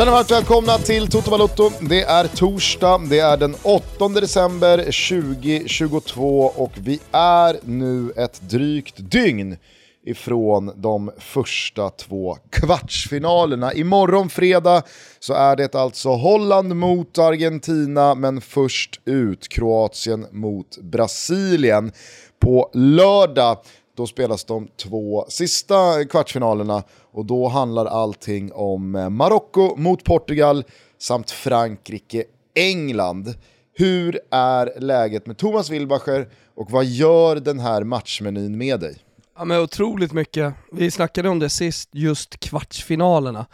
Känner 0.00 0.12
varmt 0.12 0.30
välkomna 0.30 0.78
till 0.78 1.08
Toto 1.08 1.30
Balotto. 1.30 1.70
Det 1.80 2.02
är 2.02 2.26
torsdag, 2.26 3.00
det 3.10 3.18
är 3.18 3.36
den 3.36 3.54
8 3.62 4.08
december 4.08 4.78
2022 4.78 6.44
och 6.44 6.72
vi 6.74 7.00
är 7.12 7.58
nu 7.64 8.12
ett 8.16 8.40
drygt 8.40 8.94
dygn 8.98 9.56
ifrån 10.04 10.72
de 10.76 11.10
första 11.18 11.90
två 11.90 12.36
kvartsfinalerna. 12.50 13.72
Imorgon 13.72 14.30
fredag 14.30 14.82
så 15.18 15.34
är 15.34 15.56
det 15.56 15.74
alltså 15.74 16.08
Holland 16.08 16.76
mot 16.76 17.18
Argentina, 17.18 18.14
men 18.14 18.40
först 18.40 19.00
ut 19.04 19.48
Kroatien 19.48 20.26
mot 20.30 20.78
Brasilien. 20.78 21.92
På 22.38 22.70
lördag 22.74 23.58
då 24.00 24.06
spelas 24.06 24.44
de 24.44 24.68
två 24.76 25.24
sista 25.28 26.04
kvartsfinalerna 26.04 26.82
och 27.12 27.24
då 27.24 27.48
handlar 27.48 27.86
allting 27.86 28.52
om 28.52 28.94
eh, 28.94 29.10
Marocko 29.10 29.76
mot 29.76 30.04
Portugal 30.04 30.64
samt 30.98 31.30
Frankrike-England. 31.30 33.34
Hur 33.72 34.20
är 34.30 34.80
läget 34.80 35.26
med 35.26 35.38
Thomas 35.38 35.70
Wilbacher 35.70 36.28
och 36.54 36.70
vad 36.70 36.84
gör 36.84 37.36
den 37.36 37.58
här 37.58 37.84
matchmenyn 37.84 38.58
med 38.58 38.80
dig? 38.80 38.98
Ja 39.38 39.44
men 39.44 39.60
otroligt 39.60 40.12
mycket. 40.12 40.54
Vi 40.72 40.90
snackade 40.90 41.28
om 41.28 41.38
det 41.38 41.50
sist, 41.50 41.88
just 41.92 42.40
kvartsfinalerna. 42.40 43.46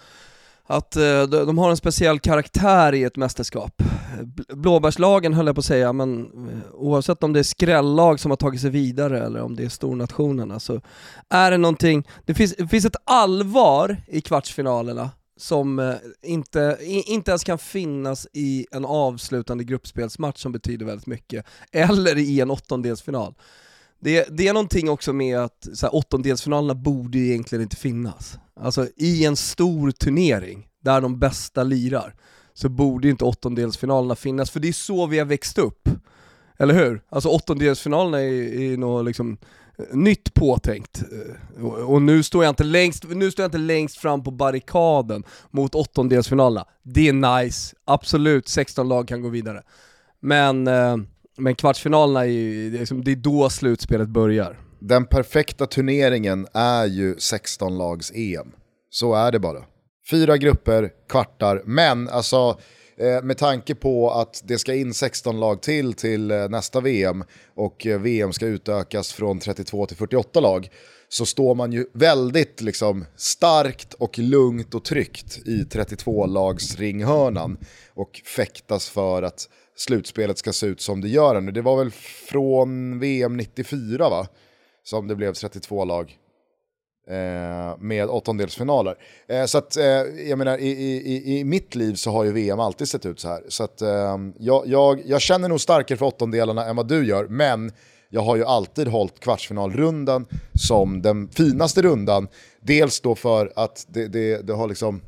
Att 0.66 0.96
eh, 0.96 1.22
de 1.22 1.58
har 1.58 1.70
en 1.70 1.76
speciell 1.76 2.18
karaktär 2.18 2.92
i 2.92 3.04
ett 3.04 3.16
mästerskap. 3.16 3.82
Blåbärslagen 4.48 5.34
höll 5.34 5.46
jag 5.46 5.54
på 5.54 5.58
att 5.58 5.64
säga, 5.64 5.92
men 5.92 6.20
eh, 6.48 6.72
oavsett 6.72 7.22
om 7.22 7.32
det 7.32 7.38
är 7.38 7.44
skrällag 7.44 8.20
som 8.20 8.30
har 8.30 8.36
tagit 8.36 8.60
sig 8.60 8.70
vidare 8.70 9.24
eller 9.24 9.42
om 9.42 9.56
det 9.56 9.64
är 9.64 9.68
stornationerna 9.68 10.60
så 10.60 10.80
är 11.28 11.50
det 11.50 11.58
någonting, 11.58 12.08
det 12.24 12.34
finns, 12.34 12.54
det 12.58 12.68
finns 12.68 12.84
ett 12.84 12.96
allvar 13.04 13.96
i 14.06 14.20
kvartsfinalerna 14.20 15.10
som 15.36 15.78
eh, 15.78 15.94
inte, 16.22 16.78
inte 16.82 17.30
ens 17.30 17.44
kan 17.44 17.58
finnas 17.58 18.26
i 18.32 18.66
en 18.70 18.84
avslutande 18.84 19.64
gruppspelsmatch 19.64 20.40
som 20.40 20.52
betyder 20.52 20.86
väldigt 20.86 21.06
mycket, 21.06 21.46
eller 21.72 22.18
i 22.18 22.40
en 22.40 22.50
åttondelsfinal. 22.50 23.34
Det, 24.06 24.28
det 24.30 24.48
är 24.48 24.52
någonting 24.52 24.90
också 24.90 25.12
med 25.12 25.38
att 25.38 25.68
så 25.74 25.86
här, 25.86 25.94
åttondelsfinalerna 25.94 26.74
borde 26.74 27.18
ju 27.18 27.26
egentligen 27.26 27.62
inte 27.62 27.76
finnas. 27.76 28.38
Alltså 28.60 28.88
i 28.96 29.24
en 29.24 29.36
stor 29.36 29.90
turnering, 29.90 30.66
där 30.84 31.00
de 31.00 31.18
bästa 31.18 31.62
lirar, 31.62 32.14
så 32.54 32.68
borde 32.68 33.08
inte 33.08 33.24
åttondelsfinalerna 33.24 34.16
finnas, 34.16 34.50
för 34.50 34.60
det 34.60 34.68
är 34.68 34.72
så 34.72 35.06
vi 35.06 35.18
har 35.18 35.26
växt 35.26 35.58
upp. 35.58 35.88
Eller 36.58 36.74
hur? 36.74 37.02
Alltså 37.08 37.28
åttondelsfinalerna 37.28 38.20
är, 38.20 38.72
är 38.72 38.76
något 38.76 39.04
liksom 39.04 39.38
eh, 39.78 39.96
nytt 39.96 40.34
påtänkt. 40.34 41.02
Eh, 41.12 41.64
och, 41.64 41.94
och, 41.94 42.02
nu, 42.02 42.22
står 42.22 42.44
jag 42.44 42.50
inte 42.50 42.64
längst, 42.64 43.04
nu 43.08 43.30
står 43.30 43.42
jag 43.42 43.48
inte 43.48 43.58
längst 43.58 43.96
fram 43.96 44.22
på 44.22 44.30
barrikaden 44.30 45.24
mot 45.50 45.74
åttondelsfinalerna. 45.74 46.66
Det 46.82 47.08
är 47.08 47.42
nice, 47.42 47.76
absolut, 47.84 48.48
16 48.48 48.88
lag 48.88 49.08
kan 49.08 49.22
gå 49.22 49.28
vidare. 49.28 49.62
Men 50.20 50.66
eh, 50.66 50.96
men 51.36 51.54
kvartsfinalerna 51.54 52.20
är 52.20 52.30
ju, 52.30 52.70
det 52.70 52.76
är, 52.76 52.80
liksom, 52.80 53.04
det 53.04 53.12
är 53.12 53.16
då 53.16 53.50
slutspelet 53.50 54.08
börjar. 54.08 54.60
Den 54.78 55.06
perfekta 55.06 55.66
turneringen 55.66 56.46
är 56.52 56.86
ju 56.86 57.14
16-lags-EM. 57.14 58.52
Så 58.90 59.14
är 59.14 59.32
det 59.32 59.38
bara. 59.38 59.64
Fyra 60.10 60.36
grupper, 60.36 60.90
kvartar, 61.08 61.62
men 61.64 62.08
alltså 62.08 62.58
eh, 62.98 63.22
med 63.22 63.38
tanke 63.38 63.74
på 63.74 64.10
att 64.10 64.42
det 64.44 64.58
ska 64.58 64.74
in 64.74 64.94
16 64.94 65.40
lag 65.40 65.62
till 65.62 65.94
till 65.94 66.30
eh, 66.30 66.48
nästa 66.48 66.80
VM 66.80 67.24
och 67.54 67.86
eh, 67.86 68.00
VM 68.00 68.32
ska 68.32 68.46
utökas 68.46 69.12
från 69.12 69.40
32 69.40 69.86
till 69.86 69.96
48 69.96 70.40
lag 70.40 70.68
så 71.08 71.26
står 71.26 71.54
man 71.54 71.72
ju 71.72 71.86
väldigt 71.92 72.60
liksom, 72.60 73.04
starkt 73.16 73.94
och 73.94 74.18
lugnt 74.18 74.74
och 74.74 74.84
tryggt 74.84 75.38
i 75.38 75.62
32-lags 75.62 76.76
ringhörnan 76.76 77.58
och 77.94 78.20
fäktas 78.36 78.88
för 78.88 79.22
att 79.22 79.48
slutspelet 79.76 80.38
ska 80.38 80.52
se 80.52 80.66
ut 80.66 80.80
som 80.80 81.00
det 81.00 81.08
gör 81.08 81.40
nu. 81.40 81.52
Det 81.52 81.62
var 81.62 81.76
väl 81.76 81.90
från 82.28 82.98
VM 82.98 83.36
94 83.36 84.08
va? 84.08 84.26
Som 84.82 85.08
det 85.08 85.14
blev 85.14 85.32
32 85.32 85.84
lag. 85.84 86.18
Eh, 87.08 87.78
med 87.78 88.08
åttondelsfinaler. 88.08 88.94
Eh, 89.28 89.44
så 89.44 89.58
att, 89.58 89.76
eh, 89.76 89.84
jag 90.28 90.38
menar, 90.38 90.58
i, 90.58 90.70
i, 90.70 91.38
i 91.38 91.44
mitt 91.44 91.74
liv 91.74 91.94
så 91.94 92.10
har 92.10 92.24
ju 92.24 92.32
VM 92.32 92.60
alltid 92.60 92.88
sett 92.88 93.06
ut 93.06 93.20
så 93.20 93.28
här. 93.28 93.42
Så 93.48 93.64
att, 93.64 93.82
eh, 93.82 94.18
jag, 94.38 94.66
jag, 94.66 95.02
jag 95.06 95.20
känner 95.20 95.48
nog 95.48 95.60
starkare 95.60 95.98
för 95.98 96.06
åttondelarna 96.06 96.64
än 96.64 96.76
vad 96.76 96.88
du 96.88 97.06
gör, 97.06 97.26
men 97.28 97.72
jag 98.08 98.20
har 98.20 98.36
ju 98.36 98.44
alltid 98.44 98.88
hållit 98.88 99.20
kvartsfinalrundan 99.20 100.26
som 100.54 101.02
den 101.02 101.28
finaste 101.28 101.82
rundan. 101.82 102.28
Dels 102.60 103.00
då 103.00 103.14
för 103.14 103.52
att 103.56 103.86
det, 103.88 104.08
det, 104.08 104.46
det 104.46 104.52
har 104.52 104.68
liksom 104.68 105.00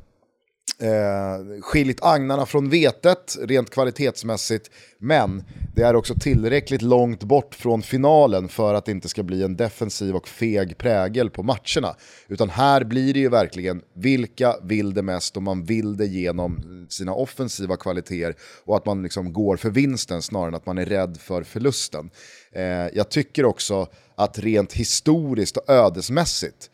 eh, 0.81 1.61
skiljt 1.61 1.99
agnarna 2.01 2.45
från 2.45 2.69
vetet 2.69 3.37
rent 3.41 3.69
kvalitetsmässigt. 3.69 4.71
Men 4.99 5.43
det 5.75 5.81
är 5.81 5.95
också 5.95 6.15
tillräckligt 6.15 6.81
långt 6.81 7.23
bort 7.23 7.55
från 7.55 7.81
finalen 7.81 8.49
för 8.49 8.73
att 8.73 8.85
det 8.85 8.91
inte 8.91 9.09
ska 9.09 9.23
bli 9.23 9.43
en 9.43 9.55
defensiv 9.55 10.15
och 10.15 10.27
feg 10.27 10.77
prägel 10.77 11.29
på 11.29 11.43
matcherna. 11.43 11.95
Utan 12.27 12.49
här 12.49 12.83
blir 12.83 13.13
det 13.13 13.19
ju 13.19 13.29
verkligen 13.29 13.81
vilka 13.95 14.55
vill 14.63 14.93
det 14.93 15.01
mest 15.01 15.37
och 15.37 15.43
man 15.43 15.63
vill 15.63 15.97
det 15.97 16.05
genom 16.05 16.85
sina 16.89 17.13
offensiva 17.13 17.77
kvaliteter 17.77 18.35
och 18.65 18.77
att 18.77 18.85
man 18.85 19.03
liksom 19.03 19.33
går 19.33 19.57
för 19.57 19.69
vinsten 19.69 20.21
snarare 20.21 20.47
än 20.47 20.55
att 20.55 20.65
man 20.65 20.77
är 20.77 20.85
rädd 20.85 21.17
för 21.21 21.43
förlusten. 21.43 22.09
Eh, 22.51 22.63
jag 22.93 23.09
tycker 23.09 23.45
också 23.45 23.87
att 24.15 24.39
rent 24.39 24.73
historiskt 24.73 25.57
och 25.57 25.69
ödesmässigt 25.69 26.69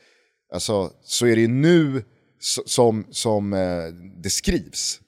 alltså, 0.54 0.92
så 1.04 1.26
är 1.26 1.36
det 1.36 1.42
ju 1.42 1.48
nu 1.48 2.04
som, 2.66 3.06
som 3.12 3.54
eh, 3.54 3.86
det 4.24 4.30
skrivs. 4.30 5.02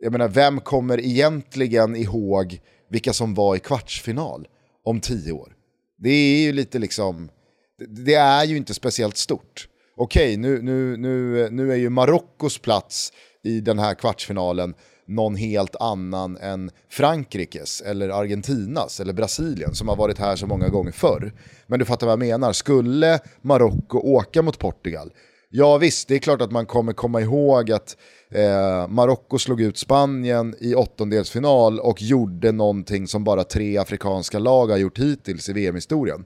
Jag 0.00 0.12
menar, 0.12 0.28
vem 0.28 0.60
kommer 0.60 1.00
egentligen 1.00 1.96
ihåg 1.96 2.60
vilka 2.90 3.12
som 3.12 3.34
var 3.34 3.56
i 3.56 3.58
kvartsfinal 3.58 4.48
om 4.84 5.00
tio 5.00 5.32
år? 5.32 5.52
Det 5.98 6.10
är 6.10 6.40
ju 6.40 6.52
lite 6.52 6.78
liksom, 6.78 7.30
det, 7.78 8.04
det 8.04 8.14
är 8.14 8.44
ju 8.44 8.56
inte 8.56 8.74
speciellt 8.74 9.16
stort. 9.16 9.68
Okej, 9.96 10.36
nu, 10.36 10.62
nu, 10.62 10.96
nu, 10.96 11.48
nu 11.50 11.72
är 11.72 11.76
ju 11.76 11.90
Marockos 11.90 12.58
plats 12.58 13.12
i 13.42 13.60
den 13.60 13.78
här 13.78 13.94
kvartsfinalen 13.94 14.74
någon 15.06 15.36
helt 15.36 15.76
annan 15.76 16.36
än 16.36 16.70
Frankrikes, 16.88 17.80
eller 17.80 18.08
Argentinas, 18.08 19.00
eller 19.00 19.12
Brasilien 19.12 19.74
som 19.74 19.88
har 19.88 19.96
varit 19.96 20.18
här 20.18 20.36
så 20.36 20.46
många 20.46 20.68
gånger 20.68 20.92
förr. 20.92 21.32
Men 21.66 21.78
du 21.78 21.84
fattar 21.84 22.06
vad 22.06 22.12
jag 22.12 22.18
menar, 22.18 22.52
skulle 22.52 23.20
Marocko 23.42 23.98
åka 23.98 24.42
mot 24.42 24.58
Portugal 24.58 25.10
Ja 25.58 25.78
visst, 25.78 26.08
det 26.08 26.14
är 26.14 26.18
klart 26.18 26.42
att 26.42 26.50
man 26.50 26.66
kommer 26.66 26.92
komma 26.92 27.20
ihåg 27.20 27.72
att 27.72 27.96
eh, 28.30 28.88
Marocko 28.88 29.38
slog 29.38 29.60
ut 29.60 29.78
Spanien 29.78 30.54
i 30.60 30.74
åttondelsfinal 30.74 31.80
och 31.80 32.02
gjorde 32.02 32.52
någonting 32.52 33.08
som 33.08 33.24
bara 33.24 33.44
tre 33.44 33.78
afrikanska 33.78 34.38
lag 34.38 34.66
har 34.66 34.76
gjort 34.76 34.98
hittills 34.98 35.48
i 35.48 35.52
VM-historien. 35.52 36.24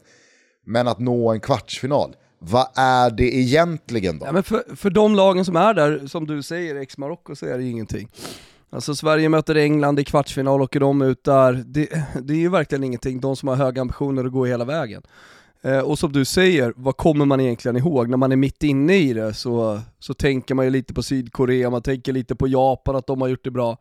Men 0.67 0.89
att 0.89 0.99
nå 0.99 1.33
en 1.33 1.41
kvartsfinal, 1.41 2.17
vad 2.39 2.67
är 2.75 3.11
det 3.11 3.37
egentligen 3.37 4.19
då? 4.19 4.27
Ja, 4.27 4.33
men 4.33 4.43
för, 4.43 4.77
för 4.77 4.91
de 4.91 5.15
lagen 5.15 5.45
som 5.45 5.57
är 5.57 5.75
där, 5.75 6.07
som 6.07 6.27
du 6.27 6.43
säger, 6.43 6.77
ex-Marocko, 6.77 7.37
så 7.37 7.47
är 7.47 7.59
det 7.59 7.65
ingenting. 7.65 8.09
Alltså 8.71 8.95
Sverige 8.95 9.29
möter 9.29 9.55
England 9.55 10.01
i 10.01 10.05
kvartsfinal, 10.05 10.63
åker 10.63 10.81
de 10.81 11.03
ut 11.03 11.25
där, 11.25 11.53
det, 11.67 11.89
det 12.23 12.33
är 12.33 12.39
ju 12.39 12.49
verkligen 12.49 12.85
ingenting, 12.85 13.21
de 13.21 13.37
som 13.37 13.49
har 13.49 13.57
höga 13.57 13.81
ambitioner 13.81 14.25
att 14.25 14.33
gå 14.33 14.47
hela 14.47 14.65
vägen. 14.65 15.03
Eh, 15.63 15.79
och 15.79 15.99
som 15.99 16.13
du 16.13 16.25
säger, 16.25 16.73
vad 16.77 16.97
kommer 16.97 17.25
man 17.25 17.41
egentligen 17.41 17.77
ihåg? 17.77 18.09
När 18.09 18.17
man 18.17 18.33
är 18.33 18.37
mitt 18.37 18.63
inne 18.63 18.97
i 18.97 19.13
det 19.13 19.35
så, 19.35 19.81
så 19.99 20.15
tänker 20.15 20.55
man 20.55 20.65
ju 20.65 20.71
lite 20.71 20.95
på 20.95 21.03
Sydkorea, 21.03 21.71
man 21.71 21.83
tänker 21.83 22.13
lite 22.13 22.37
på 22.37 22.49
Japan, 22.49 22.97
att 22.97 23.07
de 23.07 23.21
har 23.21 23.29
gjort 23.29 23.45
det 23.45 23.51
bra. 23.51 23.77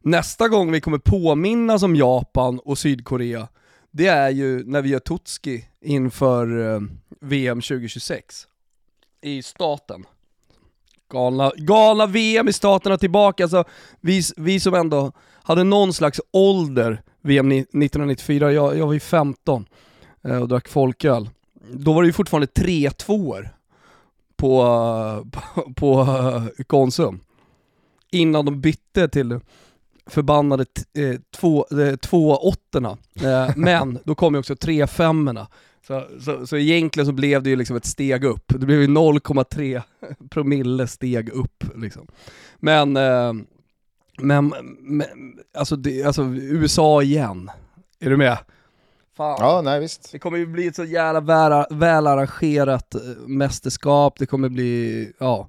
Nästa 0.00 0.48
gång 0.48 0.72
vi 0.72 0.80
kommer 0.80 0.98
påminnas 0.98 1.82
om 1.82 1.96
Japan 1.96 2.58
och 2.58 2.78
Sydkorea, 2.78 3.48
det 3.90 4.06
är 4.06 4.30
ju 4.30 4.64
när 4.64 4.82
vi 4.82 4.88
gör 4.88 4.98
Totski 4.98 5.64
inför 5.80 6.74
eh, 6.74 6.80
VM 7.20 7.60
2026 7.60 8.46
i 9.20 9.42
staten. 9.42 10.04
Galna, 11.12 11.52
galna 11.56 12.06
VM 12.06 12.48
i 12.48 12.52
staterna 12.52 12.98
tillbaka, 12.98 13.44
alltså 13.44 13.64
vi, 14.00 14.22
vi 14.36 14.60
som 14.60 14.74
ändå 14.74 15.12
hade 15.42 15.64
någon 15.64 15.92
slags 15.92 16.20
ålder 16.32 17.02
VM 17.20 17.52
1994, 17.52 18.52
jag, 18.52 18.78
jag 18.78 18.86
var 18.86 18.92
ju 18.92 19.00
15 19.00 19.66
och 20.40 20.48
drack 20.48 20.68
folköl. 20.68 21.28
Då 21.70 21.92
var 21.92 22.02
det 22.02 22.06
ju 22.06 22.12
fortfarande 22.12 22.46
tre 22.46 22.90
tvåor 22.90 23.48
på, 24.36 25.26
på, 25.32 25.72
på 25.76 26.00
eh, 26.00 26.64
Konsum. 26.66 27.20
Innan 28.10 28.44
de 28.44 28.60
bytte 28.60 29.08
till 29.08 29.40
förbannade 30.06 30.64
eh, 30.98 31.20
två, 31.30 31.66
eh, 31.80 31.96
två 31.96 32.36
åttorna. 32.36 32.96
Eh, 33.22 33.50
men 33.56 33.98
då 34.04 34.14
kom 34.14 34.34
ju 34.34 34.40
också 34.40 34.56
tre 34.56 34.86
femmorna. 34.86 35.48
Så, 35.86 36.06
så, 36.20 36.46
så 36.46 36.56
egentligen 36.56 37.06
så 37.06 37.12
blev 37.12 37.42
det 37.42 37.50
ju 37.50 37.56
liksom 37.56 37.76
ett 37.76 37.86
steg 37.86 38.24
upp. 38.24 38.44
Det 38.46 38.66
blev 38.66 38.80
ju 38.80 38.86
0,3 38.86 39.82
promille 40.30 40.86
steg 40.86 41.28
upp 41.28 41.64
liksom. 41.76 42.06
Men, 42.56 42.96
eh, 42.96 43.32
men, 44.18 44.54
men 44.80 45.38
alltså, 45.54 45.76
det, 45.76 46.02
alltså 46.02 46.22
USA 46.34 47.02
igen. 47.02 47.50
Är 48.00 48.10
du 48.10 48.16
med? 48.16 48.38
Fan. 49.16 49.36
Ja, 49.40 49.60
nej 49.64 49.80
visst. 49.80 50.12
Det 50.12 50.18
kommer 50.18 50.38
ju 50.38 50.46
bli 50.46 50.66
ett 50.66 50.76
så 50.76 50.84
jävla 50.84 51.20
väl, 51.20 51.64
välarrangerat 51.70 52.94
eh, 52.94 53.00
mästerskap, 53.26 54.18
det 54.18 54.26
kommer 54.26 54.48
bli, 54.48 55.12
ja. 55.18 55.48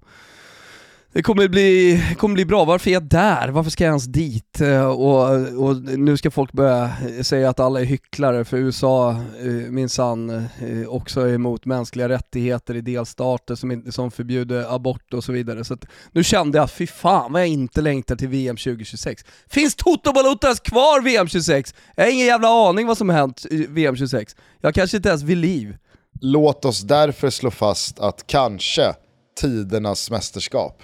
Det 1.17 1.23
kommer 1.23 1.47
bli, 1.47 2.03
kommer 2.17 2.33
bli 2.33 2.45
bra. 2.45 2.65
Varför 2.65 2.89
är 2.89 2.93
jag 2.93 3.03
där? 3.03 3.47
Varför 3.47 3.69
ska 3.71 3.83
jag 3.83 3.91
ens 3.91 4.05
dit? 4.05 4.61
Eh, 4.61 4.87
och, 4.87 5.29
och 5.67 5.75
nu 5.81 6.17
ska 6.17 6.31
folk 6.31 6.51
börja 6.51 6.91
säga 7.21 7.49
att 7.49 7.59
alla 7.59 7.81
är 7.81 7.85
hycklare 7.85 8.45
för 8.45 8.57
USA 8.57 9.11
eh, 9.11 9.51
minsann 9.51 10.29
eh, 10.29 10.87
också 10.87 11.21
är 11.21 11.33
emot 11.33 11.65
mänskliga 11.65 12.09
rättigheter 12.09 12.75
i 12.75 12.81
delstater 12.81 13.55
som, 13.55 13.83
som 13.91 14.11
förbjuder 14.11 14.75
abort 14.75 15.13
och 15.13 15.23
så 15.23 15.31
vidare. 15.31 15.63
Så 15.63 15.77
nu 16.11 16.23
kände 16.23 16.57
jag, 16.57 16.71
fy 16.71 16.87
fan 16.87 17.33
vad 17.33 17.41
jag 17.41 17.49
inte 17.49 17.81
längtar 17.81 18.15
till 18.15 18.29
VM 18.29 18.57
2026. 18.57 19.23
Finns 19.49 19.75
Toto 19.75 20.13
Balotas 20.13 20.59
kvar 20.59 21.01
VM 21.01 21.27
26? 21.27 21.75
Jag 21.95 22.03
har 22.03 22.11
ingen 22.11 22.25
jävla 22.25 22.47
aning 22.47 22.87
vad 22.87 22.97
som 22.97 23.09
har 23.09 23.17
hänt 23.17 23.45
i 23.49 23.65
VM 23.69 23.95
26. 23.95 24.35
Jag 24.61 24.73
kanske 24.73 24.97
inte 24.97 25.09
ens 25.09 25.23
vill 25.23 25.39
liv. 25.39 25.77
Låt 26.21 26.65
oss 26.65 26.81
därför 26.81 27.29
slå 27.29 27.51
fast 27.51 27.99
att 27.99 28.27
kanske 28.27 28.93
tidernas 29.41 30.11
mästerskap 30.11 30.81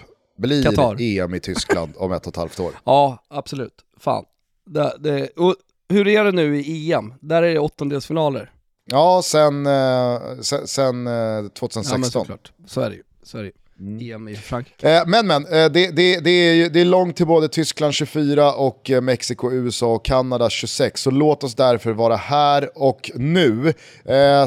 blir 0.48 0.64
Qatar. 0.64 1.02
EM 1.02 1.34
i 1.34 1.40
Tyskland 1.40 1.94
om 1.98 2.12
ett 2.12 2.28
och 2.28 2.34
ett 2.34 2.38
halvt 2.38 2.60
år. 2.60 2.72
Ja, 2.84 3.24
absolut. 3.28 3.74
Fan. 3.98 4.26
Det, 4.66 4.96
det, 5.00 5.28
och 5.28 5.56
hur 5.90 6.08
är 6.08 6.24
det 6.24 6.32
nu 6.32 6.60
i 6.60 6.94
EM? 6.94 7.14
Där 7.20 7.44
är 7.44 7.54
det 7.54 7.60
åttondelsfinaler. 7.60 8.52
Ja, 8.86 9.22
sen, 9.24 9.66
eh, 9.66 10.20
sen, 10.42 10.68
sen 10.68 11.06
2016. 11.50 11.92
Ja, 11.92 11.98
men 11.98 12.12
såklart. 12.12 12.52
Så 12.68 12.82
är 12.82 12.90
det 12.90 12.96
ju. 12.96 13.04
Så 13.24 13.38
är 13.38 13.42
det 13.42 13.48
ju. 13.48 13.54
Mm. 13.84 14.16
EM 14.16 14.28
i 14.28 14.36
Frankrike. 14.36 14.90
Eh, 14.90 15.04
men 15.08 15.28
men, 15.28 15.46
eh, 15.46 15.52
det, 15.52 15.96
det, 15.96 16.20
det, 16.20 16.30
är, 16.30 16.70
det 16.70 16.82
är 16.82 16.86
långt 16.86 17.18
till 17.18 17.28
både 17.28 17.48
Tyskland 17.48 17.94
24 17.94 18.54
och 18.54 18.90
eh, 18.90 19.02
Mexiko, 19.02 19.52
USA 19.52 19.94
och 19.94 20.06
Kanada 20.06 20.50
26. 20.50 21.02
Så 21.02 21.12
låt 21.12 21.44
oss 21.44 21.56
därför 21.56 21.92
vara 21.92 22.16
här 22.16 22.70
och 22.76 23.12
nu. 23.16 23.74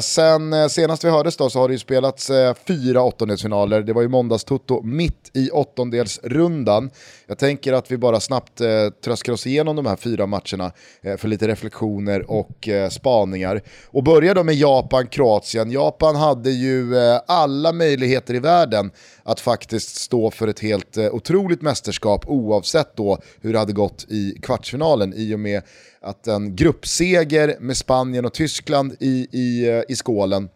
Sen 0.01 0.69
senast 0.69 1.03
vi 1.03 1.09
hördes 1.09 1.37
då 1.37 1.49
så 1.49 1.59
har 1.59 1.67
det 1.67 1.73
ju 1.73 1.79
spelats 1.79 2.31
fyra 2.67 3.01
åttondelsfinaler. 3.01 3.81
Det 3.81 3.93
var 3.93 4.01
ju 4.01 4.07
måndagstoto 4.07 4.81
mitt 4.83 5.31
i 5.33 5.49
åttondelsrundan. 5.49 6.89
Jag 7.29 7.37
tänker 7.37 7.73
att 7.73 7.91
vi 7.91 7.97
bara 7.97 8.19
snabbt 8.19 8.61
eh, 8.61 8.89
tröskar 9.03 9.33
oss 9.33 9.47
igenom 9.47 9.75
de 9.75 9.85
här 9.85 9.95
fyra 9.95 10.25
matcherna 10.25 10.71
eh, 11.01 11.17
för 11.17 11.27
lite 11.27 11.47
reflektioner 11.47 12.31
och 12.31 12.67
eh, 12.67 12.89
spaningar. 12.89 13.61
Och 13.85 14.03
börjar 14.03 14.35
då 14.35 14.43
med 14.43 14.55
Japan-Kroatien. 14.55 15.71
Japan 15.71 16.15
hade 16.15 16.51
ju 16.51 16.97
eh, 16.97 17.21
alla 17.27 17.71
möjligheter 17.71 18.33
i 18.33 18.39
världen 18.39 18.91
att 19.23 19.39
faktiskt 19.39 19.95
stå 19.95 20.31
för 20.31 20.47
ett 20.47 20.59
helt 20.59 20.97
eh, 20.97 21.13
otroligt 21.13 21.61
mästerskap 21.61 22.23
oavsett 22.27 22.95
då 22.95 23.17
hur 23.41 23.53
det 23.53 23.59
hade 23.59 23.73
gått 23.73 24.05
i 24.09 24.39
kvartsfinalen 24.41 25.13
i 25.15 25.35
och 25.35 25.39
med 25.39 25.61
att 26.01 26.27
en 26.27 26.55
gruppseger 26.55 27.57
med 27.59 27.77
Spanien 27.77 28.25
och 28.25 28.33
Tyskland 28.33 28.95
i, 28.99 29.27
i, 29.31 29.69
eh, 29.69 29.81
i 29.87 29.95
skålen 29.95 30.49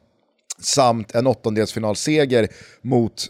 samt 0.62 1.16
en 1.16 1.28
åttondelsfinalseger 1.28 2.48
mot 2.82 3.30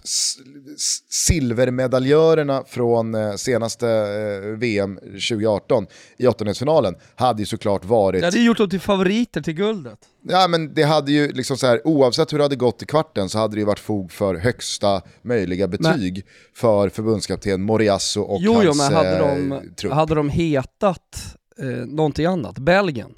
silvermedaljörerna 1.10 2.64
från 2.68 3.16
eh, 3.16 3.34
senaste 3.34 3.90
eh, 3.90 4.58
VM 4.58 4.96
2018 4.98 5.88
i 6.18 6.28
åttondelsfinalen 6.28 6.96
hade 7.16 7.42
ju 7.42 7.46
såklart 7.46 7.86
varit... 7.86 8.22
Det 8.22 8.28
hade 8.28 8.40
gjort 8.40 8.58
dem 8.58 8.70
till 8.70 8.80
favoriter 8.80 9.42
till 9.42 9.54
guldet. 9.54 10.00
Ja 10.24 10.48
men 10.48 10.74
det 10.74 10.84
hade 10.84 11.12
ju 11.12 11.32
liksom 11.32 11.58
så 11.58 11.68
här, 11.68 11.88
oavsett 11.88 12.34
hur 12.34 12.38
det 12.38 12.44
hade 12.44 12.56
gått 12.56 12.82
i 12.82 12.86
kvarten 12.86 13.30
så 13.30 13.38
hade 13.38 13.56
det 13.56 13.60
ju 13.60 13.66
varit 13.66 13.80
fog 13.80 14.12
för 14.12 14.36
högsta 14.36 15.02
möjliga 15.22 15.68
betyg 15.68 16.14
men... 16.14 16.24
för 16.56 16.90
förbundskapten 16.90 17.62
Moriasso 17.62 18.22
och 18.22 18.42
jo, 18.42 18.54
hans 18.54 18.66
jo, 18.66 18.74
men 18.74 18.94
hade 18.94 19.18
de, 19.18 19.52
eh, 19.52 19.60
trupp. 19.76 19.94
Hade 19.94 20.16
de 20.16 20.30
hetat 20.30 21.38
eh, 21.60 21.68
någonting 21.68 22.26
annat, 22.26 22.60
Belgien, 22.60 23.12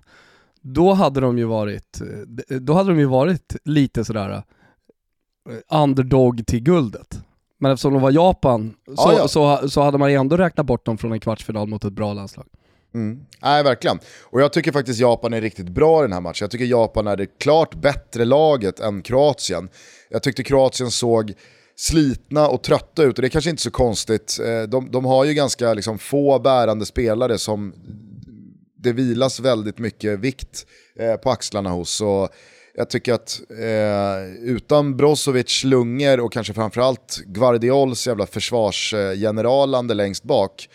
då 0.64 0.94
hade 0.94 1.20
de 1.20 1.38
ju 1.38 1.46
varit, 1.46 2.02
eh, 2.50 2.58
då 2.58 2.74
hade 2.74 2.90
de 2.90 3.00
ju 3.00 3.06
varit 3.06 3.56
lite 3.64 4.06
sådär 4.06 4.44
eh, 5.50 5.82
underdog 5.82 6.48
till 6.48 6.64
guldet. 6.64 7.20
Men 7.60 7.72
eftersom 7.72 7.94
de 7.94 8.02
var 8.02 8.12
Japan 8.12 8.74
så, 8.96 9.10
ah, 9.10 9.14
ja. 9.18 9.28
så, 9.28 9.70
så 9.70 9.82
hade 9.82 9.98
man 9.98 10.12
ju 10.12 10.18
ändå 10.18 10.38
räknat 10.38 10.66
bort 10.66 10.86
dem 10.86 10.98
från 10.98 11.12
en 11.12 11.20
kvartsfinal 11.20 11.68
mot 11.68 11.84
ett 11.84 11.94
bra 11.94 12.14
landslag. 12.14 12.46
Mm. 12.94 13.20
Nej, 13.42 13.64
verkligen. 13.64 14.00
Och 14.22 14.42
jag 14.42 14.54
tycker 14.54 14.72
faktiskt 14.72 15.00
Japan 15.00 15.34
är 15.34 15.42
riktigt 15.42 15.70
bra 15.70 16.00
i 16.00 16.02
den 16.02 16.14
här 16.14 16.22
matchen. 16.22 16.44
Jag 16.44 16.52
tycker 16.52 16.66
Japan 16.66 17.08
är 17.08 17.18
det 17.18 17.40
klart 17.40 17.76
bättre 17.76 18.26
laget 18.26 18.80
än 18.80 19.02
Kroatien. 19.02 19.70
Jag 20.10 20.24
tyckte 20.24 20.44
Kroatien 20.44 20.92
såg 20.92 21.34
slitna 21.76 22.48
och 22.48 22.64
trötta 22.64 23.04
ut 23.04 23.18
och 23.18 23.22
det 23.22 23.28
är 23.28 23.30
kanske 23.30 23.50
inte 23.50 23.62
så 23.62 23.72
konstigt. 23.72 24.40
Eh, 24.46 24.70
de, 24.70 24.92
de 24.92 25.06
har 25.06 25.26
ju 25.26 25.34
ganska 25.34 25.74
liksom, 25.74 26.00
få 26.00 26.40
bärande 26.40 26.86
spelare 26.86 27.38
som 27.38 27.74
det 28.84 28.94
vilas 28.94 29.40
väldigt 29.40 29.80
mycket 29.80 30.20
vikt 30.20 30.66
eh, 31.00 31.16
på 31.16 31.32
axlarna 31.32 31.70
hos. 31.70 31.90
Så 31.90 32.30
jag 32.76 32.90
tycker 32.90 33.14
att 33.14 33.42
eh, 33.50 34.44
utan 34.44 34.98
Brozovic 34.98 35.64
lungor 35.64 36.20
och 36.20 36.34
kanske 36.34 36.54
framförallt 36.54 37.22
Guardiols 37.26 38.08
jävla 38.08 38.26
försvarsgeneralande 38.26 39.94
längst 39.94 40.24
bak, 40.24 40.70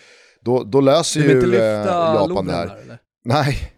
då, 0.44 0.64
då 0.64 0.81
löser 0.81 1.20
ju 1.20 1.55
eh, 1.55 1.84
Japan 2.14 2.46
det 2.46 2.52
här. 2.52 2.66
här 2.66 2.99
Nej, 3.25 3.72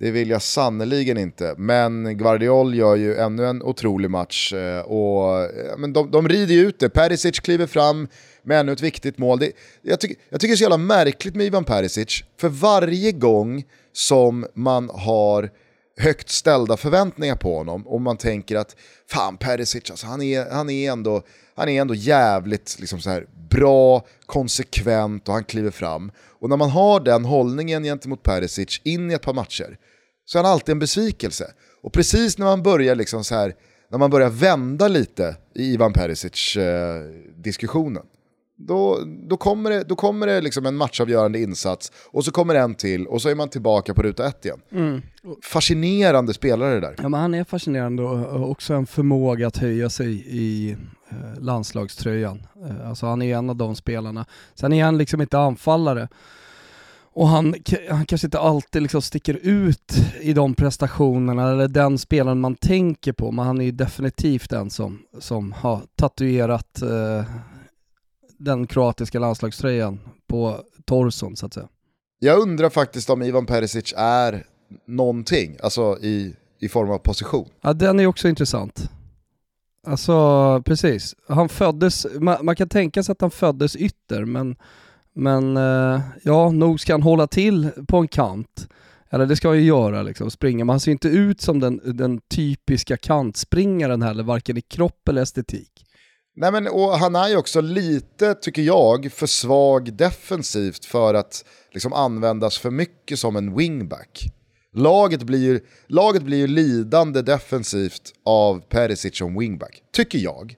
det 0.00 0.10
vill 0.10 0.30
jag 0.30 0.42
sannoliken 0.42 1.18
inte. 1.18 1.54
Men 1.58 2.18
Guardiol 2.18 2.74
gör 2.74 2.96
ju 2.96 3.16
ännu 3.16 3.46
en 3.46 3.62
otrolig 3.62 4.10
match. 4.10 4.52
Eh, 4.52 4.80
och, 4.80 5.42
eh, 5.42 5.78
men 5.78 5.92
de, 5.92 6.10
de 6.10 6.28
rider 6.28 6.54
ju 6.54 6.60
ut 6.60 6.78
det. 6.78 6.88
Perisic 6.88 7.40
kliver 7.40 7.66
fram 7.66 8.08
med 8.46 8.60
ännu 8.60 8.72
ett 8.72 8.80
viktigt 8.80 9.18
mål. 9.18 9.38
Det, 9.38 9.52
jag, 9.82 10.00
tycker, 10.00 10.16
jag 10.28 10.40
tycker 10.40 10.52
det 10.52 10.54
är 10.54 10.56
så 10.56 10.62
jävla 10.62 10.76
märkligt 10.76 11.34
med 11.34 11.46
Ivan 11.46 11.64
Perisic. 11.64 12.24
För 12.40 12.48
varje 12.48 13.12
gång 13.12 13.64
som 13.92 14.46
man 14.54 14.90
har 14.94 15.50
högt 15.98 16.30
ställda 16.30 16.76
förväntningar 16.76 17.36
på 17.36 17.56
honom 17.56 17.86
och 17.86 18.00
man 18.00 18.16
tänker 18.16 18.56
att 18.56 18.76
fan 19.10 19.36
Perisic, 19.36 19.90
alltså, 19.90 20.06
han, 20.06 20.22
är, 20.22 20.50
han, 20.50 20.70
är 20.70 20.92
ändå, 20.92 21.22
han 21.54 21.68
är 21.68 21.80
ändå 21.80 21.94
jävligt 21.94 22.76
liksom 22.80 23.00
så 23.00 23.10
här, 23.10 23.26
bra, 23.50 24.06
konsekvent 24.26 25.28
och 25.28 25.34
han 25.34 25.44
kliver 25.44 25.70
fram. 25.70 26.10
Och 26.40 26.48
när 26.48 26.56
man 26.56 26.70
har 26.70 27.00
den 27.00 27.24
hållningen 27.24 27.82
gentemot 27.82 28.22
Perisic 28.22 28.80
in 28.84 29.10
i 29.10 29.14
ett 29.14 29.22
par 29.22 29.34
matcher 29.34 29.78
så 30.24 30.38
är 30.38 30.42
han 30.42 30.52
alltid 30.52 30.72
en 30.72 30.78
besvikelse. 30.78 31.52
Och 31.82 31.92
precis 31.92 32.38
när 32.38 32.46
man 32.46 32.62
börjar 32.62 32.94
liksom 32.94 33.24
så 33.24 33.34
här, 33.34 33.54
när 33.90 33.98
man 33.98 34.10
börjar 34.10 34.30
vända 34.30 34.88
lite 34.88 35.36
i 35.54 35.72
Ivan 35.72 35.92
Perisic-diskussionen, 35.92 38.02
eh, 38.02 38.08
då, 38.56 38.98
då 39.28 39.36
kommer 39.36 39.70
det, 39.70 39.84
då 39.84 39.96
kommer 39.96 40.26
det 40.26 40.40
liksom 40.40 40.66
en 40.66 40.76
matchavgörande 40.76 41.40
insats 41.40 41.92
och 42.10 42.24
så 42.24 42.30
kommer 42.30 42.54
en 42.54 42.74
till 42.74 43.06
och 43.06 43.22
så 43.22 43.28
är 43.28 43.34
man 43.34 43.48
tillbaka 43.48 43.94
på 43.94 44.02
ruta 44.02 44.26
ett 44.26 44.44
igen. 44.44 44.60
Mm. 44.72 45.02
Fascinerande 45.42 46.34
spelare 46.34 46.74
det 46.74 46.80
där. 46.80 46.94
Ja 46.98 47.08
men 47.08 47.20
han 47.20 47.34
är 47.34 47.44
fascinerande 47.44 48.02
och 48.02 48.50
också 48.50 48.74
en 48.74 48.86
förmåga 48.86 49.46
att 49.46 49.56
höja 49.56 49.90
sig 49.90 50.24
i 50.26 50.76
eh, 51.08 51.40
landslagströjan. 51.40 52.46
Eh, 52.64 52.88
alltså 52.88 53.06
han 53.06 53.22
är 53.22 53.36
en 53.36 53.50
av 53.50 53.56
de 53.56 53.76
spelarna. 53.76 54.26
Sen 54.54 54.72
är 54.72 54.84
han 54.84 54.98
liksom 54.98 55.20
inte 55.20 55.38
anfallare. 55.38 56.08
Och 57.16 57.28
han, 57.28 57.54
han 57.90 58.06
kanske 58.06 58.26
inte 58.26 58.38
alltid 58.38 58.82
liksom 58.82 59.02
sticker 59.02 59.38
ut 59.42 59.92
i 60.20 60.32
de 60.32 60.54
prestationerna 60.54 61.52
eller 61.52 61.68
den 61.68 61.98
spelaren 61.98 62.40
man 62.40 62.54
tänker 62.54 63.12
på, 63.12 63.32
men 63.32 63.46
han 63.46 63.60
är 63.60 63.64
ju 63.64 63.70
definitivt 63.70 64.50
den 64.50 64.70
som, 64.70 64.98
som 65.18 65.52
har 65.52 65.80
tatuerat 65.96 66.82
eh, 66.82 67.24
den 68.38 68.66
kroatiska 68.66 69.18
landslagströjan 69.18 70.00
på 70.26 70.60
torson 70.84 71.36
så 71.36 71.46
att 71.46 71.54
säga. 71.54 71.68
Jag 72.18 72.38
undrar 72.38 72.70
faktiskt 72.70 73.10
om 73.10 73.22
Ivan 73.22 73.46
Perisic 73.46 73.94
är 73.96 74.46
någonting, 74.86 75.56
alltså 75.62 75.98
i, 76.02 76.34
i 76.60 76.68
form 76.68 76.90
av 76.90 76.98
position. 76.98 77.48
Ja, 77.60 77.72
den 77.72 78.00
är 78.00 78.06
också 78.06 78.28
intressant. 78.28 78.90
Alltså 79.86 80.62
precis, 80.64 81.14
han 81.28 81.48
föddes, 81.48 82.06
man, 82.20 82.44
man 82.44 82.56
kan 82.56 82.68
tänka 82.68 83.02
sig 83.02 83.12
att 83.12 83.20
han 83.20 83.30
föddes 83.30 83.76
ytter, 83.76 84.24
men, 84.24 84.56
men 85.12 85.56
eh, 85.56 86.00
ja, 86.22 86.50
nog 86.50 86.80
ska 86.80 86.94
han 86.94 87.02
hålla 87.02 87.26
till 87.26 87.70
på 87.88 87.96
en 87.96 88.08
kant. 88.08 88.68
Eller 89.10 89.26
det 89.26 89.36
ska 89.36 89.48
han 89.48 89.56
ju 89.56 89.64
göra 89.64 90.02
liksom, 90.02 90.30
springa, 90.30 90.64
men 90.64 90.72
han 90.72 90.80
ser 90.80 90.92
inte 90.92 91.08
ut 91.08 91.40
som 91.40 91.60
den, 91.60 91.80
den 91.84 92.20
typiska 92.20 92.96
kantspringaren 92.96 94.02
heller, 94.02 94.22
varken 94.22 94.56
i 94.56 94.60
kropp 94.60 95.08
eller 95.08 95.22
estetik. 95.22 95.86
Nej 96.38 96.52
men 96.52 96.68
och 96.68 96.98
han 96.98 97.16
är 97.16 97.28
ju 97.28 97.36
också 97.36 97.60
lite, 97.60 98.34
tycker 98.34 98.62
jag, 98.62 99.12
för 99.12 99.26
svag 99.26 99.92
defensivt 99.92 100.84
för 100.84 101.14
att 101.14 101.44
liksom 101.72 101.92
användas 101.92 102.58
för 102.58 102.70
mycket 102.70 103.18
som 103.18 103.36
en 103.36 103.56
wingback. 103.56 104.24
Laget 104.74 105.22
blir, 105.22 105.38
ju, 105.38 105.60
laget 105.86 106.22
blir 106.22 106.38
ju 106.38 106.46
lidande 106.46 107.22
defensivt 107.22 108.12
av 108.24 108.60
Perisic 108.68 109.16
som 109.16 109.38
wingback, 109.38 109.82
tycker 109.92 110.18
jag. 110.18 110.54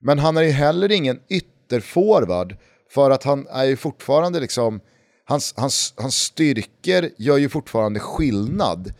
Men 0.00 0.18
han 0.18 0.36
är 0.36 0.42
ju 0.42 0.50
heller 0.50 0.92
ingen 0.92 1.20
ytterforward 1.28 2.56
för 2.90 3.10
att 3.10 3.24
han 3.24 3.46
är 3.46 3.64
ju 3.64 3.76
fortfarande 3.76 4.40
liksom, 4.40 4.80
hans, 5.24 5.54
hans, 5.56 5.94
hans 5.96 6.16
styrkor 6.16 7.10
gör 7.18 7.36
ju 7.36 7.48
fortfarande 7.48 8.00
skillnad 8.00 8.94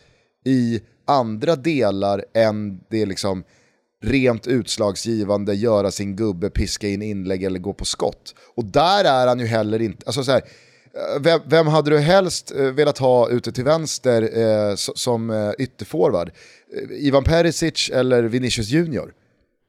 i 0.45 0.81
andra 1.07 1.57
delar 1.57 2.25
än 2.35 2.81
det 2.91 3.07
liksom 3.07 3.45
rent 4.03 4.47
utslagsgivande, 4.47 5.55
göra 5.55 5.91
sin 5.91 6.17
gubbe, 6.17 6.51
piska 6.51 6.89
in 6.89 7.03
inlägg 7.03 7.43
eller 7.43 7.59
gå 7.59 7.75
på 7.75 7.85
skott. 7.85 8.35
Och 8.57 8.65
där 8.65 9.05
är 9.05 9.27
han 9.27 9.41
ju 9.41 9.47
heller 9.47 9.83
inte, 9.83 10.07
alltså 10.07 10.25
så 10.25 10.33
här, 10.33 10.43
eh, 10.95 11.21
vem, 11.21 11.41
vem, 11.47 11.67
hade 11.67 11.91
du 11.91 11.99
helst 11.99 12.53
eh, 12.57 12.63
velat 12.63 12.99
ha 12.99 13.29
ute 13.29 13.53
till 13.53 13.65
vänster 13.65 14.39
eh, 14.39 14.75
som 14.77 15.31
eh, 15.31 15.51
ytterforward? 15.59 16.31
Eh, 16.77 17.07
Ivan 17.07 17.25
Perisic 17.25 17.91
eller 17.91 18.23
Vinicius 18.23 18.69
Junior? 18.69 19.15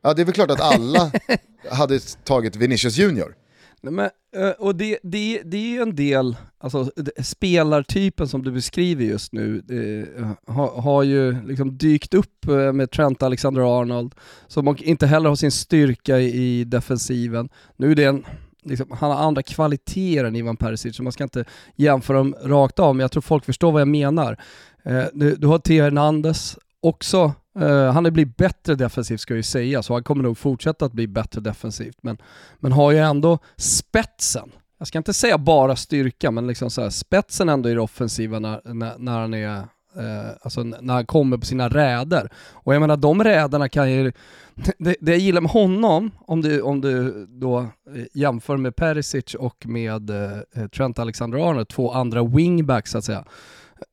Ja, 0.03 0.13
det 0.13 0.21
är 0.21 0.25
väl 0.25 0.33
klart 0.33 0.51
att 0.51 0.61
alla 0.61 1.11
hade 1.69 1.99
tagit 2.23 2.55
Vinicius 2.55 2.97
Junior. 2.97 3.35
Nej, 3.81 3.93
men, 3.93 4.09
Eh, 4.35 4.49
och 4.49 4.75
det, 4.75 4.99
det, 5.03 5.41
det 5.45 5.57
är 5.57 5.71
ju 5.71 5.81
en 5.81 5.95
del, 5.95 6.37
alltså 6.57 6.91
spelartypen 7.23 8.27
som 8.27 8.43
du 8.43 8.51
beskriver 8.51 9.05
just 9.05 9.33
nu, 9.33 9.63
eh, 9.69 10.53
har, 10.55 10.81
har 10.81 11.03
ju 11.03 11.45
liksom 11.47 11.77
dykt 11.77 12.13
upp 12.13 12.47
eh, 12.47 12.73
med 12.73 12.91
Trent 12.91 13.23
Alexander-Arnold, 13.23 14.15
som 14.47 14.77
inte 14.79 15.07
heller 15.07 15.29
har 15.29 15.35
sin 15.35 15.51
styrka 15.51 16.19
i, 16.19 16.59
i 16.59 16.63
defensiven. 16.63 17.49
Nu 17.77 17.91
är 17.91 17.95
det 17.95 18.03
en, 18.03 18.25
liksom, 18.63 18.91
han 18.91 19.11
har 19.11 19.17
andra 19.17 19.43
kvaliteter 19.43 20.25
än 20.25 20.35
Ivan 20.35 20.57
Perisic, 20.57 20.95
så 20.95 21.03
man 21.03 21.11
ska 21.11 21.23
inte 21.23 21.45
jämföra 21.75 22.17
dem 22.17 22.35
rakt 22.43 22.79
av, 22.79 22.95
men 22.95 23.01
jag 23.01 23.11
tror 23.11 23.21
folk 23.21 23.45
förstår 23.45 23.71
vad 23.71 23.81
jag 23.81 23.87
menar. 23.87 24.37
Eh, 24.83 25.03
du, 25.13 25.35
du 25.35 25.47
har 25.47 25.59
Theo 25.59 25.83
Hernandez 25.83 26.57
också 26.81 27.33
eh, 27.59 27.91
han 27.91 28.05
har 28.05 28.11
blivit 28.11 28.37
bättre 28.37 28.75
defensivt 28.75 29.19
ska 29.19 29.33
jag 29.33 29.37
ju 29.37 29.43
säga, 29.43 29.83
så 29.83 29.93
han 29.93 30.03
kommer 30.03 30.23
nog 30.23 30.37
fortsätta 30.37 30.85
att 30.85 30.93
bli 30.93 31.07
bättre 31.07 31.41
defensivt. 31.41 31.97
Men, 32.01 32.17
men 32.59 32.71
har 32.71 32.91
ju 32.91 32.97
ändå 32.97 33.39
spetsen. 33.57 34.51
Jag 34.77 34.87
ska 34.87 34.97
inte 34.97 35.13
säga 35.13 35.37
bara 35.37 35.75
styrka, 35.75 36.31
men 36.31 36.47
liksom 36.47 36.69
så 36.69 36.81
här, 36.81 36.89
spetsen 36.89 37.49
ändå 37.49 37.69
i 37.69 37.73
det 37.73 37.81
offensiva 37.81 38.39
när, 38.39 38.73
när, 38.73 38.97
när 38.97 39.19
han 39.19 39.33
är 39.33 39.63
eh, 39.95 40.31
alltså 40.41 40.63
när 40.63 40.93
han 40.93 41.05
kommer 41.05 41.37
på 41.37 41.45
sina 41.45 41.69
räder. 41.69 42.29
Och 42.51 42.75
jag 42.75 42.79
menar 42.79 42.97
de 42.97 43.23
räderna 43.23 43.69
kan 43.69 43.91
ju, 43.91 44.03
det, 44.77 44.95
det 44.99 45.11
jag 45.11 45.19
gillar 45.19 45.41
med 45.41 45.51
honom, 45.51 46.11
om 46.19 46.41
du, 46.41 46.61
om 46.61 46.81
du 46.81 47.25
då 47.29 47.59
eh, 47.59 47.67
jämför 48.13 48.57
med 48.57 48.75
Perisic 48.75 49.33
och 49.33 49.65
med 49.65 50.09
eh, 50.09 50.67
Trent 50.67 50.99
Alexander-Arnold, 50.99 51.67
två 51.67 51.91
andra 51.91 52.23
wingbacks 52.23 52.91
så 52.91 52.97
att 52.97 53.05
säga, 53.05 53.25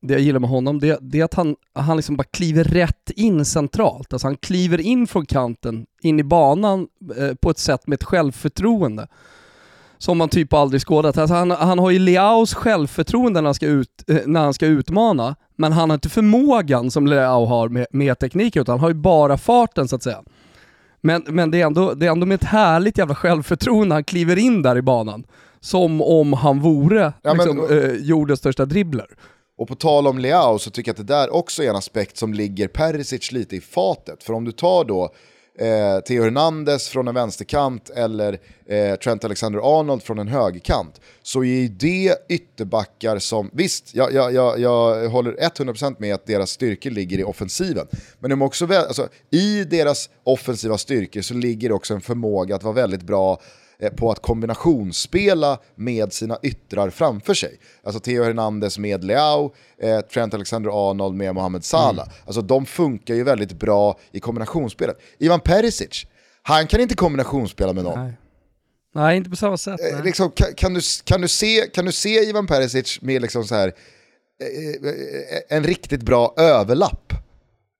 det 0.01 0.13
jag 0.13 0.21
gillar 0.21 0.39
med 0.39 0.49
honom, 0.49 0.79
det, 0.79 0.99
det 1.01 1.19
är 1.19 1.23
att 1.23 1.33
han, 1.33 1.55
han 1.73 1.97
liksom 1.97 2.15
bara 2.15 2.23
kliver 2.23 2.63
rätt 2.63 3.09
in 3.15 3.45
centralt. 3.45 4.13
Alltså 4.13 4.27
han 4.27 4.37
kliver 4.37 4.81
in 4.81 5.07
från 5.07 5.25
kanten, 5.25 5.85
in 6.01 6.19
i 6.19 6.23
banan 6.23 6.87
eh, 7.17 7.33
på 7.33 7.49
ett 7.49 7.59
sätt 7.59 7.87
med 7.87 7.95
ett 7.95 8.03
självförtroende 8.03 9.07
som 9.97 10.17
man 10.17 10.29
typ 10.29 10.53
aldrig 10.53 10.81
skådat. 10.81 11.17
Alltså 11.17 11.35
han, 11.35 11.51
han 11.51 11.79
har 11.79 11.91
ju 11.91 11.99
Leaos 11.99 12.53
självförtroende 12.53 13.41
när 13.41 13.47
han, 13.47 13.53
ska 13.53 13.65
ut, 13.65 14.03
eh, 14.07 14.17
när 14.25 14.41
han 14.41 14.53
ska 14.53 14.65
utmana, 14.65 15.35
men 15.55 15.71
han 15.71 15.89
har 15.89 15.95
inte 15.95 16.09
förmågan 16.09 16.91
som 16.91 17.07
Leao 17.07 17.45
har 17.45 17.69
med, 17.69 17.87
med 17.91 18.19
teknik, 18.19 18.55
utan 18.55 18.73
han 18.73 18.79
har 18.79 18.89
ju 18.89 18.95
bara 18.95 19.37
farten 19.37 19.87
så 19.87 19.95
att 19.95 20.03
säga. 20.03 20.23
Men, 21.01 21.23
men 21.27 21.51
det, 21.51 21.61
är 21.61 21.65
ändå, 21.65 21.93
det 21.93 22.05
är 22.05 22.11
ändå 22.11 22.25
med 22.25 22.35
ett 22.35 22.43
härligt 22.43 22.97
jävla 22.97 23.15
självförtroende 23.15 23.95
han 23.95 24.03
kliver 24.03 24.37
in 24.37 24.61
där 24.61 24.77
i 24.77 24.81
banan. 24.81 25.23
Som 25.59 26.01
om 26.01 26.33
han 26.33 26.59
vore 26.59 27.13
ja, 27.21 27.33
liksom, 27.33 27.57
men, 27.57 27.79
eh, 27.79 27.91
jordens 27.91 28.39
största 28.39 28.65
dribbler. 28.65 29.07
Och 29.57 29.67
på 29.67 29.75
tal 29.75 30.07
om 30.07 30.19
Leao 30.19 30.59
så 30.59 30.71
tycker 30.71 30.89
jag 30.89 30.93
att 30.93 31.07
det 31.07 31.13
där 31.13 31.29
också 31.33 31.63
är 31.63 31.69
en 31.69 31.75
aspekt 31.75 32.17
som 32.17 32.33
ligger 32.33 32.67
Perisic 32.67 33.31
lite 33.31 33.55
i 33.55 33.61
fatet. 33.61 34.23
För 34.23 34.33
om 34.33 34.45
du 34.45 34.51
tar 34.51 34.83
då 34.83 35.03
eh, 35.59 35.99
Theo 35.99 36.23
Hernandez 36.23 36.89
från 36.89 37.07
en 37.07 37.15
vänsterkant 37.15 37.89
eller 37.89 38.39
eh, 38.65 38.95
Trent 38.95 39.23
Alexander-Arnold 39.23 40.03
från 40.03 40.19
en 40.19 40.27
högerkant 40.27 41.01
så 41.23 41.43
är 41.43 41.69
det 41.69 42.15
ytterbackar 42.29 43.19
som, 43.19 43.49
visst, 43.53 43.95
jag, 43.95 44.13
jag, 44.13 44.33
jag, 44.33 44.59
jag 44.59 45.09
håller 45.09 45.33
100% 45.33 45.95
med 45.99 46.13
att 46.15 46.25
deras 46.25 46.49
styrkor 46.49 46.89
ligger 46.89 47.19
i 47.19 47.23
offensiven. 47.23 47.87
Men 48.19 48.29
de 48.29 48.41
också 48.41 48.65
väl, 48.65 48.85
alltså, 48.85 49.07
i 49.31 49.63
deras 49.63 50.09
offensiva 50.23 50.77
styrkor 50.77 51.21
så 51.21 51.33
ligger 51.33 51.71
också 51.71 51.93
en 51.93 52.01
förmåga 52.01 52.55
att 52.55 52.63
vara 52.63 52.75
väldigt 52.75 53.03
bra 53.03 53.39
på 53.95 54.11
att 54.11 54.21
kombinationsspela 54.21 55.59
med 55.75 56.13
sina 56.13 56.39
yttrar 56.43 56.89
framför 56.89 57.33
sig. 57.33 57.59
Alltså 57.83 57.99
Theo 57.99 58.23
Hernandez 58.23 58.77
med 58.77 59.03
Leao, 59.03 59.53
eh, 59.81 59.99
Trent 59.99 60.33
Alexander-Arnold 60.33 61.15
med 61.15 61.35
Mohamed 61.35 61.63
Salah. 61.63 62.07
Mm. 62.07 62.17
Alltså 62.25 62.41
de 62.41 62.65
funkar 62.65 63.15
ju 63.15 63.23
väldigt 63.23 63.53
bra 63.53 63.99
i 64.11 64.19
kombinationsspelet. 64.19 64.97
Ivan 65.17 65.39
Perisic, 65.39 66.05
han 66.41 66.67
kan 66.67 66.81
inte 66.81 66.95
kombinationsspela 66.95 67.73
med 67.73 67.83
någon. 67.83 67.99
Nej. 67.99 68.13
Nej, 68.95 69.17
inte 69.17 69.29
på 69.29 69.35
samma 69.35 69.57
sätt. 69.57 69.79
Eh, 69.91 70.03
liksom, 70.03 70.31
kan, 70.31 70.53
kan, 70.53 70.73
du, 70.73 70.81
kan, 71.03 71.21
du 71.21 71.27
se, 71.27 71.69
kan 71.73 71.85
du 71.85 71.91
se 71.91 72.09
Ivan 72.09 72.47
Perisic 72.47 73.01
med 73.01 73.21
liksom 73.21 73.43
så 73.43 73.55
här, 73.55 73.67
eh, 74.41 74.89
eh 74.89 75.57
en 75.57 75.63
riktigt 75.63 76.01
bra 76.01 76.33
överlapp? 76.37 77.13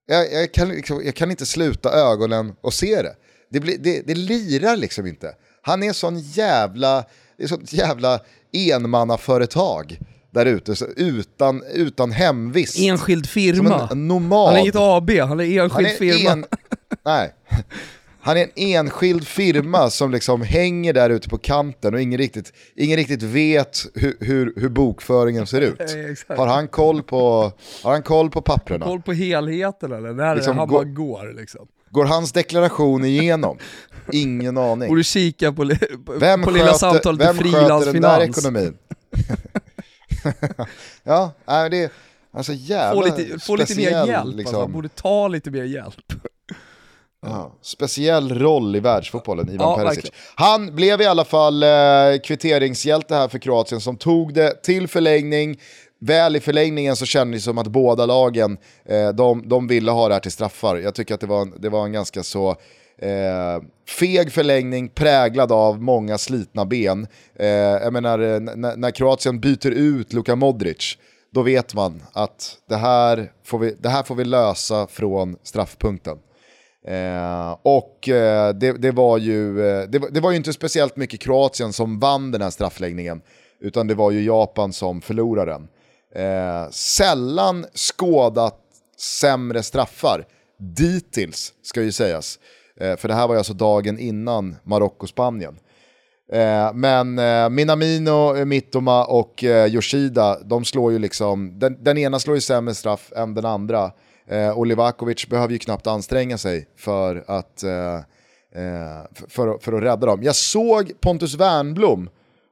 Jag, 0.05 0.33
jag, 0.33 0.53
kan, 0.53 0.69
liksom, 0.69 1.01
jag 1.05 1.15
kan 1.15 1.31
inte 1.31 1.45
sluta 1.45 1.91
ögonen 1.91 2.55
och 2.61 2.73
se 2.73 3.01
det. 3.01 3.15
Det, 3.49 3.59
blir, 3.59 3.77
det, 3.77 4.07
det 4.07 4.15
lirar 4.15 4.75
liksom 4.75 5.07
inte. 5.07 5.35
Han 5.67 5.83
är 5.83 5.93
sån 5.93 6.19
jävla, 6.19 7.03
det 7.37 7.43
är 7.43 7.47
sånt 7.47 7.73
jävla 7.73 8.19
enmannaföretag 8.53 9.99
där 10.31 10.45
ute 10.45 10.75
utan, 10.95 11.63
utan 11.73 12.11
hemvist. 12.11 12.79
Enskild 12.79 13.29
firma. 13.29 13.89
Nomad. 13.93 14.47
Han 14.47 14.55
är 14.55 14.59
inget 14.59 14.75
AB, 14.75 15.09
han 15.09 15.39
är 15.39 15.43
enskild 15.43 15.71
han 15.71 15.85
är 15.85 15.89
firma. 15.89 16.31
En, 16.31 16.45
nej. 17.05 17.33
Han 18.21 18.37
är 18.37 18.43
en 18.43 18.51
enskild 18.55 19.27
firma 19.27 19.89
som 19.89 20.11
liksom 20.11 20.41
hänger 20.41 20.93
där 20.93 21.09
ute 21.09 21.29
på 21.29 21.37
kanten 21.37 21.93
och 21.93 22.01
ingen 22.01 22.17
riktigt, 22.17 22.53
ingen 22.75 22.97
riktigt 22.97 23.23
vet 23.23 23.85
hur, 23.95 24.17
hur, 24.19 24.53
hur 24.55 24.69
bokföringen 24.69 25.47
ser 25.47 25.61
ut. 25.61 25.81
har, 26.27 26.47
han 26.47 26.67
koll 26.67 27.03
på, 27.03 27.51
har 27.83 27.91
han 27.91 28.03
koll 28.03 28.29
på 28.29 28.41
papperna? 28.41 28.85
Koll 28.85 29.01
på 29.01 29.13
helheten 29.13 29.91
eller? 29.91 30.13
När 30.13 30.35
liksom, 30.35 30.57
han 30.57 30.69
bara 30.69 30.83
går 30.83 31.33
liksom. 31.33 31.67
Går 31.89 32.05
hans 32.05 32.31
deklaration 32.31 33.05
igenom? 33.05 33.57
Ingen 34.11 34.57
aning. 34.57 34.89
Borde 34.89 35.03
kika 35.03 35.51
på, 35.51 35.55
på, 36.05 36.13
vem 36.13 36.41
på 36.41 36.49
sköter, 36.49 36.59
lilla 36.59 36.73
samtalet 36.73 37.21
vem 37.21 37.37
till 37.37 37.51
Frilans 37.51 37.85
den 37.85 38.01
där 38.01 38.21
ekonomin? 38.21 38.77
ja, 41.03 41.31
nej, 41.45 41.69
det 41.69 41.77
är 41.77 41.89
alltså 42.33 42.53
jävla 42.53 43.01
Få 43.01 43.17
lite, 43.17 43.39
få 43.39 43.55
lite 43.55 43.75
mer 43.75 43.83
hjälp, 43.83 44.17
alltså. 44.17 44.37
liksom. 44.37 44.55
alltså. 44.55 44.71
borde 44.71 44.89
ta 44.89 45.27
lite 45.27 45.51
mer 45.51 45.63
hjälp. 45.63 46.13
Ja, 47.21 47.55
speciell 47.61 48.39
roll 48.39 48.75
i 48.75 48.79
världsfotbollen, 48.79 49.49
Ivan 49.49 49.69
ja, 49.69 49.75
Perisic. 49.75 49.97
Verkligen. 49.97 50.15
Han 50.35 50.75
blev 50.75 51.01
i 51.01 51.05
alla 51.05 51.25
fall 51.25 51.63
eh, 51.63 51.69
kvitteringshjälte 52.23 53.15
här 53.15 53.27
för 53.27 53.39
Kroatien 53.39 53.81
som 53.81 53.97
tog 53.97 54.33
det 54.33 54.63
till 54.63 54.87
förlängning. 54.87 55.59
Väl 55.99 56.35
i 56.35 56.39
förlängningen 56.39 56.95
så 56.95 57.05
kändes 57.05 57.41
det 57.41 57.45
som 57.45 57.57
att 57.57 57.67
båda 57.67 58.05
lagen, 58.05 58.57
eh, 58.85 59.09
de, 59.09 59.49
de 59.49 59.67
ville 59.67 59.91
ha 59.91 60.07
det 60.07 60.13
här 60.13 60.21
till 60.21 60.31
straffar. 60.31 60.75
Jag 60.75 60.95
tycker 60.95 61.13
att 61.13 61.21
det 61.21 61.27
var 61.27 61.41
en, 61.41 61.53
det 61.57 61.69
var 61.69 61.85
en 61.85 61.91
ganska 61.91 62.23
så 62.23 62.49
eh, 62.97 63.61
feg 63.89 64.31
förlängning 64.31 64.89
präglad 64.89 65.51
av 65.51 65.81
många 65.81 66.17
slitna 66.17 66.65
ben. 66.65 67.07
Eh, 67.35 67.47
jag 67.47 67.93
menar, 67.93 68.19
eh, 68.19 68.39
när 68.55 68.91
Kroatien 68.91 69.39
byter 69.39 69.71
ut 69.71 70.13
Luka 70.13 70.35
Modric, 70.35 70.97
då 71.33 71.41
vet 71.41 71.73
man 71.73 72.03
att 72.13 72.57
det 72.69 72.75
här 72.75 73.31
får 73.45 73.59
vi, 73.59 73.75
det 73.79 73.89
här 73.89 74.03
får 74.03 74.15
vi 74.15 74.25
lösa 74.25 74.87
från 74.87 75.37
straffpunkten. 75.43 76.17
Eh, 76.87 77.57
och 77.61 78.09
eh, 78.09 78.53
det, 78.53 78.71
det, 78.71 78.91
var 78.91 79.17
ju, 79.17 79.67
eh, 79.67 79.89
det, 79.89 79.99
det, 80.11 80.19
var 80.19 80.31
ju 80.31 80.37
inte 80.37 80.53
speciellt 80.53 80.95
mycket 80.95 81.19
Kroatien 81.19 81.73
som 81.73 81.99
vann 81.99 82.31
den 82.31 82.41
här 82.41 82.49
straffläggningen, 82.49 83.21
utan 83.61 83.87
det 83.87 83.95
var 83.95 84.11
ju 84.11 84.23
Japan 84.23 84.73
som 84.73 85.01
förlorade 85.01 85.51
den. 85.51 85.67
Eh, 86.15 86.69
sällan 86.69 87.65
skådat 87.73 88.59
sämre 88.97 89.63
straffar, 89.63 90.25
dittills 90.59 91.53
ska 91.61 91.81
ju 91.83 91.91
sägas. 91.91 92.39
Eh, 92.79 92.95
för 92.95 93.07
det 93.07 93.13
här 93.13 93.27
var 93.27 93.35
ju 93.35 93.37
alltså 93.37 93.53
dagen 93.53 93.99
innan 93.99 94.55
Marocko-Spanien. 94.63 95.59
Eh, 96.31 96.73
men 96.73 97.19
eh, 97.19 97.49
Minamino, 97.49 98.35
eh, 98.35 98.45
Mittoma 98.45 99.05
och 99.05 99.43
eh, 99.43 99.73
Yoshida, 99.73 100.39
de 100.43 100.65
slår 100.65 100.91
ju 100.91 100.99
liksom, 100.99 101.59
den, 101.59 101.83
den, 101.83 101.97
ena 101.97 102.19
slår 102.19 102.35
ju 102.37 102.41
sämre 102.41 102.75
straff 102.75 103.11
än 103.15 103.33
den 103.33 103.45
andra. 103.45 103.91
Eh, 104.27 104.49
och 104.49 104.65
Livakovic 104.65 105.27
behöver 105.27 105.53
ju 105.53 105.59
knappt 105.59 105.87
anstränga 105.87 106.37
sig 106.37 106.67
för 106.77 107.23
att, 107.27 107.63
eh, 107.63 107.95
eh, 108.63 109.05
för, 109.27 109.57
för, 109.59 109.73
att 109.73 109.83
rädda 109.83 110.07
dem. 110.07 110.23
Jag 110.23 110.35
såg 110.35 110.91
Pontus 111.01 111.35
Wernblom, 111.35 112.09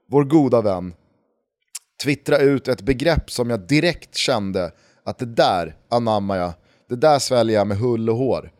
vår 0.10 0.24
goda 0.24 0.62
vän, 0.62 0.94
twittra 2.04 2.38
ut 2.38 2.68
ett 2.68 2.82
begrepp 2.82 3.32
som 3.32 3.50
jag 3.50 3.60
direkt 3.60 4.16
kände 4.16 4.72
att 5.06 5.18
det 5.18 5.26
där 5.26 5.76
anammar 5.90 6.38
jag, 6.38 6.54
det 6.90 6.96
där 6.96 7.20
sväljer 7.20 7.58
jag 7.58 7.68
med 7.68 7.78
hull 7.78 8.10
och 8.10 8.18
hår. 8.18 8.52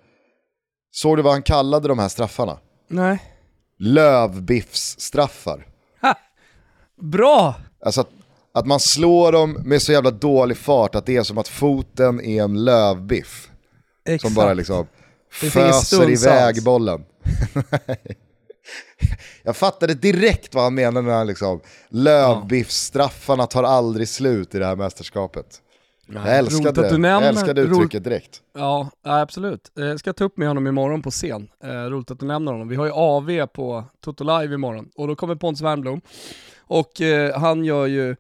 Såg 0.92 1.18
du 1.18 1.22
vad 1.24 1.34
han 1.34 1.44
kallade 1.44 1.88
de 1.88 2.00
här 2.00 2.08
straffarna? 2.08 2.58
Nej. 2.88 3.24
Lövbiffsstraffar. 3.80 5.68
Ha! 6.02 6.16
Bra! 7.02 7.56
Alltså 7.86 8.02
att, 8.02 8.10
att 8.54 8.68
man 8.68 8.80
slår 8.80 9.32
dem 9.32 9.52
med 9.52 9.82
så 9.82 9.92
jävla 9.92 10.12
dålig 10.12 10.58
fart 10.58 10.96
att 10.96 11.06
det 11.06 11.16
är 11.18 11.24
som 11.24 11.38
att 11.38 11.48
foten 11.48 12.22
är 12.22 12.44
en 12.44 12.64
lövbiff. 12.64 13.52
Exakt. 14.06 14.22
Som 14.22 14.34
bara 14.34 14.54
liksom 14.54 14.88
föser 15.32 16.10
iväg 16.10 16.64
bollen. 16.64 17.06
Jag 19.44 19.56
fattade 19.56 19.94
direkt 19.94 20.56
vad 20.56 20.64
han 20.64 20.76
menade 20.76 21.08
när 21.08 21.14
han 21.14 21.28
liksom, 21.28 21.62
lövbiffstraffarna 21.90 23.48
tar 23.48 23.64
aldrig 23.64 24.08
slut 24.08 24.56
i 24.56 24.60
det 24.60 24.66
här 24.66 24.76
mästerskapet. 24.76 25.62
Jag 26.08 26.38
älskade, 26.38 26.98
det. 26.98 27.08
jag 27.08 27.24
älskade 27.26 27.62
uttrycket 27.62 28.04
direkt. 28.04 28.42
Ja, 28.54 28.90
absolut. 29.04 29.72
Jag 29.74 29.90
eh, 29.90 29.96
ska 29.96 30.14
ta 30.14 30.24
upp 30.24 30.38
med 30.38 30.48
honom 30.48 30.68
imorgon 30.68 31.02
på 31.02 31.12
scen. 31.12 31.48
Eh, 31.64 31.70
roligt 31.70 32.12
att 32.12 32.20
du 32.20 32.26
nämner 32.26 32.52
honom. 32.52 32.68
Vi 32.68 32.76
har 32.76 32.86
ju 32.86 32.92
AV 32.92 33.48
på 33.48 33.84
Toto 34.02 34.24
Live 34.24 34.54
imorgon 34.54 34.90
och 34.96 35.08
då 35.08 35.16
kommer 35.16 35.36
Pontus 35.36 35.62
Wernbloom. 35.62 36.02
Och 36.58 37.02
eh, 37.02 37.40
han 37.40 37.66
gör 37.66 37.86
ju 37.86 38.16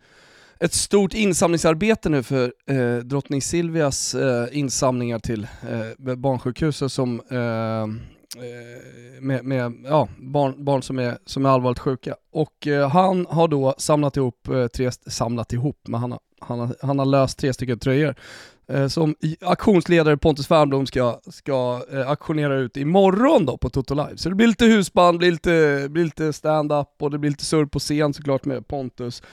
ett 0.59 0.73
stort 0.73 1.13
insamlingsarbete 1.13 2.09
nu 2.09 2.23
för 2.23 2.53
eh, 2.69 2.97
drottning 2.97 3.41
Silvias 3.41 4.15
eh, 4.15 4.47
insamlingar 4.51 5.19
till 5.19 5.47
eh, 5.69 6.15
barnsjukhuset 6.15 6.91
som 6.91 7.19
eh, 7.19 8.14
Eh, 8.35 9.21
med, 9.21 9.45
med 9.45 9.73
ja, 9.83 10.07
barn, 10.17 10.65
barn 10.65 10.81
som, 10.81 10.99
är, 10.99 11.17
som 11.25 11.45
är 11.45 11.49
allvarligt 11.49 11.79
sjuka. 11.79 12.15
Och 12.31 12.67
eh, 12.67 12.89
han 12.89 13.25
har 13.29 13.47
då 13.47 13.75
samlat 13.77 14.17
ihop, 14.17 14.47
eh, 14.47 14.67
tre, 14.67 14.91
samlat 14.91 15.53
ihop, 15.53 15.79
men 15.87 16.01
han 16.01 16.11
har, 16.11 16.19
han, 16.39 16.59
har, 16.59 16.75
han 16.81 16.99
har 16.99 17.05
löst 17.05 17.39
tre 17.39 17.53
stycken 17.53 17.79
tröjor 17.79 18.15
som 18.89 19.15
auktionsledare 19.41 20.17
Pontus 20.17 20.47
Fernblom 20.47 20.85
ska, 20.87 21.19
ska 21.27 21.85
eh, 21.91 22.09
auktionera 22.09 22.55
ut 22.55 22.77
imorgon 22.77 23.45
då 23.45 23.57
på 23.57 23.69
Toto 23.69 23.93
Live. 23.93 24.17
Så 24.17 24.29
det 24.29 24.35
blir 24.35 24.47
lite 24.47 24.65
husband, 24.65 25.17
blir 25.17 25.31
lite, 25.31 25.87
blir 25.89 26.03
lite 26.03 26.33
stand-up 26.33 26.87
och 26.99 27.11
det 27.11 27.17
blir 27.17 27.29
lite 27.29 27.45
surr 27.45 27.65
på 27.65 27.79
scen 27.79 28.13
såklart 28.13 28.45
med 28.45 28.67
Pontus 28.67 29.23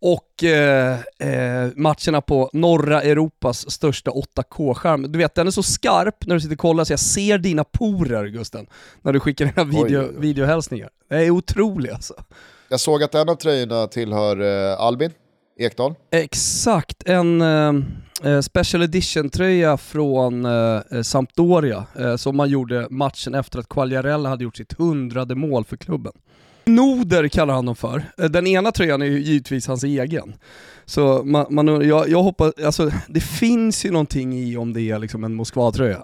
och 0.00 0.44
eh, 0.44 0.98
eh, 1.18 1.70
matcherna 1.76 2.20
på 2.20 2.50
norra 2.52 3.02
Europas 3.02 3.70
största 3.70 4.10
8K-skärm. 4.10 5.12
Du 5.12 5.18
vet, 5.18 5.34
den 5.34 5.46
är 5.46 5.50
så 5.50 5.62
skarp 5.62 6.26
när 6.26 6.34
du 6.34 6.40
sitter 6.40 6.54
och 6.54 6.58
kollar 6.58 6.84
så 6.84 6.92
jag 6.92 7.00
ser 7.00 7.38
dina 7.38 7.64
porer 7.64 8.26
Gusten, 8.26 8.66
när 9.02 9.12
du 9.12 9.20
skickar 9.20 9.46
dina 9.46 9.64
video, 9.64 10.20
videohälsningar. 10.20 10.90
Det 11.08 11.16
är 11.16 11.30
otroligt 11.30 11.92
alltså. 11.92 12.14
Jag 12.68 12.80
såg 12.80 13.02
att 13.02 13.14
en 13.14 13.28
av 13.28 13.34
tröjorna 13.34 13.86
tillhör 13.86 14.40
eh, 14.70 14.80
Albin 14.80 15.10
Ekdal. 15.60 15.94
Exakt, 16.10 17.02
en 17.06 17.40
eh, 17.40 17.72
eh 18.24 18.40
special 18.40 18.82
edition-tröja 18.82 19.76
från 19.76 20.44
eh, 20.44 20.80
eh, 20.90 21.02
Sampdoria 21.02 21.84
eh, 21.98 22.16
som 22.16 22.36
man 22.36 22.48
gjorde 22.48 22.86
matchen 22.90 23.34
efter 23.34 23.58
att 23.58 23.68
Quagliarella 23.68 24.28
hade 24.28 24.44
gjort 24.44 24.56
sitt 24.56 24.72
hundrade 24.72 25.34
mål 25.34 25.64
för 25.64 25.76
klubben. 25.76 26.12
Noder 26.64 27.28
kallar 27.28 27.54
han 27.54 27.66
dem 27.66 27.76
för. 27.76 28.04
Eh, 28.18 28.24
den 28.24 28.46
ena 28.46 28.72
tröjan 28.72 29.02
är 29.02 29.06
ju 29.06 29.20
givetvis 29.20 29.66
hans 29.66 29.84
egen. 29.84 30.34
Så 30.84 31.22
man, 31.24 31.46
man, 31.50 31.88
jag, 31.88 32.08
jag 32.08 32.22
hoppas, 32.22 32.52
alltså 32.64 32.90
det 33.08 33.20
finns 33.20 33.84
ju 33.84 33.90
någonting 33.90 34.38
i 34.38 34.56
om 34.56 34.72
det 34.72 34.82
är 34.82 34.98
liksom 34.98 35.24
en 35.24 35.34
Moskva-tröja. 35.34 36.02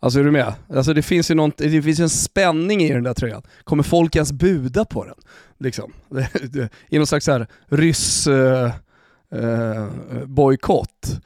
Alltså 0.00 0.20
är 0.20 0.24
du 0.24 0.30
med? 0.30 0.54
Alltså 0.68 0.94
det 0.94 1.02
finns 1.02 1.30
ju 1.30 1.34
något, 1.34 1.58
det 1.58 1.82
finns 1.82 2.00
en 2.00 2.10
spänning 2.10 2.82
i 2.82 2.92
den 2.92 3.02
där 3.02 3.14
tröjan. 3.14 3.42
Kommer 3.64 3.82
folk 3.82 4.16
ens 4.16 4.32
buda 4.32 4.84
på 4.84 5.04
den? 5.04 5.14
Liksom. 5.58 5.92
I 6.88 6.98
någon 6.98 7.06
slags 7.06 7.26
här 7.26 7.46
ryss 7.66 8.26
uh, 8.26 8.70
uh, 9.34 9.88
bojkott. 10.26 11.20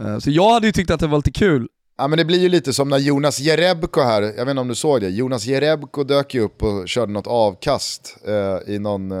Uh, 0.00 0.18
så 0.18 0.30
jag 0.30 0.52
hade 0.52 0.66
ju 0.66 0.72
tyckt 0.72 0.90
att 0.90 1.00
det 1.00 1.06
var 1.06 1.18
lite 1.18 1.32
kul 1.32 1.68
Ja 1.98 2.08
men 2.08 2.18
det 2.18 2.24
blir 2.24 2.40
ju 2.40 2.48
lite 2.48 2.72
som 2.72 2.88
när 2.88 2.98
Jonas 2.98 3.40
Jerebko 3.40 4.00
här, 4.00 4.22
jag 4.22 4.32
vet 4.32 4.48
inte 4.48 4.60
om 4.60 4.68
du 4.68 4.74
såg 4.74 5.00
det, 5.00 5.08
Jonas 5.08 5.46
Jerebko 5.46 6.04
dök 6.04 6.34
ju 6.34 6.40
upp 6.40 6.62
och 6.62 6.88
körde 6.88 7.12
något 7.12 7.26
avkast 7.26 8.16
eh, 8.26 8.74
i, 8.74 8.78
någon, 8.78 9.12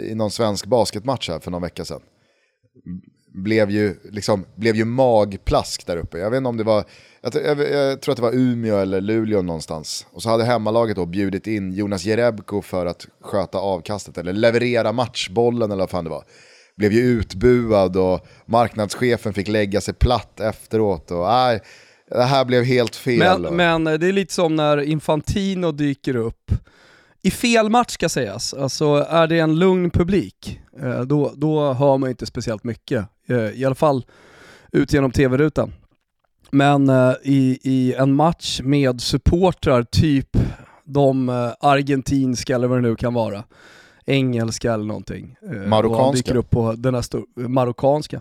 i 0.00 0.14
någon 0.14 0.30
svensk 0.30 0.66
basketmatch 0.66 1.28
här 1.28 1.40
för 1.40 1.50
någon 1.50 1.62
vecka 1.62 1.84
sedan. 1.84 2.00
Blev 3.34 3.70
ju, 3.70 3.94
liksom, 4.10 4.44
blev 4.54 4.76
ju 4.76 4.84
magplask 4.84 5.86
där 5.86 5.96
uppe. 5.96 6.18
Jag 6.18 6.30
vet 6.30 6.38
inte 6.38 6.48
om 6.48 6.56
det 6.56 6.64
var, 6.64 6.84
jag, 7.20 7.34
jag, 7.34 7.70
jag, 7.70 8.00
tror 8.00 8.12
att 8.12 8.16
det 8.16 8.22
var 8.22 8.34
Umeå 8.34 8.76
eller 8.76 9.00
Luleå 9.00 9.42
någonstans. 9.42 10.06
Och 10.12 10.22
så 10.22 10.28
hade 10.28 10.44
hemmalaget 10.44 10.96
då 10.96 11.06
bjudit 11.06 11.46
in 11.46 11.72
Jonas 11.72 12.04
Jerebko 12.04 12.62
för 12.62 12.86
att 12.86 13.06
sköta 13.22 13.58
avkastet 13.58 14.18
eller 14.18 14.32
leverera 14.32 14.92
matchbollen 14.92 15.70
eller 15.70 15.82
vad 15.82 15.90
fan 15.90 16.04
det 16.04 16.10
var 16.10 16.24
blev 16.76 16.92
ju 16.92 17.00
utbuad 17.00 17.96
och 17.96 18.26
marknadschefen 18.46 19.34
fick 19.34 19.48
lägga 19.48 19.80
sig 19.80 19.94
platt 19.94 20.40
efteråt. 20.40 21.10
Och, 21.10 21.26
nej, 21.26 21.60
det 22.10 22.22
här 22.22 22.44
blev 22.44 22.64
helt 22.64 22.96
fel. 22.96 23.40
Men, 23.42 23.56
men 23.56 24.00
det 24.00 24.08
är 24.08 24.12
lite 24.12 24.34
som 24.34 24.56
när 24.56 24.80
Infantino 24.80 25.72
dyker 25.72 26.16
upp 26.16 26.52
i 27.22 27.30
fel 27.30 27.70
match 27.70 27.90
ska 27.90 28.08
sägas, 28.08 28.54
alltså 28.54 29.06
är 29.10 29.26
det 29.26 29.38
en 29.38 29.58
lugn 29.58 29.90
publik, 29.90 30.60
eh, 30.82 31.00
då, 31.00 31.32
då 31.36 31.72
hör 31.72 31.98
man 31.98 32.10
inte 32.10 32.26
speciellt 32.26 32.64
mycket. 32.64 33.06
Eh, 33.26 33.36
I 33.36 33.64
alla 33.64 33.74
fall 33.74 34.04
ut 34.72 34.92
genom 34.92 35.10
tv-rutan. 35.10 35.72
Men 36.50 36.88
eh, 36.88 37.12
i, 37.22 37.58
i 37.62 37.94
en 37.94 38.14
match 38.14 38.60
med 38.64 39.00
supportrar, 39.00 39.82
typ 39.82 40.36
de 40.84 41.28
argentinska 41.60 42.54
eller 42.54 42.68
vad 42.68 42.78
det 42.78 42.82
nu 42.88 42.96
kan 42.96 43.14
vara, 43.14 43.44
engelska 44.06 44.72
eller 44.72 44.84
någonting. 44.84 45.36
Eh, 45.50 45.68
marockanska. 45.68 46.34
upp 46.34 46.50
på 46.50 46.72
den 46.72 46.94
här 46.94 47.04
marockanska. 47.48 48.20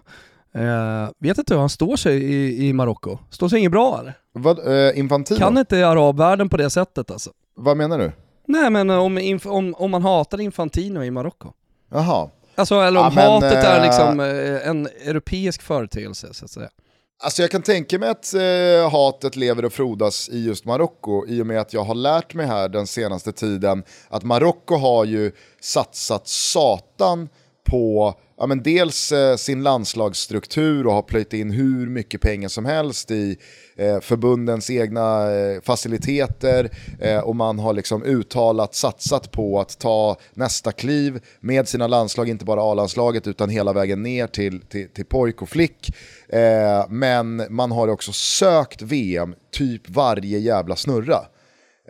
Eh, 0.53 1.09
vet 1.19 1.37
inte 1.37 1.53
hur 1.53 1.59
han 1.59 1.69
står 1.69 1.95
sig 1.95 2.23
i, 2.23 2.67
i 2.67 2.73
Marocko. 2.73 3.17
Står 3.29 3.49
sig 3.49 3.59
inget 3.59 3.71
bra 3.71 3.99
eller? 3.99 4.13
Vad, 4.33 4.87
eh, 4.87 4.99
Infantino? 4.99 5.39
Kan 5.39 5.57
inte 5.57 5.87
arabvärlden 5.87 6.49
på 6.49 6.57
det 6.57 6.69
sättet 6.69 7.11
alltså. 7.11 7.31
Vad 7.55 7.77
menar 7.77 7.99
du? 7.99 8.11
Nej 8.45 8.69
men 8.69 8.89
om, 8.89 9.39
om, 9.45 9.75
om 9.77 9.91
man 9.91 10.01
hatar 10.01 10.41
Infantino 10.41 11.03
i 11.03 11.11
Marocko. 11.11 11.53
Jaha. 11.89 12.29
Alltså 12.55 12.75
eller 12.75 12.99
om 12.99 13.13
ja, 13.15 13.21
hatet 13.21 13.53
men, 13.53 13.65
är 13.65 13.83
liksom 13.85 14.19
eh, 14.19 14.67
en 14.67 14.85
europeisk 14.85 15.61
företeelse 15.61 16.33
så 16.33 16.45
att 16.45 16.51
säga. 16.51 16.69
Alltså 17.23 17.41
jag 17.41 17.51
kan 17.51 17.61
tänka 17.61 17.99
mig 17.99 18.09
att 18.09 18.33
eh, 18.33 18.91
hatet 18.91 19.35
lever 19.35 19.65
och 19.65 19.73
frodas 19.73 20.29
i 20.29 20.45
just 20.45 20.65
Marocko 20.65 21.27
i 21.27 21.41
och 21.41 21.47
med 21.47 21.61
att 21.61 21.73
jag 21.73 21.83
har 21.83 21.95
lärt 21.95 22.33
mig 22.33 22.45
här 22.45 22.69
den 22.69 22.87
senaste 22.87 23.31
tiden 23.31 23.83
att 24.09 24.23
Marocko 24.23 24.75
har 24.75 25.05
ju 25.05 25.31
satsat 25.61 26.27
satan 26.27 27.29
på 27.69 28.15
ja, 28.41 28.47
men 28.47 28.63
dels 28.63 29.11
eh, 29.11 29.35
sin 29.35 29.63
landslagsstruktur 29.63 30.87
och 30.87 30.93
har 30.93 31.01
plöjt 31.01 31.33
in 31.33 31.51
hur 31.51 31.87
mycket 31.87 32.21
pengar 32.21 32.49
som 32.49 32.65
helst 32.65 33.11
i 33.11 33.37
eh, 33.75 33.99
förbundens 33.99 34.69
egna 34.69 35.31
eh, 35.31 35.61
faciliteter 35.61 36.69
eh, 36.99 37.19
och 37.19 37.35
man 37.35 37.59
har 37.59 37.73
liksom 37.73 38.03
uttalat 38.03 38.75
satsat 38.75 39.31
på 39.31 39.59
att 39.59 39.79
ta 39.79 40.17
nästa 40.33 40.71
kliv 40.71 41.19
med 41.39 41.67
sina 41.67 41.87
landslag, 41.87 42.29
inte 42.29 42.45
bara 42.45 42.71
A-landslaget 42.71 43.27
utan 43.27 43.49
hela 43.49 43.73
vägen 43.73 44.03
ner 44.03 44.27
till, 44.27 44.61
till, 44.61 44.89
till 44.89 45.05
pojk 45.05 45.41
och 45.41 45.49
flick. 45.49 45.95
Eh, 46.29 46.85
men 46.89 47.43
man 47.49 47.71
har 47.71 47.87
också 47.87 48.11
sökt 48.11 48.81
VM 48.81 49.35
typ 49.51 49.89
varje 49.89 50.39
jävla 50.39 50.75
snurra. 50.75 51.25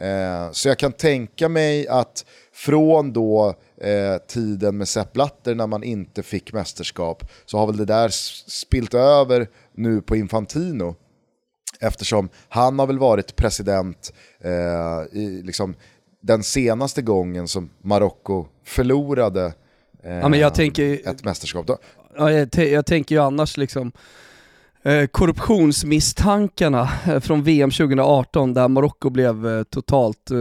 Eh, 0.02 0.52
så 0.52 0.68
jag 0.68 0.80
kan 0.80 0.92
tänka 0.92 1.50
mig 1.50 1.88
att 1.88 2.26
från 2.54 3.14
då 3.14 3.56
eh, 3.82 4.18
tiden 4.28 4.78
med 4.78 4.88
Sepp 4.88 5.14
Blatter 5.14 5.56
när 5.56 5.68
man 5.68 5.84
inte 5.84 6.24
fick 6.24 6.54
mästerskap 6.54 7.24
så 7.46 7.58
har 7.58 7.68
väl 7.68 7.78
det 7.78 7.86
där 7.86 8.10
spilt 8.50 8.94
över 8.94 9.48
nu 9.76 10.02
på 10.02 10.16
Infantino. 10.16 10.96
Eftersom 11.80 12.30
han 12.50 12.80
har 12.80 12.88
väl 12.88 13.00
varit 13.00 13.36
president 13.36 14.14
eh, 14.40 15.20
i 15.20 15.42
liksom, 15.44 15.76
den 16.22 16.44
senaste 16.44 17.02
gången 17.02 17.48
som 17.48 17.70
Marocko 17.82 18.46
förlorade 18.64 19.54
eh, 20.04 20.16
ja, 20.16 20.30
men 20.30 20.40
jag 20.40 20.56
tänker, 20.56 21.08
ett 21.10 21.24
mästerskap. 21.24 21.70
Ja, 22.18 22.32
jag, 22.32 22.50
jag 22.56 22.86
tänker 22.86 23.16
ju 23.16 23.22
annars 23.22 23.58
liksom 23.58 23.92
Eh, 24.84 25.08
korruptionsmisstankarna 25.08 26.90
eh, 27.08 27.20
från 27.20 27.44
VM 27.44 27.72
2018 27.72 28.54
där 28.54 28.68
Marocko 28.68 29.10
blev 29.10 29.48
eh, 29.48 29.64
totalt 29.64 30.32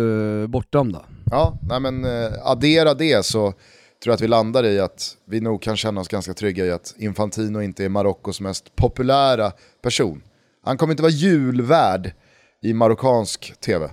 bortdömda. 0.49 1.03
Ja, 1.31 1.59
nej 1.69 1.81
men 1.81 2.05
eh, 2.05 2.33
addera 2.43 2.95
det 2.95 3.27
så 3.27 3.53
tror 4.03 4.11
jag 4.11 4.15
att 4.15 4.21
vi 4.21 4.29
landar 4.29 4.65
i 4.65 4.81
att 4.81 5.17
vi 5.25 5.41
nog 5.41 5.63
kan 5.63 5.77
känna 5.77 6.01
oss 6.01 6.09
ganska 6.09 6.35
trygga 6.35 6.67
i 6.67 6.71
att 6.71 6.95
Infantino 6.99 7.63
inte 7.63 7.85
är 7.85 7.89
Marockos 7.89 8.41
mest 8.41 8.77
populära 8.77 9.53
person. 9.83 10.23
Han 10.65 10.77
kommer 10.79 10.93
inte 10.93 11.03
vara 11.03 11.13
julvärd 11.13 12.13
i 12.63 12.73
marockansk 12.73 13.55
tv. 13.61 13.91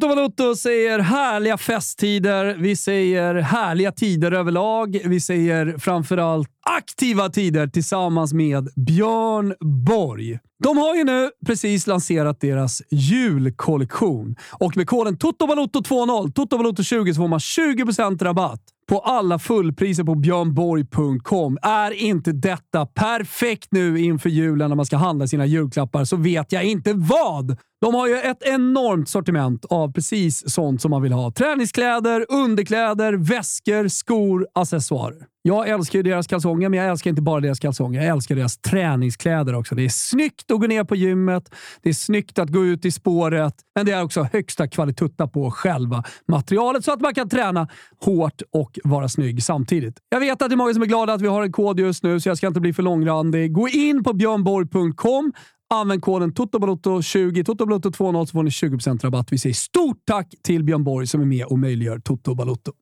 Toto 0.00 0.14
Valuto 0.14 0.56
säger 0.56 0.98
härliga 0.98 1.58
festtider, 1.58 2.56
vi 2.58 2.76
säger 2.76 3.34
härliga 3.34 3.92
tider 3.92 4.32
överlag, 4.32 5.00
vi 5.04 5.20
säger 5.20 5.78
framförallt 5.78 6.48
aktiva 6.66 7.28
tider 7.28 7.66
tillsammans 7.66 8.32
med 8.32 8.68
Björn 8.76 9.54
Borg. 9.86 10.38
De 10.64 10.78
har 10.78 10.96
ju 10.96 11.04
nu 11.04 11.30
precis 11.46 11.86
lanserat 11.86 12.40
deras 12.40 12.82
julkollektion. 12.90 14.36
Och 14.52 14.76
med 14.76 14.86
koden 14.86 15.16
TOTOVALUTO20, 15.16 16.32
TOTOVALUTO20 16.32 17.12
så 17.12 17.20
får 17.20 17.28
man 17.28 17.38
20% 17.38 18.24
rabatt 18.24 18.60
på 18.90 18.98
alla 18.98 19.38
fullpriser 19.38 20.04
på 20.04 20.14
björnborg.com. 20.14 21.58
Är 21.62 21.90
inte 21.90 22.32
detta 22.32 22.86
perfekt 22.86 23.68
nu 23.70 24.00
inför 24.00 24.30
julen 24.30 24.68
när 24.68 24.76
man 24.76 24.86
ska 24.86 24.96
handla 24.96 25.26
sina 25.26 25.46
julklappar 25.46 26.04
så 26.04 26.16
vet 26.16 26.52
jag 26.52 26.64
inte 26.64 26.92
vad! 26.92 27.56
De 27.80 27.94
har 27.94 28.08
ju 28.08 28.16
ett 28.16 28.42
enormt 28.42 29.08
sortiment 29.08 29.64
av 29.64 29.92
precis 29.92 30.50
sånt 30.50 30.82
som 30.82 30.90
man 30.90 31.02
vill 31.02 31.12
ha. 31.12 31.32
Träningskläder, 31.32 32.26
underkläder, 32.28 33.12
väskor, 33.12 33.88
skor, 33.88 34.46
accessoarer. 34.54 35.26
Jag 35.42 35.68
älskar 35.68 35.98
ju 35.98 36.02
deras 36.02 36.26
kalsonger, 36.26 36.68
men 36.68 36.78
jag 36.78 36.88
älskar 36.88 37.10
inte 37.10 37.22
bara 37.22 37.40
deras 37.40 37.58
kalsonger. 37.58 38.00
Jag 38.02 38.10
älskar 38.10 38.34
deras 38.34 38.58
träningskläder 38.58 39.54
också. 39.54 39.74
Det 39.74 39.84
är 39.84 39.88
snyggt 39.88 40.50
att 40.50 40.60
gå 40.60 40.66
ner 40.66 40.84
på 40.84 40.96
gymmet, 40.96 41.54
det 41.82 41.88
är 41.88 41.94
snyggt 41.94 42.38
att 42.38 42.48
gå 42.48 42.64
ut 42.64 42.84
i 42.84 42.90
spåret, 42.90 43.54
men 43.74 43.86
det 43.86 43.92
är 43.92 44.02
också 44.02 44.28
högsta 44.32 44.68
kvalitutta 44.68 45.28
på 45.28 45.50
själva 45.50 46.04
materialet 46.28 46.84
så 46.84 46.92
att 46.92 47.00
man 47.00 47.14
kan 47.14 47.28
träna 47.28 47.68
hårt 48.04 48.42
och 48.52 48.78
vara 48.84 49.08
snygg 49.08 49.42
samtidigt. 49.42 49.96
Jag 50.08 50.20
vet 50.20 50.42
att 50.42 50.48
det 50.48 50.54
är 50.54 50.56
många 50.56 50.74
som 50.74 50.82
är 50.82 50.86
glada 50.86 51.12
att 51.12 51.22
vi 51.22 51.26
har 51.26 51.42
en 51.42 51.52
kod 51.52 51.80
just 51.80 52.02
nu, 52.02 52.20
så 52.20 52.28
jag 52.28 52.36
ska 52.36 52.46
inte 52.46 52.60
bli 52.60 52.72
för 52.72 52.82
långrandig. 52.82 53.52
Gå 53.52 53.68
in 53.68 54.04
på 54.04 54.12
björnborg.com 54.12 55.32
Använd 55.74 56.02
koden 56.02 56.32
TOTOBALOTTO20, 56.32 57.44
TOTOBALOTTO20 57.44 58.26
så 58.26 58.32
får 58.32 58.42
ni 58.42 58.50
20% 58.50 59.02
rabatt. 59.02 59.32
Vi 59.32 59.38
säger 59.38 59.54
stort 59.54 60.02
tack 60.04 60.34
till 60.42 60.64
Björn 60.64 60.84
Borg 60.84 61.06
som 61.06 61.20
är 61.20 61.24
med 61.24 61.44
och 61.44 61.58
möjliggör 61.58 61.98
Toto 61.98 62.34
Balotto. 62.34 62.72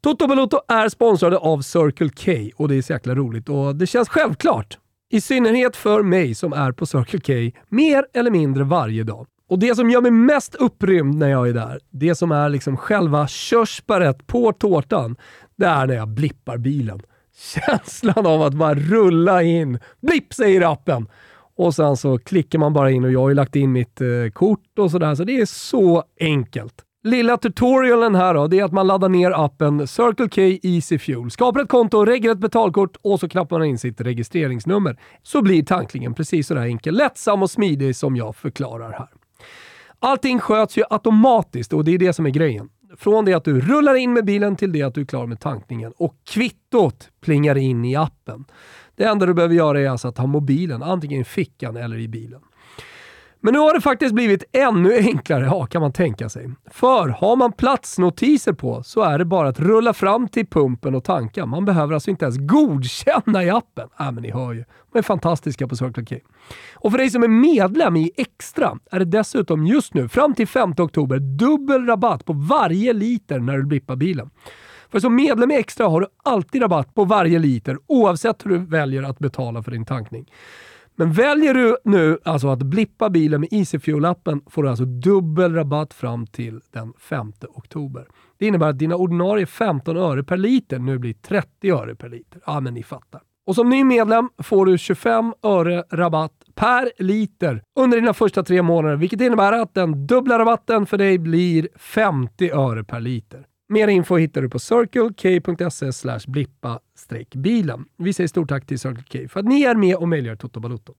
Toto 0.00 0.26
Balutto 0.26 0.58
är 0.68 0.88
sponsrade 0.88 1.38
av 1.38 1.62
Circle 1.62 2.08
K 2.08 2.32
och 2.56 2.68
det 2.68 2.74
är 2.74 2.82
så 2.82 2.92
jäkla 2.92 3.14
roligt 3.14 3.48
och 3.48 3.76
det 3.76 3.86
känns 3.86 4.08
självklart. 4.08 4.78
I 5.10 5.20
synnerhet 5.20 5.76
för 5.76 6.02
mig 6.02 6.34
som 6.34 6.52
är 6.52 6.72
på 6.72 6.86
Circle 6.86 7.20
K 7.20 7.32
mer 7.68 8.06
eller 8.14 8.30
mindre 8.30 8.64
varje 8.64 9.04
dag. 9.04 9.26
Och 9.52 9.58
det 9.58 9.74
som 9.74 9.90
gör 9.90 10.00
mig 10.00 10.10
mest 10.10 10.54
upprymd 10.54 11.14
när 11.14 11.28
jag 11.28 11.48
är 11.48 11.52
där, 11.52 11.80
det 11.90 12.14
som 12.14 12.32
är 12.32 12.48
liksom 12.48 12.76
själva 12.76 13.28
körsbäret 13.28 14.26
på 14.26 14.52
tårtan, 14.52 15.16
det 15.56 15.66
är 15.66 15.86
när 15.86 15.94
jag 15.94 16.08
blippar 16.08 16.58
bilen. 16.58 17.00
Känslan 17.54 18.26
av 18.26 18.42
att 18.42 18.54
bara 18.54 18.74
rulla 18.74 19.42
in, 19.42 19.78
blipp 20.00 20.32
säger 20.34 20.72
appen! 20.72 21.08
Och 21.56 21.74
sen 21.74 21.96
så 21.96 22.18
klickar 22.18 22.58
man 22.58 22.72
bara 22.72 22.90
in 22.90 23.04
och 23.04 23.12
jag 23.12 23.20
har 23.20 23.28
ju 23.28 23.34
lagt 23.34 23.56
in 23.56 23.72
mitt 23.72 24.00
eh, 24.00 24.08
kort 24.32 24.78
och 24.78 24.90
sådär, 24.90 25.14
så 25.14 25.24
det 25.24 25.40
är 25.40 25.46
så 25.46 26.04
enkelt. 26.20 26.74
Lilla 27.04 27.36
tutorialen 27.36 28.14
här 28.14 28.34
då, 28.34 28.46
det 28.46 28.58
är 28.58 28.64
att 28.64 28.72
man 28.72 28.86
laddar 28.86 29.08
ner 29.08 29.44
appen 29.44 29.86
Circle 29.86 30.28
K 30.28 30.68
Easy 30.68 30.98
Fuel, 30.98 31.30
skapar 31.30 31.60
ett 31.60 31.68
konto, 31.68 32.04
reggar 32.04 32.32
ett 32.32 32.38
betalkort 32.38 32.96
och 33.02 33.20
så 33.20 33.28
knappar 33.28 33.58
man 33.58 33.68
in 33.68 33.78
sitt 33.78 34.00
registreringsnummer. 34.00 34.98
Så 35.22 35.42
blir 35.42 35.62
tanklingen 35.62 36.14
precis 36.14 36.46
sådär 36.46 36.62
enkel, 36.62 36.94
lättsam 36.94 37.42
och 37.42 37.50
smidig 37.50 37.96
som 37.96 38.16
jag 38.16 38.36
förklarar 38.36 38.92
här. 38.92 39.08
Allting 40.04 40.40
sköts 40.40 40.76
ju 40.78 40.82
automatiskt 40.90 41.72
och 41.72 41.84
det 41.84 41.94
är 41.94 41.98
det 41.98 42.12
som 42.12 42.26
är 42.26 42.30
grejen. 42.30 42.68
Från 42.96 43.24
det 43.24 43.34
att 43.34 43.44
du 43.44 43.60
rullar 43.60 43.94
in 43.94 44.12
med 44.12 44.24
bilen 44.24 44.56
till 44.56 44.72
det 44.72 44.82
att 44.82 44.94
du 44.94 45.00
är 45.00 45.04
klar 45.04 45.26
med 45.26 45.40
tankningen 45.40 45.92
och 45.96 46.16
kvittot 46.24 47.10
plingar 47.20 47.58
in 47.58 47.84
i 47.84 47.96
appen. 47.96 48.44
Det 48.96 49.04
enda 49.04 49.26
du 49.26 49.34
behöver 49.34 49.54
göra 49.54 49.80
är 49.80 49.88
alltså 49.88 50.08
att 50.08 50.18
ha 50.18 50.26
mobilen 50.26 50.82
antingen 50.82 51.20
i 51.20 51.24
fickan 51.24 51.76
eller 51.76 51.96
i 51.96 52.08
bilen. 52.08 52.40
Men 53.44 53.54
nu 53.54 53.60
har 53.60 53.74
det 53.74 53.80
faktiskt 53.80 54.14
blivit 54.14 54.44
ännu 54.52 54.96
enklare, 54.96 55.44
ja, 55.44 55.66
kan 55.66 55.82
man 55.82 55.92
tänka 55.92 56.28
sig. 56.28 56.50
För 56.70 57.08
har 57.08 57.36
man 57.36 57.52
platsnotiser 57.52 58.52
på 58.52 58.82
så 58.82 59.02
är 59.02 59.18
det 59.18 59.24
bara 59.24 59.48
att 59.48 59.60
rulla 59.60 59.92
fram 59.92 60.28
till 60.28 60.46
pumpen 60.46 60.94
och 60.94 61.04
tanka. 61.04 61.46
Man 61.46 61.64
behöver 61.64 61.94
alltså 61.94 62.10
inte 62.10 62.24
ens 62.24 62.38
godkänna 62.38 63.44
i 63.44 63.50
appen. 63.50 63.88
Äh, 64.00 64.12
men 64.12 64.22
ni 64.22 64.30
hör 64.30 64.52
ju. 64.52 64.64
De 64.92 64.98
är 64.98 65.02
fantastiska 65.02 65.68
på 65.68 65.76
Circle 65.76 66.04
K. 66.04 66.16
Och 66.74 66.90
för 66.90 66.98
dig 66.98 67.10
som 67.10 67.22
är 67.22 67.28
medlem 67.28 67.96
i 67.96 68.10
Extra 68.16 68.78
är 68.90 68.98
det 68.98 69.04
dessutom 69.04 69.66
just 69.66 69.94
nu, 69.94 70.08
fram 70.08 70.34
till 70.34 70.48
5 70.48 70.74
oktober, 70.78 71.18
dubbel 71.18 71.86
rabatt 71.86 72.24
på 72.24 72.32
varje 72.32 72.92
liter 72.92 73.38
när 73.38 73.58
du 73.58 73.64
blippar 73.64 73.96
bilen. 73.96 74.30
För 74.92 75.00
som 75.00 75.14
medlem 75.14 75.50
i 75.50 75.54
Extra 75.54 75.88
har 75.88 76.00
du 76.00 76.06
alltid 76.24 76.62
rabatt 76.62 76.94
på 76.94 77.04
varje 77.04 77.38
liter 77.38 77.78
oavsett 77.86 78.46
hur 78.46 78.50
du 78.50 78.58
väljer 78.58 79.02
att 79.02 79.18
betala 79.18 79.62
för 79.62 79.70
din 79.70 79.84
tankning. 79.84 80.26
Men 81.02 81.12
väljer 81.12 81.54
du 81.54 81.76
nu 81.84 82.18
alltså 82.24 82.48
att 82.48 82.62
blippa 82.62 83.10
bilen 83.10 83.40
med 83.40 83.48
EasyFuel-appen 83.50 84.40
får 84.50 84.62
du 84.62 84.68
alltså 84.68 84.84
dubbel 84.84 85.54
rabatt 85.54 85.94
fram 85.94 86.26
till 86.26 86.60
den 86.72 86.92
5 86.98 87.32
oktober. 87.48 88.06
Det 88.38 88.46
innebär 88.46 88.68
att 88.68 88.78
dina 88.78 88.96
ordinarie 88.96 89.46
15 89.46 89.96
öre 89.96 90.24
per 90.24 90.36
liter 90.36 90.78
nu 90.78 90.98
blir 90.98 91.14
30 91.14 91.70
öre 91.70 91.94
per 91.94 92.08
liter. 92.08 92.40
Ja, 92.46 92.60
men 92.60 92.74
ni 92.74 92.82
fattar. 92.82 93.20
Och 93.46 93.54
som 93.54 93.70
ny 93.70 93.84
medlem 93.84 94.28
får 94.38 94.66
du 94.66 94.78
25 94.78 95.34
öre 95.42 95.84
rabatt 95.90 96.32
per 96.54 96.92
liter 96.98 97.62
under 97.80 98.00
dina 98.00 98.14
första 98.14 98.42
tre 98.42 98.62
månader, 98.62 98.96
vilket 98.96 99.20
innebär 99.20 99.52
att 99.52 99.74
den 99.74 100.06
dubbla 100.06 100.38
rabatten 100.38 100.86
för 100.86 100.98
dig 100.98 101.18
blir 101.18 101.68
50 101.76 102.50
öre 102.50 102.84
per 102.84 103.00
liter. 103.00 103.46
Mer 103.72 103.88
info 103.88 104.16
hittar 104.16 104.42
du 104.42 104.48
på 104.48 104.58
circlek.se 104.58 106.30
blippa 106.30 106.80
bilen. 107.34 107.84
Vi 107.98 108.12
säger 108.12 108.28
stort 108.28 108.48
tack 108.48 108.66
till 108.66 108.78
Circle 108.78 109.04
K 109.12 109.28
för 109.28 109.40
att 109.40 109.46
ni 109.46 109.62
är 109.62 109.74
med 109.74 109.96
och 109.96 110.08
möjliggör 110.08 110.36
Toto 110.36 110.60
Balotto. 110.60 110.94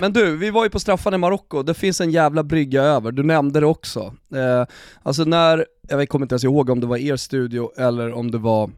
Men 0.00 0.12
du, 0.12 0.36
vi 0.36 0.50
var 0.50 0.64
ju 0.64 0.70
på 0.70 0.80
straffarna 0.80 1.14
i 1.14 1.18
Marocko, 1.18 1.62
det 1.62 1.74
finns 1.74 2.00
en 2.00 2.10
jävla 2.10 2.42
brygga 2.44 2.82
över, 2.82 3.12
du 3.12 3.22
nämnde 3.22 3.60
det 3.60 3.66
också. 3.66 4.14
Eh, 4.34 4.66
alltså 5.02 5.24
när, 5.24 5.66
jag 5.88 6.08
kommer 6.08 6.24
inte 6.24 6.32
ens 6.32 6.44
ihåg 6.44 6.70
om 6.70 6.80
det 6.80 6.86
var 6.86 6.96
er 6.96 7.16
studio 7.16 7.70
eller 7.76 8.12
om 8.12 8.30
det 8.30 8.38
var 8.38 8.70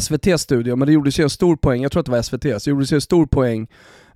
SVT 0.00 0.40
studio, 0.40 0.76
men 0.76 0.86
det 0.86 0.92
gjordes 0.92 1.20
ju 1.20 1.22
en 1.22 1.30
stor 1.30 1.56
poäng, 1.56 1.82
jag 1.82 1.92
tror 1.92 2.00
att 2.00 2.06
det 2.06 2.12
var 2.12 2.22
SVT, 2.22 2.42
så 2.42 2.48
det 2.48 2.70
gjordes 2.70 2.92
ju 2.92 2.94
en 2.94 3.00
stor 3.00 3.26
poäng 3.26 3.68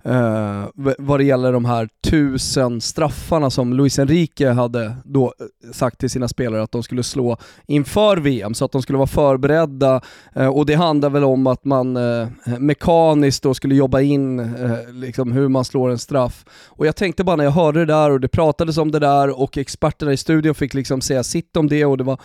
Uh, 0.07 0.67
vad 0.97 1.19
det 1.19 1.23
gäller 1.23 1.53
de 1.53 1.65
här 1.65 1.89
tusen 2.03 2.81
straffarna 2.81 3.49
som 3.49 3.73
Luis 3.73 3.99
Enrique 3.99 4.51
hade 4.51 4.95
då 5.05 5.25
eh, 5.25 5.71
sagt 5.71 5.99
till 5.99 6.09
sina 6.09 6.27
spelare 6.27 6.63
att 6.63 6.71
de 6.71 6.83
skulle 6.83 7.03
slå 7.03 7.37
inför 7.67 8.17
VM, 8.17 8.53
så 8.53 8.65
att 8.65 8.71
de 8.71 8.81
skulle 8.81 8.97
vara 8.97 9.07
förberedda. 9.07 10.01
Uh, 10.37 10.47
och 10.47 10.65
det 10.65 10.73
handlar 10.73 11.09
väl 11.09 11.23
om 11.23 11.47
att 11.47 11.65
man 11.65 11.97
uh, 11.97 12.27
mekaniskt 12.59 13.43
då 13.43 13.53
skulle 13.53 13.75
jobba 13.75 14.01
in 14.01 14.53
liksom 14.91 15.31
hur 15.31 15.47
man 15.47 15.65
slår 15.65 15.89
en 15.89 15.97
straff. 15.97 16.45
Och 16.67 16.87
jag 16.87 16.95
tänkte 16.95 17.23
bara 17.23 17.35
när 17.35 17.43
jag 17.43 17.51
hörde 17.51 17.79
det 17.79 17.85
där 17.85 18.11
och 18.11 18.19
det 18.19 18.27
pratades 18.27 18.77
om 18.77 18.91
det 18.91 18.99
där 18.99 19.39
och 19.41 19.57
experterna 19.57 20.13
i 20.13 20.17
studion 20.17 20.55
fick 20.55 20.73
liksom 20.73 21.01
säga 21.01 21.23
sitt 21.23 21.57
om 21.57 21.67
det 21.67 21.85
och 21.85 21.97
det 21.97 22.03
var 22.03 22.19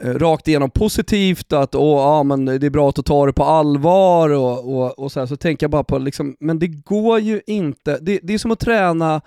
Eh, 0.00 0.14
rakt 0.14 0.48
igenom 0.48 0.70
positivt, 0.70 1.52
att 1.52 1.74
åh, 1.74 2.00
ja, 2.00 2.22
men 2.22 2.44
det 2.44 2.66
är 2.66 2.70
bra 2.70 2.88
att 2.88 3.04
ta 3.04 3.26
det 3.26 3.32
på 3.32 3.44
allvar 3.44 4.30
och, 4.30 4.74
och, 4.74 4.98
och 4.98 5.12
så 5.12 5.20
här, 5.20 5.26
så 5.26 5.36
tänker 5.36 5.64
jag 5.64 5.70
bara 5.70 5.84
på 5.84 5.98
liksom, 5.98 6.36
men 6.40 6.58
det 6.58 6.66
går 6.66 7.18
ju 7.18 7.40
inte, 7.46 7.98
det, 7.98 8.20
det 8.22 8.34
är 8.34 8.38
som 8.38 8.50
att 8.50 8.60
träna 8.60 9.20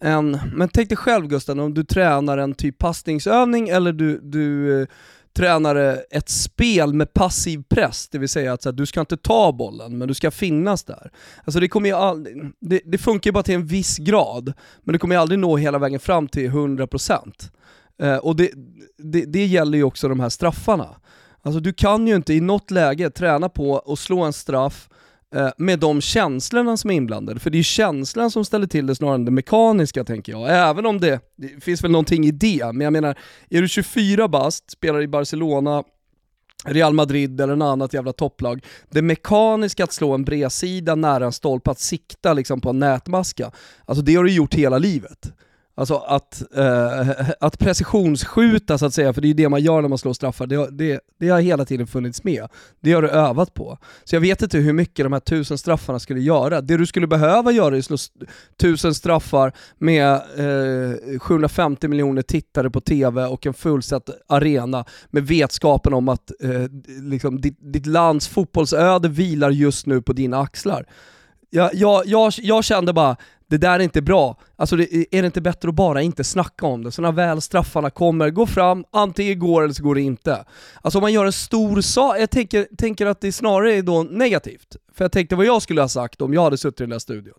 en, 0.00 0.38
men 0.54 0.68
tänk 0.68 0.88
dig 0.88 0.96
själv 0.96 1.26
Gusten, 1.26 1.60
om 1.60 1.74
du 1.74 1.84
tränar 1.84 2.38
en 2.38 2.54
typ 2.54 2.78
passningsövning 2.78 3.68
eller 3.68 3.92
du, 3.92 4.20
du 4.22 4.80
eh, 4.82 4.88
tränar 5.36 5.98
ett 6.10 6.28
spel 6.28 6.94
med 6.94 7.12
passiv 7.12 7.62
press, 7.68 8.08
det 8.08 8.18
vill 8.18 8.28
säga 8.28 8.52
att 8.52 8.62
så 8.62 8.68
här, 8.68 8.76
du 8.76 8.86
ska 8.86 9.00
inte 9.00 9.16
ta 9.16 9.52
bollen, 9.52 9.98
men 9.98 10.08
du 10.08 10.14
ska 10.14 10.30
finnas 10.30 10.84
där. 10.84 11.10
Alltså 11.44 11.60
det, 11.60 11.68
kommer 11.68 11.88
ju 11.88 11.94
all, 11.94 12.28
det, 12.60 12.80
det 12.84 12.98
funkar 12.98 13.28
ju 13.28 13.32
bara 13.32 13.42
till 13.42 13.54
en 13.54 13.66
viss 13.66 13.98
grad, 13.98 14.52
men 14.82 14.92
du 14.92 14.98
kommer 14.98 15.14
ju 15.14 15.20
aldrig 15.20 15.38
nå 15.38 15.56
hela 15.56 15.78
vägen 15.78 16.00
fram 16.00 16.28
till 16.28 16.50
100%. 16.50 17.50
Eh, 18.02 18.16
och 18.16 18.36
det, 18.36 18.50
det, 18.98 19.24
det 19.24 19.46
gäller 19.46 19.78
ju 19.78 19.84
också 19.84 20.08
de 20.08 20.20
här 20.20 20.28
straffarna. 20.28 20.88
Alltså 21.42 21.60
du 21.60 21.72
kan 21.72 22.06
ju 22.06 22.16
inte 22.16 22.34
i 22.34 22.40
något 22.40 22.70
läge 22.70 23.10
träna 23.10 23.48
på 23.48 23.78
att 23.78 23.98
slå 23.98 24.20
en 24.20 24.32
straff 24.32 24.88
eh, 25.34 25.48
med 25.58 25.78
de 25.78 26.00
känslorna 26.00 26.76
som 26.76 26.90
är 26.90 26.94
inblandade, 26.94 27.40
för 27.40 27.50
det 27.50 27.54
är 27.56 27.58
ju 27.58 27.64
känslan 27.64 28.30
som 28.30 28.44
ställer 28.44 28.66
till 28.66 28.86
det 28.86 28.94
snarare 28.94 29.14
än 29.14 29.24
det 29.24 29.30
mekaniska 29.30 30.04
tänker 30.04 30.32
jag. 30.32 30.68
Även 30.68 30.86
om 30.86 31.00
det, 31.00 31.20
det 31.36 31.64
finns 31.64 31.84
väl 31.84 31.90
någonting 31.90 32.26
i 32.26 32.30
det, 32.30 32.72
men 32.72 32.80
jag 32.80 32.92
menar, 32.92 33.18
är 33.50 33.62
du 33.62 33.68
24 33.68 34.28
bast, 34.28 34.70
spelar 34.70 35.02
i 35.02 35.08
Barcelona, 35.08 35.84
Real 36.64 36.94
Madrid 36.94 37.40
eller 37.40 37.56
något 37.56 37.72
annat 37.72 37.92
jävla 37.92 38.12
topplag. 38.12 38.64
Det 38.90 39.02
mekaniska 39.02 39.84
att 39.84 39.92
slå 39.92 40.14
en 40.14 40.24
bredsida 40.24 40.94
nära 40.94 41.26
en 41.26 41.32
stolpe, 41.32 41.70
att 41.70 41.78
sikta 41.78 42.32
liksom 42.32 42.60
på 42.60 42.70
en 42.70 42.78
nätmaska, 42.78 43.50
alltså 43.84 44.02
det 44.04 44.14
har 44.14 44.24
du 44.24 44.32
gjort 44.32 44.54
hela 44.54 44.78
livet. 44.78 45.32
Alltså 45.78 45.94
att, 45.94 46.42
eh, 46.56 47.30
att 47.40 47.58
precisionsskjuta 47.58 48.78
så 48.78 48.86
att 48.86 48.94
säga, 48.94 49.12
för 49.12 49.20
det 49.20 49.26
är 49.26 49.28
ju 49.28 49.34
det 49.34 49.48
man 49.48 49.62
gör 49.62 49.82
när 49.82 49.88
man 49.88 49.98
slår 49.98 50.12
straffar, 50.12 50.46
det, 50.46 50.70
det, 50.70 51.00
det 51.20 51.28
har 51.28 51.40
hela 51.40 51.64
tiden 51.64 51.86
funnits 51.86 52.24
med. 52.24 52.48
Det 52.80 52.92
har 52.92 53.02
du 53.02 53.08
övat 53.08 53.54
på. 53.54 53.78
Så 54.04 54.16
jag 54.16 54.20
vet 54.20 54.42
inte 54.42 54.58
hur 54.58 54.72
mycket 54.72 55.04
de 55.04 55.12
här 55.12 55.20
tusen 55.20 55.58
straffarna 55.58 55.98
skulle 55.98 56.20
göra. 56.20 56.60
Det 56.60 56.76
du 56.76 56.86
skulle 56.86 57.06
behöva 57.06 57.52
göra 57.52 57.74
är 57.74 57.78
att 57.78 57.84
slå 57.84 57.96
tusen 58.56 58.94
straffar 58.94 59.52
med 59.78 60.12
eh, 60.14 61.18
750 61.18 61.88
miljoner 61.88 62.22
tittare 62.22 62.70
på 62.70 62.80
TV 62.80 63.24
och 63.24 63.46
en 63.46 63.54
fullsatt 63.54 64.10
arena 64.26 64.84
med 65.10 65.26
vetskapen 65.26 65.94
om 65.94 66.08
att 66.08 66.30
eh, 66.40 66.62
liksom, 67.02 67.40
ditt, 67.40 67.58
ditt 67.60 67.86
lands 67.86 68.28
fotbollsöde 68.28 69.08
vilar 69.08 69.50
just 69.50 69.86
nu 69.86 70.02
på 70.02 70.12
dina 70.12 70.40
axlar. 70.40 70.86
Jag, 71.50 71.74
jag, 71.74 72.06
jag, 72.06 72.32
jag 72.38 72.64
kände 72.64 72.92
bara, 72.92 73.16
det 73.48 73.58
där 73.58 73.80
är 73.80 73.80
inte 73.80 74.02
bra. 74.02 74.36
Alltså 74.56 74.76
det, 74.76 75.16
är 75.16 75.22
det 75.22 75.26
inte 75.26 75.40
bättre 75.40 75.68
att 75.68 75.74
bara 75.74 76.02
inte 76.02 76.24
snacka 76.24 76.66
om 76.66 76.84
det? 76.84 76.92
Så 76.92 77.02
när 77.02 77.12
väl 77.12 77.40
straffarna 77.40 77.90
kommer, 77.90 78.30
gå 78.30 78.46
fram, 78.46 78.84
antingen 78.90 79.38
går 79.38 79.62
eller 79.62 79.74
så 79.74 79.82
går 79.82 79.94
det 79.94 80.00
inte. 80.00 80.44
Alltså 80.82 80.98
om 80.98 81.02
man 81.02 81.12
gör 81.12 81.26
en 81.26 81.32
stor 81.32 81.80
sak, 81.80 82.16
jag 82.18 82.30
tänker, 82.30 82.66
tänker 82.78 83.06
att 83.06 83.20
det 83.20 83.32
snarare 83.32 83.74
är 83.74 83.82
då 83.82 84.02
negativt. 84.02 84.76
För 84.94 85.04
jag 85.04 85.12
tänkte 85.12 85.36
vad 85.36 85.46
jag 85.46 85.62
skulle 85.62 85.80
ha 85.80 85.88
sagt 85.88 86.20
om 86.20 86.34
jag 86.34 86.42
hade 86.42 86.58
suttit 86.58 86.80
i 86.80 86.82
den 86.82 86.90
där 86.90 86.98
studion. 86.98 87.34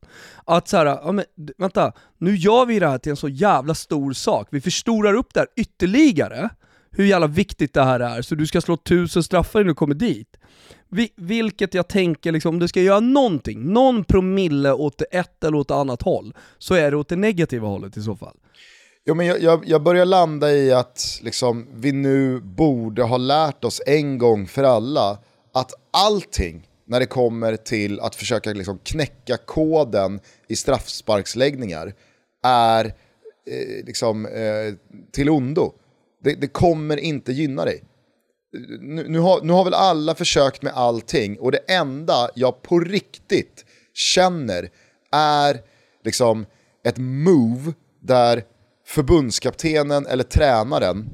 Att 0.46 0.68
såhär, 0.68 0.86
ja 0.86 1.12
men 1.12 1.26
vänta, 1.58 1.94
nu 2.18 2.36
gör 2.36 2.66
vi 2.66 2.80
det 2.80 2.88
här 2.88 2.98
till 2.98 3.10
en 3.10 3.18
så 3.18 3.30
jävla 3.30 3.76
stor 3.76 4.14
sak. 4.14 4.48
Vi 4.52 4.62
förstorar 4.62 5.14
upp 5.14 5.34
det 5.34 5.40
här 5.40 5.50
ytterligare, 5.56 6.50
hur 6.92 7.06
jävla 7.06 7.28
viktigt 7.28 7.74
det 7.74 7.84
här 7.84 8.00
är, 8.00 8.22
så 8.22 8.36
du 8.36 8.48
ska 8.48 8.62
slå 8.62 8.78
tusen 8.78 9.24
straffar 9.24 9.60
innan 9.60 9.68
du 9.68 9.76
kommer 9.76 9.96
dit. 9.96 10.38
Vilket 11.16 11.74
jag 11.74 11.88
tänker, 11.88 12.32
liksom, 12.32 12.50
om 12.50 12.60
du 12.60 12.68
ska 12.68 12.82
göra 12.82 13.00
någonting, 13.00 13.74
någon 13.74 14.04
promille 14.04 14.74
åt 14.74 15.02
ett 15.12 15.44
eller 15.44 15.58
åt 15.58 15.72
annat 15.72 16.02
håll, 16.02 16.34
så 16.58 16.74
är 16.74 16.92
det 16.92 16.98
åt 16.98 17.10
det 17.10 17.16
negativa 17.16 17.68
hållet 17.68 17.98
i 17.98 18.02
så 18.02 18.16
fall. 18.16 18.38
Jo, 19.06 19.16
men 19.16 19.26
jag, 19.26 19.42
jag, 19.42 19.64
jag 19.66 19.84
börjar 19.84 20.06
landa 20.06 20.52
i 20.52 20.74
att 20.74 21.20
liksom, 21.24 21.68
vi 21.76 21.92
nu 21.92 22.40
borde 22.40 23.04
ha 23.04 23.18
lärt 23.18 23.64
oss 23.64 23.82
en 23.86 24.18
gång 24.18 24.48
för 24.48 24.64
alla 24.64 25.18
att 25.54 25.74
allting 25.92 26.68
när 26.88 27.00
det 27.00 27.06
kommer 27.06 27.56
till 27.56 28.00
att 28.00 28.16
försöka 28.16 28.54
liksom 28.54 28.80
knäcka 28.84 29.38
koden 29.38 30.20
i 30.48 30.56
straffsparksläggningar 30.56 31.94
är 32.44 32.86
eh, 32.86 33.86
liksom, 33.86 34.26
eh, 34.26 34.74
till 35.12 35.30
ondo. 35.30 35.74
Det, 36.24 36.34
det 36.34 36.48
kommer 36.48 36.98
inte 36.98 37.32
gynna 37.32 37.66
dig 37.66 37.84
nu, 38.80 39.08
nu, 39.08 39.20
har, 39.20 39.42
nu 39.42 39.54
har 39.54 39.64
väl 39.64 39.74
alla 39.74 40.16
försökt 40.16 40.62
med 40.62 40.74
allting 40.74 41.40
och 41.40 41.52
det 41.52 41.58
enda 41.68 42.30
jag 42.36 42.62
på 42.62 42.80
riktigt 42.80 43.66
känner 43.94 44.70
är 45.12 45.60
liksom 46.06 46.46
ett 46.86 46.98
move 46.98 47.74
där 48.02 48.44
förbundskaptenen 48.86 50.06
eller 50.06 50.24
tränaren 50.24 51.10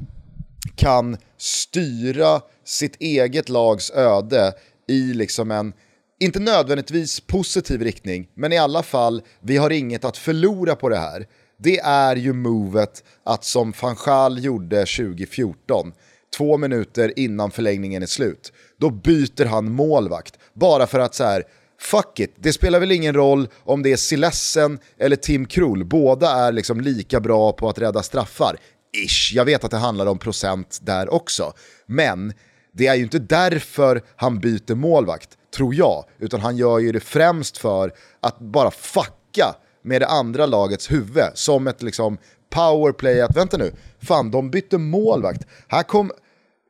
kan 0.75 1.17
styra 1.37 2.41
sitt 2.65 2.95
eget 3.01 3.49
lags 3.49 3.91
öde 3.91 4.53
i 4.87 5.01
liksom 5.13 5.51
en, 5.51 5.73
inte 6.19 6.39
nödvändigtvis 6.39 7.19
positiv 7.19 7.81
riktning, 7.81 8.27
men 8.33 8.53
i 8.53 8.57
alla 8.57 8.83
fall, 8.83 9.21
vi 9.41 9.57
har 9.57 9.69
inget 9.69 10.05
att 10.05 10.17
förlora 10.17 10.75
på 10.75 10.89
det 10.89 10.97
här. 10.97 11.27
Det 11.57 11.79
är 11.79 12.15
ju 12.15 12.33
movet 12.33 13.03
att 13.23 13.43
som 13.43 13.73
Fanchal 13.73 14.43
gjorde 14.43 14.77
2014, 14.77 15.93
två 16.37 16.57
minuter 16.57 17.19
innan 17.19 17.51
förlängningen 17.51 18.03
är 18.03 18.07
slut. 18.07 18.53
Då 18.79 18.89
byter 18.89 19.45
han 19.45 19.71
målvakt. 19.71 20.39
Bara 20.53 20.87
för 20.87 20.99
att 20.99 21.15
så 21.15 21.23
här, 21.23 21.43
fuck 21.79 22.19
it, 22.19 22.35
det 22.39 22.53
spelar 22.53 22.79
väl 22.79 22.91
ingen 22.91 23.15
roll 23.15 23.47
om 23.63 23.83
det 23.83 23.91
är 23.91 23.97
Silessen 23.97 24.79
eller 24.99 25.15
Tim 25.15 25.45
Krul, 25.45 25.85
Båda 25.85 26.31
är 26.31 26.51
liksom 26.51 26.81
lika 26.81 27.19
bra 27.19 27.51
på 27.51 27.69
att 27.69 27.79
rädda 27.79 28.03
straffar. 28.03 28.57
Ish, 29.05 29.33
jag 29.33 29.45
vet 29.45 29.63
att 29.63 29.71
det 29.71 29.77
handlar 29.77 30.05
om 30.05 30.17
procent 30.17 30.79
där 30.81 31.13
också. 31.13 31.53
Men 31.85 32.33
det 32.73 32.87
är 32.87 32.95
ju 32.95 33.03
inte 33.03 33.19
därför 33.19 34.01
han 34.15 34.39
byter 34.39 34.75
målvakt, 34.75 35.29
tror 35.55 35.75
jag. 35.75 36.05
Utan 36.19 36.39
han 36.39 36.57
gör 36.57 36.79
ju 36.79 36.91
det 36.91 36.99
främst 36.99 37.57
för 37.57 37.93
att 38.19 38.39
bara 38.39 38.71
fucka 38.71 39.55
med 39.83 40.01
det 40.01 40.07
andra 40.07 40.45
lagets 40.45 40.91
huvud. 40.91 41.23
Som 41.33 41.67
ett 41.67 41.81
liksom 41.81 42.17
powerplay 42.49 43.21
att 43.21 43.37
vänta 43.37 43.57
nu, 43.57 43.71
fan 44.01 44.31
de 44.31 44.51
bytte 44.51 44.77
målvakt. 44.77 45.41
Här 45.67 45.83
kom, 45.83 46.11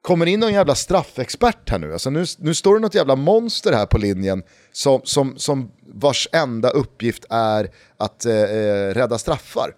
kommer 0.05 0.25
in 0.25 0.39
någon 0.39 0.53
jävla 0.53 0.75
straffexpert 0.75 1.69
här 1.69 1.79
nu. 1.79 1.93
Alltså 1.93 2.09
nu, 2.09 2.25
nu 2.37 2.53
står 2.53 2.75
det 2.75 2.81
något 2.81 2.95
jävla 2.95 3.15
monster 3.15 3.73
här 3.73 3.85
på 3.85 3.97
linjen 3.97 4.43
som, 4.71 5.01
som, 5.03 5.37
som 5.37 5.71
vars 5.93 6.27
enda 6.31 6.69
uppgift 6.69 7.25
är 7.29 7.69
att 7.97 8.25
eh, 8.25 8.33
eh, 8.33 8.93
rädda 8.93 9.17
straffar. 9.17 9.75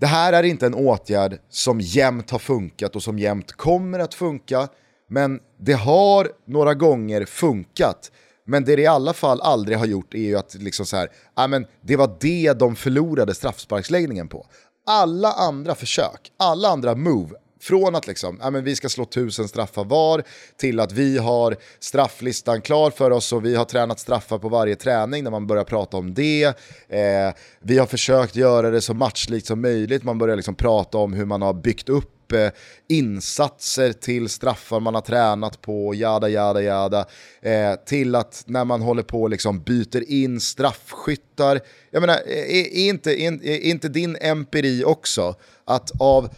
Det 0.00 0.06
här 0.06 0.32
är 0.32 0.42
inte 0.42 0.66
en 0.66 0.74
åtgärd 0.74 1.38
som 1.48 1.80
jämt 1.80 2.30
har 2.30 2.38
funkat 2.38 2.96
och 2.96 3.02
som 3.02 3.18
jämt 3.18 3.52
kommer 3.52 3.98
att 3.98 4.14
funka. 4.14 4.68
Men 5.10 5.40
det 5.60 5.72
har 5.72 6.28
några 6.46 6.74
gånger 6.74 7.24
funkat. 7.24 8.10
Men 8.46 8.64
det 8.64 8.76
det 8.76 8.82
i 8.82 8.86
alla 8.86 9.12
fall 9.12 9.40
aldrig 9.40 9.78
har 9.78 9.86
gjort 9.86 10.14
är 10.14 10.18
ju 10.18 10.36
att 10.38 10.54
liksom 10.54 10.86
så 10.86 10.96
här, 10.96 11.08
ah, 11.34 11.46
men 11.46 11.66
det 11.82 11.96
var 11.96 12.16
det 12.20 12.52
de 12.52 12.76
förlorade 12.76 13.34
straffsparksläggningen 13.34 14.28
på. 14.28 14.46
Alla 14.86 15.32
andra 15.32 15.74
försök, 15.74 16.32
alla 16.38 16.68
andra 16.68 16.94
move 16.94 17.34
från 17.68 17.94
att 17.94 18.06
liksom, 18.06 18.38
ja, 18.42 18.50
men 18.50 18.64
vi 18.64 18.76
ska 18.76 18.88
slå 18.88 19.04
tusen 19.04 19.48
straffar 19.48 19.84
var 19.84 20.22
till 20.56 20.80
att 20.80 20.92
vi 20.92 21.18
har 21.18 21.56
strafflistan 21.80 22.60
klar 22.60 22.90
för 22.90 23.10
oss 23.10 23.32
och 23.32 23.44
vi 23.44 23.54
har 23.54 23.64
tränat 23.64 23.98
straffar 23.98 24.38
på 24.38 24.48
varje 24.48 24.76
träning 24.76 25.24
när 25.24 25.30
man 25.30 25.46
börjar 25.46 25.64
prata 25.64 25.96
om 25.96 26.14
det. 26.14 26.44
Eh, 26.88 27.34
vi 27.60 27.78
har 27.78 27.86
försökt 27.86 28.36
göra 28.36 28.70
det 28.70 28.80
så 28.80 28.94
matchlikt 28.94 29.46
som 29.46 29.60
möjligt, 29.60 30.02
man 30.04 30.18
börjar 30.18 30.36
liksom 30.36 30.54
prata 30.54 30.98
om 30.98 31.12
hur 31.12 31.24
man 31.24 31.42
har 31.42 31.52
byggt 31.52 31.88
upp 31.88 32.32
eh, 32.32 32.48
insatser 32.88 33.92
till 33.92 34.28
straffar 34.28 34.80
man 34.80 34.94
har 34.94 35.02
tränat 35.02 35.60
på, 35.60 35.94
jada 35.94 36.28
jada 36.28 36.62
jada. 36.62 37.06
Eh, 37.42 37.74
till 37.86 38.14
att 38.14 38.44
när 38.46 38.64
man 38.64 38.82
håller 38.82 39.02
på 39.02 39.22
och 39.22 39.30
liksom 39.30 39.62
byter 39.62 40.10
in 40.10 40.40
straffskyttar. 40.40 41.60
Jag 41.90 42.00
menar, 42.00 42.14
är, 42.14 42.76
är, 42.76 42.88
inte, 42.88 43.22
är, 43.22 43.46
är 43.46 43.60
inte 43.60 43.88
din 43.88 44.16
empiri 44.20 44.84
också 44.84 45.34
att 45.64 45.90
av 46.00 46.28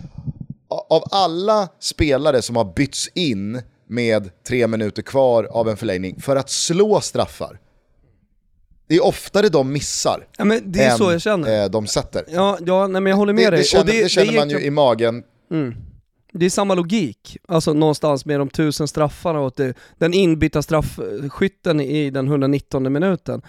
av 0.71 1.03
alla 1.11 1.69
spelare 1.79 2.43
som 2.43 2.57
har 2.57 2.65
bytts 2.65 3.09
in 3.15 3.63
med 3.87 4.31
tre 4.45 4.67
minuter 4.67 5.03
kvar 5.03 5.45
av 5.45 5.69
en 5.69 5.77
förlängning 5.77 6.21
för 6.21 6.37
att 6.37 6.51
slå 6.51 7.01
straffar, 7.01 7.61
det 8.89 8.97
är 8.97 9.05
oftare 9.05 9.49
de 9.49 9.73
missar 9.73 10.27
ja, 10.39 10.45
men 10.45 10.73
det 10.73 10.83
är 10.83 10.91
än 10.91 10.99
så 10.99 11.13
jag 11.13 11.21
känner. 11.21 11.63
Eh, 11.63 11.71
de 11.71 11.87
sätter. 11.87 12.25
Ja, 12.29 12.59
ja 12.67 12.87
nej, 12.87 13.01
men 13.01 13.11
jag 13.11 13.17
håller 13.17 13.33
med 13.33 13.45
det, 13.45 13.51
dig. 13.51 13.59
Det 13.59 13.65
känner, 13.65 13.85
det, 13.85 14.03
det 14.03 14.09
känner 14.09 14.33
man 14.33 14.51
ju 14.51 14.61
i 14.61 14.71
magen. 14.71 15.23
Mm. 15.51 15.75
Det 16.33 16.47
är 16.47 16.51
samma 16.51 16.75
logik, 16.75 17.37
alltså 17.49 17.73
någonstans 17.73 18.25
med 18.25 18.41
de 18.41 18.51
tusen 18.51 18.89
straffarna 18.89 19.41
och 19.41 19.53
det, 19.57 19.75
den 19.99 20.15
inbytta 20.15 20.63
straffskytten 20.63 21.81
i 21.81 22.11
den 22.11 22.27
119 22.27 22.93
minuten. 22.93 23.43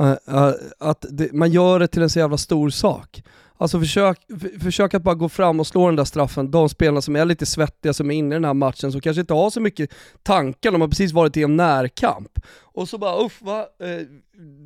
Uh, 0.00 0.06
uh, 0.08 0.50
att 0.78 1.04
det, 1.10 1.32
man 1.32 1.50
gör 1.50 1.78
det 1.78 1.88
till 1.88 2.02
en 2.02 2.10
så 2.10 2.18
jävla 2.18 2.38
stor 2.38 2.70
sak. 2.70 3.22
Alltså 3.58 3.80
försök, 3.80 4.18
försök 4.62 4.94
att 4.94 5.02
bara 5.02 5.14
gå 5.14 5.28
fram 5.28 5.60
och 5.60 5.66
slå 5.66 5.86
den 5.86 5.96
där 5.96 6.04
straffen, 6.04 6.50
de 6.50 6.68
spelarna 6.68 7.02
som 7.02 7.16
är 7.16 7.24
lite 7.24 7.46
svettiga, 7.46 7.92
som 7.92 8.10
är 8.10 8.14
inne 8.14 8.34
i 8.34 8.36
den 8.36 8.44
här 8.44 8.54
matchen, 8.54 8.92
som 8.92 9.00
kanske 9.00 9.20
inte 9.20 9.34
har 9.34 9.50
så 9.50 9.60
mycket 9.60 9.90
tankar, 10.22 10.72
de 10.72 10.80
har 10.80 10.88
precis 10.88 11.12
varit 11.12 11.36
i 11.36 11.42
en 11.42 11.56
närkamp. 11.56 12.38
Och 12.60 12.88
så 12.88 12.98
bara 12.98 13.24
uff, 13.24 13.42
va? 13.42 13.60
Eh, 13.60 14.06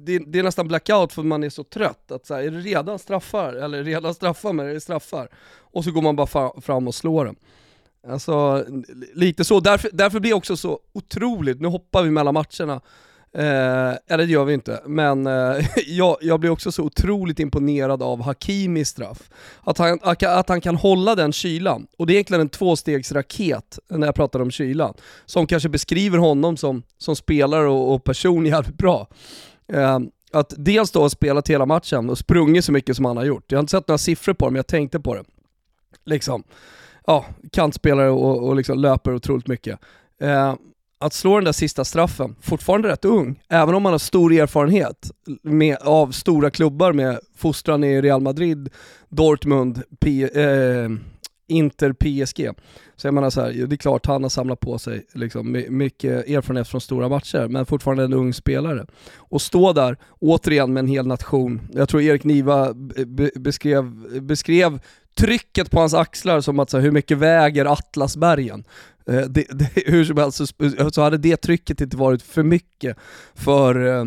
det, 0.05 0.19
det, 0.19 0.39
är 0.39 0.43
nästan 0.43 0.69
blackout 0.69 1.13
för 1.13 1.23
man 1.23 1.45
är 1.45 1.51
så 1.51 1.65
trött, 1.65 2.11
att 2.11 2.27
så 2.27 2.35
här, 2.35 2.43
är 2.43 2.51
det 2.51 2.59
redan 2.59 2.99
straffar? 2.99 3.53
Eller 3.53 3.85
redan 3.85 4.15
straffar, 4.15 4.53
men 4.53 4.67
är 4.67 4.75
det 4.75 4.81
straffar? 4.81 5.29
Och 5.73 5.85
så 5.85 5.91
går 5.91 6.03
man 6.03 6.17
bara 6.17 6.61
fram 6.61 6.89
och 6.89 6.95
slår 6.95 7.25
den. 7.25 7.37
Alltså, 8.09 8.65
lite 9.15 9.45
så. 9.45 9.61
Därför, 9.61 9.91
därför 9.93 10.21
blir 10.21 10.31
det 10.31 10.37
också 10.37 10.57
så 10.57 10.81
otroligt, 10.93 11.61
nu 11.61 11.69
hoppar 11.69 12.03
vi 12.03 12.11
mellan 12.11 12.35
matcherna, 12.35 12.81
Eh, 13.35 13.95
eller 14.07 14.17
det 14.17 14.25
gör 14.33 14.45
vi 14.45 14.55
inte, 14.55 14.83
men 14.87 15.27
eh, 15.27 15.67
jag, 15.87 16.17
jag 16.21 16.41
blir 16.41 16.51
också 16.51 16.73
så 16.73 16.83
otroligt 16.83 17.41
imponerad 17.41 18.03
av 18.03 18.23
Hakimis 18.23 18.89
straff. 18.89 19.31
Att 19.61 19.79
han, 19.79 19.99
att 20.03 20.49
han 20.49 20.61
kan 20.61 20.77
hålla 20.77 21.15
den 21.15 21.33
kylan, 21.33 21.87
och 21.99 22.07
det 22.07 22.13
är 22.13 22.15
egentligen 22.15 22.41
en 22.41 22.49
tvåstegsraket 22.49 23.79
när 23.89 24.07
jag 24.07 24.15
pratar 24.15 24.41
om 24.41 24.51
kylan, 24.51 24.95
som 25.27 25.47
kanske 25.47 25.69
beskriver 25.69 26.19
honom 26.19 26.57
som, 26.57 26.83
som 26.99 27.17
spelare 27.17 27.69
och, 27.69 27.95
och 27.95 28.05
person 28.05 28.47
jävligt 28.47 28.79
bra. 28.79 29.09
Eh, 29.73 29.99
att 30.33 30.55
dels 30.57 30.91
då 30.91 31.01
ha 31.01 31.11
spelat 31.11 31.49
hela 31.51 31.67
matchen 31.67 32.11
och 32.11 32.19
sprungit 32.19 32.65
så 32.65 32.73
mycket 32.73 32.97
som 32.97 33.05
han 33.05 33.17
har 33.17 33.25
gjort. 33.25 33.45
Jag 33.47 33.59
har 33.59 33.61
inte 33.61 33.71
sett 33.71 33.89
några 33.89 33.99
siffror 33.99 34.35
på 34.35 34.47
det, 34.47 34.51
men 34.51 34.57
jag 34.57 34.67
tänkte 34.67 35.01
på 35.01 35.15
det. 35.15 35.25
Liksom, 36.05 36.45
ja, 37.07 37.25
kantspelare 37.53 38.11
och, 38.11 38.49
och 38.49 38.57
liksom 38.57 38.79
löper 38.79 39.15
otroligt 39.15 39.47
mycket. 39.47 39.79
Eh, 40.21 40.55
att 41.01 41.15
slå 41.15 41.35
den 41.35 41.45
där 41.45 41.53
sista 41.53 41.85
straffen, 41.85 42.37
fortfarande 42.41 42.89
rätt 42.89 43.05
ung, 43.05 43.41
även 43.49 43.75
om 43.75 43.83
man 43.83 43.93
har 43.93 43.99
stor 43.99 44.33
erfarenhet 44.33 45.11
med, 45.43 45.77
av 45.77 46.11
stora 46.11 46.51
klubbar 46.51 46.93
med 46.93 47.19
fostran 47.37 47.85
i 47.85 48.01
Real 48.01 48.21
Madrid, 48.21 48.69
Dortmund, 49.09 49.83
P, 50.01 50.23
eh, 50.23 50.91
Inter 51.51 51.93
PSG. 51.93 52.49
Så 52.97 53.07
jag 53.07 53.15
menar 53.15 53.31
så 53.31 53.41
här, 53.41 53.53
det 53.53 53.75
är 53.75 53.77
klart 53.77 54.07
han 54.07 54.23
har 54.23 54.31
samlat 54.31 54.61
på 54.61 54.79
sig 54.79 55.07
liksom, 55.13 55.65
mycket 55.69 56.29
erfarenhet 56.29 56.69
från 56.69 56.81
stora 56.81 57.09
matcher, 57.09 57.49
men 57.49 57.67
fortfarande 57.67 58.05
en 58.05 58.13
ung 58.13 58.35
spelare. 58.35 58.87
Och 59.17 59.43
stå 59.43 59.73
där, 59.73 59.97
återigen 60.19 60.73
med 60.73 60.81
en 60.81 60.87
hel 60.87 61.07
nation. 61.07 61.61
Jag 61.73 61.89
tror 61.89 62.03
Erik 62.03 62.25
Niva 62.25 62.75
beskrev, 63.35 63.85
beskrev 64.23 64.81
trycket 65.15 65.71
på 65.71 65.81
hans 65.81 65.95
axlar 65.95 66.41
som 66.41 66.59
att 66.59 66.71
så 66.71 66.77
här, 66.77 66.85
hur 66.85 66.91
mycket 66.91 67.19
väger 67.19 67.65
Atlasbergen? 67.65 68.65
Eh, 69.07 69.21
det, 69.21 69.47
det, 69.51 69.71
hur 69.87 70.05
som 70.05 70.17
helst 70.17 70.39
så, 70.39 70.47
så 70.93 71.03
hade 71.03 71.19
det 71.19 71.37
trycket 71.37 71.81
inte 71.81 71.97
varit 71.97 72.23
för 72.23 72.43
mycket 72.43 72.97
för 73.35 73.87
eh, 73.87 74.05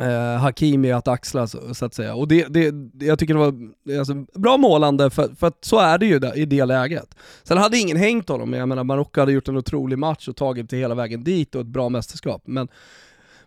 eh, 0.00 0.40
Hakimi 0.40 0.92
att 0.92 1.08
axla 1.08 1.46
så, 1.46 1.74
så, 1.74 1.84
att 1.84 1.94
säga. 1.94 2.14
Och 2.14 2.28
det, 2.28 2.46
det, 2.48 2.74
jag 3.06 3.18
tycker 3.18 3.34
det 3.34 3.40
var 3.40 3.54
alltså, 3.98 4.14
bra 4.34 4.56
målande 4.56 5.10
för, 5.10 5.28
för 5.38 5.46
att 5.46 5.64
så 5.64 5.78
är 5.78 5.98
det 5.98 6.06
ju 6.06 6.18
där, 6.18 6.38
i 6.38 6.44
det 6.44 6.64
läget. 6.64 7.14
Sen 7.42 7.58
hade 7.58 7.78
ingen 7.78 7.96
hängt 7.96 8.28
honom, 8.28 8.52
jag 8.52 8.68
menar 8.68 8.84
Marocko 8.84 9.20
hade 9.20 9.32
gjort 9.32 9.48
en 9.48 9.56
otrolig 9.56 9.98
match 9.98 10.28
och 10.28 10.36
tagit 10.36 10.70
det 10.70 10.76
hela 10.76 10.94
vägen 10.94 11.24
dit 11.24 11.54
och 11.54 11.60
ett 11.60 11.66
bra 11.66 11.88
mästerskap. 11.88 12.42
Men, 12.46 12.68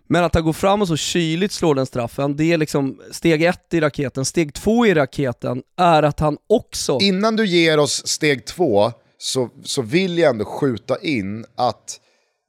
men 0.07 0.23
att 0.23 0.35
han 0.35 0.43
går 0.43 0.53
fram 0.53 0.81
och 0.81 0.87
så 0.87 0.97
kyligt 0.97 1.51
slår 1.51 1.75
den 1.75 1.85
straffen, 1.85 2.35
det 2.35 2.53
är 2.53 2.57
liksom 2.57 3.01
steg 3.11 3.43
ett 3.43 3.73
i 3.73 3.79
raketen. 3.81 4.25
Steg 4.25 4.53
två 4.53 4.85
i 4.85 4.93
raketen 4.93 5.63
är 5.77 6.03
att 6.03 6.19
han 6.19 6.37
också... 6.47 6.97
Innan 7.01 7.35
du 7.35 7.45
ger 7.45 7.79
oss 7.79 8.07
steg 8.07 8.45
två, 8.45 8.91
så, 9.17 9.49
så 9.63 9.81
vill 9.81 10.17
jag 10.17 10.29
ändå 10.29 10.45
skjuta 10.45 10.97
in 11.01 11.45
att 11.55 11.99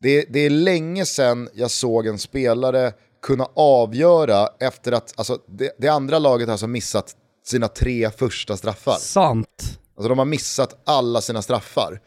det, 0.00 0.26
det 0.32 0.40
är 0.40 0.50
länge 0.50 1.06
sedan 1.06 1.48
jag 1.54 1.70
såg 1.70 2.06
en 2.06 2.18
spelare 2.18 2.92
kunna 3.22 3.48
avgöra 3.54 4.48
efter 4.60 4.92
att, 4.92 5.14
alltså 5.16 5.38
det, 5.48 5.72
det 5.78 5.88
andra 5.88 6.18
laget 6.18 6.48
har 6.48 6.52
alltså 6.52 6.66
missat 6.66 7.16
sina 7.46 7.68
tre 7.68 8.10
första 8.10 8.56
straffar. 8.56 8.96
Sant. 8.96 9.78
Alltså 9.96 10.08
de 10.08 10.18
har 10.18 10.24
missat 10.24 10.82
alla 10.86 11.20
sina 11.20 11.42
straffar. 11.42 12.00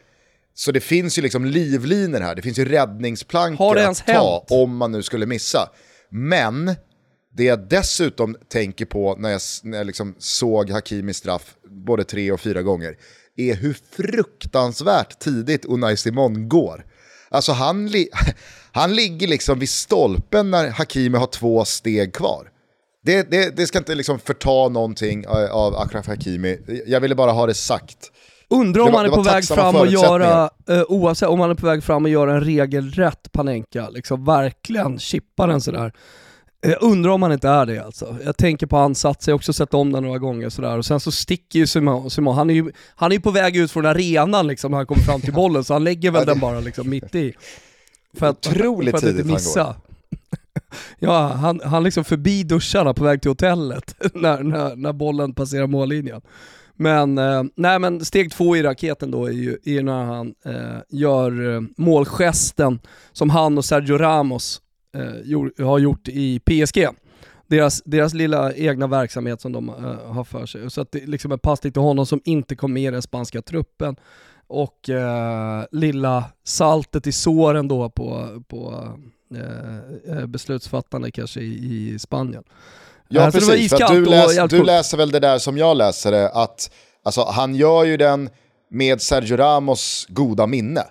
Så 0.54 0.71
det 0.71 0.80
finns 0.80 1.17
ju 1.17 1.21
liksom 1.21 1.45
livliner 1.45 2.21
här, 2.21 2.36
det 2.36 2.41
finns 2.41 2.60
ju 2.60 2.65
räddningsplankor 2.65 3.78
att 3.78 4.06
ta 4.06 4.13
hänt? 4.13 4.43
om 4.50 4.78
man 4.78 4.91
nu 4.91 5.04
skulle 5.04 5.26
missa. 5.26 5.69
Men 6.10 6.76
det 7.34 7.43
jag 7.43 7.69
dessutom 7.69 8.36
tänker 8.50 8.86
på 8.86 9.15
när 9.15 9.30
jag, 9.30 9.41
när 9.63 9.78
jag 9.78 9.88
liksom 9.88 10.15
såg 10.17 10.69
Hakimi 10.69 11.13
straff 11.13 11.56
både 11.86 12.04
tre 12.04 12.32
och 12.32 12.41
fyra 12.41 12.62
gånger 12.62 12.97
är 13.36 13.56
hur 13.56 13.78
fruktansvärt 13.91 15.19
tidigt 15.19 15.65
Unai 15.65 15.97
Simon 15.97 16.50
går. 16.50 16.86
Alltså 17.30 17.52
han, 17.52 17.89
han 18.71 18.95
ligger 18.95 19.27
liksom 19.27 19.60
vid 19.60 19.69
stolpen 19.69 20.51
när 20.51 20.69
Hakimi 20.69 21.17
har 21.17 21.27
två 21.27 21.65
steg 21.65 22.13
kvar. 22.13 22.47
Det, 23.05 23.31
det, 23.31 23.57
det 23.57 23.67
ska 23.67 23.77
inte 23.77 23.95
liksom 23.95 24.19
förta 24.19 24.69
någonting 24.69 25.27
av 25.51 25.75
Akraf 25.75 26.07
Hakimi, 26.07 26.57
jag 26.88 26.99
ville 26.99 27.15
bara 27.15 27.31
ha 27.31 27.45
det 27.45 27.53
sagt. 27.53 28.12
Undrar 28.49 28.84
om 28.84 28.93
han 28.93 29.05
är 29.05 29.10
på 29.10 29.21
väg 29.21 29.45
fram 29.45 29.75
och 29.75 29.88
göra, 29.88 30.49
uh, 30.69 30.84
oavsett 30.88 31.29
om 31.29 31.39
han 31.39 31.49
är 31.49 31.55
på 31.55 31.65
väg 31.65 31.84
fram 31.84 32.05
och 32.05 32.10
göra 32.10 32.34
en 32.34 32.41
regelrätt 32.41 33.31
Panenka, 33.31 33.89
liksom 33.89 34.25
verkligen 34.25 34.99
chippa 34.99 35.47
den 35.47 35.62
sådär. 35.62 35.93
Jag 36.62 36.84
undrar 36.84 37.12
om 37.12 37.23
han 37.23 37.31
inte 37.31 37.49
är 37.49 37.65
det 37.65 37.79
alltså. 37.79 38.17
Jag 38.25 38.38
tänker 38.38 38.67
på 38.67 38.77
ansats, 38.77 39.27
jag 39.27 39.34
har 39.34 39.38
också 39.38 39.53
sett 39.53 39.73
om 39.73 39.91
den 39.91 40.03
några 40.03 40.17
gånger 40.17 40.49
sådär. 40.49 40.77
Och 40.77 40.86
sen 40.86 40.99
så 40.99 41.12
sticker 41.12 41.60
ju 41.60 41.67
Simon, 41.67 42.10
Simon 42.10 42.36
han 42.36 42.49
är 42.49 42.53
ju 42.53 42.71
han 42.95 43.12
är 43.12 43.19
på 43.19 43.31
väg 43.31 43.57
ut 43.57 43.71
från 43.71 43.86
arenan 43.86 44.47
liksom 44.47 44.71
när 44.71 44.77
han 44.77 44.86
kommer 44.86 45.01
fram 45.01 45.21
till 45.21 45.34
bollen, 45.34 45.63
så 45.63 45.73
han 45.73 45.84
lägger 45.84 46.12
väl 46.12 46.25
den 46.25 46.39
bara 46.39 46.60
liksom 46.60 46.89
mitt 46.89 47.15
i. 47.15 47.34
För 48.13 48.26
att, 48.26 48.47
Otroligt 48.47 49.00
för 49.00 49.08
att 49.08 49.15
inte 49.15 49.24
missa. 49.24 49.76
ja, 51.00 51.28
han, 51.28 51.62
han 51.63 51.84
liksom 51.84 52.04
förbi 52.04 52.43
duscharna 52.43 52.93
på 52.93 53.04
väg 53.04 53.21
till 53.21 53.32
hotellet 53.32 53.95
när, 54.13 54.43
när, 54.43 54.76
när 54.76 54.93
bollen 54.93 55.34
passerar 55.34 55.67
mållinjen. 55.67 56.21
Men, 56.76 57.17
eh, 57.17 57.43
nej 57.56 57.80
men 57.80 58.06
steg 58.06 58.32
två 58.32 58.56
i 58.56 58.63
raketen 58.63 59.12
då 59.12 59.26
är 59.26 59.32
ju, 59.32 59.58
är 59.63 59.84
när 59.84 60.04
han 60.04 60.34
eh, 60.45 60.80
gör 60.89 61.56
eh, 61.56 61.62
målgesten 61.78 62.80
som 63.12 63.30
han 63.30 63.58
och 63.58 63.65
Sergio 63.65 63.97
Ramos 63.97 64.62
eh, 64.95 65.65
har 65.65 65.80
gjort 65.80 66.08
i 66.08 66.39
PSG. 66.39 66.88
Deras, 67.47 67.82
deras 67.86 68.13
lilla 68.13 68.54
egna 68.54 68.88
verksamhet 68.88 69.41
som 69.41 69.52
de 69.52 69.69
eh, 69.69 70.13
har 70.13 70.24
för 70.24 70.45
sig. 70.45 70.71
Så 70.71 70.82
att 70.82 70.91
det 70.91 71.06
liksom 71.06 71.32
är 71.32 71.38
passning 71.38 71.74
till 71.74 71.82
honom 71.82 72.06
som 72.06 72.21
inte 72.26 72.56
kom 72.56 72.74
med 72.74 72.84
i 72.84 72.91
den 72.91 73.02
spanska 73.02 73.41
truppen. 73.41 73.95
Och 74.51 74.89
eh, 74.89 75.63
lilla 75.71 76.23
saltet 76.43 77.07
i 77.07 77.11
såren 77.11 77.67
då 77.67 77.89
på, 77.89 78.41
på 78.47 78.87
eh, 79.35 80.17
eh 80.17 80.25
beslutsfattande 80.25 81.11
kanske 81.11 81.39
i, 81.39 81.93
i 81.93 81.99
Spanien. 81.99 82.43
Ja 83.09 83.21
eh, 83.21 83.31
precis, 83.31 83.71
för 83.71 83.93
du, 83.93 84.05
läs, 84.05 84.49
du 84.49 84.63
läser 84.63 84.97
väl 84.97 85.11
det 85.11 85.19
där 85.19 85.37
som 85.37 85.57
jag 85.57 85.77
läser 85.77 86.11
det, 86.11 86.29
att 86.29 86.71
alltså, 87.05 87.23
han 87.23 87.55
gör 87.55 87.83
ju 87.83 87.97
den 87.97 88.29
med 88.69 89.01
Sergio 89.01 89.37
Ramos 89.37 90.05
goda 90.09 90.47
minne. 90.47 90.83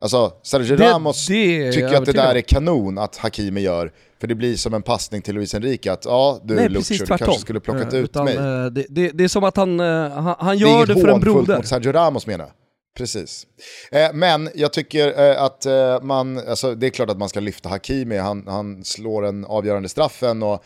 Alltså 0.00 0.32
Sergio 0.42 0.76
det, 0.76 0.92
Ramos 0.92 1.26
det 1.26 1.72
tycker 1.72 1.94
att 1.94 2.04
det 2.04 2.12
där 2.12 2.34
är 2.34 2.40
kanon 2.40 2.98
att 2.98 3.16
Hakimi 3.16 3.60
gör. 3.60 3.92
För 4.20 4.26
det 4.26 4.34
blir 4.34 4.56
som 4.56 4.74
en 4.74 4.82
passning 4.82 5.22
till 5.22 5.34
Luis 5.34 5.54
Enrique 5.54 5.92
att 5.92 6.04
ja 6.04 6.40
du 6.44 6.68
Lucio, 6.68 6.98
du 6.98 7.06
kanske 7.06 7.40
skulle 7.40 7.60
plockat 7.60 7.94
uh, 7.94 8.00
ut 8.00 8.04
utan, 8.04 8.24
mig. 8.24 8.36
Det, 8.70 9.10
det, 9.12 9.24
är 9.24 9.28
som 9.28 9.44
att 9.44 9.56
han, 9.56 9.80
han, 9.80 10.34
han 10.38 10.58
gör 10.58 10.86
det, 10.86 10.94
det 10.94 11.00
för 11.00 11.08
en 11.08 11.20
broder. 11.20 11.46
Det 11.46 11.52
är 11.52 11.56
mot 11.56 11.66
Sergio 11.66 11.92
Ramos 11.92 12.26
menar 12.26 12.44
jag. 12.44 12.59
Precis. 12.96 13.46
Eh, 13.92 14.12
men 14.12 14.50
jag 14.54 14.72
tycker 14.72 15.30
eh, 15.30 15.42
att 15.42 15.66
eh, 15.66 16.02
man, 16.02 16.38
alltså, 16.48 16.74
det 16.74 16.86
är 16.86 16.90
klart 16.90 17.10
att 17.10 17.18
man 17.18 17.28
ska 17.28 17.40
lyfta 17.40 17.68
Hakimi, 17.68 18.16
han, 18.16 18.44
han 18.46 18.84
slår 18.84 19.26
en 19.26 19.44
avgörande 19.44 19.88
straffen 19.88 20.42
och 20.42 20.64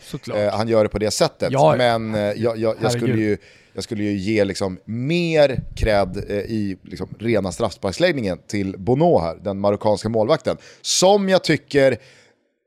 han 0.51 0.67
gör 0.67 0.83
det 0.83 0.89
på 0.89 0.99
det 0.99 1.11
sättet. 1.11 1.51
Ja, 1.51 1.75
men 1.77 2.13
jag, 2.13 2.57
jag, 2.57 2.75
jag 2.81 2.91
skulle 2.91 3.17
ju 3.17 3.37
jag 3.73 3.83
skulle 3.83 4.03
ju 4.03 4.17
ge 4.17 4.45
liksom 4.45 4.77
mer 4.85 5.61
cred 5.75 6.17
i 6.47 6.77
liksom 6.83 7.09
rena 7.19 7.51
straffsparksläggningen 7.51 8.37
till 8.47 8.77
Bono 8.77 9.19
här, 9.19 9.35
den 9.35 9.59
marockanska 9.59 10.09
målvakten. 10.09 10.57
Som 10.81 11.29
jag 11.29 11.43
tycker, 11.43 11.97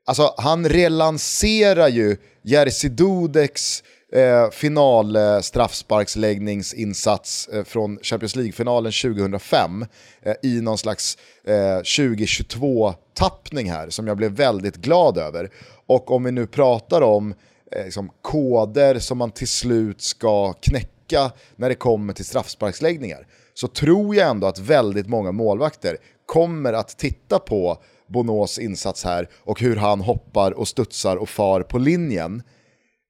alltså 0.05 0.33
han 0.37 0.69
relanserar 0.69 1.87
ju 1.87 2.17
Jerzy 2.41 2.89
Dudeks 2.89 3.83
eh, 4.11 4.49
final 4.49 5.15
eh, 5.15 5.39
straffsparksläggningsinsats 5.39 7.47
eh, 7.47 7.63
från 7.63 7.99
Champions 8.01 8.35
League-finalen 8.35 8.91
2005 8.91 9.85
eh, 10.21 10.33
i 10.43 10.61
någon 10.61 10.77
slags 10.77 11.17
eh, 11.43 11.77
2022-tappning 11.77 13.71
här 13.71 13.89
som 13.89 14.07
jag 14.07 14.17
blev 14.17 14.31
väldigt 14.31 14.75
glad 14.75 15.17
över. 15.17 15.49
Och 15.85 16.11
om 16.11 16.23
vi 16.23 16.31
nu 16.31 16.47
pratar 16.47 17.01
om 17.01 17.33
eh, 17.71 17.85
liksom, 17.85 18.11
koder 18.21 18.99
som 18.99 19.17
man 19.17 19.31
till 19.31 19.47
slut 19.47 20.01
ska 20.01 20.53
knäcka 20.53 21.31
när 21.55 21.69
det 21.69 21.75
kommer 21.75 22.13
till 22.13 22.25
straffsparksläggningar 22.25 23.27
så 23.53 23.67
tror 23.67 24.15
jag 24.15 24.29
ändå 24.29 24.47
att 24.47 24.59
väldigt 24.59 25.07
många 25.07 25.31
målvakter 25.31 25.97
kommer 26.25 26.73
att 26.73 26.97
titta 26.97 27.39
på 27.39 27.77
Bonos 28.07 28.59
insats 28.59 29.03
här 29.03 29.29
och 29.35 29.61
hur 29.61 29.75
han 29.75 30.01
hoppar 30.01 30.51
och 30.51 30.67
studsar 30.67 31.17
och 31.17 31.29
far 31.29 31.61
på 31.61 31.77
linjen. 31.77 32.43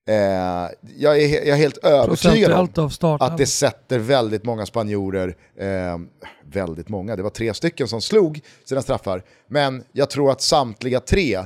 Eh, 0.09 0.69
jag, 0.97 1.21
är, 1.21 1.47
jag, 1.47 1.47
är, 1.47 1.55
helt 1.55 1.77
övertygad 1.77 2.51
om 2.51 3.17
att 3.19 3.37
det 3.37 3.45
sätter 3.45 3.99
väldigt 3.99 4.45
många 4.45 4.65
spanjorer, 4.65 5.35
eh, 5.57 5.97
väldigt 6.43 6.89
många, 6.89 7.15
det 7.15 7.23
var 7.23 7.29
tre 7.29 7.53
stycken 7.53 7.87
som 7.87 8.01
slog 8.01 8.41
sina 8.65 8.81
straffar, 8.81 9.23
men 9.47 9.83
jag 9.91 10.09
tror 10.09 10.31
att 10.31 10.41
samtliga 10.41 10.99
tre 10.99 11.45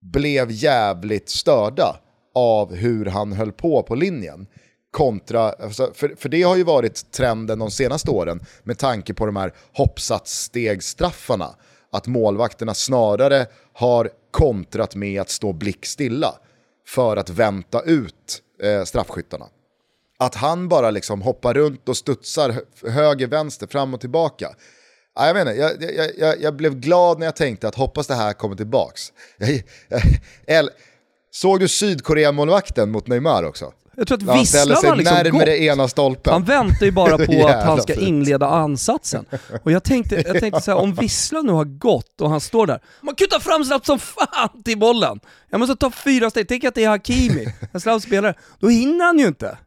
blev 0.00 0.50
jävligt 0.50 1.28
störda 1.28 1.96
av 2.34 2.74
hur 2.74 3.06
han 3.06 3.32
höll 3.32 3.52
på 3.52 3.82
på 3.82 3.94
linjen. 3.94 4.46
Kontra, 4.90 5.52
alltså, 5.52 5.90
för, 5.94 6.14
för 6.16 6.28
det 6.28 6.42
har 6.42 6.56
ju 6.56 6.64
varit 6.64 7.12
trenden 7.12 7.58
de 7.58 7.70
senaste 7.70 8.10
åren 8.10 8.40
med 8.62 8.78
tanke 8.78 9.14
på 9.14 9.26
de 9.26 9.36
här 9.36 9.52
hoppsatsstegsstraffarna. 9.72 11.54
Att 11.92 12.06
målvakterna 12.06 12.74
snarare 12.74 13.46
har 13.72 14.10
kontrat 14.30 14.94
med 14.94 15.20
att 15.20 15.30
stå 15.30 15.52
blickstilla 15.52 16.34
för 16.88 17.16
att 17.16 17.30
vänta 17.30 17.82
ut 17.82 18.42
eh, 18.62 18.84
straffskyttarna. 18.84 19.46
Att 20.18 20.34
han 20.34 20.68
bara 20.68 20.90
liksom 20.90 21.22
hoppar 21.22 21.54
runt 21.54 21.88
och 21.88 21.96
studsar 21.96 22.62
höger, 22.88 23.26
vänster, 23.26 23.66
fram 23.66 23.94
och 23.94 24.00
tillbaka. 24.00 24.54
Ja, 25.14 25.26
jag, 25.26 25.34
menar, 25.34 25.52
jag, 25.52 25.82
jag, 25.82 26.10
jag, 26.18 26.42
jag, 26.42 26.56
blev 26.56 26.74
glad 26.74 27.18
när 27.18 27.26
jag 27.26 27.36
tänkte 27.36 27.68
att 27.68 27.74
hoppas 27.74 28.06
det 28.06 28.14
här 28.14 28.32
kommer 28.32 28.56
tillbaks. 28.56 29.12
såg 31.30 31.60
du 31.60 31.68
Sydkorea-målvakten 31.68 32.90
mot 32.90 33.06
Neymar 33.06 33.42
också? 33.42 33.72
Jag 33.98 34.06
tror 34.06 34.18
att 34.18 34.40
visslan 34.40 34.76
har 34.84 34.96
liksom 34.96 35.16
närmare 35.16 35.50
gått. 35.50 35.58
ena 35.58 35.88
stolpen. 35.88 36.32
Han 36.32 36.44
väntar 36.44 36.86
ju 36.86 36.92
bara 36.92 37.18
på 37.26 37.46
att 37.46 37.64
han 37.64 37.82
ska 37.82 37.94
inleda 37.94 38.46
ansatsen. 38.46 39.24
Och 39.62 39.72
jag 39.72 39.84
tänkte, 39.84 40.14
jag 40.26 40.40
tänkte 40.40 40.60
så 40.60 40.70
här, 40.70 40.78
om 40.78 40.94
visslan 40.94 41.46
nu 41.46 41.52
har 41.52 41.64
gått 41.64 42.20
och 42.20 42.30
han 42.30 42.40
står 42.40 42.66
där, 42.66 42.80
man 43.00 43.14
kutar 43.14 43.38
fram 43.38 43.64
snabbt 43.64 43.86
som 43.86 43.98
fan 43.98 44.62
till 44.64 44.78
bollen. 44.78 45.20
Jag 45.50 45.60
måste 45.60 45.76
ta 45.76 45.90
fyra 45.90 46.30
steg, 46.30 46.48
tänk 46.48 46.64
att 46.64 46.74
det 46.74 46.84
är 46.84 46.88
Hakimi, 46.88 47.54
en 47.72 47.80
snabb 47.80 48.02
spelare. 48.02 48.34
Då 48.58 48.68
hinner 48.68 49.04
han 49.04 49.18
ju 49.18 49.26
inte 49.26 49.58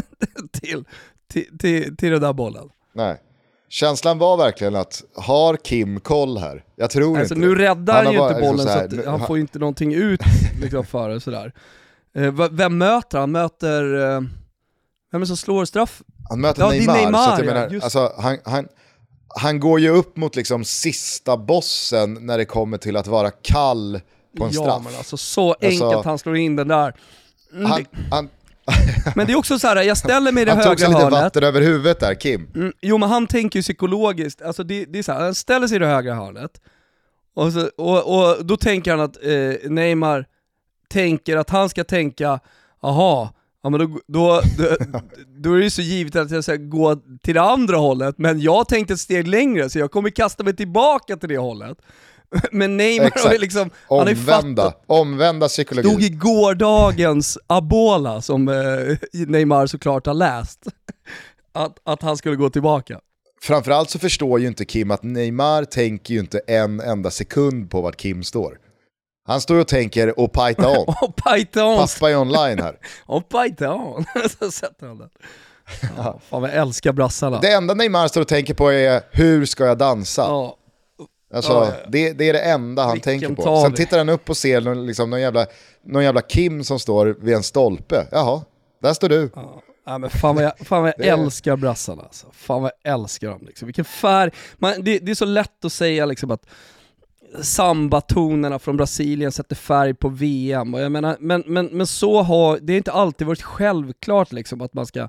till, 0.60 0.84
till, 1.32 1.58
till, 1.58 1.96
till 1.96 2.10
den 2.10 2.20
där 2.20 2.32
bollen. 2.32 2.68
Nej. 2.94 3.20
Känslan 3.68 4.18
var 4.18 4.36
verkligen 4.36 4.76
att, 4.76 5.02
har 5.16 5.56
Kim 5.56 6.00
koll 6.00 6.38
här? 6.38 6.64
Jag 6.76 6.90
tror 6.90 7.18
alltså, 7.18 7.34
inte 7.34 7.46
Nu 7.46 7.54
räddar 7.54 7.94
han, 7.94 8.06
han 8.06 8.14
ju 8.14 8.28
inte 8.28 8.40
bollen 8.40 8.66
så, 8.66 8.72
här, 8.72 8.88
så 8.88 9.10
han 9.10 9.26
får 9.26 9.36
ju 9.36 9.40
inte 9.40 9.58
någonting 9.58 9.94
ut 9.94 10.20
liksom, 10.62 10.86
för 10.86 11.08
det 11.08 11.20
sådär. 11.20 11.52
Eh, 12.16 12.48
vem 12.50 12.78
möter 12.78 13.18
han? 13.18 13.30
möter... 13.32 13.94
Eh, 14.14 14.20
Vem 15.12 15.18
är 15.18 15.20
det 15.20 15.26
som 15.26 15.36
slår 15.36 15.64
straff? 15.64 16.02
Han 16.28 16.40
möter 16.40 16.62
Ja, 16.62 16.70
Neymar, 16.70 16.94
Neymar, 16.96 17.24
så 17.24 17.30
att 17.30 17.38
jag 17.38 17.48
ja, 17.48 17.54
menar, 17.54 17.68
just 17.70 17.84
alltså, 17.84 18.12
han, 18.18 18.38
han, 18.44 18.68
han 19.40 19.60
går 19.60 19.80
ju 19.80 19.88
upp 19.88 20.16
mot 20.16 20.36
liksom 20.36 20.64
sista 20.64 21.36
bossen 21.36 22.14
när 22.26 22.38
det 22.38 22.44
kommer 22.44 22.78
till 22.78 22.96
att 22.96 23.06
vara 23.06 23.30
kall 23.30 24.00
på 24.38 24.44
en 24.44 24.50
ja 24.52 24.62
straff. 24.62 24.82
men 24.84 24.94
alltså 24.98 25.16
så 25.16 25.56
enkelt 25.60 25.82
Alltså- 25.82 26.08
han 26.08 26.18
slår 26.18 26.36
in 26.36 26.56
den 26.56 26.68
där. 26.68 26.94
Mm, 27.52 27.70
han, 27.70 27.84
han, 28.10 28.28
Men 29.16 29.26
det 29.26 29.32
är 29.32 29.36
också 29.36 29.58
så 29.58 29.66
här, 29.66 29.82
jag 29.82 29.96
ställer 29.96 30.32
mig 30.32 30.42
i 30.42 30.44
det 30.44 30.52
han 30.54 30.64
tog 30.64 30.78
sig 30.78 30.86
högra 30.88 30.98
lite 30.98 31.04
hörnet. 31.16 31.24
vatten 31.24 31.44
över 31.44 31.60
huvudet 31.60 32.00
där, 32.00 32.14
Kim. 32.14 32.48
Mm, 32.54 32.72
jo 32.80 32.98
men 32.98 33.08
han 33.08 33.26
tänker 33.26 33.58
ju 33.58 33.62
psykologiskt, 33.62 34.42
alltså 34.42 34.64
det, 34.64 34.84
det 34.84 34.98
är 34.98 35.02
så 35.02 35.12
här, 35.12 35.20
han 35.20 35.34
ställer 35.34 35.66
sig 35.68 35.76
i 35.76 35.78
det 35.78 35.86
högra 35.86 36.14
hörnet, 36.14 36.60
och, 37.34 37.52
så, 37.52 37.70
och, 37.76 38.18
och 38.38 38.46
då 38.46 38.56
tänker 38.56 38.90
han 38.90 39.00
att 39.00 39.16
eh, 39.24 39.70
Neymar 39.70 40.26
tänker 40.90 41.36
att 41.36 41.50
han 41.50 41.68
ska 41.68 41.84
tänka, 41.84 42.40
aha, 42.82 43.34
ja 43.62 43.70
men 43.70 43.80
då, 43.80 44.00
då, 44.06 44.42
då, 44.58 44.76
då 45.26 45.52
är 45.52 45.58
det 45.58 45.64
ju 45.64 45.70
så 45.70 45.82
givet 45.82 46.16
att 46.16 46.30
jag 46.30 46.44
ska 46.44 46.56
gå 46.56 46.96
till 47.22 47.34
det 47.34 47.42
andra 47.42 47.76
hållet, 47.76 48.14
men 48.18 48.40
jag 48.40 48.68
tänkte 48.68 48.94
ett 48.94 49.00
steg 49.00 49.28
längre 49.28 49.70
så 49.70 49.78
jag 49.78 49.90
kommer 49.90 50.10
kasta 50.10 50.44
mig 50.44 50.56
tillbaka 50.56 51.16
till 51.16 51.28
det 51.28 51.38
hållet. 51.38 51.78
Men 52.52 52.76
Neymar 52.76 53.24
har 53.24 53.32
ju 53.32 53.38
liksom, 53.38 53.70
Omvända, 53.88 54.62
fattat, 54.62 54.84
omvända 54.86 55.48
psykologi. 55.48 55.88
stod 55.88 56.02
i 56.02 56.08
gårdagens 56.08 57.38
Abola 57.46 58.22
som 58.22 58.48
eh, 58.48 58.96
Neymar 59.12 59.66
såklart 59.66 60.06
har 60.06 60.14
läst, 60.14 60.66
att, 61.52 61.78
att 61.84 62.02
han 62.02 62.16
skulle 62.16 62.36
gå 62.36 62.50
tillbaka. 62.50 63.00
Framförallt 63.42 63.90
så 63.90 63.98
förstår 63.98 64.40
ju 64.40 64.46
inte 64.46 64.64
Kim 64.64 64.90
att 64.90 65.02
Neymar 65.02 65.64
tänker 65.64 66.14
ju 66.14 66.20
inte 66.20 66.38
en 66.38 66.80
enda 66.80 67.10
sekund 67.10 67.70
på 67.70 67.80
vart 67.80 67.96
Kim 67.96 68.22
står. 68.22 68.58
Han 69.26 69.40
står 69.40 69.54
och 69.56 69.68
tänker 69.68 70.20
och 70.20 70.32
pajta 70.32 70.68
on. 70.68 70.76
Och 71.02 71.16
Python, 71.16 71.76
Pappa 71.78 72.10
är 72.10 72.16
online 72.16 72.58
här. 72.58 72.78
och 73.06 73.28
Python, 73.28 74.04
så 74.40 74.50
sätter 74.50 74.86
han 74.86 74.98
den. 74.98 75.10
Ja, 75.96 76.20
fan 76.28 76.42
jag 76.42 76.54
älskar 76.54 76.92
brassarna. 76.92 77.40
Det 77.40 77.52
enda 77.52 77.74
Neymar 77.74 78.08
står 78.08 78.20
och 78.20 78.28
tänker 78.28 78.54
på 78.54 78.72
är 78.72 79.02
hur 79.10 79.44
ska 79.46 79.64
jag 79.64 79.78
dansa? 79.78 80.22
Ja, 80.22 80.56
Alltså, 81.34 81.52
Ja, 81.52 81.66
ja, 81.66 81.74
ja. 81.82 81.88
Det, 81.88 82.12
det 82.12 82.28
är 82.28 82.32
det 82.32 82.40
enda 82.40 82.82
han 82.82 82.92
Vilken 82.92 83.20
tänker 83.20 83.34
på. 83.42 83.62
Sen 83.62 83.74
tittar 83.74 83.98
han 83.98 84.08
upp 84.08 84.30
och 84.30 84.36
ser 84.36 84.60
någon, 84.60 84.86
liksom, 84.86 85.10
någon, 85.10 85.20
jävla, 85.20 85.46
någon 85.84 86.04
jävla 86.04 86.20
Kim 86.20 86.64
som 86.64 86.78
står 86.78 87.06
vid 87.20 87.34
en 87.34 87.42
stolpe. 87.42 88.06
Jaha, 88.10 88.42
där 88.82 88.92
står 88.92 89.08
du. 89.08 89.30
ja 89.86 89.98
men 89.98 90.10
fan 90.10 90.34
vad 90.34 90.44
jag, 90.44 90.52
fan 90.58 90.82
vad 90.82 90.92
jag 90.98 91.06
är- 91.06 91.12
älskar 91.12 91.56
brassarna 91.56 92.02
alltså. 92.02 92.26
Fan 92.32 92.62
vad 92.62 92.70
jag 92.82 92.92
älskar 92.94 93.28
dem 93.28 93.40
liksom. 93.46 93.66
Vilken 93.66 93.84
färg, 93.84 94.30
Man, 94.58 94.74
det, 94.84 94.98
det 94.98 95.10
är 95.10 95.14
så 95.14 95.24
lätt 95.24 95.64
att 95.64 95.72
säga 95.72 96.06
liksom 96.06 96.30
att 96.30 96.46
sambatonerna 97.42 98.58
från 98.58 98.76
Brasilien 98.76 99.32
sätter 99.32 99.56
färg 99.56 99.94
på 99.94 100.08
VM, 100.08 100.74
och 100.74 100.80
jag 100.80 100.92
menar, 100.92 101.16
men, 101.20 101.42
men, 101.46 101.66
men 101.66 101.86
så 101.86 102.22
har, 102.22 102.58
det 102.62 102.72
har 102.72 102.78
inte 102.78 102.92
alltid 102.92 103.26
varit 103.26 103.42
självklart 103.42 104.32
liksom 104.32 104.60
att 104.60 104.74
man 104.74 104.86
ska, 104.86 105.08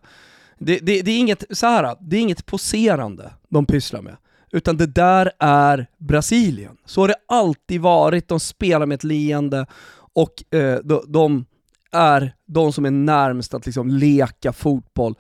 det, 0.59 0.79
det, 0.79 1.01
det 1.01 1.11
är 1.11 1.19
inget, 1.19 1.43
så 1.49 1.67
här, 1.67 1.95
det 1.99 2.17
är 2.17 2.21
inget 2.21 2.45
poserande 2.45 3.31
de 3.49 3.65
pysslar 3.65 4.01
med. 4.01 4.17
Utan 4.51 4.77
det 4.77 4.85
där 4.85 5.31
är 5.39 5.87
Brasilien. 5.97 6.77
Så 6.85 7.01
har 7.01 7.07
det 7.07 7.15
alltid 7.27 7.81
varit, 7.81 8.27
de 8.27 8.39
spelar 8.39 8.85
med 8.85 8.95
ett 8.95 9.03
leende 9.03 9.65
och 10.13 10.55
eh, 10.55 10.79
de, 10.83 11.03
de 11.07 11.45
är 11.91 12.35
de 12.45 12.73
som 12.73 12.85
är 12.85 12.91
närmst 12.91 13.53
att 13.53 13.65
liksom 13.65 13.89
leka 13.89 14.53
fotboll, 14.53 15.15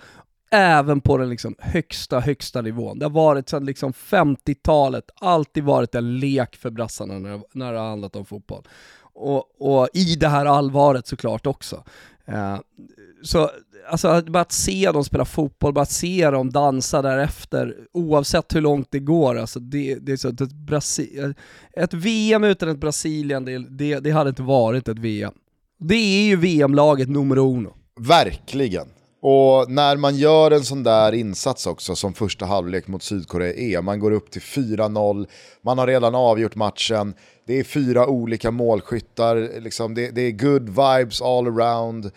även 0.51 1.01
på 1.01 1.17
den 1.17 1.29
liksom 1.29 1.55
högsta, 1.59 2.19
högsta 2.19 2.61
nivån. 2.61 2.99
Det 2.99 3.05
har 3.05 3.09
varit 3.09 3.49
sedan 3.49 3.65
liksom 3.65 3.93
50-talet, 3.93 5.09
alltid 5.15 5.63
varit 5.63 5.95
en 5.95 6.19
lek 6.19 6.55
för 6.55 6.69
brassarna 6.69 7.19
när, 7.19 7.41
när 7.53 7.73
det 7.73 7.79
har 7.79 7.89
handlat 7.89 8.15
om 8.15 8.25
fotboll. 8.25 8.63
Och, 9.13 9.61
och 9.61 9.89
i 9.93 10.15
det 10.15 10.27
här 10.27 10.45
allvaret 10.45 11.07
såklart 11.07 11.47
också. 11.47 11.83
Eh, 12.25 12.57
så 13.23 13.49
alltså, 13.89 14.21
bara 14.21 14.41
att 14.41 14.51
se 14.51 14.91
dem 14.91 15.03
spela 15.03 15.25
fotboll, 15.25 15.73
bara 15.73 15.81
att 15.81 15.91
se 15.91 16.29
dem 16.29 16.49
dansa 16.49 17.01
därefter, 17.01 17.75
oavsett 17.93 18.55
hur 18.55 18.61
långt 18.61 18.87
det 18.91 18.99
går, 18.99 19.37
alltså 19.37 19.59
det, 19.59 19.95
det 19.95 20.11
är 20.11 20.17
så 20.17 20.27
att 20.29 20.41
ett, 20.41 20.53
Brasi- 20.53 21.35
ett 21.73 21.93
VM 21.93 22.43
utan 22.43 22.69
ett 22.69 22.79
Brasilien, 22.79 23.45
det, 23.45 23.57
det, 23.57 23.99
det 23.99 24.11
hade 24.11 24.29
inte 24.29 24.43
varit 24.43 24.87
ett 24.87 24.99
VM. 24.99 25.33
Det 25.79 25.95
är 25.95 26.23
ju 26.23 26.35
VM-laget 26.35 27.09
nummer 27.09 27.37
uno. 27.37 27.73
Verkligen. 27.99 28.87
Och 29.21 29.71
när 29.71 29.97
man 29.97 30.15
gör 30.15 30.51
en 30.51 30.63
sån 30.63 30.83
där 30.83 31.11
insats 31.11 31.67
också 31.67 31.95
som 31.95 32.13
första 32.13 32.45
halvlek 32.45 32.87
mot 32.87 33.03
Sydkorea 33.03 33.53
är, 33.53 33.81
man 33.81 33.99
går 33.99 34.11
upp 34.11 34.31
till 34.31 34.41
4-0, 34.41 35.27
man 35.61 35.77
har 35.77 35.87
redan 35.87 36.15
avgjort 36.15 36.55
matchen, 36.55 37.13
det 37.47 37.59
är 37.59 37.63
fyra 37.63 38.07
olika 38.07 38.51
målskyttar, 38.51 39.59
liksom, 39.61 39.93
det, 39.93 40.11
det 40.11 40.21
är 40.21 40.31
good 40.31 40.69
vibes 40.69 41.21
all 41.21 41.47
around. 41.47 42.11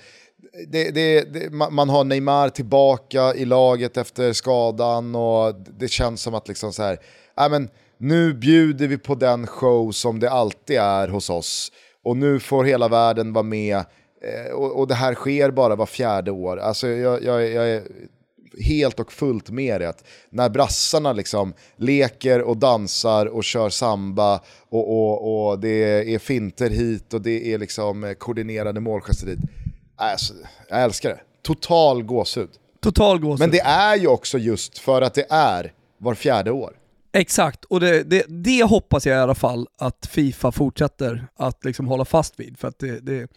Det, 0.68 0.90
det, 0.90 1.20
det, 1.34 1.50
man 1.50 1.88
har 1.88 2.04
Neymar 2.04 2.48
tillbaka 2.48 3.34
i 3.34 3.44
laget 3.44 3.96
efter 3.96 4.32
skadan 4.32 5.14
och 5.14 5.54
det 5.78 5.88
känns 5.88 6.22
som 6.22 6.34
att 6.34 6.48
liksom 6.48 6.72
så 6.72 6.82
här, 6.82 6.98
äh 7.40 7.50
men, 7.50 7.68
nu 7.98 8.34
bjuder 8.34 8.88
vi 8.88 8.98
på 8.98 9.14
den 9.14 9.46
show 9.46 9.92
som 9.92 10.20
det 10.20 10.30
alltid 10.30 10.76
är 10.76 11.08
hos 11.08 11.30
oss 11.30 11.72
och 12.04 12.16
nu 12.16 12.40
får 12.40 12.64
hela 12.64 12.88
världen 12.88 13.32
vara 13.32 13.42
med 13.42 13.84
och, 14.52 14.78
och 14.78 14.88
det 14.88 14.94
här 14.94 15.14
sker 15.14 15.50
bara 15.50 15.76
var 15.76 15.86
fjärde 15.86 16.30
år. 16.30 16.56
Alltså 16.56 16.88
jag, 16.88 17.22
jag, 17.22 17.50
jag 17.50 17.70
är 17.70 17.82
helt 18.60 19.00
och 19.00 19.12
fullt 19.12 19.50
med 19.50 19.80
det. 19.80 19.88
Att 19.88 20.04
när 20.30 20.48
brassarna 20.48 21.12
liksom 21.12 21.54
leker 21.76 22.40
och 22.42 22.56
dansar 22.56 23.26
och 23.26 23.44
kör 23.44 23.70
samba 23.70 24.40
och, 24.68 24.90
och, 24.90 25.48
och 25.48 25.58
det 25.58 26.14
är 26.14 26.18
finter 26.18 26.70
hit 26.70 27.14
och 27.14 27.20
det 27.20 27.52
är 27.52 27.58
liksom 27.58 28.04
eh, 28.04 28.12
koordinerade 28.12 28.80
målgester 28.80 29.26
dit. 29.26 29.38
Alltså, 29.96 30.34
jag 30.68 30.82
älskar 30.82 31.10
det. 31.10 31.20
Total 31.42 32.02
gåshud. 32.02 32.50
Total 32.80 33.18
gåshud. 33.18 33.38
Men 33.38 33.50
det 33.50 33.60
är 33.60 33.96
ju 33.96 34.06
också 34.06 34.38
just 34.38 34.78
för 34.78 35.02
att 35.02 35.14
det 35.14 35.26
är 35.30 35.72
var 35.98 36.14
fjärde 36.14 36.50
år. 36.50 36.76
Exakt, 37.16 37.64
och 37.64 37.80
det, 37.80 38.02
det, 38.02 38.24
det 38.28 38.62
hoppas 38.64 39.06
jag 39.06 39.16
i 39.16 39.20
alla 39.20 39.34
fall 39.34 39.68
att 39.78 40.06
Fifa 40.06 40.52
fortsätter 40.52 41.26
att 41.36 41.64
liksom 41.64 41.86
hålla 41.86 42.04
fast 42.04 42.40
vid. 42.40 42.58
För 42.58 42.68
att 42.68 42.78
det, 42.78 43.00
det, 43.00 43.28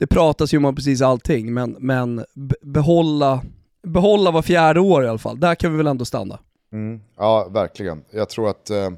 det 0.00 0.06
pratas 0.06 0.54
ju 0.54 0.64
om 0.64 0.74
precis 0.74 1.02
allting, 1.02 1.54
men, 1.54 1.76
men 1.78 2.24
behålla, 2.62 3.42
behålla 3.82 4.30
var 4.30 4.42
fjärde 4.42 4.80
år 4.80 5.04
i 5.04 5.08
alla 5.08 5.18
fall. 5.18 5.40
Där 5.40 5.54
kan 5.54 5.70
vi 5.70 5.76
väl 5.76 5.86
ändå 5.86 6.04
stanna. 6.04 6.38
Mm. 6.72 7.00
Ja, 7.16 7.48
verkligen. 7.50 8.04
Jag 8.10 8.28
tror 8.28 8.50
att 8.50 8.70
eh, 8.70 8.90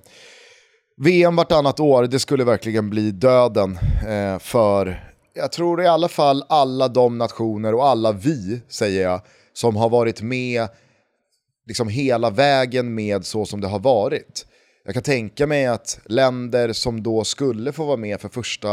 VM 0.97 1.37
vartannat 1.37 1.81
år, 1.81 2.07
det 2.07 2.19
skulle 2.19 2.45
verkligen 2.45 2.91
bli 2.91 3.11
döden 3.11 3.79
eh, 4.09 4.39
för, 4.39 5.05
jag 5.35 5.53
tror 5.53 5.83
i 5.83 5.87
alla 5.87 6.09
fall 6.09 6.45
alla 6.49 6.89
de 6.89 7.19
nationer 7.19 7.75
och 7.75 7.87
alla 7.87 8.13
vi, 8.13 8.61
säger 8.69 9.03
jag, 9.03 9.21
som 9.53 9.77
har 9.77 9.89
varit 9.89 10.23
med 10.23 10.69
liksom 11.67 11.89
hela 11.89 12.31
vägen 12.31 12.95
med 12.95 13.25
så 13.25 13.45
som 13.45 13.61
det 13.61 13.69
har 13.69 13.79
varit. 13.79 14.47
Jag 14.85 14.95
kan 14.95 15.03
tänka 15.03 15.47
mig 15.47 15.67
att 15.67 16.01
länder 16.05 16.73
som 16.73 17.03
då 17.03 17.25
skulle 17.25 17.73
få 17.73 17.85
vara 17.85 17.97
med 17.97 18.21
för 18.21 18.29
första 18.29 18.71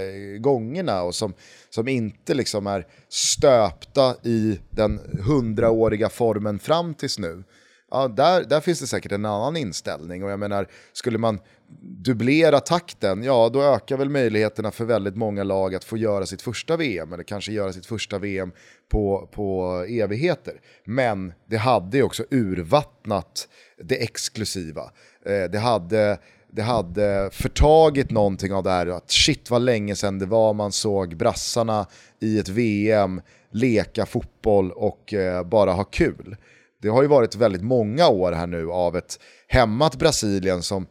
eh, 0.00 0.38
gångerna 0.38 1.02
och 1.02 1.14
som, 1.14 1.34
som 1.70 1.88
inte 1.88 2.34
liksom 2.34 2.66
är 2.66 2.86
stöpta 3.08 4.16
i 4.22 4.60
den 4.70 5.00
hundraåriga 5.26 6.08
formen 6.08 6.58
fram 6.58 6.94
tills 6.94 7.18
nu, 7.18 7.44
ja, 7.90 8.08
där, 8.08 8.44
där 8.44 8.60
finns 8.60 8.80
det 8.80 8.86
säkert 8.86 9.12
en 9.12 9.24
annan 9.24 9.56
inställning. 9.56 10.24
Och 10.24 10.30
jag 10.30 10.38
menar, 10.38 10.68
skulle 10.92 11.18
man 11.18 11.40
dubblera 11.80 12.60
takten, 12.60 13.22
ja 13.22 13.50
då 13.52 13.62
ökar 13.62 13.96
väl 13.96 14.08
möjligheterna 14.08 14.70
för 14.70 14.84
väldigt 14.84 15.16
många 15.16 15.44
lag 15.44 15.74
att 15.74 15.84
få 15.84 15.96
göra 15.96 16.26
sitt 16.26 16.42
första 16.42 16.76
VM, 16.76 17.12
eller 17.12 17.24
kanske 17.24 17.52
göra 17.52 17.72
sitt 17.72 17.86
första 17.86 18.18
VM 18.18 18.52
på, 18.90 19.28
på 19.32 19.76
evigheter. 19.88 20.60
Men 20.84 21.32
det 21.46 21.56
hade 21.56 21.96
ju 21.96 22.02
också 22.02 22.24
urvattnat 22.30 23.48
det 23.84 24.02
exklusiva. 24.02 24.90
Eh, 25.26 25.50
det, 25.50 25.58
hade, 25.58 26.18
det 26.52 26.62
hade 26.62 27.30
förtagit 27.32 28.10
någonting 28.10 28.52
av 28.52 28.62
det 28.62 28.70
här, 28.70 28.86
att 28.86 29.10
shit 29.10 29.50
vad 29.50 29.62
länge 29.62 29.96
sedan 29.96 30.18
det 30.18 30.26
var 30.26 30.54
man 30.54 30.72
såg 30.72 31.16
brassarna 31.16 31.86
i 32.20 32.38
ett 32.38 32.48
VM 32.48 33.20
leka 33.50 34.06
fotboll 34.06 34.72
och 34.72 35.14
eh, 35.14 35.44
bara 35.44 35.72
ha 35.72 35.84
kul. 35.84 36.36
Det 36.82 36.88
har 36.88 37.02
ju 37.02 37.08
varit 37.08 37.34
väldigt 37.34 37.62
många 37.62 38.08
år 38.08 38.32
här 38.32 38.46
nu 38.46 38.70
av 38.70 38.96
ett 38.96 39.18
hämmat 39.48 39.96
Brasilien 39.96 40.62
som, 40.62 40.86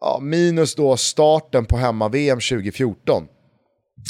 ja, 0.00 0.18
minus 0.22 0.74
då 0.74 0.96
starten 0.96 1.64
på 1.64 1.76
hemma-VM 1.76 2.40
2014, 2.40 3.26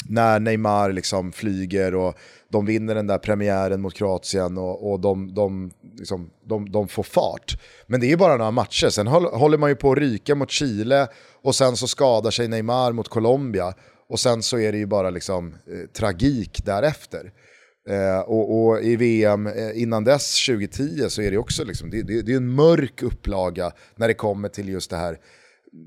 när 0.09 0.39
Neymar 0.39 0.91
liksom 0.91 1.31
flyger 1.31 1.95
och 1.95 2.15
de 2.51 2.65
vinner 2.65 2.95
den 2.95 3.07
där 3.07 3.17
premiären 3.17 3.81
mot 3.81 3.93
Kroatien 3.93 4.57
och, 4.57 4.91
och 4.91 4.99
de, 4.99 5.33
de, 5.33 5.71
liksom, 5.97 6.29
de, 6.45 6.71
de 6.71 6.87
får 6.87 7.03
fart. 7.03 7.59
Men 7.87 7.99
det 7.99 8.05
är 8.05 8.09
ju 8.09 8.17
bara 8.17 8.37
några 8.37 8.51
matcher, 8.51 8.89
sen 8.89 9.07
håller 9.07 9.57
man 9.57 9.69
ju 9.69 9.75
på 9.75 9.91
att 9.91 9.97
ryka 9.97 10.35
mot 10.35 10.51
Chile 10.51 11.07
och 11.43 11.55
sen 11.55 11.77
så 11.77 11.87
skadar 11.87 12.31
sig 12.31 12.47
Neymar 12.47 12.91
mot 12.91 13.07
Colombia 13.07 13.73
och 14.09 14.19
sen 14.19 14.43
så 14.43 14.59
är 14.59 14.71
det 14.71 14.77
ju 14.77 14.85
bara 14.85 15.09
liksom 15.09 15.47
eh, 15.53 15.89
tragik 15.97 16.65
därefter. 16.65 17.31
Eh, 17.89 18.19
och, 18.19 18.65
och 18.65 18.81
i 18.81 18.95
VM 18.95 19.47
eh, 19.47 19.81
innan 19.81 20.03
dess, 20.03 20.45
2010, 20.45 21.09
så 21.09 21.21
är 21.21 21.31
det 21.31 21.37
också 21.37 21.63
liksom, 21.63 21.89
det, 21.89 22.01
det, 22.01 22.21
det 22.21 22.31
är 22.31 22.37
en 22.37 22.55
mörk 22.55 23.03
upplaga 23.03 23.71
när 23.95 24.07
det 24.07 24.13
kommer 24.13 24.49
till 24.49 24.69
just 24.69 24.89
det 24.89 24.97
här 24.97 25.17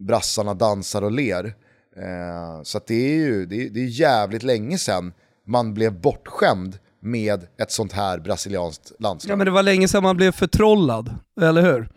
brassarna 0.07 0.55
dansar 0.55 1.03
och 1.03 1.12
ler. 1.12 1.55
Eh, 1.99 2.62
så 2.62 2.80
det 2.86 2.94
är 2.94 3.16
ju 3.16 3.46
det 3.46 3.66
är, 3.66 3.70
det 3.70 3.80
är 3.80 3.86
jävligt 3.86 4.42
länge 4.42 4.78
sedan 4.78 5.12
man 5.46 5.74
blev 5.74 6.01
bortskämd 6.01 6.78
med 7.01 7.46
ett 7.59 7.70
sånt 7.70 7.92
här 7.92 8.18
brasilianskt 8.18 8.92
landslag. 8.99 9.32
Ja 9.32 9.36
men 9.36 9.44
det 9.44 9.51
var 9.51 9.62
länge 9.62 9.88
sedan 9.88 10.03
man 10.03 10.16
blev 10.16 10.32
förtrollad, 10.32 11.14
eller 11.40 11.62
hur? 11.62 11.88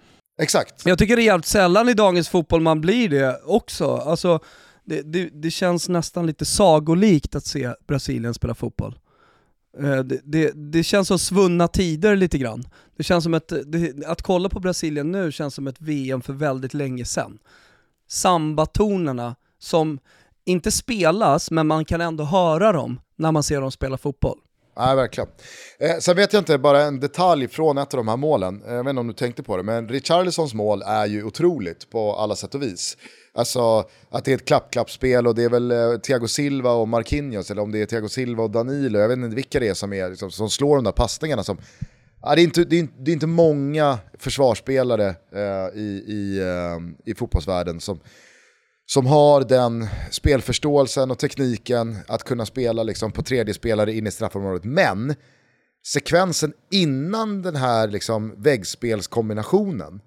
Exakt. 0.42 0.86
Jag 0.86 0.98
tycker 1.00 1.16
det 1.16 1.22
är 1.22 1.26
jävligt 1.26 1.46
sällan 1.46 1.90
i 1.90 1.94
dagens 1.94 2.30
fotboll 2.30 2.62
man 2.62 2.82
blir 2.82 3.10
det 3.10 3.42
också. 3.46 3.96
Alltså, 3.96 4.40
det, 4.84 5.02
det, 5.02 5.30
det 5.34 5.52
känns 5.52 5.90
nästan 5.90 6.28
lite 6.28 6.46
sagolikt 6.46 7.36
att 7.36 7.46
se 7.46 7.74
Brasilien 7.88 8.34
spela 8.34 8.56
fotboll. 8.56 9.00
Eh, 9.80 10.00
det, 10.00 10.22
det, 10.24 10.52
det, 10.52 10.84
känns 10.84 11.08
som 11.08 11.20
svunna 11.20 11.68
tider 11.68 12.16
lite 12.16 12.38
grann. 12.38 12.64
Det 12.98 13.04
känns 13.04 13.24
som 13.24 13.34
ett, 13.34 13.54
det, 13.66 14.06
att 14.06 14.22
kolla 14.22 14.50
på 14.50 14.60
Brasilien 14.60 15.12
nu 15.12 15.32
känns 15.32 15.56
som 15.56 15.68
ett 15.68 15.82
VM 15.82 16.22
för 16.22 16.34
väldigt 16.34 16.74
länge 16.74 17.06
sedan. 17.06 17.40
Sambatonerna 18.08 19.36
som 19.62 20.00
inte 20.46 20.72
spelas, 20.72 21.52
men 21.52 21.68
man 21.68 21.86
kan 21.86 22.02
ändå 22.02 22.24
höra 22.24 22.72
dem 22.72 23.00
när 23.16 23.32
man 23.32 23.44
ser 23.44 23.62
dem 23.62 23.72
spela 23.72 23.98
fotboll. 23.98 24.38
Ja, 24.76 24.96
verkligen. 24.96 25.30
Eh, 25.80 25.98
sen 26.00 26.16
vet 26.16 26.34
jag 26.34 26.42
inte, 26.42 26.58
bara 26.58 26.82
en 26.82 27.00
detalj 27.00 27.48
från 27.48 27.78
ett 27.78 27.94
av 27.94 27.98
de 27.98 28.08
här 28.08 28.18
målen, 28.18 28.64
eh, 28.68 28.74
jag 28.74 28.84
vet 28.84 28.90
inte 28.90 29.00
om 29.00 29.08
du 29.08 29.14
tänkte 29.14 29.44
på 29.44 29.58
det, 29.58 29.64
men 29.64 29.90
Richarlisons 29.90 30.54
mål 30.54 30.82
är 30.86 31.06
ju 31.06 31.24
otroligt 31.24 31.90
på 31.90 32.16
alla 32.16 32.36
sätt 32.36 32.56
och 32.56 32.62
vis. 32.62 32.98
Alltså 33.34 33.86
att 34.10 34.26
det 34.26 34.32
är 34.32 34.36
ett 34.36 34.46
klapp-klapp-spel 34.46 35.28
och 35.28 35.36
det 35.36 35.44
är 35.44 35.50
väl 35.50 35.72
eh, 35.72 35.98
Thiago 35.98 36.28
Silva 36.28 36.72
och 36.72 36.88
Marquinhos, 36.88 37.52
eller 37.52 37.62
om 37.62 37.72
det 37.72 37.82
är 37.82 37.86
Thiago 37.86 38.10
Silva 38.10 38.44
och 38.44 38.52
Danilo, 38.52 39.00
jag 39.00 39.08
vet 39.08 39.18
inte 39.18 39.36
vilka 39.36 39.60
det 39.60 39.68
är 39.68 39.74
som, 39.74 39.94
är, 39.94 40.10
liksom, 40.10 40.32
som 40.32 40.50
slår 40.50 40.76
de 40.76 40.84
där 40.84 40.92
passningarna 40.92 41.44
som 41.44 41.58
Ja, 42.24 42.36
det, 42.36 42.42
är 42.42 42.44
inte, 42.44 42.64
det, 42.64 42.80
är, 42.80 42.88
det 42.98 43.12
är 43.12 43.14
inte 43.14 43.28
många 43.28 44.00
försvarsspelare 44.20 45.08
eh, 45.36 45.80
i, 45.80 46.04
i, 46.08 46.40
eh, 46.40 47.12
i 47.12 47.16
fotbollsvärlden 47.16 47.80
som, 47.80 48.00
som 48.86 49.06
har 49.06 49.42
den 49.42 49.88
spelförståelsen 50.12 51.12
och 51.12 51.20
tekniken 51.20 51.98
att 52.08 52.24
kunna 52.24 52.46
spela 52.46 52.84
liksom 52.84 53.12
på 53.12 53.24
tredje 53.24 53.54
spelare 53.54 53.94
in 53.94 54.08
i 54.08 54.12
straffområdet. 54.12 54.64
Men 54.64 55.16
sekvensen 55.88 56.54
innan 56.72 57.42
den 57.42 57.56
här 57.56 57.88
liksom 57.88 58.34
väggspelskombinationen, 58.38 60.02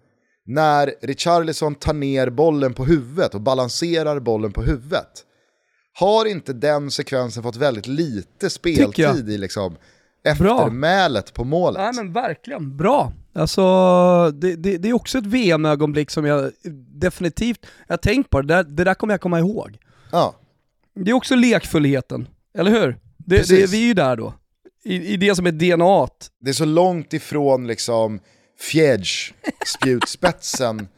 när 0.47 0.95
Richarlison 1.03 1.75
tar 1.75 1.95
ner 1.95 2.31
bollen 2.31 2.75
på 2.75 2.85
huvudet 2.85 3.35
och 3.35 3.41
balanserar 3.41 4.20
bollen 4.20 4.53
på 4.53 4.62
huvudet, 4.62 5.25
har 5.99 6.27
inte 6.27 6.53
den 6.53 6.91
sekvensen 6.91 7.43
fått 7.43 7.57
väldigt 7.57 7.87
lite 7.87 8.51
speltid 8.51 9.31
i 9.31 9.39
liksom 9.39 9.77
eftermälet 10.25 11.35
på 11.35 11.45
målet? 11.45 11.83
Nej 11.83 11.93
men 11.95 12.12
verkligen, 12.12 12.77
bra. 12.77 13.12
Alltså, 13.35 14.30
det, 14.30 14.57
det, 14.57 14.78
det 14.78 14.89
är 14.89 14.93
också 14.93 15.18
ett 15.18 15.26
VM-ögonblick 15.26 16.11
som 16.11 16.24
jag 16.24 16.53
definitivt, 17.01 17.66
jag 17.87 17.93
har 17.93 17.99
tänkt 17.99 18.30
på 18.30 18.41
det, 18.41 18.55
där, 18.55 18.64
det 18.64 18.85
där 18.85 18.95
kommer 18.95 19.14
jag 19.14 19.20
komma 19.20 19.39
ihåg. 19.39 19.78
Ja. 20.12 20.35
Det 20.95 21.11
är 21.11 21.14
också 21.14 21.35
lekfullheten, 21.35 22.28
eller 22.59 22.70
hur? 22.70 22.99
Det, 23.16 23.49
det, 23.49 23.70
vi 23.70 23.82
är 23.82 23.87
ju 23.87 23.95
där 23.95 24.16
då, 24.16 24.35
i, 24.85 25.12
i 25.12 25.16
det 25.16 25.35
som 25.35 25.47
är 25.47 25.53
DNA. 25.53 26.09
Det 26.41 26.51
är 26.51 26.55
så 26.55 26.64
långt 26.64 27.12
ifrån 27.12 27.66
liksom 27.66 28.20
fjädж, 28.61 29.32
spjutspetsen, 29.66 30.78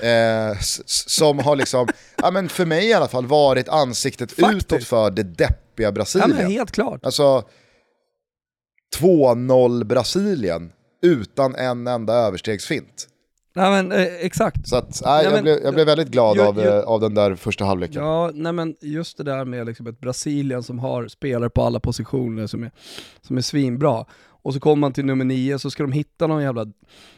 eh, 0.00 0.58
som 0.86 1.38
har 1.38 1.56
liksom, 1.56 1.88
ja 2.16 2.30
men 2.30 2.48
för 2.48 2.66
mig 2.66 2.88
i 2.88 2.92
alla 2.92 3.08
fall, 3.08 3.26
varit 3.26 3.68
ansiktet 3.68 4.32
Faktiskt. 4.32 4.72
utåt 4.72 4.84
för 4.84 5.10
det 5.10 5.22
deppiga 5.22 5.92
Brasilien. 5.92 6.30
Ja 6.30 6.36
men 6.36 6.50
helt 6.50 6.70
klart. 6.70 7.04
Alltså, 7.04 7.44
2-0 9.00 9.84
Brasilien 9.84 10.72
utan 11.04 11.54
en 11.54 11.86
enda 11.86 12.12
överstegsfint. 12.12 13.08
Nej 13.56 13.70
men 13.70 13.92
eh, 13.92 14.14
exakt. 14.20 14.68
Så 14.68 14.76
att, 14.76 15.02
nej, 15.04 15.24
jag, 15.24 15.32
men, 15.32 15.42
blev, 15.42 15.58
jag 15.62 15.74
blev 15.74 15.86
väldigt 15.86 16.08
glad 16.08 16.36
ju, 16.36 16.42
av, 16.42 16.58
ju, 16.58 16.70
av 16.70 17.00
den 17.00 17.14
där 17.14 17.34
första 17.34 17.64
halvleken. 17.64 18.02
Ja, 18.02 18.30
nej 18.34 18.52
men 18.52 18.76
just 18.80 19.16
det 19.16 19.24
där 19.24 19.44
med 19.44 19.66
liksom 19.66 19.86
ett 19.86 20.00
Brasilien 20.00 20.62
som 20.62 20.78
har 20.78 21.08
spelare 21.08 21.50
på 21.50 21.62
alla 21.62 21.80
positioner 21.80 22.46
som 22.46 22.62
är, 22.62 22.70
som 23.22 23.36
är 23.36 23.40
svinbra. 23.40 24.04
Och 24.44 24.54
så 24.54 24.60
kommer 24.60 24.80
man 24.80 24.92
till 24.92 25.04
nummer 25.04 25.24
nio 25.24 25.58
så 25.58 25.70
ska 25.70 25.82
de 25.82 25.92
hitta 25.92 26.26
någon 26.26 26.42
jävla 26.42 26.66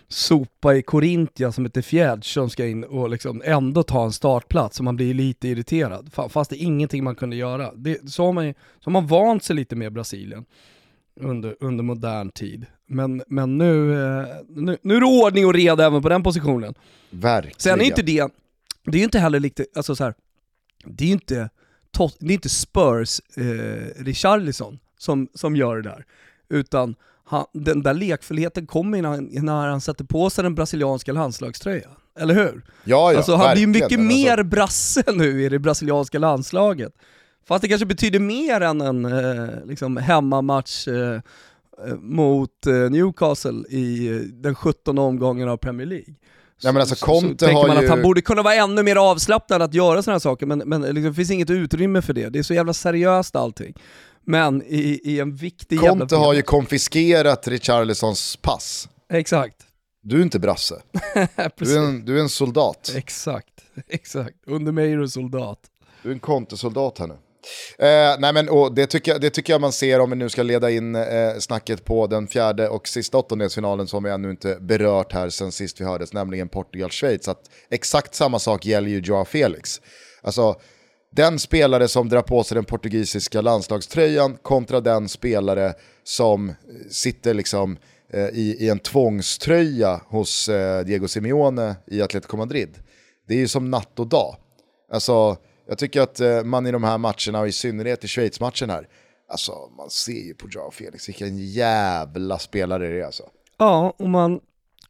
sopa 0.09 0.77
i 0.77 0.83
Corinthia 0.83 1.53
som 1.53 1.65
heter 1.65 1.83
Fjädrs 1.83 2.35
som 2.35 2.51
ska 2.51 2.67
in 2.67 2.85
och 2.85 3.11
liksom 3.11 3.43
ändå 3.45 3.83
ta 3.83 4.05
en 4.05 4.13
startplats 4.13 4.77
så 4.77 4.83
man 4.83 4.97
blir 4.97 5.15
lite 5.15 5.49
irriterad. 5.49 6.11
Fast 6.29 6.51
det 6.51 6.57
är 6.57 6.67
ingenting 6.67 7.05
man 7.05 7.15
kunde 7.15 7.37
göra. 7.37 7.73
Det, 7.75 8.11
så, 8.11 8.25
har 8.25 8.33
man, 8.33 8.55
så 8.55 8.85
har 8.85 8.93
man 8.93 9.07
vant 9.07 9.45
sig 9.45 9.57
lite 9.57 9.77
med 9.77 9.93
Brasilien 9.93 10.45
under, 11.21 11.57
under 11.61 11.85
modern 11.85 12.31
tid. 12.31 12.67
Men, 12.87 13.23
men 13.27 13.59
nu, 13.59 13.93
eh, 13.93 14.27
nu, 14.49 14.79
nu 14.83 14.97
är 14.97 15.01
det 15.01 15.07
ordning 15.07 15.47
och 15.47 15.55
reda 15.55 15.87
även 15.87 16.03
på 16.03 16.09
den 16.09 16.23
positionen. 16.23 16.75
Verkligen. 17.11 17.59
Sen 17.59 17.81
är 17.81 17.85
inte 17.85 18.03
det, 18.03 18.29
det 18.85 18.99
är 18.99 19.03
inte 19.03 19.19
heller 19.19 19.41
lite, 19.41 19.67
alltså 19.77 19.97
så 19.97 20.05
här, 20.05 20.15
det 20.85 21.05
är 21.05 21.09
ju 21.09 21.13
inte, 21.13 21.51
det 22.19 22.33
är 22.33 22.35
inte 22.35 22.49
Spurs 22.49 23.21
eh, 23.37 24.05
Richarlison 24.05 24.79
som, 24.99 25.29
som 25.35 25.57
gör 25.57 25.77
det 25.77 25.83
där. 25.83 26.05
Utan 26.49 26.95
han, 27.25 27.45
den 27.53 27.83
där 27.83 27.95
lekfullheten 27.95 28.67
kommer 28.67 29.03
när 29.03 29.09
han, 29.09 29.29
när 29.33 29.69
han 29.69 29.81
sätter 29.81 30.05
på 30.05 30.31
sig 30.31 30.45
den 30.45 30.55
brasilianska 30.55 31.13
landslagströjan. 31.13 31.91
Eller 32.19 32.35
hur? 32.35 32.63
Ja, 32.85 33.13
ja, 33.13 33.17
alltså, 33.17 33.35
han 33.35 33.53
blir 33.53 33.61
ju 33.61 33.67
mycket 33.67 34.01
mer 34.01 34.31
alltså... 34.31 34.45
brasse 34.45 35.03
nu 35.13 35.45
i 35.45 35.49
det 35.49 35.59
brasilianska 35.59 36.19
landslaget. 36.19 36.93
Fast 37.49 37.63
det 37.63 37.69
kanske 37.69 37.87
betyder 37.87 38.19
mer 38.19 38.61
än 38.61 38.81
en 38.81 39.05
eh, 39.05 39.67
liksom 39.67 39.97
hemmamatch 39.97 40.89
eh, 40.89 41.15
eh 41.15 41.21
mot 42.01 42.67
eh, 42.67 42.75
Newcastle 42.75 43.65
i 43.69 44.09
eh, 44.09 44.17
den 44.17 44.55
17 44.55 44.99
omgången 44.99 45.49
av 45.49 45.57
Premier 45.57 45.87
League. 45.87 46.15
Nej, 46.65 46.73
men 46.73 46.81
alltså, 46.81 47.07
Conte 47.07 47.45
så, 47.45 47.51
så 47.51 47.57
har 47.57 47.69
man 47.69 47.77
ju... 47.77 47.85
att 47.85 47.91
han 47.91 48.03
borde 48.03 48.23
kunna 48.23 48.43
vara 48.43 48.55
ännu 48.55 48.83
mer 48.83 48.97
avslappnad 48.97 49.63
att 49.63 49.75
göra 49.75 50.03
sådana 50.03 50.15
här 50.15 50.21
saker, 50.21 50.47
men, 50.47 50.59
men 50.59 50.83
liksom, 50.83 51.03
det 51.03 51.15
finns 51.15 51.31
inget 51.31 51.51
utrymme 51.51 52.03
för 52.03 52.13
det. 52.13 52.29
Det 52.29 52.39
är 52.39 52.43
så 52.43 52.55
jävla 52.55 52.73
seriöst 52.73 53.37
allting. 53.37 53.75
Men 54.25 54.63
i, 54.63 55.01
i 55.05 55.21
en 55.21 55.35
viktig 55.35 55.81
Conte 55.81 56.15
jävla... 56.15 56.27
har 56.27 56.35
ju 56.35 56.43
konfiskerat 56.43 57.49
Richarlisons 57.49 58.37
pass. 58.37 58.89
Exakt. 59.09 59.57
Du 60.03 60.19
är 60.19 60.23
inte 60.23 60.39
brasse. 60.39 60.83
du, 61.57 61.77
är 61.77 61.79
en, 61.79 62.05
du 62.05 62.19
är 62.19 62.21
en 62.21 62.29
soldat. 62.29 62.93
Exakt, 62.97 63.49
exakt. 63.89 64.37
Under 64.47 64.73
mig 64.73 64.93
är 64.93 64.97
du 64.97 65.09
soldat. 65.09 65.59
Du 66.03 66.09
är 66.09 66.13
en 66.13 66.21
Conte-soldat 66.21 66.99
här 66.99 67.07
nu. 67.07 67.15
Eh, 67.79 68.17
nej 68.19 68.33
men, 68.33 68.49
och 68.49 68.75
det, 68.75 68.87
tycker 68.87 69.13
jag, 69.13 69.21
det 69.21 69.31
tycker 69.31 69.53
jag 69.53 69.61
man 69.61 69.73
ser 69.73 70.01
om 70.01 70.11
vi 70.11 70.17
nu 70.17 70.29
ska 70.29 70.43
leda 70.43 70.71
in 70.71 70.95
eh, 70.95 71.39
snacket 71.39 71.85
på 71.85 72.07
den 72.07 72.27
fjärde 72.27 72.69
och 72.69 72.89
sista 72.89 73.19
åttondelsfinalen 73.19 73.87
som 73.87 74.05
vi 74.05 74.11
ännu 74.11 74.31
inte 74.31 74.57
berört 74.61 75.13
här 75.13 75.29
sen 75.29 75.53
sist 75.53 75.81
vi 75.81 75.85
hördes, 75.85 76.13
nämligen 76.13 76.49
Portugal-Schweiz. 76.49 77.29
Exakt 77.71 78.15
samma 78.15 78.39
sak 78.39 78.67
gäller 78.67 78.89
ju 78.89 79.01
Joao 79.01 79.25
Felix. 79.25 79.81
Alltså, 80.23 80.61
den 81.13 81.39
spelare 81.39 81.89
som 81.89 82.09
drar 82.09 82.23
på 82.23 82.45
sig 82.45 82.55
den 82.55 82.65
portugisiska 82.65 83.41
landslagströjan 83.41 84.37
kontra 84.43 84.81
den 84.81 85.09
spelare 85.09 85.75
som 86.05 86.55
sitter 86.91 87.35
liksom 87.35 87.79
eh, 88.13 88.29
i, 88.29 88.57
i 88.61 88.69
en 88.69 88.79
tvångströja 88.79 90.01
hos 90.09 90.49
eh, 90.49 90.85
Diego 90.85 91.09
Simeone 91.09 91.77
i 91.87 92.03
Atletico 92.03 92.37
Madrid. 92.37 92.79
Det 93.29 93.35
är 93.35 93.39
ju 93.39 93.49
som 93.49 93.71
natt 93.71 93.99
och 93.99 94.07
dag. 94.07 94.37
Alltså, 94.93 95.37
jag 95.69 95.79
tycker 95.79 96.01
att 96.01 96.21
eh, 96.21 96.45
man 96.45 96.67
i 96.67 96.71
de 96.71 96.85
här 96.85 96.99
matcherna, 96.99 97.41
och 97.41 97.49
i 97.49 97.53
synnerhet 97.53 98.05
i 98.05 98.09
Schweiz-matchen 98.09 98.71
här, 98.71 98.89
alltså 99.29 99.53
man 99.77 99.91
ser 99.91 100.27
ju 100.27 100.35
på 100.35 100.49
Joao 100.51 100.71
Felix 100.71 101.09
vilken 101.09 101.39
jävla 101.39 102.39
spelare 102.39 102.89
det 102.89 103.01
är 103.01 103.05
alltså. 103.05 103.23
Ja, 103.59 103.95
och 103.97 104.09
man 104.09 104.41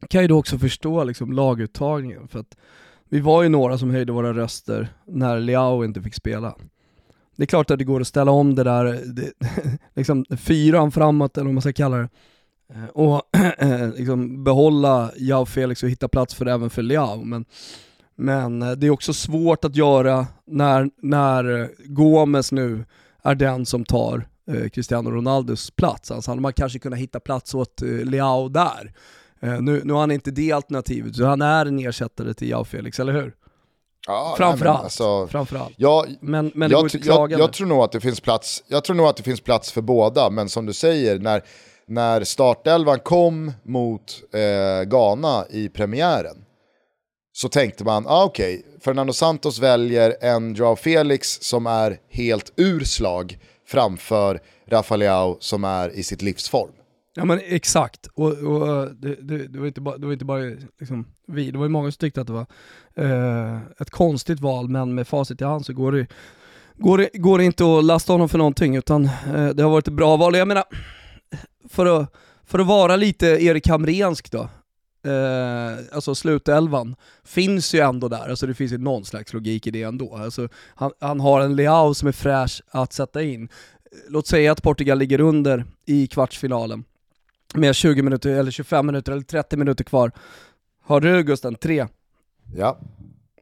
kan 0.08 0.22
ju 0.22 0.28
då 0.28 0.38
också 0.38 0.58
förstå 0.58 1.04
liksom 1.04 1.32
laguttagningen, 1.32 2.28
för 2.28 2.38
att 2.40 2.56
vi 3.08 3.20
var 3.20 3.42
ju 3.42 3.48
några 3.48 3.78
som 3.78 3.90
höjde 3.90 4.12
våra 4.12 4.32
röster 4.32 4.88
när 5.06 5.40
Leao 5.40 5.84
inte 5.84 6.02
fick 6.02 6.14
spela. 6.14 6.54
Det 7.36 7.42
är 7.42 7.46
klart 7.46 7.70
att 7.70 7.78
det 7.78 7.84
går 7.84 8.00
att 8.00 8.06
ställa 8.06 8.30
om 8.30 8.54
det 8.54 8.64
där, 8.64 8.84
det, 8.84 9.32
liksom 9.94 10.24
fyran 10.36 10.92
framåt 10.92 11.36
eller 11.36 11.44
vad 11.44 11.54
man 11.54 11.62
ska 11.62 11.72
kalla 11.72 11.96
det, 11.96 12.08
och 12.92 13.22
eh, 13.58 13.94
liksom 13.94 14.44
behålla 14.44 15.10
Jao 15.16 15.46
Felix 15.46 15.82
och 15.82 15.90
hitta 15.90 16.08
plats 16.08 16.34
för 16.34 16.46
även 16.46 16.70
för 16.70 16.82
Leao. 16.82 17.24
Men 17.24 17.44
men 18.16 18.62
eh, 18.62 18.70
det 18.70 18.86
är 18.86 18.90
också 18.90 19.12
svårt 19.12 19.64
att 19.64 19.76
göra 19.76 20.26
när, 20.46 20.90
när 21.02 21.60
eh, 21.60 21.68
Gomes 21.84 22.52
nu 22.52 22.84
är 23.22 23.34
den 23.34 23.66
som 23.66 23.84
tar 23.84 24.28
eh, 24.50 24.68
Cristiano 24.68 25.10
Ronaldos 25.10 25.70
plats. 25.70 26.10
Alltså 26.10 26.30
hade 26.30 26.40
man 26.40 26.52
kanske 26.52 26.78
kunnat 26.78 26.98
hitta 26.98 27.20
plats 27.20 27.54
åt 27.54 27.82
eh, 27.82 27.88
Leao 27.88 28.48
där. 28.48 28.92
Eh, 29.40 29.60
nu, 29.60 29.80
nu 29.84 29.92
har 29.92 30.00
han 30.00 30.10
inte 30.10 30.30
det 30.30 30.52
alternativet, 30.52 31.16
så 31.16 31.24
han 31.24 31.42
är 31.42 31.66
en 31.66 31.78
ersättare 31.78 32.34
till 32.34 32.48
Jao 32.50 32.64
Felix, 32.64 33.00
eller 33.00 33.12
hur? 33.12 33.34
Ja, 34.06 34.34
framförallt. 34.38 34.84
Alltså, 34.84 35.26
framförallt. 35.26 35.74
Ja, 35.76 36.06
men, 36.20 36.52
men 36.54 36.70
det 36.70 36.74
jag, 36.74 36.82
går 36.82 37.30
jag, 37.30 37.32
jag, 37.32 37.52
tror 37.52 37.66
nog 37.66 37.78
att 37.78 37.92
det 37.92 38.00
finns 38.00 38.20
plats, 38.20 38.64
jag 38.68 38.84
tror 38.84 38.96
nog 38.96 39.06
att 39.06 39.16
det 39.16 39.22
finns 39.22 39.40
plats 39.40 39.72
för 39.72 39.82
båda, 39.82 40.30
men 40.30 40.48
som 40.48 40.66
du 40.66 40.72
säger, 40.72 41.18
när, 41.18 41.42
när 41.86 42.24
startelvan 42.24 42.98
kom 42.98 43.52
mot 43.62 44.22
eh, 44.32 44.88
Ghana 44.88 45.44
i 45.50 45.68
premiären, 45.68 46.36
så 47.36 47.48
tänkte 47.48 47.84
man, 47.84 48.06
ah, 48.06 48.24
okej, 48.24 48.58
okay, 48.58 48.80
Fernando 48.80 49.12
Santos 49.12 49.58
väljer 49.58 50.16
en 50.20 50.54
Joao 50.54 50.76
Felix 50.76 51.38
som 51.42 51.66
är 51.66 51.98
helt 52.10 52.52
ur 52.56 52.80
slag 52.80 53.38
framför 53.66 54.40
Rafael 54.66 55.34
som 55.40 55.64
är 55.64 55.90
i 55.90 56.02
sitt 56.02 56.22
livsform. 56.22 56.70
Ja 57.14 57.24
men 57.24 57.40
exakt, 57.44 58.06
och, 58.06 58.32
och 58.32 58.68
eh, 58.68 58.84
det, 58.84 59.14
det, 59.14 59.46
det, 59.46 59.58
var 59.58 59.66
inte 59.66 59.80
bara, 59.80 59.98
det 59.98 60.06
var 60.06 60.12
inte 60.12 60.24
bara 60.24 60.40
liksom 60.80 61.06
vi, 61.26 61.50
det 61.50 61.58
var 61.58 61.64
ju 61.64 61.70
många 61.70 61.90
som 61.90 61.98
tyckte 61.98 62.20
att 62.20 62.26
det 62.26 62.32
var 62.32 62.46
eh, 62.94 63.58
ett 63.80 63.90
konstigt 63.90 64.40
val, 64.40 64.68
men 64.68 64.94
med 64.94 65.08
facit 65.08 65.40
i 65.40 65.44
hand 65.44 65.66
så 65.66 65.72
går 65.72 65.92
det, 65.92 66.06
går 66.74 66.98
det, 66.98 67.10
går 67.14 67.38
det 67.38 67.44
inte 67.44 67.64
att 67.64 67.84
lasta 67.84 68.12
honom 68.12 68.28
för 68.28 68.38
någonting, 68.38 68.76
utan 68.76 69.04
eh, 69.04 69.48
det 69.48 69.62
har 69.62 69.70
varit 69.70 69.88
ett 69.88 69.94
bra 69.94 70.16
val. 70.16 70.36
Jag 70.36 70.48
menar, 70.48 70.64
för 71.68 71.86
att, 71.86 72.12
för 72.46 72.58
att 72.58 72.66
vara 72.66 72.96
lite 72.96 73.26
Erik 73.26 73.68
Hamrensk 73.68 74.30
då, 74.30 74.48
eh, 75.06 75.78
alltså 75.92 76.14
slutelvan, 76.14 76.96
finns 77.24 77.74
ju 77.74 77.80
ändå 77.80 78.08
där. 78.08 78.28
Alltså 78.28 78.46
det 78.46 78.54
finns 78.54 78.72
ju 78.72 78.78
någon 78.78 79.04
slags 79.04 79.32
logik 79.32 79.66
i 79.66 79.70
det 79.70 79.82
ändå. 79.82 80.16
Alltså, 80.16 80.48
han, 80.74 80.92
han 81.00 81.20
har 81.20 81.40
en 81.40 81.56
Leao 81.56 81.94
som 81.94 82.08
är 82.08 82.12
fräsch 82.12 82.62
att 82.70 82.92
sätta 82.92 83.22
in. 83.22 83.48
Låt 84.08 84.26
säga 84.26 84.52
att 84.52 84.62
Portugal 84.62 84.98
ligger 84.98 85.20
under 85.20 85.64
i 85.86 86.06
kvartsfinalen 86.06 86.84
med 87.54 87.74
20 87.74 88.02
minuter, 88.02 88.30
eller 88.30 88.50
25 88.50 88.86
minuter, 88.86 89.12
eller 89.12 89.22
30 89.22 89.56
minuter 89.56 89.84
kvar. 89.84 90.12
Har 90.82 91.00
du 91.00 91.22
Gusten, 91.22 91.54
tre? 91.54 91.86
Ja. 92.56 92.78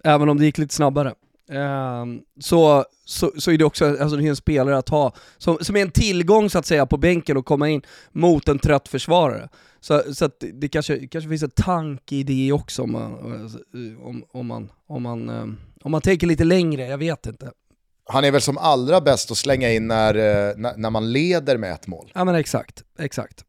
Även 0.05 0.29
om 0.29 0.39
det 0.39 0.45
gick 0.45 0.59
lite 0.59 0.75
snabbare. 0.75 1.15
Um, 1.55 2.23
så, 2.41 2.85
så, 3.05 3.33
så 3.39 3.51
är 3.51 3.59
det 3.59 3.65
också 3.65 3.85
alltså 3.87 4.17
det 4.17 4.25
är 4.25 4.29
en 4.29 4.37
spelare 4.37 4.79
att 4.79 4.89
ha, 4.89 5.13
som, 5.39 5.59
som 5.61 5.77
är 5.77 5.83
en 5.83 5.91
tillgång 5.91 6.51
så 6.51 6.59
att 6.59 6.67
säga 6.67 6.87
på 6.87 6.97
bänken 6.97 7.37
och 7.37 7.47
komma 7.47 7.69
in 7.69 7.83
mot 8.13 8.49
en 8.49 8.59
trött 8.59 8.89
försvarare. 8.89 9.49
Så, 9.81 10.15
så 10.15 10.25
att 10.25 10.45
det 10.53 10.69
kanske, 10.69 11.07
kanske 11.07 11.29
finns 11.29 11.43
en 11.43 11.51
tanke 11.51 12.15
i 12.17 12.23
det 12.23 12.53
också 12.53 12.83
om 12.83 12.93
man, 12.93 13.13
om, 14.03 14.25
om, 14.33 14.47
man, 14.47 14.71
om, 14.87 15.03
man, 15.03 15.29
um, 15.29 15.57
om 15.83 15.91
man 15.91 16.01
tänker 16.01 16.27
lite 16.27 16.45
längre, 16.45 16.87
jag 16.87 16.99
vet 16.99 17.27
inte. 17.27 17.51
Han 18.07 18.25
är 18.25 18.31
väl 18.31 18.41
som 18.41 18.59
allra 18.59 19.01
bäst 19.01 19.31
att 19.31 19.37
slänga 19.37 19.73
in 19.73 19.89
när, 19.89 20.15
eh, 20.15 20.57
när, 20.57 20.77
när 20.77 20.91
man 20.91 21.13
leder 21.13 21.59
med 21.59 21.73
ett 21.73 21.87
mål. 21.87 22.13
Ja 22.15 22.25
men 22.25 22.35
exakt, 22.35 22.83
exakt. 22.99 23.45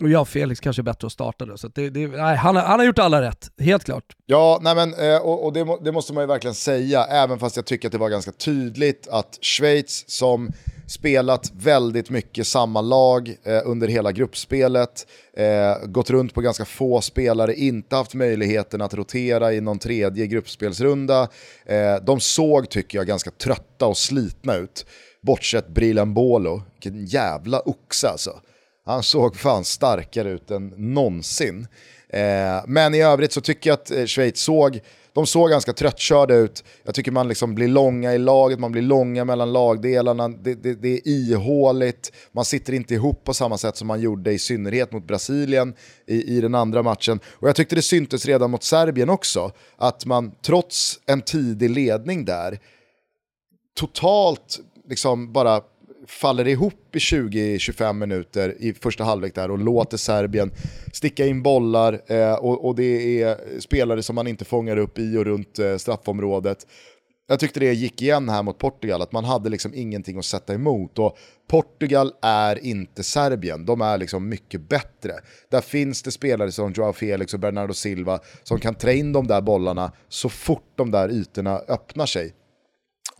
Och 0.00 0.10
jag 0.10 0.20
och 0.20 0.28
Felix 0.28 0.60
kanske 0.60 0.82
är 0.82 0.84
bättre 0.84 1.06
att 1.06 1.12
starta 1.12 1.46
då, 1.46 1.56
så 1.56 1.68
det, 1.68 1.90
det, 1.90 2.06
nej, 2.06 2.36
han, 2.36 2.56
han 2.56 2.78
har 2.78 2.86
gjort 2.86 2.98
alla 2.98 3.22
rätt, 3.22 3.50
helt 3.60 3.84
klart. 3.84 4.04
Ja, 4.26 4.58
nej 4.62 4.74
men, 4.74 4.94
eh, 4.94 5.16
och, 5.16 5.44
och 5.44 5.52
det, 5.52 5.66
det, 5.84 5.92
måste 5.92 6.12
man 6.12 6.22
ju 6.22 6.26
verkligen 6.26 6.54
säga, 6.54 7.04
även 7.04 7.38
fast 7.38 7.56
jag 7.56 7.66
tycker 7.66 7.88
att 7.88 7.92
det 7.92 7.98
var 7.98 8.08
ganska 8.08 8.32
tydligt 8.32 9.08
att 9.08 9.38
Schweiz 9.42 10.04
som 10.10 10.52
spelat 10.86 11.52
väldigt 11.54 12.10
mycket 12.10 12.46
samma 12.46 12.80
lag 12.80 13.36
eh, 13.44 13.60
under 13.64 13.88
hela 13.88 14.12
gruppspelet, 14.12 15.06
eh, 15.36 15.86
gått 15.86 16.10
runt 16.10 16.34
på 16.34 16.40
ganska 16.40 16.64
få 16.64 17.00
spelare, 17.00 17.54
inte 17.54 17.96
haft 17.96 18.14
möjligheten 18.14 18.82
att 18.82 18.94
rotera 18.94 19.52
i 19.52 19.60
någon 19.60 19.78
tredje 19.78 20.26
gruppspelsrunda. 20.26 21.28
Eh, 21.66 21.96
de 22.02 22.20
såg, 22.20 22.70
tycker 22.70 22.98
jag, 22.98 23.06
ganska 23.06 23.30
trötta 23.30 23.86
och 23.86 23.96
slitna 23.96 24.56
ut. 24.56 24.86
Bortsett 25.22 25.68
Brilan 25.68 26.14
Bolo, 26.14 26.62
vilken 26.72 27.04
jävla 27.04 27.60
oxe 27.60 28.08
alltså. 28.08 28.40
Han 28.84 29.02
såg 29.02 29.36
fan 29.36 29.64
starkare 29.64 30.30
ut 30.30 30.50
än 30.50 30.74
någonsin. 30.76 31.66
Eh, 32.08 32.64
men 32.66 32.94
i 32.94 33.02
övrigt 33.02 33.32
så 33.32 33.40
tycker 33.40 33.70
jag 33.70 33.74
att 33.74 33.90
eh, 33.90 34.04
Schweiz 34.04 34.40
såg, 34.40 34.80
de 35.12 35.26
såg 35.26 35.50
ganska 35.50 35.72
tröttkörda 35.72 36.34
ut. 36.34 36.64
Jag 36.84 36.94
tycker 36.94 37.12
man 37.12 37.28
liksom 37.28 37.54
blir 37.54 37.68
långa 37.68 38.14
i 38.14 38.18
laget, 38.18 38.58
man 38.58 38.72
blir 38.72 38.82
långa 38.82 39.24
mellan 39.24 39.52
lagdelarna, 39.52 40.28
det, 40.28 40.54
det, 40.54 40.74
det 40.74 40.88
är 40.94 41.08
ihåligt, 41.08 42.12
man 42.32 42.44
sitter 42.44 42.72
inte 42.72 42.94
ihop 42.94 43.24
på 43.24 43.34
samma 43.34 43.58
sätt 43.58 43.76
som 43.76 43.88
man 43.88 44.00
gjorde 44.00 44.32
i 44.32 44.38
synnerhet 44.38 44.92
mot 44.92 45.06
Brasilien 45.06 45.74
i, 46.06 46.36
i 46.36 46.40
den 46.40 46.54
andra 46.54 46.82
matchen. 46.82 47.20
Och 47.26 47.48
jag 47.48 47.56
tyckte 47.56 47.74
det 47.74 47.82
syntes 47.82 48.26
redan 48.26 48.50
mot 48.50 48.62
Serbien 48.62 49.10
också, 49.10 49.52
att 49.76 50.06
man 50.06 50.32
trots 50.42 51.00
en 51.06 51.22
tidig 51.22 51.70
ledning 51.70 52.24
där, 52.24 52.58
totalt 53.80 54.60
liksom 54.88 55.32
bara 55.32 55.60
faller 56.10 56.48
ihop 56.48 56.96
i 56.96 56.98
20-25 56.98 57.92
minuter 57.92 58.56
i 58.58 58.74
första 58.74 59.04
halvlek 59.04 59.34
där 59.34 59.50
och 59.50 59.58
låter 59.58 59.96
Serbien 59.96 60.50
sticka 60.92 61.26
in 61.26 61.42
bollar 61.42 62.00
eh, 62.06 62.34
och, 62.34 62.66
och, 62.66 62.74
det 62.74 63.22
är 63.22 63.60
spelare 63.60 64.02
som 64.02 64.14
man 64.14 64.26
inte 64.26 64.44
fångar 64.44 64.76
upp 64.76 64.98
i 64.98 65.16
och 65.16 65.24
runt 65.24 65.58
eh, 65.58 65.76
straffområdet. 65.76 66.66
Jag 67.30 67.40
tyckte 67.40 67.60
det 67.60 67.72
gick 67.72 68.02
igen 68.02 68.28
här 68.28 68.42
mot 68.42 68.58
Portugal, 68.58 69.02
att 69.02 69.12
man 69.12 69.24
hade 69.24 69.48
liksom 69.48 69.74
ingenting 69.74 70.18
att 70.18 70.24
sätta 70.24 70.54
emot. 70.54 70.98
Och 70.98 71.18
Portugal 71.50 72.12
är 72.22 72.64
inte 72.64 73.02
Serbien, 73.02 73.66
de 73.66 73.80
är 73.80 73.98
liksom 73.98 74.28
mycket 74.28 74.68
bättre. 74.68 75.12
Där 75.50 75.60
finns 75.60 76.02
det 76.02 76.10
spelare 76.10 76.52
som 76.52 76.72
Joao 76.72 76.92
Felix 76.92 77.34
och 77.34 77.40
Bernardo 77.40 77.74
Silva 77.74 78.18
som 78.42 78.60
kan 78.60 78.74
trä 78.74 78.94
in 78.94 79.12
de 79.12 79.26
där 79.26 79.40
bollarna 79.40 79.92
så 80.08 80.28
fort 80.28 80.72
de 80.76 80.90
där 80.90 81.08
ytorna 81.12 81.58
öppnar 81.68 82.06
sig. 82.06 82.32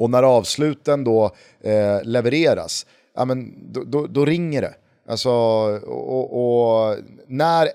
Och 0.01 0.11
när 0.11 0.22
avsluten 0.22 1.05
då 1.05 1.24
eh, 1.61 2.03
levereras, 2.05 2.86
ja, 3.14 3.24
men 3.24 3.55
då, 3.72 3.84
då, 3.84 4.07
då, 4.07 4.24
ringer 4.24 4.62
det. 4.62 4.74
Alltså, 5.09 5.30
och, 5.30 6.88
och 6.88 6.96
när 7.26 7.68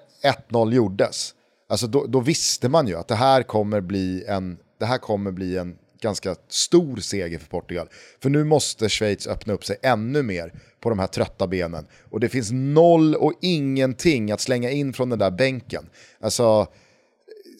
1-0 0.49 0.73
gjordes, 0.73 1.33
alltså 1.69 1.87
då, 1.87 2.05
då, 2.05 2.19
visste 2.19 2.69
man 2.69 2.87
ju 2.87 2.95
att 2.95 3.07
det 3.07 3.15
här 3.15 3.43
kommer 3.43 3.81
bli 3.81 4.25
en, 4.27 4.57
det 4.79 4.85
här 4.85 4.97
kommer 4.97 5.31
bli 5.31 5.57
en 5.57 5.77
ganska 6.01 6.35
stor 6.49 6.97
seger 6.97 7.39
för 7.39 7.47
Portugal. 7.47 7.87
För 8.21 8.29
nu 8.29 8.43
måste 8.43 8.89
Schweiz 8.89 9.27
öppna 9.27 9.53
upp 9.53 9.65
sig 9.65 9.77
ännu 9.81 10.23
mer 10.23 10.53
på 10.79 10.89
de 10.89 10.99
här 10.99 11.07
trötta 11.07 11.47
benen. 11.47 11.87
Och 12.11 12.19
det 12.19 12.29
finns 12.29 12.49
noll 12.51 13.15
och 13.15 13.33
ingenting 13.41 14.31
att 14.31 14.41
slänga 14.41 14.69
in 14.69 14.93
från 14.93 15.09
den 15.09 15.19
där 15.19 15.31
bänken. 15.31 15.89
Alltså, 16.19 16.67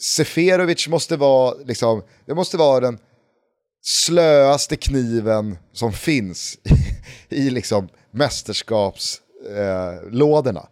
Seferovic 0.02 0.88
måste 0.88 1.18
vara, 1.18 1.56
liksom, 1.66 2.04
det 2.26 2.36
måste 2.36 2.58
vara 2.58 2.80
den 2.80 3.00
slöaste 3.86 4.76
kniven 4.76 5.58
som 5.74 5.94
finns 5.94 6.58
i, 7.30 7.50
liksom 7.50 7.90
mästerskapslådorna. 8.12 10.60
Eh, 10.60 10.66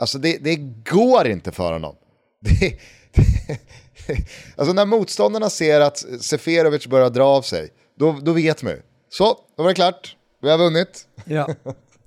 alltså 0.00 0.18
det, 0.18 0.38
det, 0.40 0.56
går 0.90 1.26
inte 1.26 1.52
för 1.52 1.72
honom. 1.72 1.94
Det, 2.40 2.78
det, 3.14 3.58
alltså 4.56 4.72
när 4.72 4.86
motståndarna 4.86 5.50
ser 5.50 5.80
att 5.80 6.04
Seferovic 6.20 6.86
börjar 6.86 7.10
dra 7.10 7.24
av 7.24 7.42
sig, 7.42 7.68
då, 7.98 8.18
då 8.22 8.32
vet 8.32 8.62
man 8.62 8.72
ju. 8.72 8.82
Så, 9.10 9.38
då 9.56 9.62
var 9.62 9.70
det 9.70 9.74
klart. 9.74 10.16
Vi 10.42 10.50
har 10.50 10.58
vunnit. 10.58 11.06
Ja, 11.24 11.48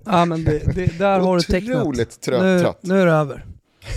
ja 0.06 0.26
men 0.26 0.44
där 0.98 1.20
har 1.20 1.38
du 1.38 1.44
tecknat. 1.44 1.78
Otroligt 1.78 2.22
trött. 2.22 2.42
Nu, 2.42 2.74
nu 2.82 3.02
är 3.02 3.06
det 3.06 3.12
över. 3.12 3.46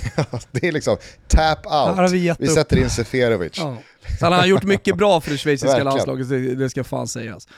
det 0.52 0.68
är 0.68 0.72
liksom 0.72 0.96
tap 1.28 1.66
out. 1.66 2.10
Vi, 2.10 2.34
vi 2.38 2.48
sätter 2.48 2.78
in 2.78 2.90
Seferovic. 2.90 3.58
Ja. 3.58 3.76
Så 4.18 4.26
han 4.26 4.32
har 4.32 4.46
gjort 4.46 4.64
mycket 4.64 4.96
bra 4.96 5.20
för 5.20 5.30
det 5.30 5.38
schweiziska 5.38 5.84
landslaget, 5.84 6.28
det, 6.28 6.54
det, 6.54 6.70
ska 6.70 6.84
fan 6.84 7.08
sägas. 7.08 7.48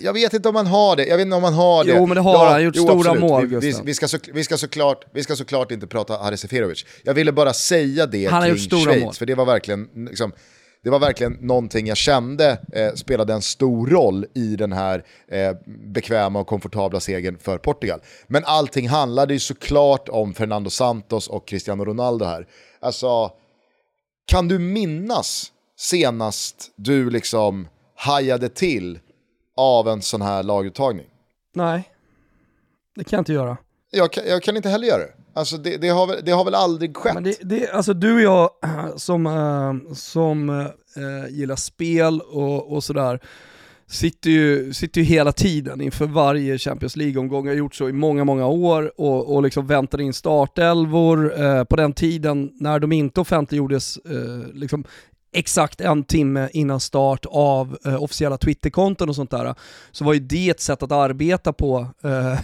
Jag 0.00 0.12
vet 0.12 0.32
inte 0.32 0.48
om 0.48 0.56
han 0.56 0.66
har 0.66 0.96
det, 0.96 1.06
jag 1.06 1.16
vet 1.16 1.24
inte 1.24 1.36
om 1.36 1.44
han 1.44 1.54
har 1.54 1.84
det. 1.84 1.90
Jo 1.90 2.06
men 2.06 2.14
det 2.14 2.20
har 2.20 2.32
ja, 2.32 2.38
han, 2.38 2.46
han 2.46 2.54
har 2.54 2.60
gjort 2.60 2.76
jo, 2.76 2.82
stora 2.82 2.96
absolut. 2.98 3.20
mål 3.20 3.46
vi, 3.46 3.56
vi, 3.56 3.74
vi, 3.84 3.94
ska 3.94 4.08
så, 4.08 4.18
vi, 4.34 4.44
ska 4.44 4.58
såklart, 4.58 5.04
vi 5.14 5.22
ska 5.22 5.36
såklart 5.36 5.70
inte 5.70 5.86
prata 5.86 6.16
Haris 6.16 6.40
Seferovic. 6.40 6.84
Jag 7.02 7.14
ville 7.14 7.32
bara 7.32 7.52
säga 7.52 8.06
det 8.06 8.26
han 8.26 8.42
kring 8.42 8.58
Schweiz, 8.58 9.04
mål. 9.04 9.14
för 9.14 9.26
det 9.26 9.34
var 9.34 9.44
verkligen 9.44 9.88
liksom, 10.08 10.32
det 10.84 10.90
var 10.90 10.98
verkligen 10.98 11.32
någonting 11.32 11.86
jag 11.86 11.96
kände 11.96 12.58
eh, 12.72 12.94
spelade 12.94 13.32
en 13.32 13.42
stor 13.42 13.86
roll 13.86 14.26
i 14.34 14.56
den 14.56 14.72
här 14.72 15.04
eh, 15.28 15.52
bekväma 15.66 16.40
och 16.40 16.46
komfortabla 16.46 17.00
segern 17.00 17.38
för 17.38 17.58
Portugal. 17.58 18.00
Men 18.26 18.44
allting 18.44 18.88
handlade 18.88 19.34
ju 19.34 19.40
såklart 19.40 20.08
om 20.08 20.34
Fernando 20.34 20.70
Santos 20.70 21.28
och 21.28 21.48
Cristiano 21.48 21.84
Ronaldo 21.84 22.24
här. 22.24 22.46
Alltså, 22.80 23.30
kan 24.26 24.48
du 24.48 24.58
minnas 24.58 25.52
senast 25.82 26.70
du 26.76 27.10
liksom 27.10 27.68
hajade 27.96 28.48
till 28.48 28.98
av 29.56 29.88
en 29.88 30.02
sån 30.02 30.22
här 30.22 30.42
laguttagning? 30.42 31.06
Nej, 31.54 31.90
det 32.94 33.04
kan 33.04 33.16
jag 33.16 33.20
inte 33.20 33.32
göra. 33.32 33.56
Jag 33.90 34.12
kan, 34.12 34.24
jag 34.26 34.42
kan 34.42 34.56
inte 34.56 34.68
heller 34.68 34.86
göra 34.86 34.98
det. 35.02 35.12
Alltså 35.34 35.56
det, 35.56 35.76
det, 35.76 35.88
har, 35.88 36.06
väl, 36.06 36.24
det 36.24 36.32
har 36.32 36.44
väl 36.44 36.54
aldrig 36.54 36.96
skett? 36.96 37.14
Men 37.14 37.24
det, 37.24 37.38
det, 37.42 37.70
alltså 37.70 37.94
du 37.94 38.14
och 38.14 38.20
jag 38.20 38.50
som, 38.96 39.26
äh, 39.26 39.94
som 39.94 40.50
äh, 40.50 41.30
gillar 41.30 41.56
spel 41.56 42.20
och, 42.20 42.72
och 42.72 42.84
sådär, 42.84 43.20
sitter 43.86 44.30
ju, 44.30 44.72
sitter 44.72 45.00
ju 45.00 45.06
hela 45.06 45.32
tiden 45.32 45.80
inför 45.80 46.06
varje 46.06 46.58
Champions 46.58 46.96
League-omgång, 46.96 47.46
har 47.46 47.54
gjort 47.54 47.74
så 47.74 47.88
i 47.88 47.92
många, 47.92 48.24
många 48.24 48.46
år 48.46 49.00
och, 49.00 49.34
och 49.34 49.42
liksom 49.42 49.66
väntar 49.66 50.00
in 50.00 50.12
startelvor. 50.12 51.42
Eh, 51.42 51.64
på 51.64 51.76
den 51.76 51.92
tiden 51.92 52.52
när 52.54 52.78
de 52.78 52.92
inte 52.92 53.20
offentliggjordes 53.20 53.96
eh, 53.96 54.54
liksom 54.54 54.84
exakt 55.32 55.80
en 55.80 56.04
timme 56.04 56.48
innan 56.52 56.80
start 56.80 57.26
av 57.30 57.78
eh, 57.84 58.02
officiella 58.02 58.38
Twitterkonton 58.38 59.08
och 59.08 59.16
sånt 59.16 59.30
där, 59.30 59.54
så 59.92 60.04
var 60.04 60.12
ju 60.12 60.20
det 60.20 60.50
ett 60.50 60.60
sätt 60.60 60.82
att 60.82 60.92
arbeta 60.92 61.52
på, 61.52 61.86
eh, 62.04 62.38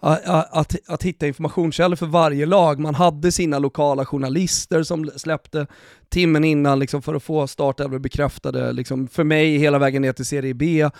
att, 0.50 0.76
att 0.86 1.02
hitta 1.02 1.26
informationskällor 1.26 1.96
för 1.96 2.06
varje 2.06 2.46
lag. 2.46 2.80
Man 2.80 2.94
hade 2.94 3.32
sina 3.32 3.58
lokala 3.58 4.06
journalister 4.06 4.82
som 4.82 5.10
släppte 5.16 5.66
timmen 6.08 6.44
innan 6.44 6.78
liksom, 6.78 7.02
för 7.02 7.14
att 7.14 7.22
få 7.22 7.46
startelvor 7.46 7.98
bekräftade, 7.98 8.72
liksom, 8.72 9.08
för 9.08 9.24
mig 9.24 9.58
hela 9.58 9.78
vägen 9.78 10.02
ner 10.02 10.12
till 10.12 10.24
Serie 10.24 10.54
B. 10.54 10.90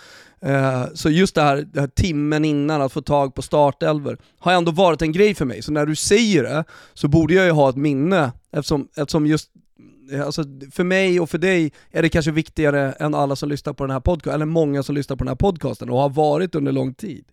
Eh, 0.41 0.83
så 0.93 1.09
just 1.09 1.35
det 1.35 1.41
här, 1.41 1.67
det 1.73 1.79
här, 1.79 1.87
timmen 1.87 2.45
innan, 2.45 2.81
att 2.81 2.93
få 2.93 3.01
tag 3.01 3.35
på 3.35 3.41
startelvor, 3.41 4.17
har 4.39 4.53
ändå 4.53 4.71
varit 4.71 5.01
en 5.01 5.11
grej 5.11 5.35
för 5.35 5.45
mig. 5.45 5.61
Så 5.61 5.71
när 5.71 5.85
du 5.85 5.95
säger 5.95 6.43
det, 6.43 6.63
så 6.93 7.07
borde 7.07 7.33
jag 7.33 7.45
ju 7.45 7.51
ha 7.51 7.69
ett 7.69 7.75
minne, 7.75 8.31
eftersom, 8.51 8.87
eftersom 8.95 9.27
just 9.27 9.49
alltså 10.25 10.43
för 10.71 10.83
mig 10.83 11.19
och 11.19 11.29
för 11.29 11.37
dig 11.37 11.71
är 11.91 12.01
det 12.01 12.09
kanske 12.09 12.31
viktigare 12.31 12.91
än 12.91 13.15
alla 13.15 13.35
som 13.35 13.49
lyssnar 13.49 13.73
på 13.73 13.83
den 13.83 13.91
här 13.91 13.99
podcasten, 13.99 14.33
eller 14.33 14.45
många 14.45 14.83
som 14.83 14.95
lyssnar 14.95 15.15
på 15.15 15.23
den 15.23 15.29
här 15.29 15.35
podcasten 15.35 15.89
och 15.89 15.97
har 15.97 16.09
varit 16.09 16.55
under 16.55 16.71
lång 16.71 16.93
tid. 16.93 17.25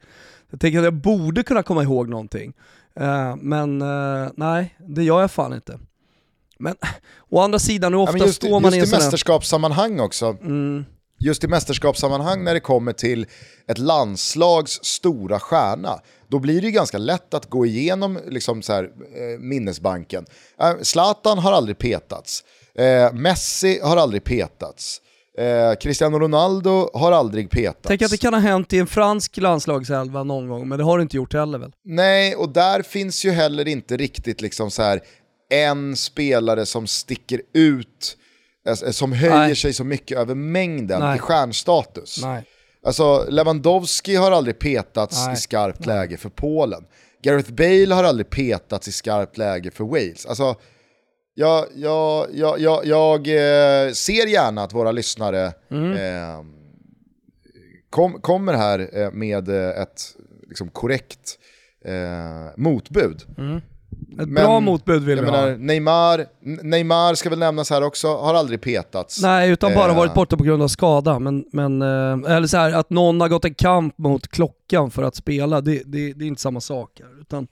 Jag 0.50 0.60
tänker 0.60 0.78
att 0.78 0.84
jag 0.84 0.94
borde 0.94 1.42
kunna 1.42 1.62
komma 1.62 1.82
ihåg 1.82 2.08
någonting, 2.08 2.52
uh, 3.00 3.36
men 3.36 3.82
uh, 3.82 4.30
nej, 4.34 4.76
det 4.78 5.04
gör 5.04 5.20
jag 5.20 5.30
fan 5.30 5.52
inte. 5.52 5.78
Men 6.58 6.74
å 7.28 7.40
andra 7.40 7.58
sidan, 7.58 7.92
hur 7.92 8.00
ofta 8.00 8.18
ja, 8.18 8.26
just, 8.26 8.36
står 8.36 8.60
man 8.60 8.62
just 8.62 8.76
i 8.76 8.80
en 8.80 8.86
sån 8.86 8.98
mästerskapssammanhang 8.98 10.00
också. 10.00 10.36
Mm. 10.42 10.84
just 11.18 11.44
i 11.44 11.48
mästerskapssammanhang 11.48 12.44
när 12.44 12.54
det 12.54 12.60
kommer 12.60 12.92
till 12.92 13.26
ett 13.66 13.78
landslags 13.78 14.84
stora 14.84 15.40
stjärna, 15.40 16.00
då 16.28 16.38
blir 16.38 16.62
det 16.62 16.70
ganska 16.70 16.98
lätt 16.98 17.34
att 17.34 17.50
gå 17.50 17.66
igenom 17.66 18.18
liksom 18.28 18.62
så 18.62 18.72
här, 18.72 18.84
eh, 18.84 19.38
minnesbanken. 19.40 20.26
Zlatan 20.82 21.38
har 21.38 21.52
aldrig 21.52 21.78
petats, 21.78 22.44
eh, 22.78 23.12
Messi 23.12 23.80
har 23.82 23.96
aldrig 23.96 24.24
petats, 24.24 25.00
eh, 25.38 25.78
Cristiano 25.80 26.18
Ronaldo 26.18 26.90
har 26.94 27.12
aldrig 27.12 27.50
petats. 27.50 27.78
Tänk 27.82 28.02
att 28.02 28.10
det 28.10 28.16
kan 28.16 28.34
ha 28.34 28.40
hänt 28.40 28.72
i 28.72 28.78
en 28.78 28.86
fransk 28.86 29.36
landslagselva 29.36 30.24
någon 30.24 30.48
gång, 30.48 30.68
men 30.68 30.78
det 30.78 30.84
har 30.84 30.98
det 30.98 31.02
inte 31.02 31.16
gjort 31.16 31.34
heller 31.34 31.58
väl? 31.58 31.72
Nej, 31.84 32.34
och 32.34 32.48
där 32.48 32.82
finns 32.82 33.24
ju 33.24 33.30
heller 33.30 33.68
inte 33.68 33.96
riktigt 33.96 34.40
liksom 34.40 34.70
så 34.70 34.82
här 34.82 35.00
en 35.50 35.96
spelare 35.96 36.66
som 36.66 36.86
sticker 36.86 37.40
ut, 37.54 38.16
eh, 38.68 38.90
som 38.90 39.12
höjer 39.12 39.36
Nej. 39.36 39.56
sig 39.56 39.72
så 39.72 39.84
mycket 39.84 40.18
över 40.18 40.34
mängden 40.34 41.00
Nej. 41.00 41.16
i 41.16 41.18
stjärnstatus. 41.18 42.20
Nej. 42.22 42.44
Alltså 42.86 43.26
Lewandowski 43.28 44.16
har 44.16 44.32
aldrig 44.32 44.58
petats 44.58 45.26
Nej. 45.26 45.34
i 45.34 45.36
skarpt 45.36 45.86
läge 45.86 46.16
för 46.16 46.28
Polen. 46.28 46.84
Gareth 47.22 47.52
Bale 47.52 47.94
har 47.94 48.04
aldrig 48.04 48.30
petats 48.30 48.88
i 48.88 48.92
skarpt 48.92 49.38
läge 49.38 49.70
för 49.70 49.84
Wales. 49.84 50.26
Alltså, 50.26 50.56
jag, 51.34 51.66
jag, 51.74 52.26
jag, 52.32 52.60
jag, 52.60 52.86
jag 52.86 53.28
eh, 53.28 53.92
ser 53.92 54.26
gärna 54.26 54.62
att 54.62 54.72
våra 54.74 54.92
lyssnare 54.92 55.46
eh, 55.46 56.44
kom, 57.90 58.20
kommer 58.20 58.54
här 58.54 58.90
eh, 59.02 59.10
med 59.12 59.48
eh, 59.48 59.82
ett 59.82 60.02
liksom, 60.48 60.68
korrekt 60.68 61.38
eh, 61.84 62.52
motbud. 62.56 63.22
Ett 64.20 64.28
bra 64.28 64.60
motbud 64.60 65.02
vill 65.04 65.18
jag 65.18 65.24
vi 65.24 65.30
menar, 65.30 65.50
ha. 65.50 65.56
Neymar, 65.56 66.26
Neymar 66.62 67.14
ska 67.14 67.30
väl 67.30 67.38
nämnas 67.38 67.70
här 67.70 67.82
också, 67.82 68.16
har 68.16 68.34
aldrig 68.34 68.60
petats. 68.60 69.22
Nej, 69.22 69.50
utan 69.50 69.74
bara 69.74 69.90
Eh. 69.90 69.96
varit 69.96 70.14
borta 70.14 70.36
på 70.36 70.44
grund 70.44 70.62
av 70.62 70.68
skada. 70.68 71.18
Men, 71.18 71.44
men, 71.52 71.82
eh, 71.82 72.32
eller 72.36 72.46
så 72.46 72.56
här, 72.56 72.72
att 72.72 72.90
någon 72.90 73.20
har 73.20 73.28
gått 73.28 73.44
en 73.44 73.54
kamp 73.54 73.98
mot 73.98 74.28
klockan 74.28 74.90
för 74.90 75.02
att 75.02 75.16
spela, 75.16 75.60
det, 75.60 75.82
det, 75.86 76.12
det 76.12 76.24
är 76.24 76.26
inte 76.26 76.40
samma 76.42 76.60
sak. 76.60 77.00
Här, 77.00 77.20
utan, 77.20 77.46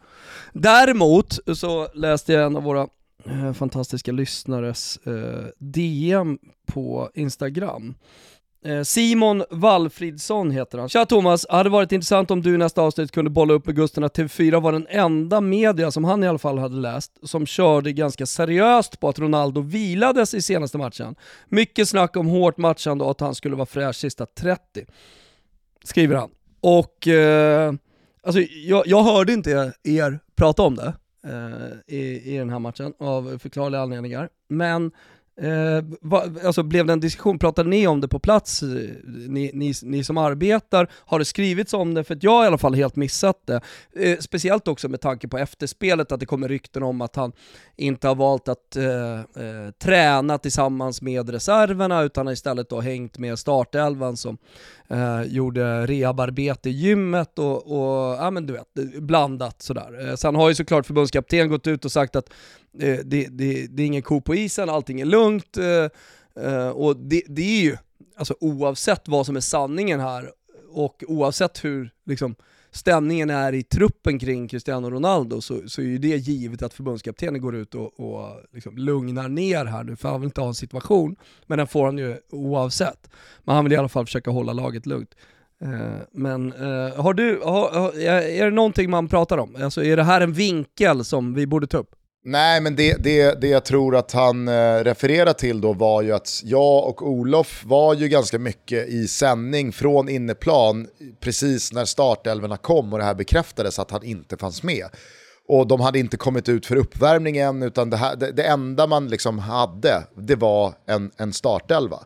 däremot 0.52 1.38
så 1.54 1.88
läste 1.94 2.32
jag 2.32 2.46
en 2.46 2.56
av 2.56 2.62
våra 2.62 2.86
Eh, 3.26 3.52
fantastiska 3.52 4.12
lyssnares 4.12 4.96
eh, 4.96 5.46
DM 5.58 6.38
på 6.66 7.10
Instagram. 7.14 7.94
Eh, 8.64 8.82
Simon 8.82 9.44
Wallfridsson 9.50 10.50
heter 10.50 10.78
han. 10.78 10.88
Tja 10.88 11.06
Thomas, 11.06 11.46
hade 11.48 11.70
varit 11.70 11.92
intressant 11.92 12.30
om 12.30 12.42
du 12.42 12.54
i 12.54 12.58
nästa 12.58 12.82
avsnitt 12.82 13.12
kunde 13.12 13.30
bolla 13.30 13.54
upp 13.54 13.66
med 13.66 13.76
Gusten 13.76 14.04
att 14.04 14.18
TV4 14.18 14.60
var 14.60 14.72
den 14.72 14.86
enda 14.90 15.40
media, 15.40 15.90
som 15.90 16.04
han 16.04 16.24
i 16.24 16.28
alla 16.28 16.38
fall 16.38 16.58
hade 16.58 16.76
läst, 16.76 17.12
som 17.22 17.46
körde 17.46 17.92
ganska 17.92 18.26
seriöst 18.26 19.00
på 19.00 19.08
att 19.08 19.18
Ronaldo 19.18 19.60
vilades 19.60 20.34
i 20.34 20.42
senaste 20.42 20.78
matchen. 20.78 21.14
Mycket 21.48 21.88
snack 21.88 22.16
om 22.16 22.26
hårt 22.26 22.56
matchande 22.56 23.04
och 23.04 23.10
att 23.10 23.20
han 23.20 23.34
skulle 23.34 23.56
vara 23.56 23.66
fräsch 23.66 23.96
sista 23.96 24.26
30. 24.26 24.84
Skriver 25.84 26.16
han. 26.16 26.30
Och 26.60 27.08
eh, 27.08 27.72
alltså, 28.22 28.40
jag, 28.40 28.86
jag 28.86 29.02
hörde 29.02 29.32
inte 29.32 29.72
er 29.84 30.20
prata 30.36 30.62
om 30.62 30.76
det 30.76 30.94
Eh, 31.26 31.94
i, 31.96 32.34
i 32.34 32.38
den 32.38 32.50
här 32.50 32.58
matchen 32.58 32.94
av 32.98 33.38
förklarliga 33.38 33.80
anledningar. 33.80 34.28
Men 34.48 34.92
Eh, 35.42 35.84
va, 36.00 36.24
alltså 36.44 36.62
blev 36.62 36.86
det 36.86 36.92
en 36.92 37.00
diskussion, 37.00 37.38
pratade 37.38 37.68
ni 37.68 37.86
om 37.86 38.00
det 38.00 38.08
på 38.08 38.18
plats, 38.18 38.62
ni, 39.28 39.50
ni, 39.54 39.74
ni 39.82 40.04
som 40.04 40.18
arbetar? 40.18 40.90
Har 40.92 41.18
det 41.18 41.24
skrivits 41.24 41.74
om 41.74 41.94
det? 41.94 42.04
För 42.04 42.14
att 42.14 42.22
jag 42.22 42.30
har 42.30 42.44
i 42.44 42.46
alla 42.46 42.58
fall 42.58 42.74
helt 42.74 42.96
missat 42.96 43.46
det. 43.46 43.60
Eh, 43.96 44.18
speciellt 44.18 44.68
också 44.68 44.88
med 44.88 45.00
tanke 45.00 45.28
på 45.28 45.38
efterspelet, 45.38 46.12
att 46.12 46.20
det 46.20 46.26
kommer 46.26 46.48
rykten 46.48 46.82
om 46.82 47.00
att 47.00 47.16
han 47.16 47.32
inte 47.76 48.08
har 48.08 48.14
valt 48.14 48.48
att 48.48 48.76
eh, 48.76 48.84
eh, 49.14 49.70
träna 49.82 50.38
tillsammans 50.38 51.02
med 51.02 51.30
reserverna, 51.30 52.02
utan 52.02 52.26
har 52.26 52.32
istället 52.32 52.68
då 52.68 52.80
hängt 52.80 53.18
med 53.18 53.38
startelvan 53.38 54.16
som 54.16 54.38
eh, 54.88 55.22
gjorde 55.22 55.86
rehabarbete 55.86 56.70
i 56.70 56.72
gymmet 56.72 57.38
och, 57.38 57.56
och 57.56 58.14
ja 58.14 58.30
men 58.30 58.46
du 58.46 58.52
vet, 58.52 59.02
blandat 59.02 59.62
sådär. 59.62 60.08
Eh, 60.08 60.14
sen 60.14 60.34
har 60.34 60.48
ju 60.48 60.54
såklart 60.54 60.86
förbundskapten 60.86 61.48
gått 61.48 61.66
ut 61.66 61.84
och 61.84 61.92
sagt 61.92 62.16
att 62.16 62.30
Eh, 62.78 62.98
det, 63.04 63.26
det, 63.30 63.66
det 63.70 63.82
är 63.82 63.86
ingen 63.86 64.02
ko 64.02 64.20
på 64.20 64.34
isen, 64.34 64.68
allting 64.70 65.00
är 65.00 65.04
lugnt. 65.04 65.56
Eh, 65.56 66.44
eh, 66.44 66.68
och 66.68 66.96
det, 66.96 67.22
det 67.28 67.42
är 67.42 67.62
ju, 67.62 67.76
alltså 68.16 68.34
oavsett 68.40 69.08
vad 69.08 69.26
som 69.26 69.36
är 69.36 69.40
sanningen 69.40 70.00
här 70.00 70.30
och 70.72 71.04
oavsett 71.08 71.64
hur 71.64 71.90
liksom, 72.06 72.34
stämningen 72.70 73.30
är 73.30 73.52
i 73.52 73.62
truppen 73.62 74.18
kring 74.18 74.48
Cristiano 74.48 74.90
Ronaldo 74.90 75.40
så, 75.40 75.68
så 75.68 75.80
är 75.80 75.84
ju 75.86 75.98
det 75.98 76.16
givet 76.16 76.62
att 76.62 76.74
förbundskaptenen 76.74 77.40
går 77.40 77.56
ut 77.56 77.74
och, 77.74 78.00
och 78.00 78.40
liksom 78.52 78.76
lugnar 78.78 79.28
ner 79.28 79.64
här 79.64 79.84
nu, 79.84 79.96
för 79.96 80.08
han 80.08 80.20
vill 80.20 80.28
inte 80.28 80.40
ha 80.40 80.48
en 80.48 80.54
situation, 80.54 81.16
men 81.46 81.58
den 81.58 81.66
får 81.66 81.84
han 81.84 81.98
ju 81.98 82.16
oavsett. 82.30 83.10
Men 83.44 83.54
han 83.54 83.64
vill 83.64 83.72
i 83.72 83.76
alla 83.76 83.88
fall 83.88 84.06
försöka 84.06 84.30
hålla 84.30 84.52
laget 84.52 84.86
lugnt. 84.86 85.14
Eh, 85.62 85.96
Men 86.12 86.52
eh, 86.52 86.94
har 87.02 87.14
du, 87.14 87.40
har, 87.44 87.70
har- 87.70 87.98
är 88.00 88.44
det 88.44 88.50
någonting 88.50 88.90
man 88.90 89.08
pratar 89.08 89.38
om? 89.38 89.56
Alltså 89.62 89.84
är 89.84 89.96
det 89.96 90.02
här 90.04 90.20
en 90.20 90.32
vinkel 90.32 91.04
som 91.04 91.34
vi 91.34 91.46
borde 91.46 91.66
ta 91.66 91.78
upp? 91.78 91.94
Nej, 92.24 92.60
men 92.60 92.76
det, 92.76 92.96
det, 93.02 93.40
det 93.40 93.48
jag 93.48 93.64
tror 93.64 93.96
att 93.96 94.12
han 94.12 94.48
eh, 94.48 94.74
refererar 94.74 95.32
till 95.32 95.60
då 95.60 95.72
var 95.72 96.02
ju 96.02 96.12
att 96.12 96.40
jag 96.44 96.88
och 96.88 97.08
Olof 97.08 97.62
var 97.66 97.94
ju 97.94 98.08
ganska 98.08 98.38
mycket 98.38 98.88
i 98.88 99.08
sändning 99.08 99.72
från 99.72 100.08
inneplan 100.08 100.88
precis 101.20 101.72
när 101.72 101.84
startelverna 101.84 102.56
kom 102.56 102.92
och 102.92 102.98
det 102.98 103.04
här 103.04 103.14
bekräftades 103.14 103.78
att 103.78 103.90
han 103.90 104.04
inte 104.04 104.36
fanns 104.36 104.62
med. 104.62 104.86
Och 105.48 105.66
de 105.66 105.80
hade 105.80 105.98
inte 105.98 106.16
kommit 106.16 106.48
ut 106.48 106.66
för 106.66 106.76
uppvärmning 106.76 107.36
än, 107.36 107.62
utan 107.62 107.90
det, 107.90 107.96
här, 107.96 108.16
det, 108.16 108.32
det 108.32 108.42
enda 108.42 108.86
man 108.86 109.08
liksom 109.08 109.38
hade, 109.38 110.04
det 110.16 110.36
var 110.36 110.74
en, 110.86 111.10
en 111.16 111.32
startelva. 111.32 111.98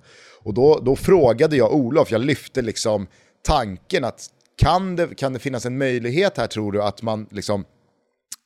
Och 0.43 0.55
då, 0.55 0.81
då 0.83 0.97
frågade 0.97 1.57
jag 1.57 1.75
Olof, 1.75 2.11
jag 2.11 2.21
lyfte 2.21 2.63
liksom 2.63 3.07
tanken 3.43 4.05
att 4.05 4.27
kan 4.57 4.97
det, 4.97 5.15
kan 5.15 5.33
det 5.33 5.39
finnas 5.39 5.67
en 5.67 5.79
möjlighet 5.79 6.39
här 6.39 6.47
tror 6.47 6.73
du 6.73 6.83
att 6.83 7.03
man 7.03 7.27
liksom 7.31 7.65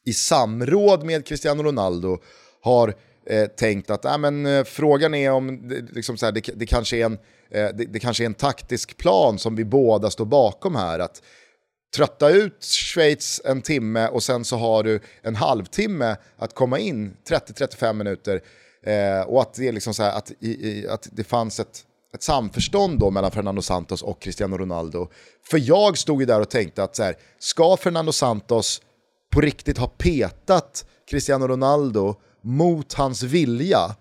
i 0.06 0.12
samråd 0.12 1.04
med 1.04 1.26
Cristiano 1.26 1.62
Ronaldo 1.62 2.18
har 2.62 2.94
eh, 3.26 3.46
tänkt 3.46 3.90
att 3.90 4.04
äh, 4.04 4.18
men, 4.18 4.46
eh, 4.46 4.64
frågan 4.64 5.14
är 5.14 5.30
om 5.30 5.68
det, 5.68 5.80
liksom 5.92 6.16
så 6.16 6.26
här, 6.26 6.32
det, 6.32 6.50
det, 6.54 6.66
kanske 6.66 6.96
är 6.96 7.04
en, 7.04 7.18
eh, 7.50 7.68
det, 7.74 7.84
det 7.84 7.98
kanske 8.00 8.22
är 8.22 8.26
en 8.26 8.34
taktisk 8.34 8.96
plan 8.96 9.38
som 9.38 9.56
vi 9.56 9.64
båda 9.64 10.10
står 10.10 10.24
bakom 10.24 10.76
här. 10.76 10.98
Att 10.98 11.22
trötta 11.96 12.30
ut 12.30 12.64
Schweiz 12.64 13.40
en 13.44 13.62
timme 13.62 14.08
och 14.08 14.22
sen 14.22 14.44
så 14.44 14.56
har 14.56 14.82
du 14.82 15.00
en 15.22 15.36
halvtimme 15.36 16.16
att 16.36 16.54
komma 16.54 16.78
in 16.78 17.16
30-35 17.28 17.92
minuter. 17.92 18.40
Eh, 18.82 19.20
och 19.20 19.42
att 19.42 19.54
det, 19.54 19.68
är 19.68 19.72
liksom 19.72 19.94
så 19.94 20.02
här, 20.02 20.16
att, 20.18 20.32
i, 20.40 20.68
i, 20.68 20.88
att 20.88 21.08
det 21.12 21.24
fanns 21.24 21.60
ett, 21.60 21.84
ett 22.14 22.22
samförstånd 22.22 22.98
då 22.98 23.10
mellan 23.10 23.30
Fernando 23.30 23.62
Santos 23.62 24.02
och 24.02 24.22
Cristiano 24.22 24.58
Ronaldo. 24.58 25.08
För 25.50 25.58
jag 25.58 25.98
stod 25.98 26.20
ju 26.20 26.26
där 26.26 26.40
och 26.40 26.50
tänkte 26.50 26.82
att 26.82 26.96
så 26.96 27.02
här, 27.02 27.16
ska 27.38 27.76
Fernando 27.76 28.12
Santos 28.12 28.82
på 29.38 29.42
riktigt 29.42 29.78
ha 29.78 29.86
petat 29.86 30.84
Cristiano 31.10 31.46
Ronaldo 31.46 32.14
mot 32.42 32.92
hans 32.94 33.22
vilja 33.22 33.96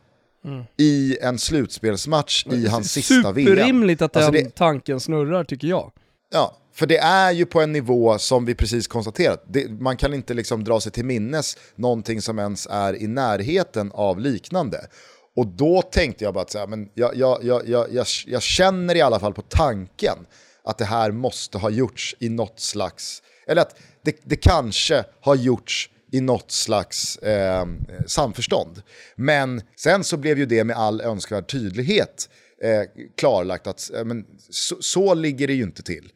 i 0.78 1.18
en 1.22 1.40
slutspelsmatch 1.40 2.46
i 2.48 2.68
hans 2.68 2.92
sista 2.92 3.32
VM. 3.32 3.48
Superrimligt 3.48 4.02
att 4.02 4.14
den 4.14 4.24
Alltså 4.24 4.44
det- 4.44 4.56
tanken 4.56 5.00
snurrar 5.00 5.44
tycker 5.44 5.68
jag. 5.68 5.92
Ja, 6.34 6.58
för 6.74 6.86
det 6.86 6.98
är 6.98 7.32
ju 7.32 7.46
på 7.46 7.62
en 7.62 7.72
nivå 7.72 8.18
som 8.18 8.46
vi 8.46 8.56
precis 8.56 8.88
konstaterat. 8.88 9.44
Det, 9.48 9.72
man 9.82 9.98
kan 9.98 10.14
inte 10.14 10.34
liksom 10.34 10.64
dra 10.64 10.80
sig 10.80 10.92
till 10.92 11.06
minnes 11.06 11.58
någonting 11.76 12.22
som 12.22 12.40
ens 12.40 12.68
är 12.72 13.02
i 13.02 13.08
närheten 13.08 13.92
av 13.94 14.20
liknande. 14.20 14.88
Och 15.36 15.48
då 15.48 15.82
tänkte 15.82 16.24
jag 16.24 16.34
bara 16.34 16.42
att 16.42 16.52
så 16.52 16.60
här, 16.60 16.68
men 16.68 16.90
jag, 16.94 17.16
jag, 17.16 17.44
jag, 17.44 17.68
jag, 17.68 17.94
jag, 17.94 18.06
jag 18.26 18.42
känner 18.42 18.96
i 18.96 19.02
alla 19.02 19.20
fall 19.20 19.34
på 19.34 19.42
tanken 19.42 20.18
att 20.64 20.78
det 20.78 20.86
här 20.86 21.12
måste 21.12 21.58
ha 21.58 21.70
gjorts 21.70 22.16
i 22.20 22.30
något 22.30 22.60
slags, 22.60 23.22
eller 23.48 23.62
att 23.62 23.76
det, 24.08 24.18
det 24.24 24.36
kanske 24.36 25.04
har 25.22 25.36
gjorts 25.36 25.90
i 26.12 26.22
något 26.22 26.52
slags 26.52 27.18
eh, 27.18 27.66
samförstånd. 28.06 28.82
Men 29.16 29.62
sen 29.76 30.04
så 30.04 30.18
blev 30.18 30.38
ju 30.38 30.46
det 30.46 30.64
med 30.64 30.78
all 30.78 31.02
önskvärd 31.02 31.48
tydlighet 31.48 32.30
eh, 32.64 32.82
klarlagt 33.18 33.68
att 33.68 33.94
eh, 33.94 34.04
men, 34.04 34.26
så, 34.50 34.76
så 34.80 35.14
ligger 35.14 35.48
det 35.48 35.54
ju 35.54 35.64
inte 35.64 35.84
till. 35.84 36.12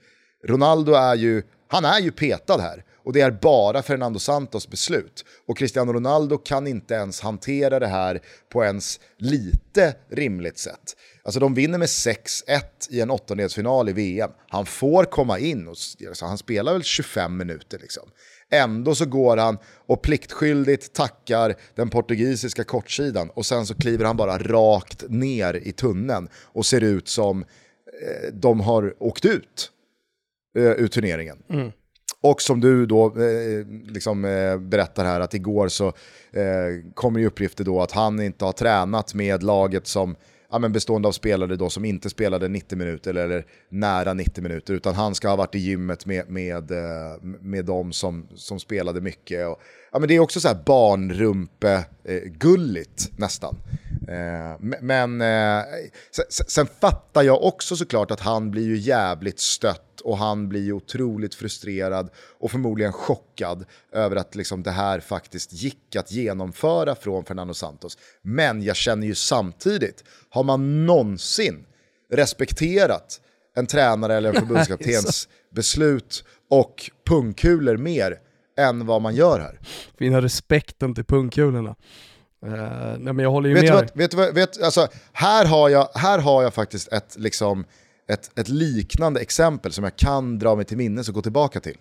Ronaldo 0.47 0.93
är 0.93 1.15
ju, 1.15 1.43
han 1.67 1.85
är 1.85 1.99
ju 1.99 2.11
petad 2.11 2.61
här 2.61 2.83
och 3.03 3.13
det 3.13 3.21
är 3.21 3.31
bara 3.31 3.83
Fernando 3.83 4.19
Santos 4.19 4.69
beslut. 4.69 5.25
Och 5.47 5.57
Cristiano 5.57 5.93
Ronaldo 5.93 6.37
kan 6.37 6.67
inte 6.67 6.93
ens 6.93 7.21
hantera 7.21 7.79
det 7.79 7.87
här 7.87 8.21
på 8.49 8.63
ens 8.63 8.99
lite 9.17 9.95
rimligt 10.09 10.57
sätt. 10.57 10.95
Alltså 11.23 11.39
de 11.39 11.53
vinner 11.53 11.77
med 11.77 11.87
6-1 11.87 12.61
i 12.89 13.01
en 13.01 13.11
åttondelsfinal 13.11 13.89
i 13.89 13.93
VM. 13.93 14.31
Han 14.47 14.65
får 14.65 15.03
komma 15.03 15.39
in 15.39 15.67
och 15.67 15.75
alltså, 16.07 16.25
han 16.25 16.37
spelar 16.37 16.73
väl 16.73 16.83
25 16.83 17.37
minuter 17.37 17.79
liksom. 17.79 18.03
Ändå 18.53 18.95
så 18.95 19.05
går 19.05 19.37
han 19.37 19.57
och 19.87 20.01
pliktskyldigt 20.01 20.93
tackar 20.93 21.55
den 21.75 21.89
portugisiska 21.89 22.63
kortsidan 22.63 23.29
och 23.29 23.45
sen 23.45 23.65
så 23.65 23.75
kliver 23.75 24.05
han 24.05 24.17
bara 24.17 24.37
rakt 24.37 25.03
ner 25.09 25.53
i 25.53 25.71
tunneln 25.71 26.29
och 26.33 26.65
ser 26.65 26.81
ut 26.81 27.07
som 27.07 27.41
eh, 27.41 28.33
de 28.33 28.59
har 28.59 28.93
åkt 28.99 29.25
ut 29.25 29.71
eh, 30.57 30.63
ur 30.63 30.87
turneringen. 30.87 31.37
Och 32.23 32.41
som 32.41 32.59
du 32.61 32.85
då 32.85 33.05
eh, 33.05 33.65
liksom, 33.87 34.25
eh, 34.25 34.57
berättar 34.57 35.05
här 35.05 35.19
att 35.19 35.33
igår 35.33 35.67
så 35.67 35.87
eh, 36.31 36.93
kommer 36.93 37.19
ju 37.19 37.25
uppgifter 37.25 37.63
då 37.63 37.81
att 37.81 37.91
han 37.91 38.21
inte 38.21 38.45
har 38.45 38.51
tränat 38.51 39.13
med 39.13 39.43
laget 39.43 39.87
som 39.87 40.15
ja, 40.51 40.59
men 40.59 40.71
bestående 40.71 41.07
av 41.07 41.11
spelare 41.11 41.55
då 41.55 41.69
som 41.69 41.85
inte 41.85 42.09
spelade 42.09 42.47
90 42.47 42.77
minuter 42.77 43.13
eller, 43.13 43.45
nära 43.69 44.13
90 44.13 44.43
minuter, 44.43 44.73
utan 44.73 44.95
han 44.95 45.15
ska 45.15 45.29
ha 45.29 45.35
varit 45.35 45.55
i 45.55 45.59
gymmet 45.59 46.05
med, 46.05 46.29
med, 46.29 46.71
eh, 46.71 47.17
med 47.21 47.65
de 47.65 47.93
som, 47.93 48.27
som 48.35 48.59
spelade 48.59 49.01
mycket. 49.01 49.47
Och, 49.47 49.61
ja, 49.91 49.99
men 49.99 50.07
det 50.07 50.15
är 50.15 50.19
också 50.19 50.39
så 50.39 50.47
här 50.47 50.63
barnrumpe-gulligt 50.65 53.09
eh, 53.09 53.15
nästan. 53.15 53.55
Eh, 54.07 54.77
men 54.81 55.21
eh, 55.21 55.63
sen, 56.29 56.67
fattar 56.81 57.23
jag 57.23 57.43
också 57.43 57.75
såklart 57.75 58.11
att 58.11 58.19
han 58.19 58.51
blir 58.51 58.65
ju 58.65 58.77
jävligt 58.77 59.39
stött 59.39 60.01
och 60.01 60.17
han 60.17 60.49
blir 60.49 60.61
ju 60.61 60.73
otroligt 60.73 61.35
frustrerad 61.35 62.09
och 62.39 62.51
förmodligen 62.51 62.93
chockad 62.93 63.65
över 63.91 64.15
att 64.15 64.35
liksom 64.35 64.63
det 64.63 64.71
här 64.71 64.99
faktiskt 64.99 65.53
gick 65.53 65.95
att 65.95 66.11
genomföra 66.11 66.95
från 66.95 67.25
Fernando 67.25 67.53
Santos. 67.53 67.97
Men 68.21 68.63
jag 68.63 68.75
känner 68.75 69.07
ju 69.07 69.15
samtidigt, 69.15 70.03
har 70.29 70.43
man 70.43 70.85
någonsin 70.85 71.65
respekterat 72.11 73.21
en 73.55 73.67
tränare 73.67 74.15
eller 74.15 74.29
en 74.29 74.35
förbundskaptens 74.47 75.27
beslut 75.49 76.23
och 76.49 76.91
pungkulor 77.07 77.77
mer 77.77 78.19
än 78.57 78.85
vad 78.85 79.01
man 79.01 79.15
gör 79.15 79.39
här? 79.39 79.59
Fina 79.97 80.21
respekten 80.21 80.95
till 80.95 81.05
pungkulorna. 81.05 81.75
Uh, 82.45 82.53
nej 82.99 83.13
men 83.13 83.19
jag 83.19 83.31
håller 83.31 83.49
ju 83.49 83.55
vet 83.55 83.63
med 83.63 83.73
vad, 83.73 83.97
vet, 83.97 84.13
vad, 84.13 84.33
vet, 84.33 84.61
alltså, 84.61 84.87
här, 85.11 85.45
har 85.45 85.69
jag, 85.69 85.89
här 85.93 86.19
har 86.19 86.43
jag 86.43 86.53
faktiskt 86.53 86.93
ett, 86.93 87.15
liksom, 87.17 87.65
ett, 88.09 88.39
ett 88.39 88.49
liknande 88.49 89.19
exempel 89.19 89.71
som 89.71 89.83
jag 89.83 89.95
kan 89.95 90.39
dra 90.39 90.55
mig 90.55 90.65
till 90.65 90.77
minnes 90.77 91.09
och 91.09 91.15
gå 91.15 91.21
tillbaka 91.21 91.59
till. 91.59 91.77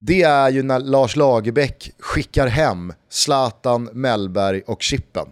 Det 0.00 0.22
är 0.22 0.50
ju 0.50 0.62
när 0.62 0.78
Lars 0.78 1.16
Lagerbäck 1.16 1.90
skickar 1.98 2.46
hem 2.46 2.92
Zlatan, 3.10 3.88
Mellberg 3.92 4.62
och 4.66 4.82
Chippen 4.82 5.26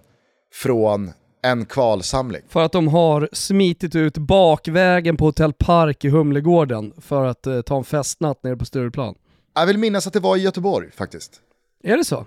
från 0.53 1.13
en 1.43 1.67
kvalsamling. 1.67 2.43
För 2.49 2.65
att 2.65 2.73
de 2.73 2.89
har 2.89 3.29
smitit 3.33 3.95
ut 3.95 4.19
bakvägen 4.19 5.17
på 5.17 5.25
Hotell 5.25 5.53
Park 5.53 6.05
i 6.05 6.09
Humlegården 6.09 6.93
för 6.99 7.25
att 7.25 7.47
uh, 7.47 7.61
ta 7.61 7.77
en 7.77 7.85
festnatt 7.85 8.43
nere 8.43 8.57
på 8.57 8.65
Stureplan. 8.65 9.15
Jag 9.55 9.67
vill 9.67 9.79
minnas 9.79 10.07
att 10.07 10.13
det 10.13 10.21
var 10.21 10.37
i 10.37 10.41
Göteborg 10.41 10.91
faktiskt. 10.91 11.41
Är 11.83 11.97
det 11.97 12.05
så? 12.05 12.27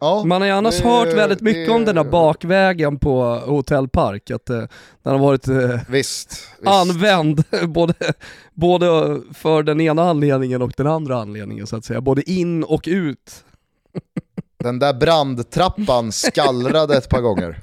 Ja, 0.00 0.24
Man 0.24 0.40
har 0.40 0.48
ju 0.48 0.54
annars 0.54 0.78
det, 0.78 0.88
hört 0.88 1.14
väldigt 1.14 1.40
mycket 1.40 1.66
det, 1.66 1.72
om 1.72 1.84
den 1.84 1.94
där 1.94 2.04
bakvägen 2.04 2.98
på 2.98 3.22
Hotell 3.46 3.88
Park, 3.88 4.30
att 4.30 4.50
eh, 4.50 4.62
den 5.02 5.12
har 5.12 5.18
varit 5.18 5.48
eh, 5.48 5.56
visst, 5.88 5.88
visst. 5.88 6.46
använd 6.64 7.44
både, 7.68 7.94
både 8.54 8.86
för 9.34 9.62
den 9.62 9.80
ena 9.80 10.02
anledningen 10.02 10.62
och 10.62 10.72
den 10.76 10.86
andra 10.86 11.16
anledningen 11.20 11.66
så 11.66 11.76
att 11.76 11.84
säga, 11.84 12.00
både 12.00 12.30
in 12.30 12.64
och 12.64 12.84
ut. 12.86 13.44
Den 14.60 14.78
där 14.78 14.94
brandtrappan 14.94 16.12
skallrade 16.12 16.96
ett 16.96 17.08
par 17.08 17.20
gånger. 17.20 17.60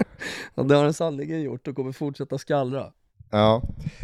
Ja, 0.54 0.62
det 0.62 0.74
har 0.74 0.84
den 0.84 0.94
sannerligen 0.94 1.42
gjort 1.42 1.68
och 1.68 1.76
kommer 1.76 1.92
fortsätta 1.92 2.38
skallra. 2.38 2.92
Ja. 3.30 3.62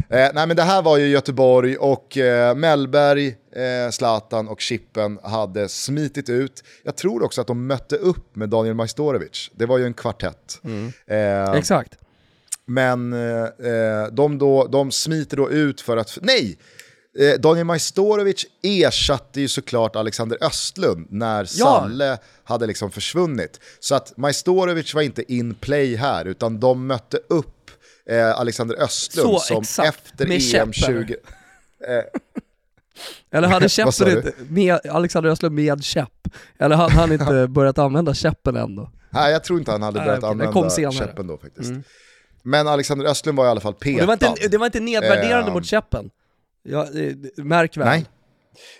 Eh, 0.09 0.29
nej 0.33 0.47
men 0.47 0.55
det 0.55 0.63
här 0.63 0.81
var 0.81 0.97
ju 0.97 1.07
Göteborg 1.07 1.77
och 1.77 2.17
eh, 2.17 2.55
Mellberg, 2.55 3.27
eh, 3.27 3.91
Zlatan 3.91 4.47
och 4.47 4.61
Chippen 4.61 5.19
hade 5.23 5.69
smitit 5.69 6.29
ut. 6.29 6.63
Jag 6.83 6.95
tror 6.95 7.23
också 7.23 7.41
att 7.41 7.47
de 7.47 7.67
mötte 7.67 7.95
upp 7.95 8.35
med 8.35 8.49
Daniel 8.49 8.75
Majstorovic. 8.75 9.51
Det 9.55 9.65
var 9.65 9.77
ju 9.77 9.85
en 9.85 9.93
kvartett. 9.93 10.59
Mm. 10.63 10.93
Eh, 11.07 11.53
Exakt. 11.53 11.93
Men 12.65 13.13
eh, 13.13 13.43
eh, 13.43 14.07
de, 14.11 14.37
då, 14.37 14.67
de 14.67 14.91
smiter 14.91 15.37
då 15.37 15.51
ut 15.51 15.81
för 15.81 15.97
att, 15.97 16.17
nej! 16.21 16.57
Eh, 17.19 17.39
Daniel 17.39 17.65
Majstorovic 17.65 18.45
ersatte 18.63 19.41
ju 19.41 19.47
såklart 19.47 19.95
Alexander 19.95 20.37
Östlund 20.41 21.07
när 21.09 21.39
Ja. 21.39 21.47
Salle 21.47 22.17
hade 22.43 22.67
liksom 22.67 22.91
försvunnit. 22.91 23.59
Så 23.79 23.95
att 23.95 24.17
Majstorovic 24.17 24.93
var 24.93 25.01
inte 25.01 25.33
in 25.33 25.53
play 25.53 25.95
här, 25.95 26.25
utan 26.25 26.59
de 26.59 26.87
mötte 26.87 27.19
upp 27.29 27.62
eh, 28.09 28.39
Alexander 28.39 28.75
Östlund 28.75 29.29
Så, 29.29 29.39
som 29.39 29.61
exakt. 29.61 29.89
efter 29.89 30.31
EM 30.31 30.39
käpp, 30.39 30.75
20... 30.75 31.15
Eller 33.31 33.47
hade 33.47 33.69
käppen 33.69 34.17
inte, 34.17 34.33
med 34.49 34.79
Alexander 34.89 35.29
Östlund 35.29 35.55
med 35.55 35.83
käpp? 35.83 36.27
Eller 36.59 36.75
hade 36.75 36.93
han 36.93 37.11
inte 37.11 37.47
börjat 37.49 37.77
använda 37.77 38.13
käppen 38.13 38.55
än 38.55 38.75
då? 38.75 38.91
Nej, 39.09 39.31
jag 39.31 39.43
tror 39.43 39.59
inte 39.59 39.71
han 39.71 39.81
hade 39.81 39.97
Nej, 39.97 40.05
börjat 40.05 40.21
kom 40.53 40.63
använda 40.63 40.91
käppen 40.91 41.27
då 41.27 41.37
faktiskt. 41.37 41.69
Mm. 41.69 41.83
Men 42.43 42.67
Alexander 42.67 43.05
Östlund 43.05 43.37
var 43.37 43.45
i 43.45 43.49
alla 43.49 43.61
fall 43.61 43.73
petad. 43.73 43.99
det, 43.99 44.05
var 44.05 44.13
inte, 44.13 44.47
det 44.47 44.57
var 44.57 44.65
inte 44.65 44.79
nedvärderande 44.79 45.47
Eh, 45.47 45.53
mot 45.53 45.65
käppen. 45.65 46.09
Ja, 46.63 46.83
eh, 46.83 47.43
märk 47.43 47.77
väl. 47.77 47.85
Nej. 47.85 48.05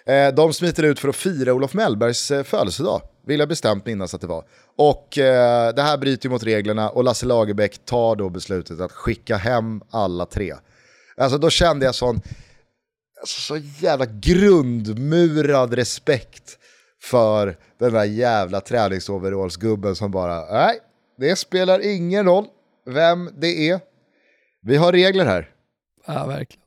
Eh, 0.06 0.34
de 0.34 0.54
smiter 0.54 0.84
ut 0.84 1.00
för 1.00 1.10
att 1.10 1.16
fira 1.16 1.54
Olof 1.54 1.74
Mellbergs 1.74 2.32
eh, 2.32 2.44
födelsedag, 2.44 3.02
vill 3.28 3.40
jag 3.40 3.50
bestämt 3.50 3.86
minnas 3.86 4.14
att 4.14 4.22
det 4.22 4.28
var. 4.28 4.46
Och 4.78 5.18
eh, 5.18 5.74
det 5.74 5.82
här 5.82 5.98
bryter 5.98 6.26
ju 6.26 6.32
mot 6.32 6.44
reglerna 6.44 6.90
och 6.90 7.04
Lasse 7.04 7.26
Lagerbäck 7.26 7.86
tar 7.86 8.16
då 8.16 8.30
beslutet 8.30 8.80
att 8.80 8.92
skicka 8.92 9.38
hem 9.38 9.82
alla 9.90 10.26
tre. 10.26 10.54
Alltså 11.18 11.38
då 11.38 11.50
kände 11.50 11.86
jag 11.86 11.96
sån 11.96 12.22
alltså, 13.22 13.42
så 13.42 13.58
jävla 13.58 14.06
grundmurad 14.06 15.74
respekt 15.74 16.58
för 17.02 17.58
den 17.80 17.94
där 17.94 18.04
jävla 18.04 18.62
träningsoverallsgubben 18.62 19.96
som 19.96 20.12
bara, 20.12 20.46
nej, 20.52 20.80
det 21.18 21.36
spelar 21.36 21.80
ingen 21.86 22.26
roll 22.26 22.46
vem 22.86 23.30
det 23.38 23.70
är. 23.70 23.80
Vi 24.62 24.76
har 24.76 24.92
regler 24.92 25.26
här. 25.26 25.50
Ja, 26.08 26.26
verkligen. 26.26 26.63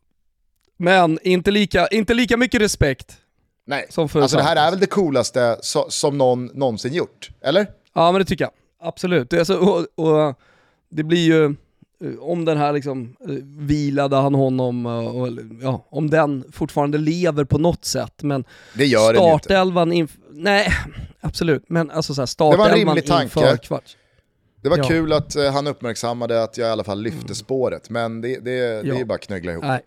Men 0.77 1.19
inte 1.23 1.51
lika, 1.51 1.87
inte 1.87 2.15
lika 2.15 2.37
mycket 2.37 2.61
respekt 2.61 3.17
Nej, 3.67 3.87
som 3.91 4.09
för 4.09 4.21
alltså 4.21 4.37
det 4.37 4.43
här 4.43 4.57
är 4.57 4.71
väl 4.71 4.81
det 4.81 4.87
coolaste 4.87 5.57
so 5.63 5.85
som 5.91 6.19
någon 6.19 6.47
någonsin 6.47 6.95
gjort, 6.95 7.31
eller? 7.41 7.67
Ja 7.95 8.13
men 8.13 8.19
det 8.19 8.25
tycker 8.25 8.45
jag, 8.45 8.53
absolut. 8.81 9.31
Det, 9.31 9.37
är 9.39 9.45
så, 9.45 9.59
och, 9.59 10.07
och 10.09 10.35
det 10.91 11.03
blir 11.03 11.27
ju, 11.27 11.45
eh, 11.45 12.19
om 12.21 12.45
den 12.45 12.59
här 12.59 12.73
liksom, 12.73 13.17
eh, 13.29 13.35
vilade 13.59 14.17
han 14.17 14.35
honom, 14.35 14.87
eh, 14.87 14.93
och, 15.17 15.29
ja, 15.63 15.87
om 15.91 16.11
den 16.11 16.45
fortfarande 16.53 16.99
lever 16.99 17.45
på 17.45 17.59
något 17.59 17.85
sätt, 17.85 18.23
men 18.23 18.45
Det 18.75 18.87
gör 18.87 19.13
den 19.13 19.23
ju 19.23 19.33
inte. 19.33 19.45
startelvan 19.45 19.93
inför, 19.93 20.21
nej 20.31 20.69
absolut, 21.21 21.65
men 21.69 21.91
alltså 21.91 22.15
så 22.15 22.21
här, 22.21 22.27
startelvan 22.27 22.99
inför 22.99 23.57
kvarts. 23.57 23.97
Det 24.63 24.69
var 24.69 24.79
Ja. 24.79 24.85
kul 24.85 25.13
att 25.13 25.35
han 25.53 25.67
uppmärksammade 25.67 26.43
att 26.43 26.57
jag 26.59 26.69
i 26.69 26.71
alla 26.71 26.85
fall 26.85 27.03
lyfte 27.03 27.35
spåret, 27.35 27.91
men 27.91 28.21
det, 28.21 28.29
det, 28.29 28.41
det 28.45 28.53
är 28.53 28.85
Ja. 28.85 28.95
ju 28.99 29.05
bara 29.05 29.15
att 29.15 29.21
knöggla 29.21 29.53
ihop. 29.53 29.65
Nej. 29.65 29.81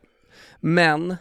Men, 0.59 1.15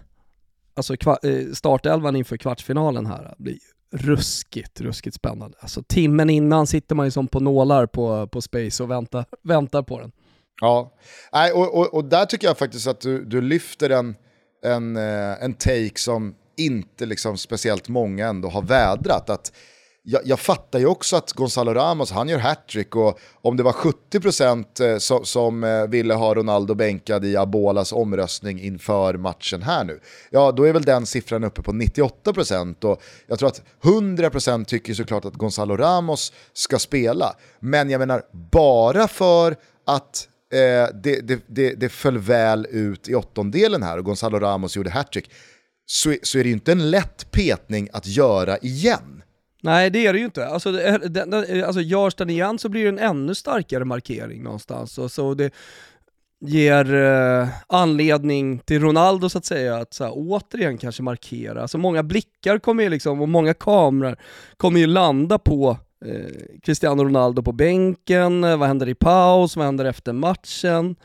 alltså 0.75 0.95
eh, 0.95 1.53
startelvan 1.55 2.17
inför 2.17 2.37
kvartsfinalen 2.37 3.07
här 3.07 3.35
blir 3.39 3.59
ruskigt, 3.93 4.81
ruskigt 4.81 5.17
spännande. 5.17 5.57
Alltså 5.61 5.83
timmen 5.83 6.31
innan 6.31 6.67
sitter 6.67 6.95
man 6.95 7.07
ju 7.07 7.11
som 7.11 7.29
på 7.29 7.41
nålar 7.41 7.87
på, 7.87 8.27
på 8.27 8.41
Space 8.41 8.83
och 8.83 8.91
väntar, 8.91 9.25
väntar 9.43 9.83
på 9.83 10.01
den. 10.01 10.13
Ja, 10.61 10.95
Nej, 11.33 11.53
och, 11.53 11.79
och, 11.79 11.95
och 11.95 12.05
där 12.05 12.25
tycker 12.25 12.47
jag 12.47 12.59
faktiskt 12.59 12.87
att 12.87 13.01
du, 13.01 13.25
du 13.25 13.41
lyfter 13.41 13.91
en, 13.91 14.17
en, 14.65 14.97
eh, 14.97 15.43
en 15.45 15.55
take 15.55 15.93
som 15.95 16.35
inte 16.57 17.07
liksom 17.07 17.37
speciellt 17.37 17.89
många 17.89 18.27
ändå 18.27 18.49
har 18.49 18.63
vädrat. 18.63 19.31
Att 19.31 19.53
jag, 20.11 20.23
jag 20.25 20.41
fattar 20.41 20.79
ju 20.79 20.87
också 20.87 21.17
att 21.17 21.33
Gonzalo 21.33 21.75
Ramos, 21.75 22.11
han 22.11 22.29
gör 22.29 22.39
hattrick 22.39 22.97
och 22.97 23.19
om 23.33 23.57
det 23.57 23.63
var 23.63 23.73
70% 23.73 24.93
eh, 24.93 24.99
som, 24.99 25.25
som 25.25 25.87
ville 25.91 26.15
ha 26.15 26.35
Ronaldo 26.35 26.75
bänkad 26.75 27.25
i 27.25 27.37
Abolas 27.37 27.93
omröstning 27.93 28.61
inför 28.61 29.15
matchen 29.15 29.63
här 29.63 29.85
nu, 29.85 30.01
ja 30.31 30.53
då 30.53 30.65
är 30.65 30.73
väl 30.73 30.83
den 30.83 31.07
siffran 31.07 31.45
uppe 31.45 31.63
på 31.63 31.73
98% 31.73 32.85
och 32.85 33.03
jag 33.27 33.39
tror 33.39 33.49
att 33.49 33.63
100% 33.83 34.65
tycker 34.65 34.95
såklart 34.95 35.25
att 35.25 35.35
Gonzalo 35.35 35.77
Ramos 35.77 36.33
ska 36.53 36.79
spela. 36.79 37.35
Men 37.61 37.91
jag 37.91 37.99
menar, 37.99 38.23
bara 38.33 39.09
för 39.09 39.57
att 39.87 40.29
eh, 40.53 40.95
det, 41.03 41.21
det, 41.21 41.43
det, 41.47 41.75
det 41.75 41.89
föll 41.89 42.19
väl 42.19 42.67
ut 42.71 43.09
i 43.09 43.15
åttondelen 43.15 43.83
här 43.83 43.99
och 43.99 44.05
Gonzalo 44.05 44.39
Ramos 44.39 44.77
gjorde 44.77 44.91
hattrick, 44.91 45.31
så, 45.87 46.15
så 46.23 46.39
är 46.39 46.43
det 46.43 46.49
ju 46.49 46.55
inte 46.55 46.73
en 46.73 46.91
lätt 46.91 47.31
petning 47.31 47.89
att 47.93 48.07
göra 48.07 48.59
igen. 48.59 49.18
Nej 49.63 49.91
det 49.91 50.07
är 50.07 50.13
det 50.13 50.19
ju 50.19 50.25
inte. 50.25 50.47
Alltså, 50.47 50.73
det 50.73 50.99
den, 51.09 51.31
den, 51.31 51.65
alltså 51.65 51.81
görs 51.81 52.15
den 52.15 52.31
igen 52.31 52.59
så 52.59 52.69
blir 52.69 52.83
det 52.83 52.89
en 52.89 52.99
ännu 52.99 53.35
starkare 53.35 53.85
markering 53.85 54.43
någonstans. 54.43 54.99
Och 54.99 55.11
så 55.11 55.35
det 55.35 55.55
ger 56.41 56.95
eh, 56.95 57.49
anledning 57.67 58.59
till 58.59 58.81
Ronaldo 58.83 59.29
så 59.29 59.39
att 59.39 59.45
säga 59.45 59.77
att 59.77 59.95
så 59.95 60.05
här, 60.05 60.13
återigen 60.15 60.79
kanske 60.79 61.03
markera. 61.03 61.63
Alltså 61.63 61.79
många 61.79 62.03
blickar 62.03 62.59
kommer 62.59 62.83
ju 62.83 62.89
liksom, 62.89 63.21
och 63.21 63.29
många 63.29 63.55
kameror 63.55 64.17
kommer 64.57 64.81
ju 64.81 64.87
landa 64.87 65.39
på 65.39 65.77
eh, 66.05 66.61
Cristiano 66.63 67.05
Ronaldo 67.05 67.43
på 67.43 67.53
bänken, 67.53 68.41
vad 68.41 68.69
händer 68.69 68.89
i 68.89 68.95
paus, 68.95 69.57
vad 69.57 69.67
händer 69.67 69.85
efter 69.85 70.13
matchen? 70.13 70.97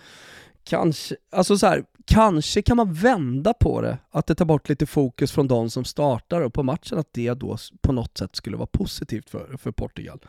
Kanske, 0.63 1.15
alltså 1.31 1.57
så 1.57 1.67
här, 1.67 1.83
kanske 2.05 2.61
kan 2.61 2.77
man 2.77 2.93
vända 2.93 3.53
på 3.53 3.81
det, 3.81 3.97
att 4.11 4.27
det 4.27 4.35
tar 4.35 4.45
bort 4.45 4.69
lite 4.69 4.85
fokus 4.85 5.31
från 5.31 5.47
de 5.47 5.69
som 5.69 5.85
startar 5.85 6.41
och 6.41 6.53
på 6.53 6.63
matchen, 6.63 6.97
att 6.97 7.07
det 7.13 7.33
då 7.33 7.57
på 7.81 7.91
något 7.91 8.17
sätt 8.17 8.35
skulle 8.35 8.57
vara 8.57 8.67
positivt 8.71 9.29
för, 9.29 9.57
för 9.57 9.71
Portugal. 9.71 10.19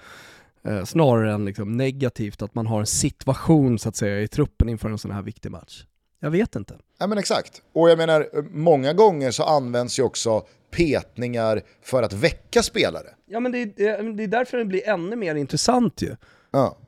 Eh, 0.64 0.84
snarare 0.84 1.32
än 1.32 1.44
liksom 1.44 1.76
negativt 1.76 2.42
att 2.42 2.54
man 2.54 2.66
har 2.66 2.80
en 2.80 2.86
situation 2.86 3.78
så 3.78 3.88
att 3.88 3.96
säga 3.96 4.20
i 4.20 4.28
truppen 4.28 4.68
inför 4.68 4.90
en 4.90 4.98
sån 4.98 5.10
här 5.10 5.22
viktig 5.22 5.50
match. 5.50 5.84
Jag 6.20 6.30
vet 6.30 6.56
inte. 6.56 6.74
Ja 6.98 7.06
men 7.06 7.18
exakt. 7.18 7.62
Och 7.74 7.90
jag 7.90 7.98
menar, 7.98 8.26
många 8.50 8.92
gånger 8.92 9.30
så 9.30 9.42
används 9.44 9.98
ju 9.98 10.02
också 10.02 10.46
petningar 10.70 11.62
för 11.82 12.02
att 12.02 12.12
väcka 12.12 12.62
spelare. 12.62 13.06
Ja 13.26 13.40
men 13.40 13.52
det, 13.52 13.58
är- 13.62 13.72
det, 13.76 13.88
är- 13.88 14.02
det 14.16 14.22
är 14.22 14.28
därför 14.28 14.58
det 14.58 14.64
blir 14.64 14.88
ännu 14.88 15.16
mer 15.16 15.34
intressant 15.34 16.02
ju. 16.02 16.16
Ja. 16.50 16.78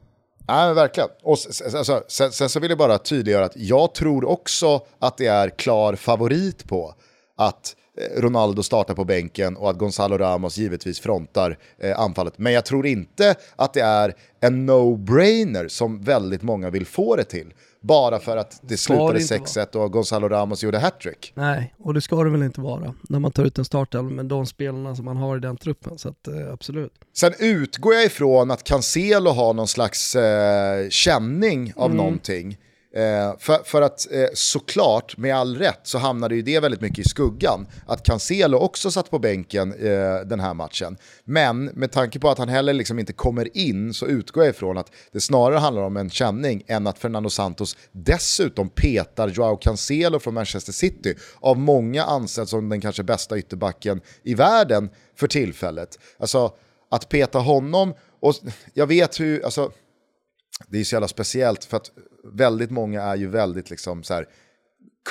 Ja, 0.47 0.73
verkligen. 0.73 1.09
Och 1.23 1.31
alltså, 1.31 2.03
sen, 2.09 2.33
sen, 2.33 2.49
så 2.49 2.61
vill 2.61 2.71
jag 2.71 2.79
bara 2.79 2.99
tydliggöra 2.99 3.45
att 3.45 3.57
jag 3.57 3.95
tror 3.95 4.25
också 4.25 4.81
att 4.99 5.17
det 5.17 5.27
är 5.27 5.51
klar 5.51 5.95
favorit 5.95 6.69
på 6.69 6.95
att 7.37 7.77
eh, 8.01 8.21
Ronaldo 8.21 8.63
startar 8.63 8.95
på 8.95 9.05
bänken 9.05 9.57
och 9.57 9.71
att 9.71 9.79
Gonzalo 9.79 10.19
Ramos 10.19 10.59
givetvis 10.59 11.01
frontar 11.01 11.59
eh, 11.79 12.01
anfallet. 12.01 12.39
Men 12.39 12.53
jag 12.53 12.65
tror 12.65 12.87
inte 12.87 13.35
att 13.57 13.75
det 13.75 13.81
är 13.81 14.15
en 14.41 14.71
no-brainer 14.71 15.69
som 15.69 16.01
väldigt 16.03 16.43
många 16.43 16.71
vill 16.71 16.87
få 16.87 17.17
det 17.17 17.25
till. 17.25 17.53
Bara 17.87 18.19
för 18.19 18.37
att 18.37 18.61
det 18.63 18.77
slutade 18.77 19.19
6-1 19.19 19.77
och 19.77 19.93
Gonzalo 19.93 20.29
Ramos 20.29 20.63
gjorde 20.63 20.79
hattrick. 20.79 21.33
Nej, 21.35 21.75
och 21.79 21.95
det 21.95 22.01
ska 22.01 22.25
det 22.25 22.31
väl 22.31 22.43
inte 22.43 22.61
vara 22.61 22.95
när 23.09 23.19
man 23.19 23.33
tar 23.33 23.45
ut 23.45 23.59
en 23.59 23.65
startelva 23.65 24.11
med 24.11 24.27
de 24.27 24.47
spelarna 24.47 24.97
som 24.97 25.05
man 25.05 25.17
har 25.17 25.37
i 25.37 25.41
den 25.41 25.57
truppen. 25.57 25.99
Så 25.99 26.09
att, 26.09 26.29
eh, 26.29 26.53
absolut. 26.53 26.93
Sen 27.17 27.33
utgår 27.39 27.95
jag 27.95 28.05
ifrån 28.05 28.51
att 28.51 28.65
Cancelo 28.65 29.31
har 29.31 29.55
någon 29.55 29.69
slags 29.69 30.17
eh, 30.17 30.89
känning 30.89 31.73
av 31.77 31.87
mm. 31.87 31.97
någonting. 31.97 32.57
Eh, 32.97 33.35
för, 33.39 33.65
för, 33.65 33.83
att 33.83 34.13
eh, 34.13 34.27
såklart, 34.35 35.17
med 35.17 35.37
all 35.37 35.57
rätt, 35.57 35.81
så 35.83 35.99
hamnade 35.99 36.35
ju 36.35 36.43
det 36.43 36.61
väldigt 36.61 36.81
mycket 36.81 36.99
i 36.99 37.09
skuggan. 37.09 37.67
Att 37.87 38.03
Cancelo 38.03 38.59
också 38.59 38.91
satt 38.91 39.11
på 39.11 39.19
bänken 39.19 39.73
eh, 39.73 40.21
den 40.27 40.41
här 40.41 40.55
matchen. 40.55 40.97
Men 41.25 41.65
med 41.65 41.93
tanke 41.93 42.19
på 42.19 42.29
att 42.31 42.39
han 42.39 42.49
heller 42.49 42.73
liksom 42.73 42.99
inte 42.99 43.13
kommer 43.13 43.57
in 43.57 43.95
så 43.95 44.07
utgår 44.07 44.45
jag 44.45 44.51
ifrån 44.51 44.79
att 44.79 44.91
det 45.13 45.21
snarare 45.21 45.59
handlar 45.59 45.83
om 45.83 45.97
en 45.97 46.11
känning 46.11 46.63
än 46.67 46.87
att 46.87 46.99
Fernando 46.99 47.31
Santos 47.31 47.77
dessutom 47.93 48.69
petar 48.69 49.29
Joao 49.29 49.57
Cancelo 49.57 50.19
från 50.19 50.35
Manchester 50.35 50.73
City. 50.73 51.15
Av 51.41 51.59
många 51.59 52.05
ansedd 52.05 52.49
som 52.49 52.69
den 52.69 52.81
kanske 52.81 53.03
bästa 53.03 53.39
ytterbacken 53.39 54.01
i 54.23 54.35
världen 54.35 54.91
för 55.17 55.27
tillfället. 55.27 55.99
Alltså 56.19 56.53
att 56.91 57.09
peta 57.09 57.39
honom, 57.39 57.95
och 58.21 58.35
jag 58.75 58.87
vet 58.87 59.21
hur, 59.21 59.45
alltså 59.45 59.71
det 60.69 60.79
är 60.79 60.85
så 60.85 60.95
jävla 60.95 61.09
speciellt 61.09 61.65
för 61.65 61.77
att 61.77 61.91
väldigt 62.33 62.71
många 62.71 63.03
är 63.03 63.17
ju 63.17 63.29
väldigt 63.29 63.71
liksom 63.71 64.03
så 64.03 64.15
här, 64.15 64.27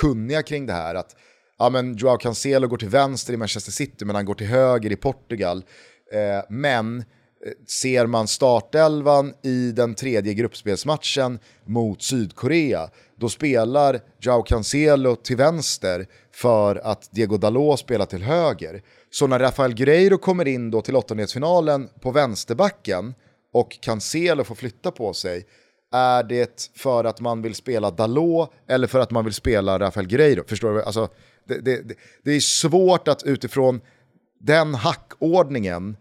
kunniga 0.00 0.42
kring 0.42 0.66
det 0.66 0.72
här. 0.72 0.94
Att 0.94 1.16
ja, 1.58 1.70
men 1.70 1.96
Joao 1.96 2.16
Cancelo 2.16 2.68
går 2.68 2.76
till 2.76 2.88
vänster 2.88 3.32
i 3.32 3.36
Manchester 3.36 3.72
City 3.72 4.04
men 4.04 4.16
han 4.16 4.24
går 4.24 4.34
till 4.34 4.46
höger 4.46 4.92
i 4.92 4.96
Portugal. 4.96 5.64
Eh, 6.12 6.44
men 6.48 6.98
eh, 6.98 7.04
ser 7.82 8.06
man 8.06 8.28
startelvan 8.28 9.34
i 9.42 9.72
den 9.72 9.94
tredje 9.94 10.34
gruppspelsmatchen 10.34 11.38
mot 11.64 12.02
Sydkorea, 12.02 12.90
då 13.16 13.28
spelar 13.28 14.00
Joao 14.20 14.42
Cancelo 14.42 15.16
till 15.16 15.36
vänster 15.36 16.06
för 16.32 16.76
att 16.76 17.08
Diego 17.12 17.36
Dalot 17.36 17.80
spelar 17.80 18.06
till 18.06 18.22
höger. 18.22 18.82
Så 19.10 19.26
när 19.26 19.38
Rafael 19.38 19.74
Guerreiro 19.74 20.18
kommer 20.18 20.48
in 20.48 20.70
då 20.70 20.82
till 20.82 20.96
åttondelsfinalen 20.96 21.88
på 22.00 22.10
vänsterbacken 22.10 23.14
och 23.56 23.80
Cancelo 23.80 24.44
får 24.44 24.54
flytta 24.54 24.90
på 24.90 25.14
sig, 25.14 25.46
är 25.92 26.22
det 26.22 26.70
för 26.74 27.04
att 27.04 27.20
man 27.20 27.42
vill 27.42 27.54
spela 27.54 27.90
Dalot 27.90 28.50
eller 28.68 28.86
för 28.86 29.00
att 29.00 29.10
man 29.10 29.24
vill 29.24 29.34
spela 29.34 29.78
Rafael 29.78 30.06
Guerreiro? 30.06 30.44
Förstår 30.46 30.74
du? 30.74 30.82
Alltså, 30.82 31.08
det, 31.48 31.58
det, 31.58 31.96
det 32.22 32.30
är 32.30 32.40
svårt 32.40 33.08
att 33.08 33.22
utifrån 33.22 33.80
den 34.40 34.74
hackordningen 34.74 35.96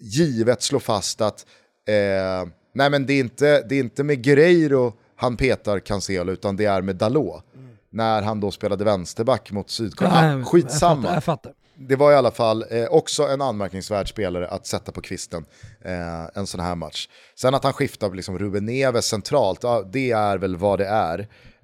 givet 0.00 0.62
slå 0.62 0.80
fast 0.80 1.20
att 1.20 1.46
eh, 1.88 2.48
nej 2.74 2.90
men 2.90 3.06
det, 3.06 3.12
är 3.12 3.20
inte, 3.20 3.62
det 3.68 3.74
är 3.74 3.80
inte 3.80 4.04
med 4.04 4.24
Guerreiro 4.24 4.92
han 5.16 5.36
petar 5.36 5.78
Cancelo 5.78 6.32
utan 6.32 6.56
det 6.56 6.64
är 6.64 6.82
med 6.82 6.96
Dalot. 6.96 7.44
Mm. 7.54 7.68
När 7.90 8.22
han 8.22 8.40
då 8.40 8.50
spelade 8.50 8.84
vänsterback 8.84 9.52
mot 9.52 9.70
Sydkorea. 9.70 10.40
Ah, 10.40 10.44
skitsamma. 10.44 10.94
Jag 10.94 11.02
fattar, 11.02 11.14
jag 11.14 11.24
fattar 11.24 11.57
det 11.78 11.96
var 11.96 12.12
i 12.12 12.14
alla 12.14 12.30
fall 12.30 12.64
eh, 12.70 12.86
också 12.86 13.22
en 13.22 13.40
anmärkningsvärd 13.40 14.08
spelare 14.08 14.48
att 14.48 14.66
sätta 14.66 14.92
på 14.92 15.00
kvisten 15.00 15.44
eh, 15.84 16.24
en 16.34 16.46
sån 16.46 16.60
här 16.60 16.74
match. 16.74 17.08
Sen 17.34 17.54
att 17.54 17.64
han 17.64 17.72
skiftar 17.72 18.10
liksom 18.10 18.38
Ruben 18.38 18.64
Neves 18.64 19.06
centralt, 19.06 19.62
ja, 19.62 19.82
det 19.92 20.10
är 20.10 20.38
väl 20.38 20.56
vad 20.56 20.78
det 20.78 20.86
är. 20.86 21.18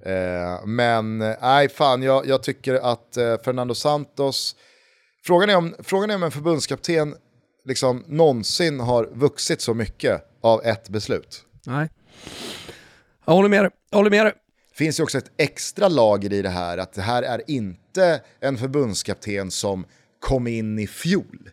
Eh, 0.06 0.66
men 0.66 1.18
nej, 1.18 1.68
fan, 1.68 2.02
jag, 2.02 2.26
jag 2.26 2.42
tycker 2.42 2.74
att 2.74 3.16
eh, 3.16 3.36
Fernando 3.44 3.74
Santos, 3.74 4.56
frågan 5.24 5.50
är, 5.50 5.56
om, 5.56 5.74
frågan 5.78 6.10
är 6.10 6.14
om 6.14 6.22
en 6.22 6.30
förbundskapten 6.30 7.14
liksom 7.64 8.04
någonsin 8.06 8.80
har 8.80 9.08
vuxit 9.12 9.60
så 9.60 9.74
mycket 9.74 10.22
av 10.40 10.64
ett 10.64 10.88
beslut. 10.88 11.42
Nej, 11.66 11.88
jag 13.26 13.34
håller 13.34 13.48
med 13.48 13.64
dig. 13.64 13.70
Jag 13.90 13.98
håller 13.98 14.10
med 14.10 14.26
dig 14.26 14.32
finns 14.74 14.98
ju 14.98 15.02
också 15.02 15.18
ett 15.18 15.30
extra 15.36 15.88
lager 15.88 16.32
i 16.32 16.42
det 16.42 16.48
här, 16.48 16.78
att 16.78 16.92
det 16.92 17.02
här 17.02 17.22
är 17.22 17.42
inte 17.46 18.20
en 18.40 18.58
förbundskapten 18.58 19.50
som 19.50 19.86
kom 20.24 20.46
in 20.46 20.78
i 20.78 20.86
fjol. 20.86 21.50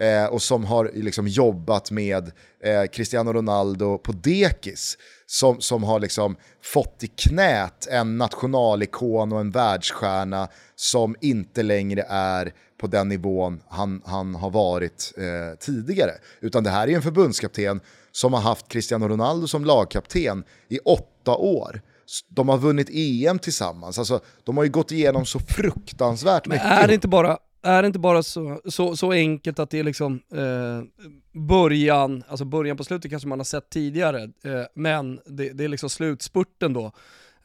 Eh, 0.00 0.24
och 0.24 0.42
som 0.42 0.64
har 0.64 0.90
liksom 0.94 1.28
jobbat 1.28 1.90
med 1.90 2.32
eh, 2.64 2.84
Cristiano 2.92 3.32
Ronaldo 3.32 3.98
på 3.98 4.12
dekis. 4.12 4.98
Som, 5.26 5.60
som 5.60 5.84
har 5.84 6.00
liksom 6.00 6.36
fått 6.62 7.04
i 7.04 7.06
knät 7.06 7.86
en 7.90 8.18
nationalikon 8.18 9.32
och 9.32 9.40
en 9.40 9.50
världsstjärna 9.50 10.48
som 10.76 11.16
inte 11.20 11.62
längre 11.62 12.04
är 12.08 12.52
på 12.80 12.86
den 12.86 13.08
nivån 13.08 13.62
han, 13.68 14.02
han 14.04 14.34
har 14.34 14.50
varit 14.50 15.12
eh, 15.16 15.58
tidigare. 15.58 16.12
Utan 16.40 16.64
det 16.64 16.70
här 16.70 16.88
är 16.88 16.96
en 16.96 17.02
förbundskapten 17.02 17.80
som 18.12 18.32
har 18.32 18.40
haft 18.40 18.68
Cristiano 18.68 19.08
Ronaldo 19.08 19.46
som 19.46 19.64
lagkapten 19.64 20.44
i 20.68 20.78
åtta 20.78 21.36
år 21.36 21.80
de 22.28 22.48
har 22.48 22.58
vunnit 22.58 22.88
EM 22.90 23.38
tillsammans, 23.38 23.98
alltså, 23.98 24.20
de 24.44 24.56
har 24.56 24.64
ju 24.64 24.70
gått 24.70 24.92
igenom 24.92 25.26
så 25.26 25.38
fruktansvärt 25.38 26.46
Men 26.46 26.54
mycket. 26.54 26.70
Är 26.70 26.88
det 26.88 26.94
inte 26.94 27.08
bara, 27.08 27.38
är 27.62 27.82
det 27.82 27.86
inte 27.86 27.98
bara 27.98 28.22
så, 28.22 28.60
så, 28.64 28.96
så 28.96 29.12
enkelt 29.12 29.58
att 29.58 29.70
det 29.70 29.78
är 29.78 29.84
liksom 29.84 30.20
eh, 30.34 31.08
början, 31.32 32.24
alltså 32.28 32.44
början 32.44 32.76
på 32.76 32.84
slutet 32.84 33.10
kanske 33.10 33.28
man 33.28 33.38
har 33.38 33.44
sett 33.44 33.70
tidigare, 33.70 34.22
eh, 34.22 34.64
men 34.74 35.20
det, 35.26 35.48
det, 35.52 35.64
är 35.64 35.68
liksom 35.68 35.90
slutspurten 35.90 36.72
då, 36.72 36.92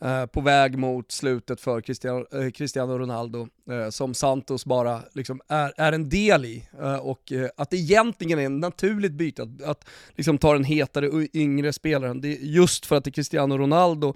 eh, 0.02 0.26
på 0.26 0.42
väg 0.42 0.78
mot 0.78 1.12
slutet 1.12 1.62
för 1.62 1.82
Cristiano, 1.82 2.26
eh, 2.32 2.52
Cristiano 2.52 2.98
Ronaldo, 2.98 3.48
eh, 3.70 3.90
som 3.90 4.14
Santos 4.14 4.66
bara 4.66 5.02
liksom 5.14 5.42
är, 5.48 5.74
är 5.78 5.92
en 5.92 6.10
del 6.10 6.46
i. 6.46 6.68
Eh, 6.82 6.96
och 6.96 7.32
att 7.58 7.70
det 7.70 7.78
egentligen 7.78 8.40
är 8.40 8.46
ett 8.46 8.52
naturligt 8.52 9.14
byte, 9.14 9.44
att, 9.44 9.62
att 9.62 9.86
liksom 10.16 10.38
ta 10.38 10.54
den 10.54 10.64
hetare 10.64 11.10
och 11.10 11.22
yngre 11.34 11.74
spelaren, 11.74 12.22
det 12.22 12.28
är 12.28 12.38
just 12.40 12.86
för 12.86 12.96
att 12.96 13.04
det 13.04 13.10
är 13.10 13.12
Cristiano 13.12 13.58
Ronaldo 13.58 14.14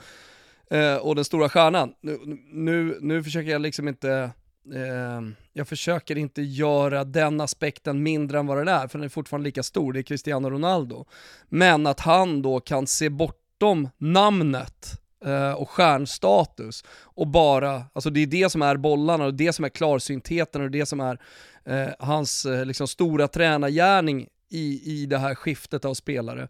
och 1.01 1.15
den 1.15 1.25
stora 1.25 1.49
stjärnan. 1.49 1.93
Nu, 2.01 2.19
nu, 2.51 2.97
nu 3.01 3.23
försöker 3.23 3.51
jag 3.51 3.61
liksom 3.61 3.87
inte 3.87 4.31
Ehm, 4.76 5.36
jag 5.53 5.67
försöker 5.67 6.17
inte 6.17 6.41
göra 6.41 7.03
den 7.03 7.41
aspekten 7.41 8.03
mindre 8.03 8.39
än 8.39 8.47
vad 8.47 8.57
den 8.57 8.67
är, 8.67 8.88
för 8.88 8.97
den 8.97 9.05
är 9.05 9.09
fortfarande 9.09 9.45
lika 9.45 9.63
stor, 9.63 9.93
det 9.93 9.99
är 9.99 10.03
Cristiano 10.03 10.49
Ronaldo. 10.49 11.05
Men 11.49 11.88
att 11.88 11.99
han 11.99 12.41
då 12.41 12.59
kan 12.59 12.88
se 12.88 13.09
bortom 13.09 13.89
namnet 13.97 15.01
eh, 15.26 15.51
och 15.51 15.70
stjärnstatus 15.70 16.84
och 17.03 17.28
bara, 17.28 17.84
alltså 17.93 18.09
det 18.09 18.20
är 18.20 18.28
det 18.28 18.49
som 18.49 18.61
är 18.61 18.78
bollarna 18.78 19.26
och 19.26 19.34
det 19.34 19.53
som 19.53 19.65
är 19.65 19.70
klarsyntheten 19.70 20.61
och 20.61 20.72
det 20.72 20.86
som 20.86 20.99
är 20.99 21.20
eh, 21.65 21.89
hans 21.99 22.45
eh, 22.45 22.65
liksom 22.65 22.88
stora 22.88 23.28
tränargärning 23.28 24.28
i, 24.49 24.82
i 25.01 25.05
det 25.05 25.17
här 25.17 25.36
skiftet 25.36 25.86
av 25.86 25.93
spelare 25.93 26.47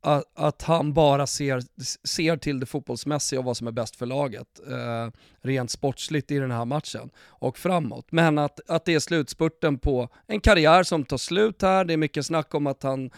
att, 0.00 0.24
att, 0.34 0.62
han 0.62 0.92
bara 0.92 1.26
ser, 1.26 1.62
ser 2.06 2.36
till 2.36 2.60
det 2.60 2.66
fotbollsmässiga 2.66 3.40
och 3.40 3.44
vad 3.44 3.56
som 3.56 3.66
är 3.66 3.72
bäst 3.72 3.96
för 3.96 4.06
laget. 4.06 4.60
Eh, 4.68 5.08
rent 5.42 5.70
sportsligt 5.70 6.30
i 6.30 6.38
den 6.38 6.50
här 6.50 6.64
matchen 6.64 7.10
och 7.26 7.58
framåt. 7.58 8.06
Men 8.10 8.38
att, 8.38 8.60
att 8.70 8.84
det 8.84 8.94
är 8.94 9.00
slutspurten 9.00 9.78
på 9.78 10.08
en 10.26 10.40
karriär 10.40 10.82
som 10.82 11.04
tar 11.04 11.16
slut 11.16 11.62
här. 11.62 11.84
Det 11.84 11.92
är 11.92 11.96
mycket 11.96 12.26
snack 12.26 12.54
om 12.54 12.66
att 12.66 12.82
han 12.82 13.10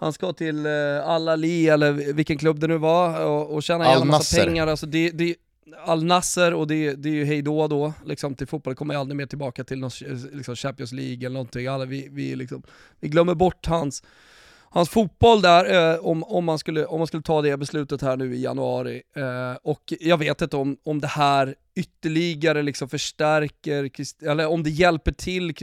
han 0.00 0.12
ska 0.12 0.32
till 0.32 0.66
eh, 0.66 1.08
Al-Ali 1.08 1.68
eller 1.68 1.92
vilken 1.92 2.38
klubb 2.38 2.60
det 2.60 2.66
nu 2.66 2.78
var 2.78 3.24
och, 3.26 3.54
och 3.54 3.62
tjäna 3.62 3.94
en 3.94 4.08
massa 4.08 4.44
pengar. 4.44 4.66
Alltså 4.66 4.86
det, 4.86 5.10
det, 5.10 5.36
Al-Nasser 5.84 6.54
och 6.54 6.66
det, 6.66 6.94
det 6.94 7.08
är 7.08 7.12
ju 7.12 7.24
hejdå 7.24 7.68
då, 7.68 7.92
liksom, 8.06 8.34
till 8.34 8.46
fotboll. 8.46 8.74
kommer 8.74 8.94
aldrig 8.94 9.16
mer 9.16 9.26
tillbaka 9.26 9.64
till 9.64 9.78
någon 9.78 9.90
liksom, 10.32 10.56
Champions 10.56 10.92
League 10.92 11.18
eller 11.26 11.30
någonting. 11.30 11.66
Alla, 11.66 11.84
vi, 11.84 12.08
vi, 12.10 12.36
liksom, 12.36 12.62
vi 13.00 13.08
glömmer 13.08 13.34
bort 13.34 13.66
hans 13.66 14.02
hans 14.70 14.88
fotboll 14.88 15.42
där, 15.42 15.92
eh, 15.94 15.98
om, 15.98 16.24
om, 16.24 16.44
man 16.44 16.58
skulle, 16.58 16.86
om 16.86 16.98
man 17.00 17.06
skulle 17.06 17.22
ta 17.22 17.42
det 17.42 17.56
beslutet 17.56 18.02
här 18.02 18.16
nu 18.16 18.34
i 18.34 18.42
januari. 18.42 19.02
Eh, 19.16 19.58
och 19.62 19.92
jag 20.00 20.18
vet 20.18 20.42
inte 20.42 20.56
om, 20.56 20.76
om 20.84 21.00
det 21.00 21.06
här 21.06 21.54
ytterligare 21.74 22.62
liksom 22.62 22.88
förstärker, 22.88 23.90
eller 24.30 24.46
om 24.46 24.62
det 24.62 24.70
hjälper 24.70 25.12
till 25.12 25.54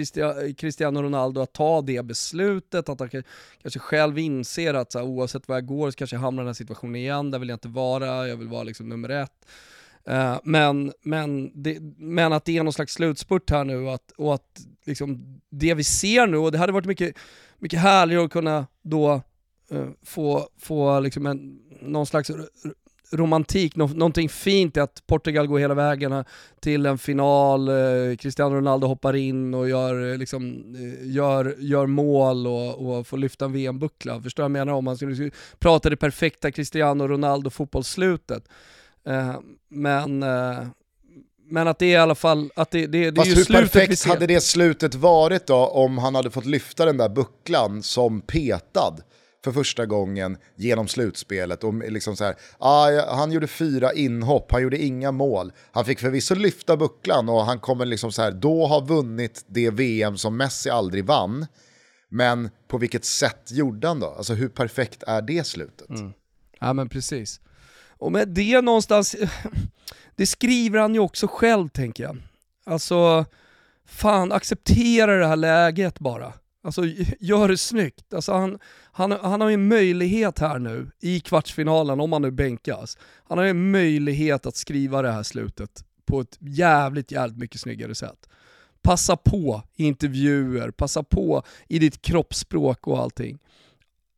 Cristiano 0.56 1.02
Ronaldo 1.02 1.42
att 1.42 1.54
ta 1.54 1.82
det 1.82 2.06
beslutet, 2.06 2.90
att 2.90 3.00
han 3.00 3.10
kanske 3.62 3.80
själv 3.80 4.20
inser 4.20 4.74
att 4.74 4.92
så 4.92 5.00
här, 5.00 5.06
oavsett 5.06 5.48
var 5.48 5.56
jag 5.56 5.66
går 5.66 5.92
så 5.92 5.98
kanske 5.98 6.16
jag 6.16 6.22
hamnar 6.22 6.42
i 6.42 6.44
den 6.44 6.48
här 6.48 6.54
situationen 6.54 6.96
igen, 6.96 7.32
där 7.32 7.40
vill 7.40 7.50
jag 7.50 7.56
inte 7.56 7.68
vara, 7.68 8.28
jag 8.28 8.38
vill 8.38 8.48
vara 8.48 8.64
liksom 8.64 8.90
nummer 8.90 9.10
ett. 9.10 9.46
Uh, 10.10 10.40
men, 10.44 10.94
men, 11.02 11.52
det, 11.64 11.78
men 11.98 12.34
att 12.34 12.46
det 12.46 12.58
är 12.58 12.64
någon 12.64 12.74
slags 12.74 12.94
slutspurt 12.94 13.50
här 13.50 13.64
nu 13.64 13.90
att, 13.90 14.12
och 14.12 14.34
att 14.34 14.60
liksom 14.86 15.42
det 15.50 15.74
vi 15.74 15.84
ser 15.84 16.28
nu, 16.28 16.38
och 16.38 16.52
det 16.52 16.58
hade 16.58 16.74
varit 16.74 16.86
mycket 16.86 17.16
mycket 17.60 17.80
härligare 17.80 18.26
att 18.26 18.32
kunna 18.32 18.68
då 18.82 19.22
uh, 19.72 19.90
få, 20.04 20.50
få 20.60 21.00
liksom 21.00 21.26
en, 21.26 21.60
någon 21.82 22.06
slags 22.06 22.32
romantik, 23.12 23.76
nå 23.76 23.88
någonting 23.88 24.30
fint 24.30 24.78
i 24.78 24.80
att 24.80 25.08
Portugal 25.08 25.48
går 25.48 25.60
hela 25.60 25.74
vägen 25.74 26.12
eh, 26.12 26.24
till 26.60 26.86
en 26.86 26.98
final, 26.98 27.68
eh, 27.68 28.16
Cristiano 28.20 28.56
Ronaldo 28.56 28.88
hoppar 28.88 29.16
in 29.16 29.54
och 29.54 29.70
gör, 29.70 30.12
eh, 30.12 30.18
liksom, 30.18 30.76
gör, 31.02 31.56
gör 31.60 31.86
mål 31.86 32.48
och, 32.48 32.98
och 32.98 33.08
får 33.08 33.18
lyfta 33.18 33.46
en 33.46 33.54
VM-buckla. 33.54 34.22
Förstår 34.22 34.44
du 34.44 34.50
vad 34.50 34.60
jag 34.60 34.66
menar? 34.66 34.78
Om 34.78 34.86
man 34.86 34.98
skulle 34.98 35.32
prata 35.60 35.90
det 35.90 35.98
perfekta 35.98 36.52
Cristiano 36.52 37.08
Ronaldo 37.08 37.50
fotbollsslutet. 37.50 38.48
Eh, 39.06 39.40
men 39.70 40.24
eh, 40.24 40.68
men 41.50 41.68
att 41.68 41.80
det 41.80 41.86
är 41.86 41.90
i 41.92 41.96
alla 41.96 42.16
fall, 42.16 42.52
att 42.56 42.72
det, 42.72 42.88
det, 42.88 43.12
det 43.12 43.22
är 43.22 43.26
ju 43.26 43.36
hur 43.36 43.44
slutet 43.44 43.72
perfekt 43.72 44.06
hade 44.06 44.28
det 44.28 44.42
slutet 44.42 44.96
varit 44.96 45.48
då 45.48 45.68
om 45.68 45.98
han 45.98 46.16
hade 46.16 46.32
fått 46.32 46.46
lyfta 46.46 46.86
den 46.86 46.98
där 46.98 47.10
bucklan 47.10 47.84
som 47.84 48.22
petad 48.22 48.96
för 49.44 49.52
första 49.52 49.86
gången 49.86 50.38
genom 50.56 50.88
slutspelet. 50.88 51.64
Och 51.64 51.74
liksom 51.74 52.16
så 52.16 52.24
här, 52.24 52.36
ah, 52.58 53.16
han 53.16 53.32
gjorde 53.32 53.48
fyra 53.48 53.94
inhopp, 53.94 54.52
han 54.52 54.62
gjorde 54.62 54.84
inga 54.84 55.12
mål. 55.12 55.52
Han 55.72 55.86
fick 55.86 56.00
förvisso 56.00 56.36
lyfta 56.36 56.78
bucklan 56.78 57.30
och 57.30 57.46
han 57.46 57.60
kommer 57.60 57.86
liksom 57.86 58.12
så 58.12 58.22
här, 58.22 58.32
då 58.32 58.66
ha 58.66 58.80
vunnit 58.80 59.46
det 59.48 59.70
VM 59.70 60.18
som 60.18 60.38
Messi 60.38 60.70
aldrig 60.70 61.06
vann. 61.06 61.46
Men 62.10 62.50
på 62.68 62.78
vilket 62.78 63.06
sätt 63.06 63.52
gjorde 63.52 63.88
han 63.88 64.00
då? 64.00 64.08
Alltså 64.08 64.34
hur 64.34 64.50
perfekt 64.50 65.04
är 65.08 65.22
det 65.22 65.48
slutet? 65.48 65.90
Mm. 65.90 66.14
Ja 66.60 66.74
men 66.74 66.90
precis. 66.90 67.40
Och 68.06 68.12
med 68.12 68.28
det 68.28 68.62
någonstans, 68.62 69.16
det 70.16 70.26
skriver 70.26 70.80
han 70.80 70.94
ju 70.94 71.00
också 71.00 71.28
själv 71.28 71.70
tänker 71.70 72.04
jag. 72.04 72.18
Alltså, 72.66 73.26
fan 73.86 74.32
acceptera 74.32 75.18
det 75.18 75.28
här 75.28 75.36
läget 75.36 76.00
bara. 76.00 76.34
Alltså 76.64 76.82
gör 77.20 77.48
det 77.48 77.58
snyggt. 77.58 78.14
Alltså, 78.14 78.34
han, 78.34 78.60
han, 78.92 79.12
han 79.12 79.42
har 79.42 79.50
ju 79.50 79.54
en 79.54 79.68
möjlighet 79.68 80.40
här 80.40 80.60
nu 80.60 80.92
i 81.00 81.20
kvartsfinalen, 81.20 82.00
om 82.00 82.12
han 82.14 82.22
nu 82.22 82.32
bänkas. 82.32 82.98
Han 83.24 83.38
har 83.38 83.46
ju 83.46 83.50
en 83.50 83.72
möjlighet 83.72 84.46
att 84.46 84.56
skriva 84.56 85.02
det 85.02 85.12
här 85.12 85.24
slutet 85.24 85.86
på 86.06 86.22
ett 86.22 86.38
jävligt, 86.40 87.12
jävligt 87.12 87.38
mycket 87.38 87.62
snyggare 87.62 87.96
sätt. 87.96 88.30
Passa 88.82 89.18
på 89.18 89.64
i 89.76 89.86
intervjuer, 89.86 90.72
passa 90.72 91.04
på 91.04 91.44
i 91.68 91.80
ditt 91.80 92.02
kroppsspråk 92.02 92.88
och 92.88 93.00
allting. 93.00 93.40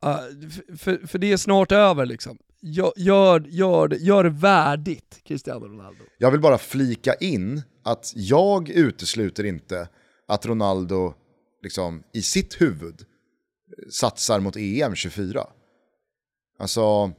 Ah, 0.00 0.20
uh, 0.20 0.76
för, 0.78 1.06
för 1.06 1.18
det 1.18 1.32
är 1.32 1.36
snart 1.36 1.72
över 1.72 2.06
liksom 2.06 2.38
gör, 2.62 2.92
gör, 2.96 3.46
gör, 3.48 3.88
gör 3.88 4.24
det 4.24 4.30
värdigt 4.30 5.20
Cristiano 5.24 5.66
Ronaldo. 5.66 6.04
Jag 6.18 6.30
vill 6.30 6.40
bara 6.40 6.58
flika 6.58 7.14
in 7.14 7.62
att 7.84 8.12
jag 8.14 8.68
utesluter 8.68 9.44
inte 9.44 9.88
att 10.28 10.46
Ronaldo 10.46 11.14
liksom, 11.62 12.02
i 12.12 12.22
sitt 12.22 12.60
huvud 12.60 13.04
satsar 13.90 14.40
mot 14.40 14.56
EM 14.56 14.94
24. 14.94 15.46
Alltså, 16.58 17.12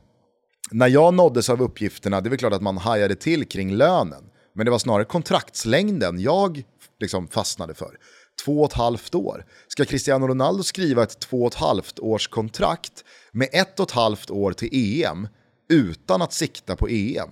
när 0.71 0.87
jag 0.87 1.13
nåddes 1.13 1.49
av 1.49 1.61
uppgifterna, 1.61 2.21
det 2.21 2.27
är 2.27 2.29
väl 2.29 2.39
klart 2.39 2.53
att 2.53 2.61
man 2.61 2.77
hajade 2.77 3.15
till 3.15 3.45
kring 3.45 3.75
lönen. 3.75 4.23
Men 4.53 4.65
det 4.65 4.71
var 4.71 4.79
snarare 4.79 5.05
kontraktslängden 5.05 6.19
jag 6.19 6.63
liksom 6.99 7.27
fastnade 7.27 7.73
för. 7.73 7.97
Två 8.45 8.61
och 8.61 8.71
ett 8.71 8.77
halvt 8.77 9.15
år. 9.15 9.45
Ska 9.67 9.85
Cristiano 9.85 10.27
Ronaldo 10.27 10.63
skriva 10.63 11.03
ett 11.03 11.19
två 11.19 11.41
och 11.41 11.53
ett 11.53 11.59
halvt 11.59 11.99
års 11.99 12.27
kontrakt 12.27 13.03
med 13.31 13.49
ett 13.51 13.79
och 13.79 13.85
ett 13.85 13.95
halvt 13.95 14.29
år 14.29 14.51
till 14.51 14.69
EM 15.03 15.27
utan 15.69 16.21
att 16.21 16.33
sikta 16.33 16.75
på 16.75 16.87
EM. 16.87 17.29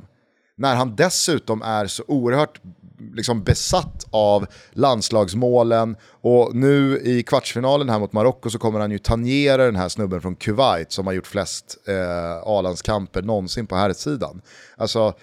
När 0.56 0.76
han 0.76 0.96
dessutom 0.96 1.62
är 1.62 1.88
så 1.88 2.04
oerhört 2.08 2.62
liksom 3.14 3.44
besatt 3.44 4.06
av 4.10 4.46
landslagsmålen 4.72 5.96
och 6.22 6.56
nu 6.56 7.02
i 7.04 7.24
kvartsfinalen 7.24 7.90
här 7.90 8.00
mot 8.00 8.14
Marocko 8.14 8.50
så 8.50 8.60
kommer 8.60 8.80
han 8.80 8.92
ju 8.92 8.98
tangera 8.98 9.66
den 9.66 9.76
här 9.76 9.90
snubben 9.90 10.22
från 10.22 10.36
Kuwait 10.36 10.92
som 10.92 11.08
har 11.08 11.14
gjort 11.14 11.28
flest 11.28 11.78
eh, 11.88 12.38
A-landskamper 12.44 13.22
någonsin 13.22 13.68
på 13.68 13.76
här 13.76 13.94
sidan. 13.94 14.42
Alltså, 14.78 15.14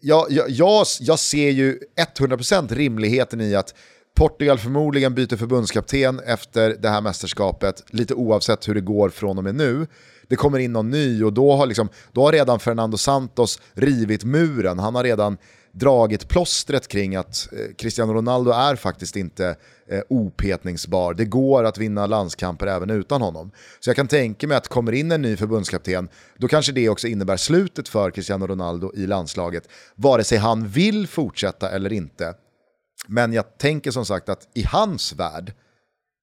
jag, 0.00 0.26
jag, 0.30 0.50
jag, 0.50 0.86
jag 1.00 1.18
ser 1.18 1.50
ju 1.50 1.78
100% 2.18 2.74
rimligheten 2.74 3.40
i 3.40 3.54
att 3.54 3.74
Portugal 4.14 4.58
förmodligen 4.58 5.14
byter 5.14 5.36
förbundskapten 5.36 6.20
efter 6.20 6.76
det 6.80 6.88
här 6.88 7.00
mästerskapet, 7.00 7.84
lite 7.90 8.14
oavsett 8.14 8.68
hur 8.68 8.74
det 8.74 8.80
går 8.80 9.08
från 9.08 9.38
och 9.38 9.44
med 9.44 9.54
nu. 9.54 9.86
Det 10.28 10.36
kommer 10.36 10.58
in 10.58 10.72
någon 10.72 10.90
ny 10.90 11.24
och 11.24 11.32
då 11.32 11.52
har, 11.56 11.66
liksom, 11.66 11.88
då 12.12 12.24
har 12.24 12.32
redan 12.32 12.60
Fernando 12.60 12.96
Santos 12.96 13.60
rivit 13.74 14.24
muren. 14.24 14.78
Han 14.78 14.94
har 14.94 15.04
redan 15.04 15.36
dragit 15.72 16.28
plåstret 16.28 16.88
kring 16.88 17.16
att 17.16 17.48
eh, 17.52 17.74
Cristiano 17.78 18.12
Ronaldo 18.12 18.50
är 18.50 18.76
faktiskt 18.76 19.16
inte 19.16 19.56
eh, 19.88 20.00
opetningsbar. 20.08 21.14
Det 21.14 21.24
går 21.24 21.64
att 21.64 21.78
vinna 21.78 22.06
landskamper 22.06 22.66
även 22.66 22.90
utan 22.90 23.22
honom. 23.22 23.50
Så 23.80 23.90
jag 23.90 23.96
kan 23.96 24.08
tänka 24.08 24.46
mig 24.46 24.56
att 24.56 24.68
kommer 24.68 24.92
in 24.92 25.12
en 25.12 25.22
ny 25.22 25.36
förbundskapten, 25.36 26.08
då 26.38 26.48
kanske 26.48 26.72
det 26.72 26.88
också 26.88 27.08
innebär 27.08 27.36
slutet 27.36 27.88
för 27.88 28.10
Cristiano 28.10 28.46
Ronaldo 28.46 28.92
i 28.94 29.06
landslaget. 29.06 29.68
Vare 29.94 30.24
sig 30.24 30.38
han 30.38 30.68
vill 30.68 31.06
fortsätta 31.06 31.70
eller 31.70 31.92
inte. 31.92 32.34
Men 33.08 33.32
jag 33.32 33.58
tänker 33.58 33.90
som 33.90 34.06
sagt 34.06 34.28
att 34.28 34.48
i 34.54 34.62
hans 34.62 35.12
värld, 35.12 35.52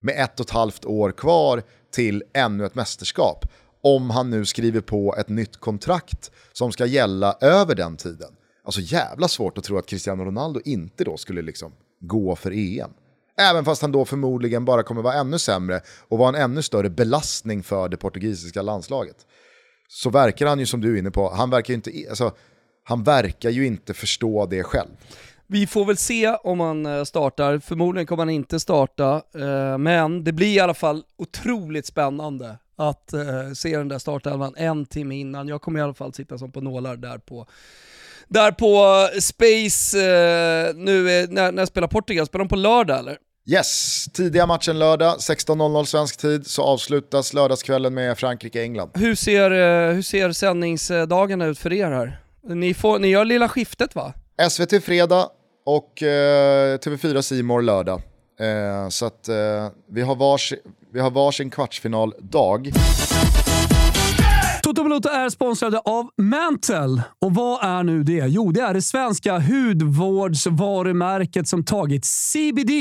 med 0.02 0.24
ett 0.24 0.40
och 0.40 0.46
ett 0.46 0.52
halvt 0.52 0.86
år 0.86 1.12
kvar 1.12 1.64
till 1.92 2.24
ännu 2.34 2.66
ett 2.66 2.76
mästerskap, 2.76 3.46
om 3.84 4.10
han 4.10 4.30
nu 4.30 4.46
skriver 4.46 4.82
på 4.82 5.16
ett 5.16 5.30
nytt 5.30 5.58
kontrakt 5.58 6.32
som 6.54 6.72
ska 6.72 6.86
gälla 6.86 7.38
över 7.42 7.76
den 7.76 7.98
tiden. 7.98 8.36
Alltså 8.64 8.82
jävla 8.82 9.28
svårt 9.28 9.58
att 9.58 9.64
tro 9.64 9.78
att 9.78 9.86
Cristiano 9.86 10.24
Ronaldo 10.24 10.62
inte 10.66 11.04
då 11.04 11.18
skulle 11.18 11.42
liksom 11.42 11.74
gå 12.00 12.36
för 12.36 12.52
EM. 12.52 12.92
Även 13.38 13.66
fast 13.66 13.82
han 13.82 13.92
då 13.92 14.06
förmodligen 14.06 14.66
bara 14.66 14.84
kommer 14.84 15.02
vara 15.02 15.14
ännu 15.14 15.40
sämre 15.40 15.82
och 16.08 16.18
vara 16.18 16.30
en 16.30 16.44
ännu 16.44 16.62
större 16.62 16.90
belastning 16.90 17.64
för 17.64 17.90
det 17.90 17.98
portugisiska 17.98 18.62
landslaget. 18.62 19.16
Så 19.88 20.10
verkar 20.10 20.46
han 20.46 20.60
ju 20.60 20.66
som 20.66 20.82
du 20.82 20.96
är 20.96 21.00
inne 21.00 21.12
på, 21.12 21.30
han 21.30 21.50
verkar 21.50 21.72
ju 21.72 21.76
inte, 21.76 21.92
alltså, 22.10 22.32
han 22.84 23.04
verkar 23.04 23.50
ju 23.50 23.66
inte 23.66 23.94
förstå 23.94 24.46
det 24.46 24.64
själv. 24.64 24.90
Vi 25.52 25.68
får 25.68 25.86
väl 25.86 25.98
se 25.98 26.30
om 26.30 26.60
han 26.60 26.86
eh, 26.86 27.04
startar, 27.04 27.60
förmodligen 27.60 28.08
kommer 28.08 28.22
han 28.22 28.30
inte 28.30 28.60
starta, 28.60 29.22
eh, 29.36 29.78
men 29.78 30.24
det 30.24 30.32
blir 30.32 30.48
i 30.48 30.60
alla 30.60 30.74
fall 30.74 31.04
otroligt 31.18 31.86
spännande 31.86 32.58
att 32.76 33.14
uh, 33.14 33.54
se 33.54 33.78
den 33.78 33.88
där 33.88 34.00
startelvan 34.00 34.54
en 34.58 34.86
timme 34.86 35.16
innan. 35.16 35.48
Jag 35.48 35.62
kommer 35.62 35.80
i 35.80 35.84
alla 35.84 35.94
fall 35.94 36.14
sitta 36.14 36.38
som 36.38 36.52
på 36.52 36.62
nålar 36.62 36.96
där 36.96 37.18
på 37.18 37.48
där 38.28 38.52
på 38.52 39.08
Space, 39.22 39.98
nu 40.76 41.12
är, 41.12 41.28
när, 41.28 41.52
när 41.52 41.66
spelar 41.66 41.88
Portugal, 41.88 42.26
spelar 42.26 42.46
de 42.46 42.50
på 42.50 42.56
lördag 42.56 43.00
eller? 43.00 43.18
Yes, 43.50 44.06
tidiga 44.14 44.46
matchen 44.46 44.80
lördag, 44.80 45.18
16.00 45.18 45.86
svensk 45.86 46.18
tid, 46.18 46.48
så 46.48 46.64
avslutas 46.64 47.34
lördagskvällen 47.34 47.94
med 47.94 48.18
Frankrike-England. 48.18 48.92
Hur 48.94 49.16
ser, 49.16 49.52
hur 49.94 50.02
ser 50.02 50.32
sändningsdagarna 50.32 51.46
ut 51.46 51.60
för 51.60 51.74
er 51.74 51.92
här? 51.92 52.20
Ni, 52.44 52.74
får, 52.74 53.00
ni 53.00 53.08
gör 53.08 53.26
lilla 53.26 53.50
skiftet 53.50 53.96
va? 53.96 54.14
SVT 54.50 54.84
fredag 54.84 55.30
och 55.76 56.04
eh, 56.04 56.78
TV4 56.78 57.22
Simor 57.22 57.62
lördag. 57.62 58.02
Eh, 58.40 58.90
så 58.90 59.06
att 59.06 59.28
eh, 59.28 59.36
vi, 59.90 60.02
har 60.02 60.16
vars, 60.16 60.54
vi 60.94 61.00
har 61.00 61.12
varsin 61.12 61.50
kvartsfinaldag. 61.50 62.72
Toto 64.64 64.84
Balotto 64.84 65.10
är 65.10 65.30
sponsrade 65.30 65.80
av 65.80 66.10
Mantle. 66.18 67.04
Och 67.22 67.36
vad 67.36 67.64
är 67.64 67.84
nu 67.84 68.04
det? 68.04 68.26
Jo, 68.28 68.52
det 68.52 68.62
är 68.62 68.74
det 68.74 68.82
svenska 68.82 69.40
hudvårdsvarumärket 69.40 71.48
som 71.48 71.64
tagit 71.64 72.06
CBD 72.06 72.72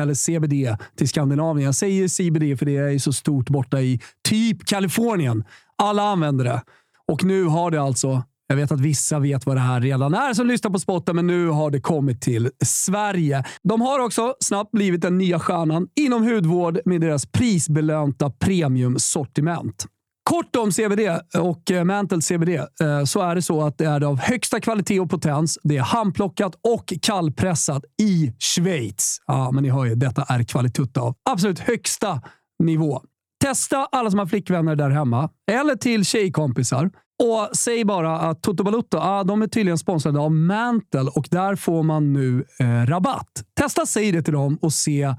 eller 0.00 0.14
CBD 0.14 0.76
till 0.96 1.08
Skandinavien. 1.08 1.66
Jag 1.66 1.74
säger 1.74 2.08
CBD 2.08 2.58
för 2.58 2.66
det 2.66 2.76
är 2.76 2.98
så 2.98 3.12
stort 3.12 3.48
borta 3.48 3.80
i 3.80 4.00
typ 4.28 4.66
Kalifornien. 4.66 5.44
Alla 5.76 6.02
använder 6.02 6.44
det. 6.44 6.62
Och 7.08 7.24
nu 7.24 7.44
har 7.44 7.70
det 7.70 7.82
alltså 7.82 8.22
jag 8.52 8.56
vet 8.56 8.72
att 8.72 8.80
vissa 8.80 9.18
vet 9.18 9.46
vad 9.46 9.56
det 9.56 9.60
här 9.60 9.80
redan 9.80 10.14
är 10.14 10.34
som 10.34 10.46
lyssnar 10.46 10.70
på 10.70 10.78
spotten, 10.78 11.16
men 11.16 11.26
nu 11.26 11.48
har 11.48 11.70
det 11.70 11.80
kommit 11.80 12.20
till 12.20 12.50
Sverige. 12.64 13.44
De 13.62 13.80
har 13.80 13.98
också 13.98 14.34
snabbt 14.40 14.70
blivit 14.70 15.02
den 15.02 15.18
nya 15.18 15.38
stjärnan 15.38 15.88
inom 16.00 16.22
hudvård 16.22 16.80
med 16.84 17.00
deras 17.00 17.26
prisbelönta 17.26 18.30
premiumsortiment. 18.30 19.86
Kort 20.30 20.56
om 20.56 20.72
CBD 20.72 21.00
och 21.38 21.70
eh, 21.70 21.84
Mantle 21.84 22.22
CBD 22.22 22.48
eh, 22.48 23.04
så 23.04 23.20
är 23.20 23.34
det 23.34 23.42
så 23.42 23.62
att 23.62 23.78
det 23.78 23.84
är 23.84 24.00
av 24.00 24.18
högsta 24.18 24.60
kvalitet 24.60 25.00
och 25.00 25.10
potens. 25.10 25.58
Det 25.62 25.76
är 25.76 25.82
handplockat 25.82 26.54
och 26.68 26.92
kallpressat 27.02 27.84
i 28.02 28.32
Schweiz. 28.38 29.18
Ja, 29.26 29.50
men 29.50 29.62
ni 29.62 29.70
hör 29.70 29.84
ju, 29.84 29.94
detta 29.94 30.22
är 30.22 30.42
kvalitet 30.42 31.00
av 31.00 31.14
absolut 31.30 31.58
högsta 31.58 32.20
nivå. 32.62 33.02
Testa 33.44 33.88
alla 33.92 34.10
som 34.10 34.18
har 34.18 34.26
flickvänner 34.26 34.76
där 34.76 34.90
hemma, 34.90 35.30
eller 35.52 35.76
till 35.76 36.04
tjejkompisar. 36.04 36.90
Och 37.22 37.56
säg 37.56 37.84
bara 37.84 38.20
att 38.20 38.42
Toto 38.42 38.64
Balutto, 38.64 38.98
ah, 38.98 39.24
de 39.24 39.42
är 39.42 39.46
tydligen 39.46 39.78
sponsrade 39.78 40.18
av 40.18 40.32
Mantle 40.32 41.10
och 41.14 41.28
där 41.30 41.56
får 41.56 41.82
man 41.82 42.12
nu 42.12 42.44
eh, 42.58 42.86
rabatt. 42.86 43.44
Testa 43.54 43.86
säg 43.86 44.12
det 44.12 44.22
till 44.22 44.32
dem 44.32 44.58
och 44.62 44.72
se 44.72 45.14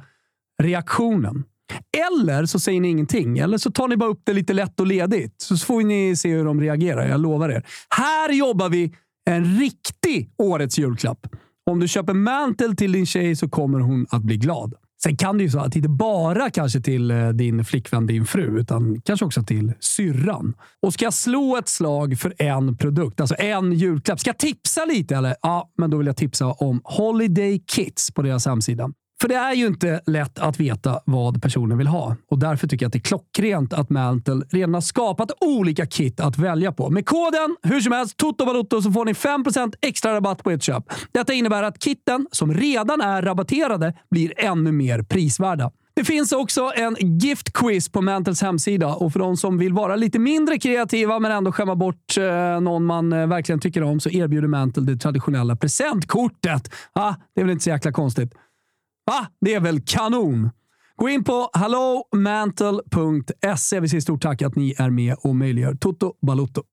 reaktionen. 0.62 1.44
Eller 2.10 2.46
så 2.46 2.60
säger 2.60 2.82
ni 2.82 2.90
ingenting. 2.90 3.38
Eller 3.38 3.58
så 3.58 3.72
tar 3.72 3.88
ni 3.88 3.98
bara 3.98 4.10
upp 4.10 4.22
det 4.24 4.34
lite 4.34 4.54
lätt 4.54 4.80
och 4.80 4.88
ledigt. 4.88 5.42
Så 5.42 5.58
får 5.58 5.82
ni 5.82 6.16
se 6.16 6.30
hur 6.30 6.46
de 6.46 6.62
reagerar. 6.62 7.08
Jag 7.08 7.20
lovar 7.20 7.50
er. 7.50 7.66
Här 7.90 8.30
jobbar 8.34 8.70
vi 8.70 8.96
en 9.26 9.60
riktig 9.60 10.30
årets 10.38 10.80
julklapp. 10.80 11.28
Om 11.66 11.80
du 11.80 11.88
köper 11.88 12.14
Mantle 12.14 12.76
till 12.76 12.92
din 12.92 13.06
tjej 13.06 13.36
så 13.36 13.50
kommer 13.50 13.80
hon 13.80 14.06
att 14.10 14.22
bli 14.22 14.38
glad. 14.38 14.74
Sen 15.04 15.18
kan 15.18 15.38
det 15.38 15.44
ju 15.44 15.50
så 15.50 15.60
att 15.60 15.76
inte 15.76 15.90
bara 15.90 16.50
kanske 16.50 16.82
till 16.82 17.12
eh, 17.12 17.30
din 17.30 17.66
flickvän, 17.66 18.08
din 18.08 18.26
fru, 18.26 18.60
utan 18.60 19.02
kanske 19.02 19.26
också 19.26 19.44
till 19.44 19.74
syrran. 19.80 20.54
Och 20.82 20.94
ska 20.94 21.06
jag 21.06 21.14
slå 21.14 21.58
ett 21.58 21.68
slag 21.68 22.20
för 22.20 22.34
en 22.38 22.78
produkt, 22.78 23.22
alltså 23.22 23.36
en 23.40 23.74
julklapp. 23.74 24.20
Ska 24.20 24.30
jag 24.30 24.38
tipsa 24.38 24.86
lite 24.86 25.16
eller? 25.16 25.36
Ja, 25.42 25.72
men 25.78 25.90
då 25.90 25.98
vill 25.98 26.08
jag 26.08 26.18
tipsa 26.18 26.48
om 26.48 26.82
Holiday 26.84 27.60
Kits 27.68 28.12
på 28.12 28.22
deras 28.22 28.46
hemsida. 28.46 28.90
För 29.24 29.28
det 29.28 29.36
är 29.36 29.54
ju 29.54 29.68
inte 29.68 30.02
lätt 30.06 30.40
att 30.40 30.60
veta 30.60 31.00
vad 31.06 31.42
personen 31.42 31.78
vill 31.78 31.88
ha 31.88 32.16
och 32.32 32.40
därför 32.40 32.68
tycker 32.68 32.84
jag 32.84 32.88
att 32.88 32.94
det 32.94 33.00
är 33.00 33.02
klockrent 33.02 33.74
att 33.74 33.90
Mantle 33.90 34.46
redan 34.50 34.74
har 34.74 34.82
skapat 34.82 35.32
olika 35.42 35.86
kit 35.86 36.20
att 36.20 36.38
välja 36.38 36.72
på. 36.72 36.90
Med 36.90 37.06
koden 37.06 37.56
hur 37.64 37.82
som 37.82 37.92
helst 37.92 38.18
TOTOVALOTTO 38.18 38.82
så 38.82 38.92
får 38.92 39.06
ni 39.06 39.14
5% 39.14 39.74
extra 39.82 40.16
rabatt 40.16 40.44
på 40.44 40.52
ert 40.52 40.64
köp. 40.64 40.84
Detta 41.12 41.34
innebär 41.34 41.64
att 41.64 41.84
kitten 41.84 42.28
som 42.32 42.54
redan 42.54 43.02
är 43.02 43.22
rabatterade 43.22 43.94
blir 44.12 44.34
ännu 44.38 44.72
mer 44.72 45.04
prisvärda. 45.04 45.72
Det 45.94 46.04
finns 46.04 46.32
också 46.32 46.72
en 46.76 46.96
gift 47.20 47.54
quiz 47.54 47.90
på 47.90 48.02
Mantles 48.02 48.42
hemsida 48.42 48.88
och 48.88 49.14
för 49.14 49.20
de 49.20 49.38
som 49.38 49.58
vill 49.58 49.74
vara 49.74 49.96
lite 49.96 50.20
mindre 50.20 50.58
kreativa 50.58 51.20
men 51.20 51.32
ändå 51.32 51.52
skämma 51.52 51.76
bort 51.76 52.18
eh, 52.18 52.62
någon 52.62 52.86
man 52.86 53.14
eh, 53.14 53.28
verkligen 53.28 53.60
tycker 53.60 53.84
om 53.84 54.00
så 54.00 54.10
erbjuder 54.10 54.48
Mantle 54.48 54.84
det 54.84 54.98
traditionella 54.98 55.56
presentkortet. 55.56 56.74
Ah, 56.94 57.14
det 57.36 57.42
är 57.42 57.46
väl 57.46 57.52
inte 57.52 57.64
så 57.64 57.70
jäkla 57.70 57.92
konstigt. 57.92 58.34
Va? 59.06 59.28
Det 59.42 59.54
är 59.54 59.60
väl 59.60 59.82
kanon? 59.86 60.50
Gå 60.96 61.10
in 61.10 61.24
på 61.24 61.50
hallomantle.se. 61.54 63.80
Vi 63.80 63.90
säger 63.90 64.02
stort 64.02 64.22
tack 64.22 64.42
att 64.42 64.56
ni 64.56 64.76
är 64.78 64.90
med 64.90 65.16
och 65.18 65.36
möjliggör 65.36 65.76
Toto 65.76 66.14
Balutto. 66.22 66.64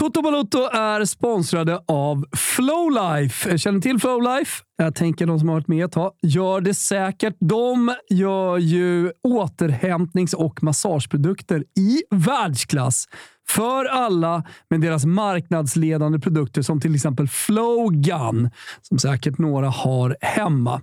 Toto 0.00 0.22
Balutto 0.22 0.58
är 0.58 1.04
sponsrade 1.04 1.80
av 1.88 2.24
Flowlife. 2.36 3.58
Känner 3.58 3.76
ni 3.76 3.82
till 3.82 3.98
Flowlife? 3.98 4.62
Jag 4.76 4.94
tänker 4.94 5.26
de 5.26 5.38
som 5.38 5.48
har 5.48 5.56
varit 5.56 5.68
med 5.68 5.84
ett 5.84 5.92
tag 5.92 6.12
gör 6.22 6.60
det 6.60 6.74
säkert. 6.74 7.36
De 7.40 7.94
gör 8.10 8.58
ju 8.58 9.12
återhämtnings 9.22 10.34
och 10.34 10.62
massageprodukter 10.62 11.64
i 11.78 12.02
världsklass 12.10 13.04
för 13.48 13.84
alla 13.84 14.44
med 14.70 14.80
deras 14.80 15.04
marknadsledande 15.04 16.18
produkter 16.18 16.62
som 16.62 16.80
till 16.80 16.94
exempel 16.94 17.28
Flowgun, 17.28 18.50
som 18.82 18.98
säkert 18.98 19.38
några 19.38 19.68
har 19.68 20.16
hemma. 20.20 20.82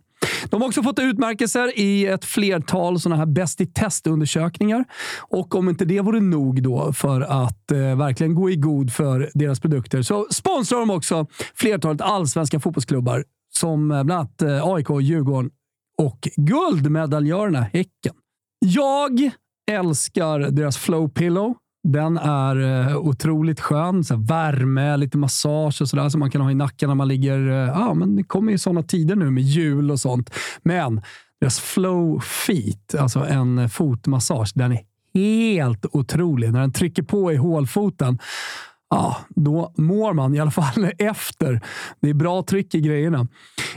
De 0.49 0.61
har 0.61 0.67
också 0.67 0.83
fått 0.83 0.99
utmärkelser 0.99 1.79
i 1.79 2.05
ett 2.05 2.25
flertal 2.25 2.99
sådana 2.99 3.15
här 3.15 3.25
bäst 3.25 3.61
i 3.61 3.65
testundersökningar. 3.65 4.85
Och 5.19 5.55
om 5.55 5.69
inte 5.69 5.85
det 5.85 6.01
vore 6.01 6.19
nog 6.19 6.63
då 6.63 6.93
för 6.93 7.21
att 7.21 7.71
eh, 7.71 7.77
verkligen 7.77 8.35
gå 8.35 8.49
i 8.49 8.55
god 8.55 8.93
för 8.93 9.31
deras 9.33 9.59
produkter 9.59 10.01
så 10.01 10.27
sponsrar 10.31 10.79
de 10.79 10.89
också 10.89 11.27
flertalet 11.55 12.01
allsvenska 12.01 12.59
fotbollsklubbar 12.59 13.23
som 13.53 13.91
eh, 13.91 14.03
bland 14.03 14.19
annat 14.19 14.41
eh, 14.41 14.67
AIK, 14.67 14.87
Djurgården 15.01 15.51
och 15.97 16.27
guldmedaljörerna 16.35 17.61
Häcken. 17.61 18.13
Jag 18.59 19.31
älskar 19.71 20.39
deras 20.39 20.77
Flow 20.77 21.09
Pillow. 21.09 21.55
Den 21.83 22.17
är 22.17 22.87
eh, 22.89 22.97
otroligt 22.97 23.59
skön. 23.59 24.03
Så 24.03 24.15
värme, 24.15 24.97
lite 24.97 25.17
massage 25.17 25.81
och 25.81 25.89
sådär 25.89 26.09
som 26.09 26.19
man 26.19 26.31
kan 26.31 26.41
ha 26.41 26.51
i 26.51 26.55
nacken 26.55 26.89
när 26.89 26.95
man 26.95 27.07
ligger... 27.07 27.49
Eh, 27.49 27.67
ja, 27.67 27.93
men 27.93 28.15
det 28.15 28.23
kommer 28.23 28.51
ju 28.51 28.57
sådana 28.57 28.83
tider 28.83 29.15
nu 29.15 29.31
med 29.31 29.43
jul 29.43 29.91
och 29.91 29.99
sånt. 29.99 30.29
Men 30.63 31.01
deras 31.41 31.59
Flow 31.59 32.19
Feet, 32.19 32.95
alltså 32.99 33.19
en 33.19 33.69
fotmassage, 33.69 34.51
den 34.55 34.71
är 34.71 34.79
helt 35.13 35.85
otrolig. 35.91 36.51
När 36.51 36.61
den 36.61 36.73
trycker 36.73 37.03
på 37.03 37.31
i 37.31 37.35
hålfoten 37.35 38.19
ja, 38.93 39.17
då 39.29 39.73
mår 39.77 40.13
man 40.13 40.35
i 40.35 40.39
alla 40.39 40.51
fall 40.51 40.91
efter. 40.99 41.61
Det 42.01 42.09
är 42.09 42.13
bra 42.13 42.43
tryck 42.43 42.75
i 42.75 42.81
grejerna. 42.81 43.27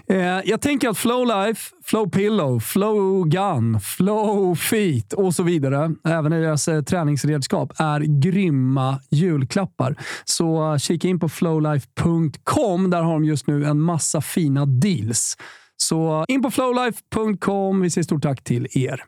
Eh, 0.09 0.19
jag 0.45 0.61
tänker 0.61 0.89
att 0.89 0.99
Flowlife, 0.99 1.71
Flow 1.85 2.11
Pillow, 2.11 2.61
Flow 2.61 3.29
Gun, 3.29 3.81
Flow 3.81 4.55
Feet 4.55 5.13
och 5.13 5.35
så 5.35 5.43
vidare, 5.43 5.95
även 6.05 6.33
deras 6.33 6.69
eh, 6.69 6.83
träningsredskap, 6.83 7.73
är 7.79 8.01
grymma 8.01 9.01
julklappar. 9.11 9.97
Så 10.25 10.79
kika 10.79 11.09
in 11.09 11.21
på 11.21 11.29
flowlife.com. 11.29 12.91
Där 12.91 13.03
har 13.03 13.13
de 13.13 13.25
just 13.25 13.47
nu 13.47 13.65
en 13.65 13.81
massa 13.81 14.21
fina 14.21 14.67
deals. 14.67 15.37
Så 15.77 16.25
in 16.29 16.43
på 16.43 16.51
flowlife.com. 16.51 17.81
Vi 17.81 17.91
säger 17.91 18.05
stort 18.05 18.23
tack 18.23 18.45
till 18.45 18.69
er. 18.75 19.05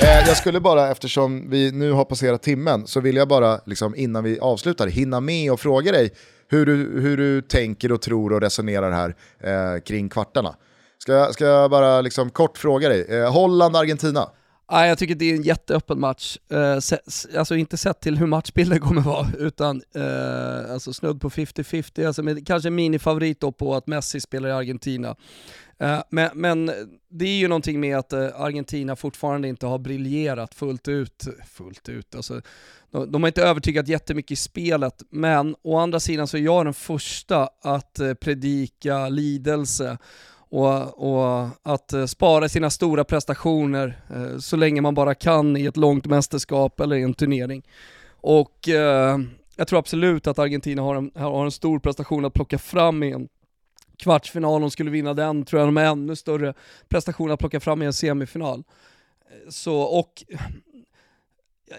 Eh, 0.00 0.26
jag 0.26 0.36
skulle 0.36 0.60
bara, 0.60 0.90
eftersom 0.90 1.50
vi 1.50 1.72
nu 1.72 1.92
har 1.92 2.04
passerat 2.04 2.42
timmen, 2.42 2.86
så 2.86 3.00
vill 3.00 3.16
jag 3.16 3.28
bara 3.28 3.60
liksom, 3.66 3.94
innan 3.96 4.24
vi 4.24 4.38
avslutar 4.40 4.86
hinna 4.86 5.20
med 5.20 5.52
och 5.52 5.60
fråga 5.60 5.92
dig 5.92 6.10
hur 6.48 6.66
du, 6.66 7.00
hur 7.00 7.16
du 7.16 7.42
tänker 7.42 7.92
och 7.92 8.02
tror 8.02 8.32
och 8.32 8.40
resonerar 8.40 8.90
här 8.90 9.14
eh, 9.40 9.80
kring 9.80 10.08
kvartarna. 10.08 10.54
Ska 10.98 11.12
jag, 11.12 11.34
ska 11.34 11.44
jag 11.44 11.70
bara 11.70 12.00
liksom, 12.00 12.30
kort 12.30 12.58
fråga 12.58 12.88
dig, 12.88 13.06
eh, 13.08 13.32
Holland-Argentina? 13.32 14.28
Nej, 14.72 14.88
jag 14.88 14.98
tycker 14.98 15.14
det 15.14 15.30
är 15.30 15.34
en 15.34 15.42
jätteöppen 15.42 16.00
match. 16.00 16.38
Eh, 16.50 16.78
se, 16.78 16.98
alltså 17.36 17.56
inte 17.56 17.76
sett 17.76 18.00
till 18.00 18.18
hur 18.18 18.26
matchbilden 18.26 18.80
kommer 18.80 19.02
vara, 19.02 19.26
utan 19.38 19.82
eh, 19.94 20.72
alltså 20.72 20.92
snudd 20.92 21.20
på 21.20 21.30
50-50. 21.30 22.06
Alltså 22.06 22.22
med, 22.22 22.46
kanske 22.46 22.70
minifavorit 22.70 23.40
då 23.40 23.52
på 23.52 23.74
att 23.74 23.86
Messi 23.86 24.20
spelar 24.20 24.48
i 24.48 24.52
Argentina. 24.52 25.16
Eh, 25.78 26.02
men, 26.10 26.30
men, 26.34 26.70
det 27.10 27.24
är 27.24 27.38
ju 27.38 27.48
någonting 27.48 27.80
med 27.80 27.98
att 27.98 28.12
Argentina 28.12 28.96
fortfarande 28.96 29.48
inte 29.48 29.66
har 29.66 29.78
briljerat 29.78 30.54
fullt 30.54 30.88
ut. 30.88 31.24
Fullt 31.46 31.88
ut 31.88 32.14
alltså, 32.14 32.40
de, 32.90 33.12
de 33.12 33.22
har 33.22 33.28
inte 33.28 33.42
övertygat 33.42 33.88
jättemycket 33.88 34.30
i 34.30 34.36
spelet, 34.36 35.02
men 35.10 35.56
å 35.62 35.78
andra 35.78 36.00
sidan 36.00 36.26
så 36.26 36.36
är 36.36 36.40
jag 36.40 36.66
den 36.66 36.74
första 36.74 37.48
att 37.62 38.00
predika 38.20 39.08
lidelse 39.08 39.98
och, 40.52 41.12
och, 41.12 41.48
att 41.62 41.92
eh, 41.92 42.06
spara 42.06 42.48
sina 42.48 42.70
stora 42.70 43.04
prestationer 43.04 44.00
eh, 44.14 44.38
så 44.38 44.56
länge 44.56 44.80
man 44.80 44.94
bara 44.94 45.14
kan 45.14 45.56
i 45.56 45.66
ett 45.66 45.76
långt 45.76 46.06
mästerskap 46.06 46.80
eller 46.80 46.96
i 46.96 47.02
en 47.02 47.14
turnering. 47.14 47.62
Och 48.10 48.68
eh, 48.68 49.18
jag 49.56 49.68
tror 49.68 49.78
absolut 49.78 50.26
att 50.26 50.38
Argentina 50.38 50.82
har 50.82 50.94
en, 50.94 51.10
har 51.14 51.44
en 51.44 51.50
stor 51.50 51.78
prestation 51.78 52.24
att 52.24 52.34
plocka 52.34 52.58
fram 52.58 53.02
i 53.02 53.12
en 53.12 53.28
kvartsfinal, 53.98 54.54
om 54.54 54.60
de 54.60 54.70
skulle 54.70 54.90
vinna 54.90 55.14
den, 55.14 55.44
tror 55.44 55.60
jag 55.60 55.68
de 55.68 55.76
har 55.76 55.84
ännu 55.84 56.16
större 56.16 56.54
prestation 56.88 57.30
att 57.30 57.40
plocka 57.40 57.60
fram 57.60 57.82
i 57.82 57.86
en 57.86 57.92
semifinal. 57.92 58.64
Eh, 59.30 59.50
så, 59.50 59.76
och 59.76 60.24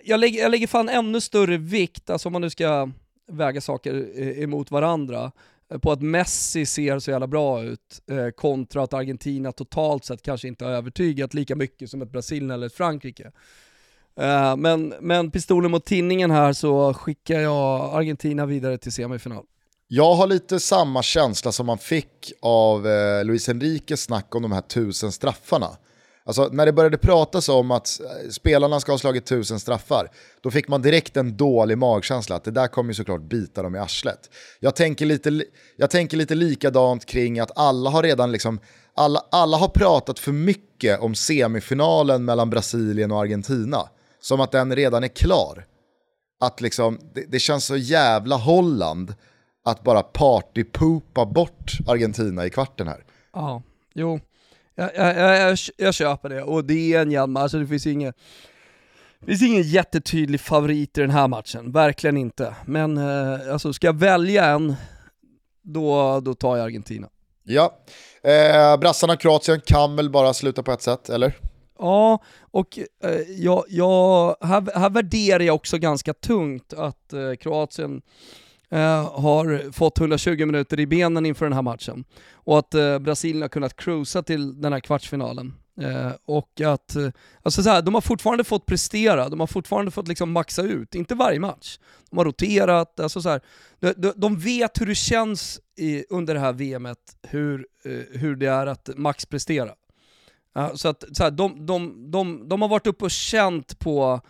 jag 0.04 0.20
lägger, 0.20 0.42
jag 0.42 0.52
lägger 0.52 0.68
fan 0.68 0.90
ännu 0.90 1.22
större 1.22 1.58
vikt, 1.58 2.10
alltså 2.10 2.30
om 2.30 2.34
man 2.34 2.42
nu 2.42 2.50
ska 2.50 2.90
väga 3.28 3.62
saker 3.62 4.20
emot 4.44 4.72
varandra, 4.72 5.32
på 5.82 5.92
att 5.92 6.02
Messi 6.02 6.66
ser 6.66 7.00
så 7.00 7.12
jävla 7.12 7.28
bra 7.28 7.64
ut 7.64 8.02
eh, 8.12 8.30
kontra 8.30 8.84
att 8.84 8.94
Argentina 8.94 9.52
totalt 9.52 10.06
sett 10.06 10.22
kanske 10.22 10.48
inte 10.48 10.66
har 10.66 10.72
övertygat 10.72 11.34
lika 11.34 11.56
mycket 11.56 11.90
som 11.90 12.02
ett 12.02 12.12
Brasilien 12.12 12.52
eller 12.52 12.68
ett 12.68 12.74
Frankrike. 12.74 13.32
Eh, 14.20 14.56
men, 14.58 14.94
men 15.02 15.32
pistolen 15.32 15.72
mot 15.72 15.86
tinningen 15.86 16.32
här 16.32 16.54
så 16.54 16.94
skickar 16.94 17.40
jag 17.40 17.96
Argentina 17.96 18.46
vidare 18.46 18.78
till 18.78 18.92
semifinal. 18.92 19.44
Jag 19.88 20.16
har 20.16 20.28
lite 20.28 20.60
samma 20.60 21.04
känsla 21.04 21.52
som 21.52 21.66
man 21.66 21.78
fick 21.78 22.34
av 22.42 22.88
eh, 22.88 23.26
Luis 23.26 23.50
Enriques 23.50 24.02
snack 24.04 24.36
om 24.36 24.42
de 24.42 24.52
här 24.52 24.62
tusen 24.62 25.12
straffarna. 25.12 25.68
Alltså 26.26 26.50
när 26.52 26.66
det 26.66 26.74
började 26.74 26.98
pratas 26.98 27.50
om 27.50 27.72
att 27.72 28.00
eh, 28.00 28.30
spelarna 28.30 28.80
ska 28.80 28.92
ha 28.92 29.00
slagit 29.00 29.26
tusen 29.26 29.60
straffar, 29.60 30.12
då 30.42 30.52
fick 30.52 30.68
man 30.68 30.82
direkt 30.82 31.18
en 31.18 31.38
dålig 31.38 31.78
magkänsla 31.78 32.36
att 32.36 32.44
det 32.44 32.52
där 32.52 32.68
kommer 32.68 32.90
ju 32.90 32.94
såklart 32.94 33.22
bita 33.22 33.64
dem 33.64 33.76
i 33.76 33.80
arslet. 33.80 34.30
Jag 34.60 34.76
tänker 34.76 35.06
lite, 35.06 35.44
jag 35.76 35.90
tänker 35.90 36.18
lite 36.18 36.36
likadant 36.36 37.06
kring 37.06 37.40
att 37.40 37.58
alla 37.58 37.90
har 37.90 38.04
redan 38.04 38.32
liksom, 38.32 38.60
alla, 38.96 39.20
alla 39.32 39.58
har 39.58 39.68
pratat 39.68 40.20
för 40.20 40.32
mycket 40.32 41.00
om 41.00 41.16
semifinalen 41.16 42.26
mellan 42.26 42.50
Brasilien 42.50 43.12
och 43.12 43.20
Argentina. 43.20 43.90
Som 44.22 44.42
att 44.42 44.52
den 44.52 44.76
redan 44.76 45.04
är 45.04 45.08
klar. 45.08 45.66
Att 46.40 46.62
liksom, 46.62 47.00
det, 47.14 47.26
det 47.32 47.40
känns 47.40 47.66
så 47.66 47.78
jävla 47.78 48.36
Holland 48.36 49.16
att 49.66 49.84
bara 49.84 50.02
partypoopa 50.02 51.26
bort 51.26 51.72
Argentina 51.88 52.46
i 52.46 52.50
kvarten 52.50 52.88
här. 52.88 53.04
Ja, 53.34 53.62
jo. 53.94 54.20
Jag, 54.76 54.96
jag, 54.96 55.38
jag, 55.38 55.58
jag 55.78 55.94
köper 55.94 56.30
det, 56.30 56.44
och 56.44 56.66
det 56.66 56.94
är 56.94 57.02
en 57.02 57.12
jämn 57.12 57.34
match, 57.34 57.52
det 57.52 57.68
finns 57.68 57.88
inget 57.88 58.16
det 59.20 59.26
finns 59.26 59.42
ingen 59.42 59.62
jättetydlig 59.62 60.42
favorit 60.42 60.98
i 60.98 61.02
den 61.02 61.10
här 61.10 61.28
matchen, 61.28 61.72
verkligen 61.72 62.18
inte. 62.18 62.56
Men 62.66 62.98
eh, 62.98 63.54
alltså, 63.54 63.74
ska 63.74 63.88
jag 63.88 64.00
välja 64.00 64.46
en, 64.46 64.76
då, 65.62 66.20
då 66.20 66.34
tar 66.34 66.58
jag 66.58 66.66
Argentina. 66.66 67.10
Ja, 67.44 67.78
eh, 68.24 68.78
brassarna 68.78 69.16
Kroatien 69.16 69.62
kan 69.66 69.96
väl 69.96 70.10
bara 70.10 70.34
sluta 70.34 70.64
på 70.64 70.72
ett 70.72 70.82
sätt, 70.82 71.10
eller? 71.10 71.34
Ja, 71.80 72.24
och 72.52 72.80
eh, 73.04 73.20
jag, 73.38 73.66
jag, 73.68 74.36
här, 74.42 74.80
här 74.80 74.90
värderar 74.90 75.44
jag 75.44 75.56
också 75.56 75.78
ganska 75.78 76.14
tungt 76.14 76.74
att 76.74 77.14
eh, 77.14 77.36
Kroatien 77.40 78.02
eh, 78.74 79.22
har 79.22 79.72
fått 79.72 80.00
120 80.00 80.46
minuter 80.46 80.80
i 80.80 80.88
benen 80.88 81.26
inför 81.26 81.46
den 81.46 81.54
här 81.54 81.62
matchen. 81.62 82.04
Och 82.34 82.60
att 82.60 82.74
eh, 82.74 83.00
Brasilien 83.00 83.42
har 83.42 83.50
kunnat 83.50 83.76
cruisa 83.76 84.24
till 84.24 84.62
den 84.62 84.74
här 84.74 84.80
kvartsfinalen. 84.80 85.54
Eh, 85.82 86.12
och 86.26 86.62
att, 86.62 86.96
eh, 86.96 87.10
alltså 87.44 87.64
så 87.64 87.70
här, 87.70 87.82
de 87.82 87.94
har 87.94 88.02
fortfarande 88.02 88.44
fått 88.44 88.66
prestera, 88.66 89.30
de 89.30 89.40
har 89.40 89.48
fortfarande 89.48 89.92
fått 89.92 90.08
liksom 90.08 90.32
maxa 90.32 90.62
ut, 90.62 90.96
inte 90.96 91.16
varje 91.16 91.40
match. 91.40 91.80
De 92.10 92.18
har 92.18 92.26
roterat, 92.26 93.00
alltså 93.00 93.22
så 93.22 93.30
här, 93.30 93.42
de, 93.80 93.94
de, 93.98 94.14
de 94.16 94.40
vet 94.40 94.82
hur 94.82 94.86
det 94.86 94.96
känns 94.96 95.60
i, 95.76 96.06
under 96.10 96.34
det 96.34 96.40
här 96.40 96.54
VMet, 96.54 97.18
hur, 97.22 97.68
eh, 97.86 98.20
hur 98.20 98.36
det 98.36 98.48
är 98.48 98.68
att 98.68 98.90
maxprestera. 98.96 99.72
Eh, 100.56 100.74
så 100.74 100.88
att, 100.88 101.04
så 101.14 101.24
här, 101.24 101.32
de, 101.32 101.66
de, 101.66 102.12
de, 102.12 102.50
de 102.50 102.62
har 102.62 102.70
varit 102.70 102.88
uppe 102.88 103.06
och 103.06 103.12
känt 103.12 103.80
på 103.80 104.22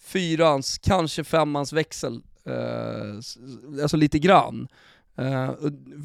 fyrans, 0.00 0.78
kanske 0.78 1.24
femmans 1.24 1.72
växel, 1.72 2.22
Eh, 2.44 3.14
alltså 3.82 3.96
lite 3.96 4.18
grann. 4.18 4.68
Eh, 5.16 5.52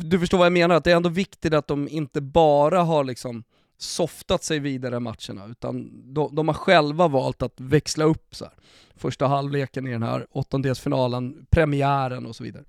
du 0.03 0.19
förstår 0.19 0.38
vad 0.38 0.45
jag 0.45 0.53
menar, 0.53 0.76
att 0.76 0.84
det 0.84 0.91
är 0.91 0.95
ändå 0.95 1.09
viktigt 1.09 1.53
att 1.53 1.68
de 1.68 1.88
inte 1.88 2.22
bara 2.22 2.84
har 2.84 3.03
liksom 3.03 3.43
softat 3.77 4.43
sig 4.43 4.59
vidare 4.59 4.95
i 4.95 4.99
matcherna, 4.99 5.45
utan 5.49 6.03
de, 6.14 6.35
de, 6.35 6.47
har 6.47 6.55
själva 6.55 7.07
valt 7.07 7.41
att 7.41 7.53
växla 7.61 8.05
upp 8.05 8.35
så 8.35 8.45
här. 8.45 8.53
första 8.95 9.27
halvleken 9.27 9.88
i 9.88 9.91
den 9.91 10.03
här 10.03 10.27
åttondelsfinalen, 10.31 11.45
premiären 11.49 12.26
och 12.26 12.35
så 12.35 12.43
vidare. 12.43 12.64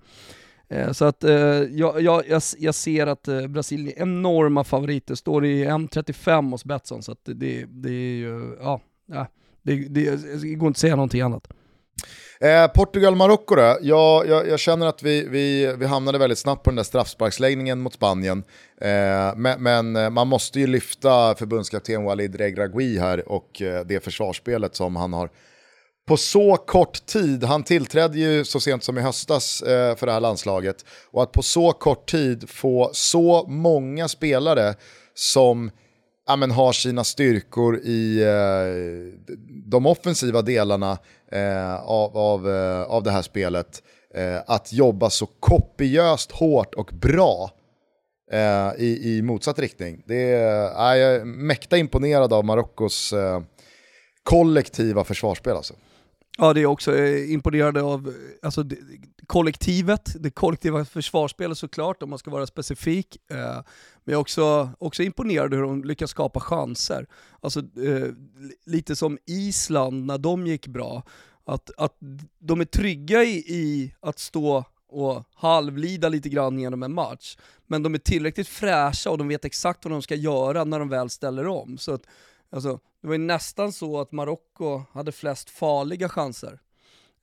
Eh, 0.68 0.92
så 0.92 1.04
att 1.04 1.24
eh, 1.24 1.32
jag, 1.32 2.00
jag, 2.00 2.42
jag, 2.58 2.74
ser 2.74 3.06
att 3.06 3.28
eh, 3.28 3.46
Brasilien 3.46 3.98
är 3.98 4.02
enorma 4.02 4.64
favoriter, 4.64 5.14
står 5.14 5.44
i 5.44 5.64
M35 5.64 6.50
hos 6.50 6.64
Betsson, 6.64 7.02
så 7.02 7.12
att 7.12 7.24
det, 7.24 7.66
det 7.68 7.90
är 7.90 8.16
ju, 8.16 8.56
ja, 8.60 8.80
det, 9.62 9.74
det, 9.88 10.16
det 10.42 10.54
går 10.54 10.66
inte 10.66 10.76
att 10.76 10.80
säga 10.80 10.96
någonting 10.96 11.20
annat. 11.20 11.52
Eh, 12.40 12.66
Portugal-Marocko 12.66 13.54
då? 13.56 13.78
Jag, 13.80 14.28
jag, 14.28 14.48
jag, 14.48 14.58
känner 14.58 14.86
att 14.86 15.02
vi, 15.02 15.28
vi, 15.28 15.74
vi 15.78 15.86
hamnade 15.86 16.18
väldigt 16.18 16.38
snabbt 16.38 16.62
på 16.62 16.70
den 16.70 16.76
där 16.76 16.84
straffsparksläggningen 16.84 17.80
mot 17.80 17.94
Spanien. 17.94 18.44
Eh, 18.80 19.36
men, 19.36 19.62
men, 19.62 19.96
eh, 19.96 20.10
man 20.10 20.28
måste 20.28 20.60
ju 20.60 20.66
lyfta 20.66 21.34
förbundskapten 21.34 22.04
Walid 22.04 22.34
Regragui 22.34 22.98
här 22.98 23.28
och 23.28 23.62
eh, 23.62 23.84
det 23.84 24.04
försvarsspelet 24.04 24.76
som 24.76 24.96
han 24.96 25.12
har 25.12 25.30
på 26.08 26.16
så 26.16 26.56
kort 26.56 27.06
tid, 27.06 27.44
han 27.44 27.62
tillträdde 27.62 28.18
ju 28.18 28.44
så 28.44 28.60
sent 28.60 28.84
som 28.84 28.98
i 28.98 29.00
höstas 29.00 29.62
eh, 29.62 29.96
för 29.96 30.06
det 30.06 30.12
här 30.12 30.20
landslaget, 30.20 30.84
och 31.10 31.22
att 31.22 31.32
på 31.32 31.42
så 31.42 31.72
kort 31.72 32.10
tid 32.10 32.50
få 32.50 32.90
så 32.92 33.46
många 33.48 34.08
spelare 34.08 34.74
som 35.14 35.70
ja, 36.28 36.36
men 36.36 36.50
har 36.50 36.72
sina 36.72 37.04
styrkor 37.04 37.78
i 37.78 38.22
eh, 38.22 39.34
de 39.64 39.86
offensiva 39.86 40.42
delarna 40.42 40.98
eh, 41.32 41.74
av, 41.74 42.16
av, 42.16 42.50
eh, 42.50 42.82
av 42.82 43.02
det 43.02 43.10
här 43.10 43.22
spelet, 43.22 43.82
eh, 44.14 44.36
att 44.46 44.72
jobba 44.72 45.10
så 45.10 45.26
kopiöst 45.26 46.32
hårt 46.32 46.74
och 46.74 46.90
bra 46.92 47.50
eh, 48.32 48.70
i, 48.78 49.00
i 49.16 49.22
motsatt 49.22 49.58
riktning. 49.58 50.02
Det 50.06 50.32
är, 50.32 50.94
eh, 50.94 51.00
jag 51.00 51.14
är 51.14 51.24
mäkta 51.24 51.76
imponerad 51.76 52.32
av 52.32 52.44
Marockos 52.44 53.12
eh, 53.12 53.40
kollektiva 54.22 55.04
försvarsspel 55.04 55.56
alltså. 55.56 55.74
Ja, 56.40 56.52
det 56.52 56.60
är 56.60 56.66
också 56.66 56.96
eh, 56.96 57.32
imponerande 57.32 57.82
av 57.82 58.08
eh, 58.08 58.14
alltså, 58.42 58.62
det, 58.62 58.76
kollektivet, 59.26 60.16
det 60.20 60.30
kollektiva 60.30 60.84
försvarsspelet 60.84 61.58
såklart 61.58 62.02
om 62.02 62.10
man 62.10 62.18
ska 62.18 62.30
vara 62.30 62.46
specifik. 62.46 63.16
Eh, 63.30 63.36
men 64.04 64.12
jag 64.12 64.12
är 64.12 64.20
också, 64.20 64.70
också 64.78 65.02
imponerad 65.02 65.54
hur 65.54 65.62
de 65.62 65.84
lyckas 65.84 66.10
skapa 66.10 66.40
chanser. 66.40 67.06
Alltså, 67.40 67.60
eh, 67.60 68.08
lite 68.66 68.96
som 68.96 69.18
Island 69.26 70.06
när 70.06 70.18
de 70.18 70.46
gick 70.46 70.66
bra. 70.66 71.02
Att, 71.44 71.70
att 71.76 71.96
de 72.38 72.60
är 72.60 72.64
trygga 72.64 73.24
i, 73.24 73.36
i 73.36 73.94
att 74.00 74.18
stå 74.18 74.64
och 74.88 75.24
halvlida 75.34 76.08
lite 76.08 76.28
grann 76.28 76.58
genom 76.58 76.82
en 76.82 76.94
match. 76.94 77.36
Men 77.66 77.82
de 77.82 77.94
är 77.94 77.98
tillräckligt 77.98 78.48
fräscha 78.48 79.10
och 79.10 79.18
de 79.18 79.28
vet 79.28 79.44
exakt 79.44 79.84
vad 79.84 79.92
de 79.92 80.02
ska 80.02 80.14
göra 80.14 80.64
när 80.64 80.78
de 80.78 80.88
väl 80.88 81.10
ställer 81.10 81.46
om. 81.46 81.78
Så 81.78 81.94
att, 81.94 82.02
alltså, 82.52 82.80
det 83.00 83.06
var 83.06 83.14
ju 83.14 83.18
nästan 83.18 83.72
så 83.72 84.00
att 84.00 84.12
Marocko 84.12 84.82
hade 84.92 85.12
flest 85.12 85.50
farliga 85.50 86.08
chanser. 86.08 86.60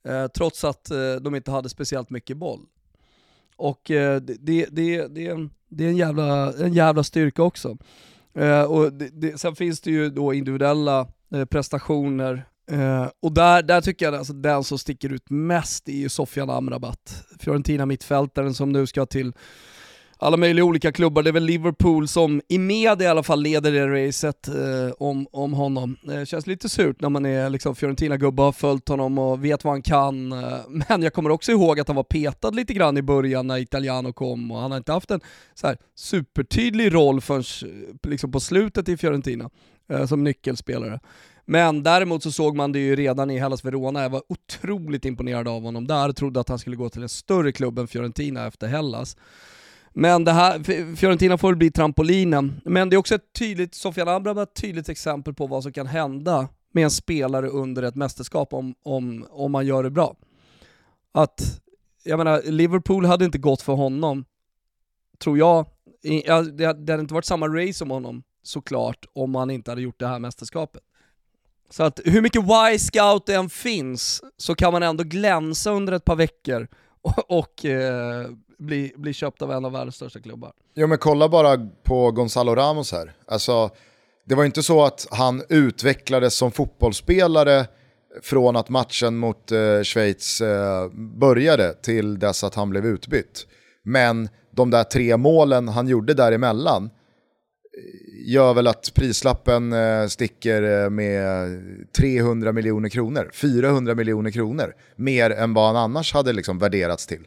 Eh, 0.04 0.26
trots 0.26 0.64
att 0.64 0.90
eh, 0.90 1.14
de 1.14 1.34
inte 1.34 1.50
hade 1.50 1.68
speciellt 1.68 2.10
mycket 2.10 2.36
boll. 2.36 2.66
Och 3.56 3.90
eh, 3.90 4.20
det, 4.20 4.34
det, 4.40 4.66
det, 4.70 5.06
det, 5.06 5.26
är 5.26 5.30
en, 5.30 5.50
det 5.68 5.84
är 5.84 5.88
en 5.88 5.96
jävla, 5.96 6.52
en 6.52 6.72
jävla 6.72 7.04
styrka 7.04 7.42
också. 7.42 7.76
Eh, 8.34 8.62
och 8.62 8.92
det, 8.92 9.40
sen 9.40 9.56
finns 9.56 9.80
det 9.80 9.90
ju 9.90 10.10
då 10.10 10.34
individuella 10.34 11.08
eh, 11.34 11.44
prestationer 11.44 12.44
Uh, 12.72 13.08
och 13.22 13.32
där, 13.32 13.62
där 13.62 13.80
tycker 13.80 14.06
jag 14.06 14.14
alltså, 14.14 14.32
den 14.32 14.64
som 14.64 14.78
sticker 14.78 15.12
ut 15.12 15.30
mest 15.30 15.88
är 15.88 15.92
ju 15.92 16.08
Sofian 16.08 16.50
Amrabat. 16.50 17.24
Fiorentina 17.38 17.86
mittfältaren 17.86 18.54
som 18.54 18.72
nu 18.72 18.86
ska 18.86 19.06
till 19.06 19.32
alla 20.18 20.36
möjliga 20.36 20.64
olika 20.64 20.92
klubbar. 20.92 21.22
Det 21.22 21.30
är 21.30 21.32
väl 21.32 21.44
Liverpool 21.44 22.08
som 22.08 22.42
i 22.48 22.58
media 22.58 23.06
i 23.06 23.10
alla 23.10 23.22
fall 23.22 23.42
leder 23.42 23.72
det 23.72 24.06
racet 24.08 24.48
eh, 24.48 24.92
om, 24.98 25.26
om 25.32 25.52
honom. 25.52 25.96
Det 26.02 26.26
känns 26.26 26.46
lite 26.46 26.68
surt 26.68 27.00
när 27.00 27.08
man 27.08 27.26
är 27.26 27.50
liksom 27.50 27.74
Fiorentina-gubbe 27.74 28.42
och 28.42 28.46
har 28.46 28.52
följt 28.52 28.88
honom 28.88 29.18
och 29.18 29.44
vet 29.44 29.64
vad 29.64 29.72
han 29.72 29.82
kan. 29.82 30.32
Eh, 30.32 30.58
men 30.88 31.02
jag 31.02 31.12
kommer 31.12 31.30
också 31.30 31.52
ihåg 31.52 31.80
att 31.80 31.88
han 31.88 31.96
var 31.96 32.02
petad 32.02 32.50
lite 32.50 32.74
grann 32.74 32.96
i 32.96 33.02
början 33.02 33.46
när 33.46 33.58
Italiano 33.58 34.12
kom 34.12 34.50
och 34.50 34.58
han 34.58 34.70
har 34.70 34.78
inte 34.78 34.92
haft 34.92 35.10
en 35.10 35.20
så 35.54 35.66
här, 35.66 35.76
supertydlig 35.94 36.94
roll 36.94 37.20
förrän 37.20 37.42
eh, 38.02 38.10
liksom 38.10 38.32
på 38.32 38.40
slutet 38.40 38.88
i 38.88 38.96
Fiorentina 38.96 39.50
eh, 39.90 40.06
som 40.06 40.24
nyckelspelare. 40.24 41.00
Men 41.48 41.82
däremot 41.82 42.22
så 42.22 42.32
såg 42.32 42.56
man 42.56 42.72
det 42.72 42.78
ju 42.78 42.96
redan 42.96 43.30
i 43.30 43.38
Hellas 43.38 43.64
Verona, 43.64 44.02
jag 44.02 44.10
var 44.10 44.22
otroligt 44.28 45.04
imponerad 45.04 45.48
av 45.48 45.62
honom 45.62 45.86
där, 45.86 46.12
trodde 46.12 46.40
att 46.40 46.48
han 46.48 46.58
skulle 46.58 46.76
gå 46.76 46.88
till 46.88 47.02
en 47.02 47.08
större 47.08 47.52
klubb 47.52 47.78
än 47.78 47.88
Fiorentina 47.88 48.46
efter 48.46 48.66
Hellas. 48.66 49.16
Men 49.98 50.24
det 50.24 50.32
här, 50.32 50.62
Fiorentina 50.96 51.38
får 51.38 51.48
väl 51.48 51.56
bli 51.56 51.70
trampolinen. 51.70 52.60
Men 52.64 52.90
det 52.90 52.96
är 52.96 52.98
också 52.98 53.14
ett 53.14 53.32
tydligt, 53.38 53.74
Sofian 53.74 54.08
Amrabat 54.08 54.48
ett 54.48 54.62
tydligt 54.62 54.88
exempel 54.88 55.34
på 55.34 55.46
vad 55.46 55.62
som 55.62 55.72
kan 55.72 55.86
hända 55.86 56.48
med 56.72 56.84
en 56.84 56.90
spelare 56.90 57.48
under 57.48 57.82
ett 57.82 57.94
mästerskap 57.94 58.52
om, 58.52 58.74
om, 58.82 59.26
om 59.30 59.52
man 59.52 59.66
gör 59.66 59.82
det 59.82 59.90
bra. 59.90 60.16
Att, 61.12 61.60
jag 62.02 62.18
menar, 62.18 62.42
Liverpool 62.44 63.04
hade 63.04 63.24
inte 63.24 63.38
gått 63.38 63.62
för 63.62 63.72
honom, 63.72 64.24
tror 65.18 65.38
jag. 65.38 65.66
Det 66.54 66.66
hade 66.66 67.00
inte 67.00 67.14
varit 67.14 67.24
samma 67.24 67.48
race 67.48 67.72
som 67.74 67.90
honom, 67.90 68.22
såklart, 68.42 69.06
om 69.12 69.34
han 69.34 69.50
inte 69.50 69.70
hade 69.70 69.82
gjort 69.82 69.98
det 70.00 70.06
här 70.06 70.18
mästerskapet. 70.18 70.82
Så 71.70 71.82
att 71.82 72.00
hur 72.04 72.22
mycket 72.22 72.42
Y-scout 72.72 73.26
det 73.26 73.34
än 73.34 73.50
finns, 73.50 74.22
så 74.36 74.54
kan 74.54 74.72
man 74.72 74.82
ändå 74.82 75.04
glänsa 75.04 75.70
under 75.70 75.92
ett 75.92 76.04
par 76.04 76.16
veckor 76.16 76.68
och, 77.02 77.38
och 77.38 77.64
eh, 77.64 78.26
bli, 78.58 78.92
bli 78.96 79.12
köpt 79.12 79.42
av 79.42 79.52
en 79.52 79.64
av 79.64 79.72
världens 79.72 79.94
största 79.94 80.20
klubbar. 80.20 80.52
Jo 80.74 80.86
men 80.86 80.98
kolla 80.98 81.28
bara 81.28 81.68
på 81.82 82.10
Gonzalo 82.10 82.54
Ramos 82.54 82.92
här. 82.92 83.12
Alltså, 83.26 83.70
det 84.24 84.34
var 84.34 84.44
inte 84.44 84.62
så 84.62 84.84
att 84.84 85.06
han 85.10 85.42
utvecklades 85.48 86.34
som 86.34 86.52
fotbollsspelare 86.52 87.66
från 88.22 88.56
att 88.56 88.68
matchen 88.68 89.16
mot 89.16 89.52
eh, 89.52 89.82
Schweiz 89.82 90.40
eh, 90.40 90.88
började 90.94 91.74
till 91.74 92.18
dess 92.18 92.44
att 92.44 92.54
han 92.54 92.70
blev 92.70 92.86
utbytt. 92.86 93.46
Men 93.82 94.28
de 94.50 94.70
där 94.70 94.84
tre 94.84 95.16
målen 95.16 95.68
han 95.68 95.88
gjorde 95.88 96.14
däremellan 96.14 96.84
eh, 96.84 96.90
gör 98.32 98.54
väl 98.54 98.66
att 98.66 98.94
prislappen 98.94 99.72
eh, 99.72 100.06
sticker 100.06 100.84
eh, 100.84 100.90
med 100.90 101.58
300 101.98 102.52
miljoner 102.52 102.88
kronor, 102.88 103.30
400 103.32 103.94
miljoner 103.94 104.30
kronor, 104.30 104.74
mer 104.96 105.30
än 105.30 105.54
vad 105.54 105.66
han 105.66 105.76
annars 105.76 106.14
hade 106.14 106.32
liksom 106.32 106.58
värderats 106.58 107.06
till. 107.06 107.26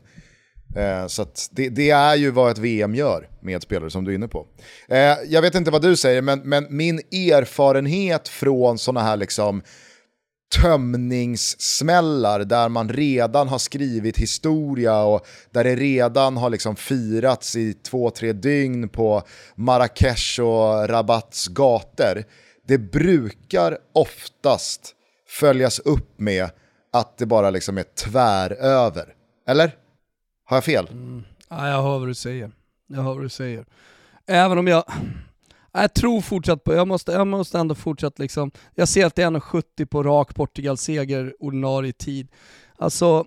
Eh, 0.75 1.07
så 1.07 1.25
det, 1.51 1.69
det, 1.69 1.89
är 1.89 2.15
ju 2.15 2.31
vad 2.31 2.51
ett 2.51 2.57
VM 2.57 2.95
gör 2.95 3.29
med 3.41 3.61
spelare 3.61 3.89
som 3.89 4.05
du 4.05 4.11
är 4.11 4.15
inne 4.15 4.27
på. 4.27 4.47
Eh, 4.87 5.15
jag 5.27 5.41
vet 5.41 5.55
inte 5.55 5.71
vad 5.71 5.81
du 5.81 5.95
säger, 5.95 6.21
men, 6.21 6.39
men 6.39 6.67
min 6.69 6.99
erfarenhet 7.11 8.27
från 8.27 8.77
sådana 8.77 9.07
här 9.07 9.17
liksom 9.17 9.61
tömningssmällar 10.61 12.39
där 12.39 12.69
man 12.69 12.89
redan 12.89 13.47
har 13.47 13.57
skrivit 13.57 14.17
historia 14.17 15.01
och 15.01 15.27
där 15.51 15.63
det 15.63 15.75
redan 15.75 16.37
har 16.37 16.49
liksom 16.49 16.75
firats 16.75 17.55
i 17.55 17.73
två, 17.73 18.09
tre 18.09 18.33
dygn 18.33 18.89
på 18.89 19.23
Marrakesh 19.55 20.41
och 20.41 20.89
Rabats 20.89 21.47
gator. 21.47 22.23
Det 22.67 22.77
brukar 22.77 23.77
oftast 23.93 24.95
följas 25.27 25.79
upp 25.79 26.19
med 26.19 26.49
att 26.93 27.17
det 27.17 27.25
bara 27.25 27.49
liksom 27.49 27.77
är 27.77 27.85
tväröver. 27.95 29.13
Eller? 29.47 29.71
Har 30.49 30.57
jag 30.57 30.63
fel? 30.63 30.87
Mm. 30.91 31.23
Ja, 31.49 31.67
jag 31.69 31.83
hör 31.83 31.99
vad 31.99 32.07
du 32.07 32.13
säger. 32.13 32.51
Jag 32.87 33.03
hör 33.03 33.13
vad 33.13 33.23
du 33.23 33.29
säger. 33.29 33.65
Även 34.25 34.57
om 34.57 34.67
jag... 34.67 34.83
Jag 35.71 35.93
tror 35.93 36.21
fortsatt 36.21 36.63
på, 36.63 36.73
jag 36.73 36.87
måste, 36.87 37.11
jag 37.11 37.27
måste 37.27 37.59
ändå 37.59 37.75
fortsätta 37.75 38.23
liksom, 38.23 38.51
jag 38.75 38.87
ser 38.87 39.05
att 39.05 39.15
det 39.15 39.23
är 39.23 39.31
1,70 39.31 39.85
på 39.85 40.03
rak 40.03 40.35
Portugal-seger 40.35 41.35
ordinarie 41.39 41.93
tid. 41.93 42.27
Alltså, 42.75 43.25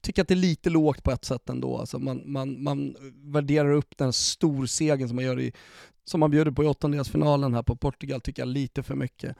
tycker 0.00 0.22
att 0.22 0.28
det 0.28 0.34
är 0.34 0.36
lite 0.36 0.70
lågt 0.70 1.02
på 1.02 1.10
ett 1.10 1.24
sätt 1.24 1.48
ändå. 1.48 1.78
Alltså 1.78 1.98
man, 1.98 2.22
man, 2.26 2.62
man 2.62 2.96
värderar 3.22 3.72
upp 3.72 3.96
den 3.96 4.12
storsegern 4.12 5.08
som 5.08 5.16
man 5.16 5.24
gör 5.24 5.40
i, 5.40 5.52
som 6.04 6.20
man 6.20 6.30
bjuder 6.30 6.50
på 6.50 6.64
i 6.64 6.66
åttondelsfinalen 6.66 7.54
här 7.54 7.62
på 7.62 7.76
Portugal, 7.76 8.20
tycker 8.20 8.42
jag 8.42 8.48
lite 8.48 8.82
för 8.82 8.94
mycket. 8.94 9.36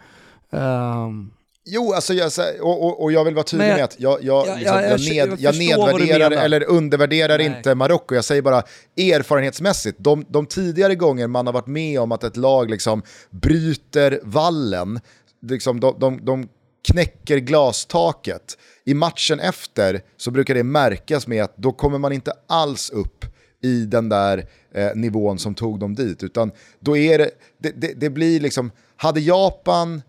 Um, 0.50 1.30
Jo, 1.70 1.92
alltså 1.92 2.14
jag, 2.14 2.32
och, 2.60 2.84
och, 2.84 3.02
och 3.02 3.12
jag 3.12 3.24
vill 3.24 3.34
vara 3.34 3.44
tydlig 3.44 3.68
med 3.68 3.84
att 3.84 4.00
jag, 4.00 4.18
jag, 4.22 4.46
ja, 4.46 4.56
liksom, 4.56 5.14
jag, 5.14 5.28
ned, 5.28 5.40
jag 5.40 5.58
nedvärderar 5.58 6.30
eller 6.30 6.64
undervärderar 6.64 7.38
Nej. 7.38 7.46
inte 7.46 7.74
Marocko. 7.74 8.14
Jag 8.14 8.24
säger 8.24 8.42
bara 8.42 8.62
erfarenhetsmässigt, 8.96 9.98
de, 10.00 10.24
de, 10.28 10.46
tidigare 10.46 10.94
gånger 10.94 11.26
man 11.26 11.46
har 11.46 11.52
varit 11.52 11.66
med 11.66 12.00
om 12.00 12.12
att 12.12 12.24
ett 12.24 12.36
lag 12.36 12.70
liksom 12.70 13.02
bryter 13.30 14.20
vallen, 14.22 15.00
liksom, 15.42 15.80
de, 15.80 15.96
de, 15.98 16.24
de 16.24 16.48
knäcker 16.88 17.38
glastaket, 17.38 18.58
i 18.84 18.94
matchen 18.94 19.40
efter 19.40 20.00
så 20.16 20.30
brukar 20.30 20.54
det 20.54 20.64
märkas 20.64 21.26
med 21.26 21.44
att 21.44 21.56
då 21.56 21.72
kommer 21.72 21.98
man 21.98 22.12
inte 22.12 22.32
alls 22.46 22.90
upp 22.90 23.24
i 23.62 23.84
den 23.84 24.08
där 24.08 24.46
eh, 24.74 24.90
nivån 24.94 25.38
som 25.38 25.54
tog 25.54 25.80
dem 25.80 25.94
dit. 25.94 26.22
Utan 26.22 26.50
då 26.80 26.96
är 26.96 27.18
det, 27.18 27.30
det, 27.58 27.70
det, 27.70 27.92
det 28.00 28.10
blir 28.10 28.40
liksom, 28.40 28.70
hade 28.96 29.20
Japan, 29.20 30.02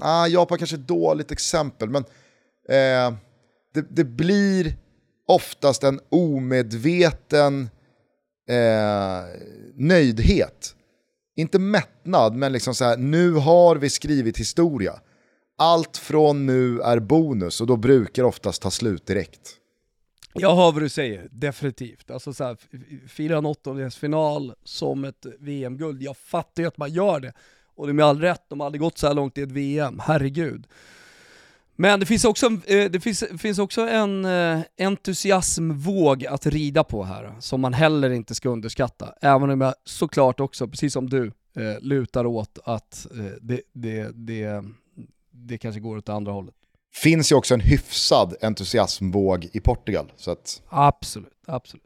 ah, 0.00 0.26
Japan 0.26 0.58
kanske 0.58 0.76
är 0.76 0.80
ett 0.80 0.88
dåligt 0.88 1.30
exempel, 1.30 1.90
men 1.90 2.04
eh, 2.68 3.14
det, 3.74 3.86
det 3.90 4.04
blir 4.04 4.76
oftast 5.26 5.84
en 5.84 6.00
omedveten 6.08 7.70
eh, 8.48 9.24
nöjdhet. 9.74 10.74
Inte 11.36 11.58
mättnad, 11.58 12.34
men 12.34 12.52
liksom 12.52 12.74
så 12.74 12.84
här, 12.84 12.96
nu 12.96 13.32
har 13.32 13.76
vi 13.76 13.90
skrivit 13.90 14.38
historia. 14.38 15.00
Allt 15.58 15.96
från 15.96 16.46
nu 16.46 16.80
är 16.80 16.98
bonus 16.98 17.60
och 17.60 17.66
då 17.66 17.76
brukar 17.76 18.22
det 18.22 18.28
oftast 18.28 18.62
ta 18.62 18.70
slut 18.70 19.06
direkt. 19.06 19.58
Jag 20.36 20.56
hör 20.56 20.72
vad 20.72 20.82
du 20.82 20.88
säger, 20.88 21.28
definitivt. 21.30 22.10
Alltså 22.10 22.32
så 22.32 22.44
här, 22.44 22.56
fira 23.08 23.38
en 23.38 23.46
åttondelsfinal 23.46 24.54
som 24.64 25.04
ett 25.04 25.26
VM-guld, 25.40 26.02
jag 26.02 26.16
fattar 26.16 26.62
ju 26.62 26.66
att 26.66 26.76
man 26.76 26.92
gör 26.92 27.20
det. 27.20 27.32
Och 27.76 27.86
det 27.86 27.90
är 27.90 27.94
med 27.94 28.04
all 28.04 28.20
rätt, 28.20 28.42
de 28.48 28.60
har 28.60 28.66
aldrig 28.66 28.80
gått 28.80 28.98
så 28.98 29.06
här 29.06 29.14
långt 29.14 29.38
i 29.38 29.42
ett 29.42 29.52
VM, 29.52 30.00
herregud. 30.04 30.66
Men 31.76 32.00
det 32.00 32.06
finns 32.06 32.24
också, 32.24 32.46
eh, 32.46 32.90
det 32.90 33.00
finns, 33.00 33.24
finns 33.38 33.58
också 33.58 33.80
en 33.80 34.24
eh, 34.24 34.60
entusiasmvåg 34.78 36.26
att 36.26 36.46
rida 36.46 36.84
på 36.84 37.04
här, 37.04 37.34
som 37.40 37.60
man 37.60 37.74
heller 37.74 38.10
inte 38.10 38.34
ska 38.34 38.48
underskatta. 38.48 39.14
Även 39.20 39.50
om 39.50 39.60
jag 39.60 39.74
såklart 39.84 40.40
också, 40.40 40.68
precis 40.68 40.92
som 40.92 41.10
du, 41.10 41.26
eh, 41.56 41.80
lutar 41.80 42.26
åt 42.26 42.58
att 42.64 43.06
det, 43.40 43.60
det, 43.72 44.10
det, 44.14 44.64
det 45.30 45.58
kanske 45.58 45.80
går 45.80 45.96
åt 45.96 46.08
andra 46.08 46.32
hållet. 46.32 46.54
Finns 46.94 47.32
ju 47.32 47.36
också 47.36 47.54
en 47.54 47.60
hyfsad 47.60 48.34
entusiasmvåg 48.42 49.48
i 49.52 49.60
Portugal. 49.60 50.12
Så 50.16 50.30
att... 50.30 50.62
Absolut, 50.68 51.32
absolut. 51.46 51.83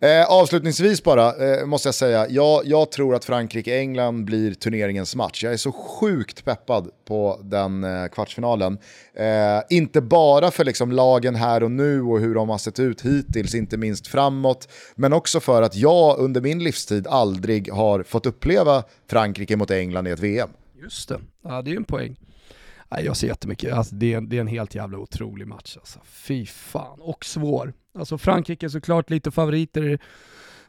Eh, 0.00 0.30
avslutningsvis 0.30 1.02
bara, 1.02 1.56
eh, 1.56 1.66
måste 1.66 1.88
jag 1.88 1.94
säga, 1.94 2.28
jag, 2.28 2.62
jag 2.64 2.90
tror 2.90 3.14
att 3.14 3.24
Frankrike-England 3.24 4.24
blir 4.24 4.54
turneringens 4.54 5.16
match. 5.16 5.44
Jag 5.44 5.52
är 5.52 5.56
så 5.56 5.72
sjukt 5.72 6.44
peppad 6.44 6.90
på 7.04 7.40
den 7.42 7.84
eh, 7.84 8.06
kvartsfinalen. 8.06 8.78
Eh, 9.14 9.62
inte 9.70 10.00
bara 10.00 10.50
för 10.50 10.64
liksom, 10.64 10.92
lagen 10.92 11.34
här 11.34 11.62
och 11.62 11.70
nu 11.70 12.02
och 12.02 12.20
hur 12.20 12.34
de 12.34 12.48
har 12.48 12.58
sett 12.58 12.80
ut 12.80 13.02
hittills, 13.02 13.54
inte 13.54 13.76
minst 13.76 14.06
framåt, 14.06 14.68
men 14.94 15.12
också 15.12 15.40
för 15.40 15.62
att 15.62 15.76
jag 15.76 16.18
under 16.18 16.40
min 16.40 16.64
livstid 16.64 17.06
aldrig 17.06 17.72
har 17.72 18.02
fått 18.02 18.26
uppleva 18.26 18.82
Frankrike 19.10 19.56
mot 19.56 19.70
England 19.70 20.08
i 20.08 20.10
ett 20.10 20.20
VM. 20.20 20.48
Just 20.82 21.08
det, 21.08 21.20
ja, 21.44 21.62
det 21.62 21.70
är 21.70 21.72
ju 21.72 21.76
en 21.76 21.84
poäng. 21.84 22.16
Nej, 22.90 23.04
jag 23.04 23.16
ser 23.16 23.26
jättemycket, 23.26 23.74
alltså, 23.74 23.94
det, 23.94 24.14
är, 24.14 24.20
det 24.20 24.36
är 24.36 24.40
en 24.40 24.46
helt 24.46 24.74
jävla 24.74 24.98
otrolig 24.98 25.46
match 25.46 25.76
alltså. 25.76 26.00
Fy 26.04 26.46
fan, 26.46 27.00
och 27.00 27.24
svår. 27.24 27.72
Alltså 27.98 28.18
Frankrike 28.18 28.66
är 28.66 28.70
såklart 28.70 29.10
lite 29.10 29.30
favoriter 29.30 29.98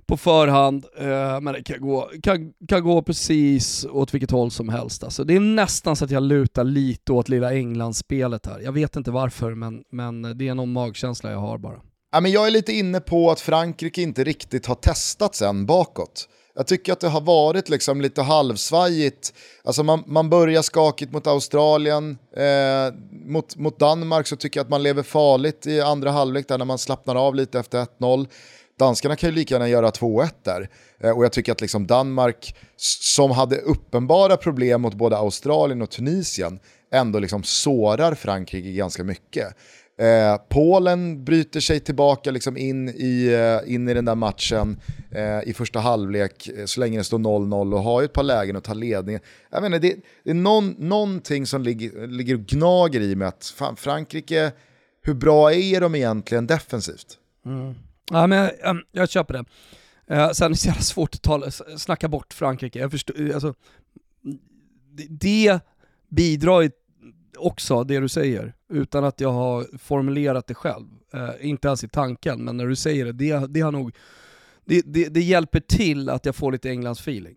på 0.08 0.18
förhand, 0.18 0.86
eh, 0.98 1.42
men 1.42 1.54
det 1.54 1.64
kan 1.64 1.82
gå, 1.82 2.12
kan, 2.24 2.54
kan 2.68 2.84
gå 2.84 3.02
precis 3.02 3.86
åt 3.86 4.14
vilket 4.14 4.32
håll 4.32 4.52
som 4.52 4.70
helst. 4.70 5.04
Alltså, 5.04 5.24
det 5.24 5.36
är 5.36 5.40
nästan 5.40 5.96
så 5.96 6.06
att 6.06 6.12
jag 6.12 6.24
lutar 6.24 6.64
lite 6.64 7.12
åt 7.14 7.30
lilla 7.30 7.54
England-spelet 7.54 8.46
här. 8.46 8.60
Jag 8.60 8.72
vet 8.72 8.96
inte 8.96 9.12
varför, 9.12 9.54
men, 9.54 9.84
men 9.92 10.38
det 10.38 10.48
är 10.48 10.56
någon 10.56 10.72
magkänsla 10.72 11.32
jag 11.32 11.40
har 11.40 11.58
bara. 11.58 11.82
Ja, 12.12 12.22
men 12.22 12.32
jag 12.32 12.48
är 12.48 12.52
lite 12.52 12.74
inne 12.74 13.00
på 13.00 13.32
att 13.32 13.40
Frankrike 13.40 14.02
inte 14.02 14.24
riktigt 14.24 14.66
har 14.66 14.76
testats 14.76 15.42
än 15.42 15.66
bakåt. 15.66 16.30
Jag 16.58 16.68
tycker 16.68 16.94
att 16.94 17.00
det 17.00 17.08
har 17.08 17.22
varit 17.22 17.70
liksom 17.70 18.02
lite 18.02 18.22
halvsvajigt. 18.22 19.34
Alltså 19.64 19.84
man, 19.84 20.04
man 20.08 20.30
börjar 20.30 20.62
skakigt 20.62 21.12
mot 21.12 21.28
Australien, 21.28 22.18
eh, 22.38 22.94
mot, 23.26 23.56
mot 23.56 23.80
Danmark 23.80 24.28
så 24.28 24.36
tycker 24.36 24.60
jag 24.60 24.64
att 24.64 24.70
man 24.70 24.84
lever 24.84 25.04
farligt 25.04 25.68
i 25.68 25.82
andra 25.82 26.12
halvlek 26.12 26.48
där 26.48 26.58
när 26.58 26.66
man 26.66 26.78
slappnar 26.78 27.16
av 27.16 27.36
lite 27.36 27.60
efter 27.60 27.86
1-0. 28.00 28.28
Danskarna 28.80 29.16
kan 29.16 29.30
ju 29.30 29.36
lika 29.36 29.56
gärna 29.56 29.70
göra 29.70 29.90
2-1 29.90 30.30
där. 30.44 30.70
Eh, 31.04 31.12
och 31.12 31.26
jag 31.26 31.32
tycker 31.32 31.52
att 31.52 31.62
liksom 31.62 31.88
Danmark, 31.88 32.56
som 33.02 33.32
hade 33.32 33.58
uppenbara 33.58 34.38
problem 34.38 34.82
mot 34.82 34.94
både 34.94 35.18
Australien 35.18 35.82
och 35.82 35.90
Tunisien, 35.90 36.60
ändå 36.94 37.20
liksom 37.20 37.44
sårar 37.44 38.16
Frankrike 38.16 38.72
ganska 38.72 39.04
mycket. 39.04 39.48
Eh, 40.00 40.38
Polen 40.50 41.26
bryter 41.26 41.60
sig 41.60 41.80
tillbaka 41.80 42.32
liksom 42.32 42.58
in, 42.58 42.90
i, 42.90 43.34
eh, 43.34 43.74
in 43.74 43.90
i 43.90 43.94
den 43.94 44.06
där 44.06 44.16
matchen 44.16 44.80
eh, 45.12 45.50
i 45.50 45.54
första 45.54 45.80
halvlek 45.80 46.48
eh, 46.48 46.66
så 46.66 46.80
länge 46.80 46.98
det 46.98 47.04
står 47.04 47.20
0-0 47.20 47.74
och 47.74 47.82
har 47.82 48.02
ju 48.02 48.06
ett 48.06 48.14
par 48.14 48.24
lägen 48.24 48.56
att 48.56 48.64
ta 48.64 48.74
ledningen. 48.74 49.22
Jag 49.50 49.62
menar, 49.62 49.80
det, 49.80 49.96
det 50.24 50.30
är 50.30 50.34
någon, 50.34 50.76
någonting 50.78 51.46
som 51.46 51.62
ligger, 51.62 52.08
ligger 52.08 52.36
och 52.36 52.42
gnager 52.42 53.02
i 53.02 53.16
med 53.16 53.28
att 53.28 53.54
fan, 53.58 53.76
Frankrike, 53.76 54.52
hur 55.02 55.14
bra 55.14 55.54
är 55.54 55.82
de 55.82 55.96
egentligen 55.96 56.48
defensivt? 56.48 57.18
Mm. 57.46 57.76
Ja, 58.12 58.28
men 58.28 58.52
jag, 58.62 58.82
jag 58.92 59.10
köper 59.10 59.34
det. 59.34 59.46
Eh, 60.16 60.32
sen 60.32 60.46
är 60.46 60.50
det 60.50 60.56
så 60.56 60.68
jävla 60.68 60.82
svårt 60.82 61.16
att 61.16 61.22
tala, 61.22 61.52
snacka 61.78 62.08
bort 62.08 62.34
Frankrike. 62.34 62.80
Jag 62.80 62.92
förstår, 62.92 63.22
eh, 63.22 63.34
alltså, 63.34 63.54
det, 64.92 65.08
det 65.10 65.60
bidrar 66.10 66.62
ju 66.62 66.72
också, 67.38 67.84
det 67.84 68.00
du 68.00 68.10
säger, 68.10 68.54
utan 68.70 69.04
att 69.04 69.22
jag 69.22 69.32
har 69.32 69.78
formulerat 69.78 70.48
det 70.48 70.54
själv. 70.54 70.88
Eh, 71.14 71.50
inte 71.50 71.68
ens 71.68 71.84
i 71.84 71.88
tanken, 71.88 72.44
men 72.44 72.58
när 72.58 72.68
du 72.68 72.76
säger 72.76 73.06
det, 73.06 73.12
det, 73.12 73.48
det 73.48 73.62
har 73.62 73.72
nog 73.72 73.96
det, 74.66 74.82
det, 74.86 75.10
det, 75.10 75.22
hjälper 75.22 75.60
till 75.60 76.10
att 76.10 76.26
jag 76.26 76.36
får 76.36 76.52
lite 76.52 76.70
Englands 76.70 77.02
feeling 77.02 77.36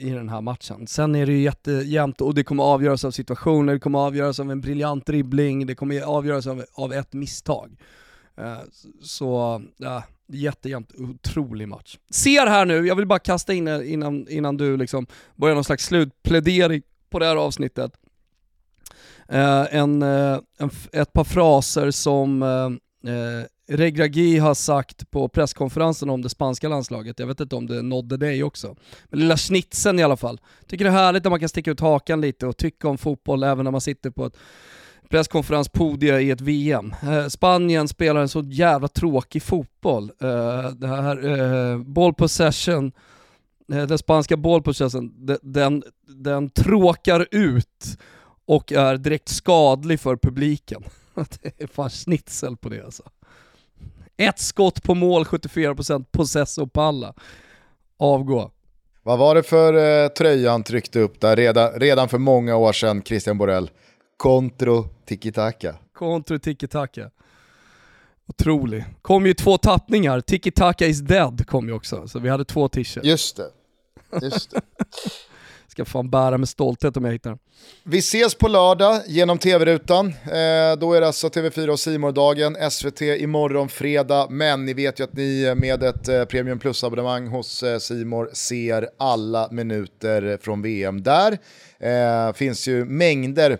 i 0.00 0.10
den 0.10 0.28
här 0.28 0.40
matchen. 0.40 0.86
Sen 0.86 1.14
är 1.14 1.26
det 1.26 1.32
ju 1.32 1.42
jättejämnt 1.42 2.20
och 2.20 2.34
det 2.34 2.44
kommer 2.44 2.64
avgöras 2.64 3.04
av 3.04 3.10
situationer, 3.10 3.72
det 3.72 3.80
kommer 3.80 3.98
avgöras 3.98 4.40
av 4.40 4.50
en 4.50 4.60
briljant 4.60 5.06
dribbling, 5.06 5.66
det 5.66 5.74
kommer 5.74 6.02
avgöras 6.02 6.46
av, 6.46 6.64
av 6.74 6.92
ett 6.92 7.12
misstag. 7.12 7.76
Eh, 8.36 8.58
så, 9.02 9.62
ja, 9.76 10.02
jättejämnt, 10.26 10.92
otrolig 10.98 11.68
match. 11.68 11.98
Ser 12.10 12.46
här 12.46 12.64
nu, 12.64 12.86
jag 12.86 12.96
vill 12.96 13.06
bara 13.06 13.18
kasta 13.18 13.54
in 13.54 13.68
innan, 13.68 14.28
innan 14.28 14.56
du 14.56 14.76
liksom 14.76 15.06
börjar 15.36 15.54
någon 15.54 15.64
slags 15.64 15.84
slutplädering 15.84 16.82
på 17.10 17.18
det 17.18 17.26
här 17.26 17.36
avsnittet. 17.36 17.92
Eh, 19.32 19.74
en, 19.74 20.02
eh, 20.02 20.38
en, 20.58 20.70
ett 20.92 21.12
par 21.12 21.24
fraser 21.24 21.90
som 21.90 22.42
eh, 22.42 23.44
Regragui 23.70 24.38
har 24.38 24.54
sagt 24.54 25.10
på 25.10 25.28
presskonferensen 25.28 26.10
om 26.10 26.22
det 26.22 26.28
spanska 26.28 26.68
landslaget, 26.68 27.18
jag 27.18 27.26
vet 27.26 27.40
inte 27.40 27.56
om 27.56 27.66
det 27.66 27.82
nådde 27.82 28.16
dig 28.16 28.44
också. 28.44 28.76
Men 29.04 29.20
lilla 29.20 29.36
snitsen 29.36 29.98
i 29.98 30.02
alla 30.02 30.16
fall. 30.16 30.40
Tycker 30.66 30.84
det 30.84 30.90
är 30.90 30.94
härligt 30.94 31.26
att 31.26 31.32
man 31.32 31.40
kan 31.40 31.48
sticka 31.48 31.70
ut 31.70 31.80
hakan 31.80 32.20
lite 32.20 32.46
och 32.46 32.56
tycka 32.56 32.88
om 32.88 32.98
fotboll 32.98 33.42
även 33.42 33.64
när 33.64 33.70
man 33.70 33.80
sitter 33.80 34.10
på 34.10 34.26
ett 34.26 34.36
presskonferenspodie 35.10 36.20
i 36.20 36.30
ett 36.30 36.40
VM. 36.40 36.94
Eh, 37.02 37.26
Spanien 37.26 37.88
spelar 37.88 38.20
en 38.20 38.28
så 38.28 38.40
jävla 38.40 38.88
tråkig 38.88 39.42
fotboll. 39.42 40.10
Eh, 40.20 40.70
det 40.70 40.86
här 40.86 41.40
eh, 41.40 41.78
ball 41.78 42.14
possession, 42.14 42.92
eh, 43.72 43.86
den 43.86 43.98
spanska 43.98 44.36
ball 44.36 44.62
possession, 44.62 45.26
den, 45.26 45.38
den, 45.42 45.82
den 46.06 46.50
tråkar 46.50 47.26
ut 47.30 47.98
och 48.48 48.72
är 48.72 48.96
direkt 48.96 49.28
skadlig 49.28 50.00
för 50.00 50.16
publiken. 50.16 50.84
det 51.14 51.62
är 51.62 51.66
fan 51.66 51.90
snitsel 51.90 52.56
på 52.56 52.68
det 52.68 52.84
alltså. 52.84 53.02
Ett 54.16 54.38
skott 54.38 54.82
på 54.82 54.94
mål, 54.94 55.24
74% 55.24 56.04
possess 56.10 56.58
och 56.58 56.72
palla. 56.72 57.14
Avgå. 57.98 58.50
Vad 59.02 59.18
var 59.18 59.34
det 59.34 59.42
för 59.42 60.02
eh, 60.04 60.08
tröja 60.08 60.50
han 60.50 60.62
tryckte 60.62 61.00
upp 61.00 61.20
där 61.20 61.36
redan, 61.36 61.72
redan 61.72 62.08
för 62.08 62.18
många 62.18 62.56
år 62.56 62.72
sedan, 62.72 63.02
Christian 63.02 63.38
Borell? 63.38 63.70
Contro 64.16 64.88
tiki-taka. 65.06 65.74
Contro 65.92 66.38
tiki-taka. 66.38 67.10
Otrolig. 68.26 68.84
Kom 69.02 69.26
ju 69.26 69.34
två 69.34 69.58
tappningar, 69.58 70.20
tiki-taka 70.20 70.86
is 70.86 71.00
dead 71.00 71.46
kom 71.46 71.68
ju 71.68 71.74
också, 71.74 72.08
så 72.08 72.18
vi 72.18 72.28
hade 72.28 72.44
två 72.44 72.68
t-shirts. 72.68 73.06
Just 73.06 73.36
det. 73.36 73.50
Just 74.22 74.50
det. 74.50 74.60
ska 75.78 75.84
fan 75.84 76.10
bära 76.10 76.38
med 76.38 76.48
stolthet 76.48 76.96
om 76.96 77.04
jag 77.04 77.12
hittar 77.12 77.30
den. 77.30 77.38
Vi 77.84 77.98
ses 77.98 78.34
på 78.34 78.48
lördag 78.48 79.00
genom 79.06 79.38
tv-rutan. 79.38 80.06
Eh, 80.06 80.78
då 80.78 80.92
är 80.92 81.00
det 81.00 81.06
alltså 81.06 81.28
TV4 81.28 81.68
och 81.68 81.80
simor 81.80 82.12
dagen 82.12 82.70
SVT 82.70 83.00
imorgon 83.02 83.68
fredag. 83.68 84.26
Men 84.30 84.64
ni 84.64 84.74
vet 84.74 85.00
ju 85.00 85.04
att 85.04 85.12
ni 85.12 85.54
med 85.56 85.82
ett 85.82 86.08
eh, 86.08 86.24
Premium 86.24 86.58
Plus-abonnemang 86.58 87.28
hos 87.28 87.62
eh, 87.62 87.78
Simor 87.78 88.30
ser 88.32 88.88
alla 88.98 89.48
minuter 89.50 90.38
från 90.42 90.62
VM 90.62 91.02
där. 91.02 91.38
Eh, 91.80 92.32
finns 92.32 92.68
ju 92.68 92.84
mängder 92.84 93.58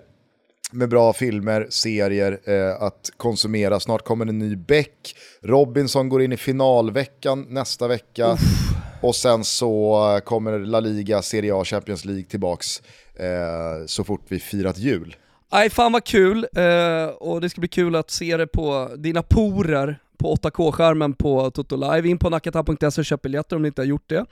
med 0.73 0.89
bra 0.89 1.13
filmer, 1.13 1.67
serier 1.71 2.41
eh, 2.45 2.83
att 2.83 3.11
konsumera. 3.17 3.81
Snart 3.81 4.05
kommer 4.05 4.27
en 4.27 4.39
ny 4.39 4.57
Beck. 4.57 5.17
Robinson 5.43 6.09
går 6.09 6.23
in 6.23 6.33
i 6.33 6.37
finalveckan 6.37 7.47
nästa 7.49 7.89
vecka. 7.89 8.33
Uff. 8.33 8.88
Och 9.01 9.17
sen 9.17 9.45
så 9.45 10.21
kommer 10.25 10.59
La 10.59 10.81
Liga, 10.81 11.23
Serie 11.23 11.55
A, 11.55 11.65
Champions 11.65 12.05
League 12.05 12.25
tillbaks 12.25 12.83
eh, 13.15 13.87
så 13.87 14.05
fort 14.05 14.25
vi 14.29 14.41
firat 14.41 14.79
jul. 14.79 15.17
Nej, 15.53 15.71
fan 15.71 15.93
vad 15.93 16.05
kul, 16.05 16.47
eh, 16.57 17.07
och 17.07 17.41
det 17.41 17.51
ska 17.51 17.61
bli 17.61 17.69
kul 17.69 17.97
att 17.97 18.11
se 18.11 18.37
det 18.37 18.47
på 18.47 18.91
dina 18.97 19.23
porer 19.23 19.99
på 20.19 20.35
8K-skärmen 20.35 21.15
på 21.15 21.51
Toto 21.51 21.77
Live. 21.77 22.09
In 22.09 22.19
på 22.19 22.31
nakata.se 22.31 23.01
och 23.01 23.05
köp 23.05 23.23
biljetter 23.23 23.57
om 23.57 23.63
ni 23.63 23.69
inte 23.69 23.83
har 23.83 23.87
gjort 23.87 24.09
det. 24.09 24.25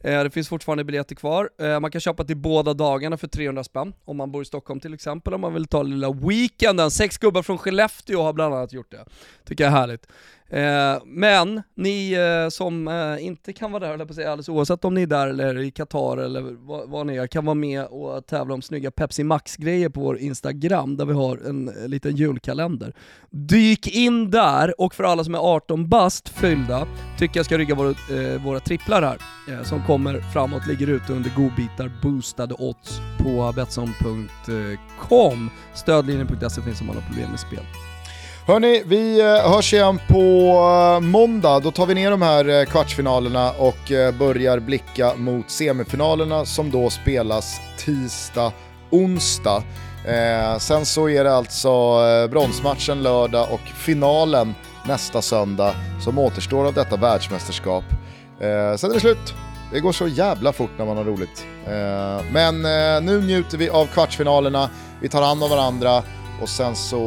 Eh, 0.00 0.22
det 0.24 0.30
finns 0.30 0.48
fortfarande 0.48 0.84
biljetter 0.84 1.14
kvar. 1.14 1.50
Eh, 1.58 1.80
man 1.80 1.90
kan 1.90 2.00
köpa 2.00 2.24
till 2.24 2.36
båda 2.36 2.74
dagarna 2.74 3.16
för 3.16 3.28
300 3.28 3.64
spänn, 3.64 3.92
om 4.04 4.16
man 4.16 4.32
bor 4.32 4.42
i 4.42 4.44
Stockholm 4.44 4.80
till 4.80 4.94
exempel, 4.94 5.34
om 5.34 5.40
man 5.40 5.54
vill 5.54 5.66
ta 5.66 5.82
lilla 5.82 6.12
weekenden. 6.12 6.90
Sex 6.90 7.18
gubbar 7.18 7.42
från 7.42 7.58
Skellefteå 7.58 8.22
har 8.22 8.32
bland 8.32 8.54
annat 8.54 8.72
gjort 8.72 8.90
det. 8.90 9.04
Tycker 9.44 9.64
jag 9.64 9.72
är 9.72 9.76
härligt. 9.76 10.06
Eh, 10.52 11.02
men 11.04 11.62
ni 11.74 12.12
eh, 12.12 12.48
som 12.48 12.88
eh, 12.88 13.26
inte 13.26 13.52
kan 13.52 13.72
vara 13.72 13.86
där, 13.86 13.94
eller 13.94 14.04
på 14.04 14.10
att 14.10 14.16
säga, 14.16 14.30
alldeles 14.30 14.48
oavsett 14.48 14.84
om 14.84 14.94
ni 14.94 15.02
är 15.02 15.06
där 15.06 15.28
eller 15.28 15.58
i 15.58 15.70
Qatar 15.70 16.16
eller 16.16 16.42
vad, 16.86 17.06
ni 17.06 17.16
är, 17.16 17.26
kan 17.26 17.44
vara 17.44 17.54
med 17.54 17.84
och 17.84 18.26
tävla 18.26 18.54
om 18.54 18.62
snygga 18.62 18.90
Pepsi 18.90 19.24
Max-grejer 19.24 19.88
på 19.88 20.00
vår 20.00 20.18
Instagram 20.18 20.96
där 20.96 21.04
vi 21.04 21.12
har 21.12 21.36
en 21.36 21.68
eh, 21.68 21.88
liten 21.88 22.16
julkalender. 22.16 22.94
Dyk 23.30 23.86
in 23.86 24.30
där 24.30 24.80
och 24.80 24.94
för 24.94 25.04
alla 25.04 25.24
som 25.24 25.34
är 25.34 25.38
18 25.38 25.88
bast 25.88 26.28
fyllda 26.28 26.86
tycker 27.18 27.38
jag 27.38 27.46
ska 27.46 27.58
rygga 27.58 27.74
vår, 27.74 27.88
eh, 27.88 28.44
våra 28.44 28.60
tripplar 28.60 29.02
här 29.02 29.18
eh, 29.48 29.62
som 29.62 29.82
kommer 29.86 30.20
framåt, 30.32 30.66
ligger 30.66 30.86
ute 30.86 31.12
under 31.12 31.30
godbitar, 31.36 31.92
boostade 32.02 32.54
odds 32.58 33.00
på 33.18 33.52
Betsson.com. 33.56 35.50
Stödlinjen.se 35.74 36.62
finns 36.62 36.80
om 36.80 36.86
man 36.86 36.96
har 36.96 37.02
problem 37.02 37.30
med 37.30 37.40
spel. 37.40 37.81
Hörni, 38.46 38.82
vi 38.86 39.20
eh, 39.20 39.50
hörs 39.50 39.72
igen 39.72 40.00
på 40.08 40.18
eh, 40.94 41.00
måndag. 41.00 41.60
Då 41.60 41.70
tar 41.70 41.86
vi 41.86 41.94
ner 41.94 42.10
de 42.10 42.22
här 42.22 42.48
eh, 42.48 42.64
kvartsfinalerna 42.64 43.50
och 43.50 43.92
börjar 44.18 44.58
blicka 44.58 45.14
mot 45.16 45.50
semifinalerna 45.50 46.44
som 46.44 46.70
då 46.70 46.90
spelas 46.90 47.60
tisdag, 47.78 48.52
onsdag. 48.90 49.62
Eh, 50.06 50.58
sen 50.58 50.86
så 50.86 51.08
är 51.08 51.24
det 51.24 51.34
alltså 51.34 51.98
bronsmatchen 52.30 53.02
lördag 53.02 53.48
och 53.52 53.60
finalen 53.60 54.54
nästa 54.86 55.22
söndag 55.22 55.74
som 56.00 56.18
återstår 56.18 56.66
av 56.66 56.74
detta 56.74 56.96
världsmästerskap. 56.96 57.84
Eh, 58.40 58.76
sen 58.76 58.90
är 58.90 58.94
det 58.94 59.00
slut. 59.00 59.34
Det 59.72 59.80
går 59.80 59.92
så 59.92 60.08
jävla 60.08 60.52
fort 60.52 60.70
när 60.78 60.84
man 60.84 60.96
har 60.96 61.04
roligt. 61.04 61.46
Eh, 61.66 62.24
men 62.32 62.62
nu 63.06 63.20
njuter 63.20 63.58
vi 63.58 63.68
av 63.68 63.86
kvartsfinalerna, 63.86 64.70
vi 65.00 65.08
tar 65.08 65.22
hand 65.22 65.42
om 65.42 65.50
varandra 65.50 66.02
och 66.42 66.48
sen 66.48 66.76
så 66.76 67.04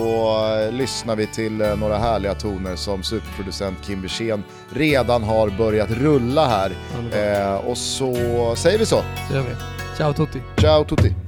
eh, 0.65 0.71
lyssnar 0.71 1.15
vi 1.15 1.27
till 1.27 1.61
eh, 1.61 1.77
några 1.77 1.97
härliga 1.97 2.33
toner 2.33 2.75
som 2.75 3.03
superproducent 3.03 3.77
Kim 3.81 4.01
Wirsén 4.01 4.43
redan 4.69 5.23
har 5.23 5.49
börjat 5.49 5.91
rulla 5.91 6.47
här. 6.47 6.71
Eh, 7.11 7.55
och 7.55 7.77
så 7.77 8.15
säger 8.55 8.79
vi 8.79 8.85
så. 8.85 9.01
Det 9.29 9.35
gör 9.35 9.43
vi. 9.43 9.55
Ciao 9.97 10.13
tutti. 10.13 10.41
Ciao 10.57 10.83
tutti. 10.83 11.24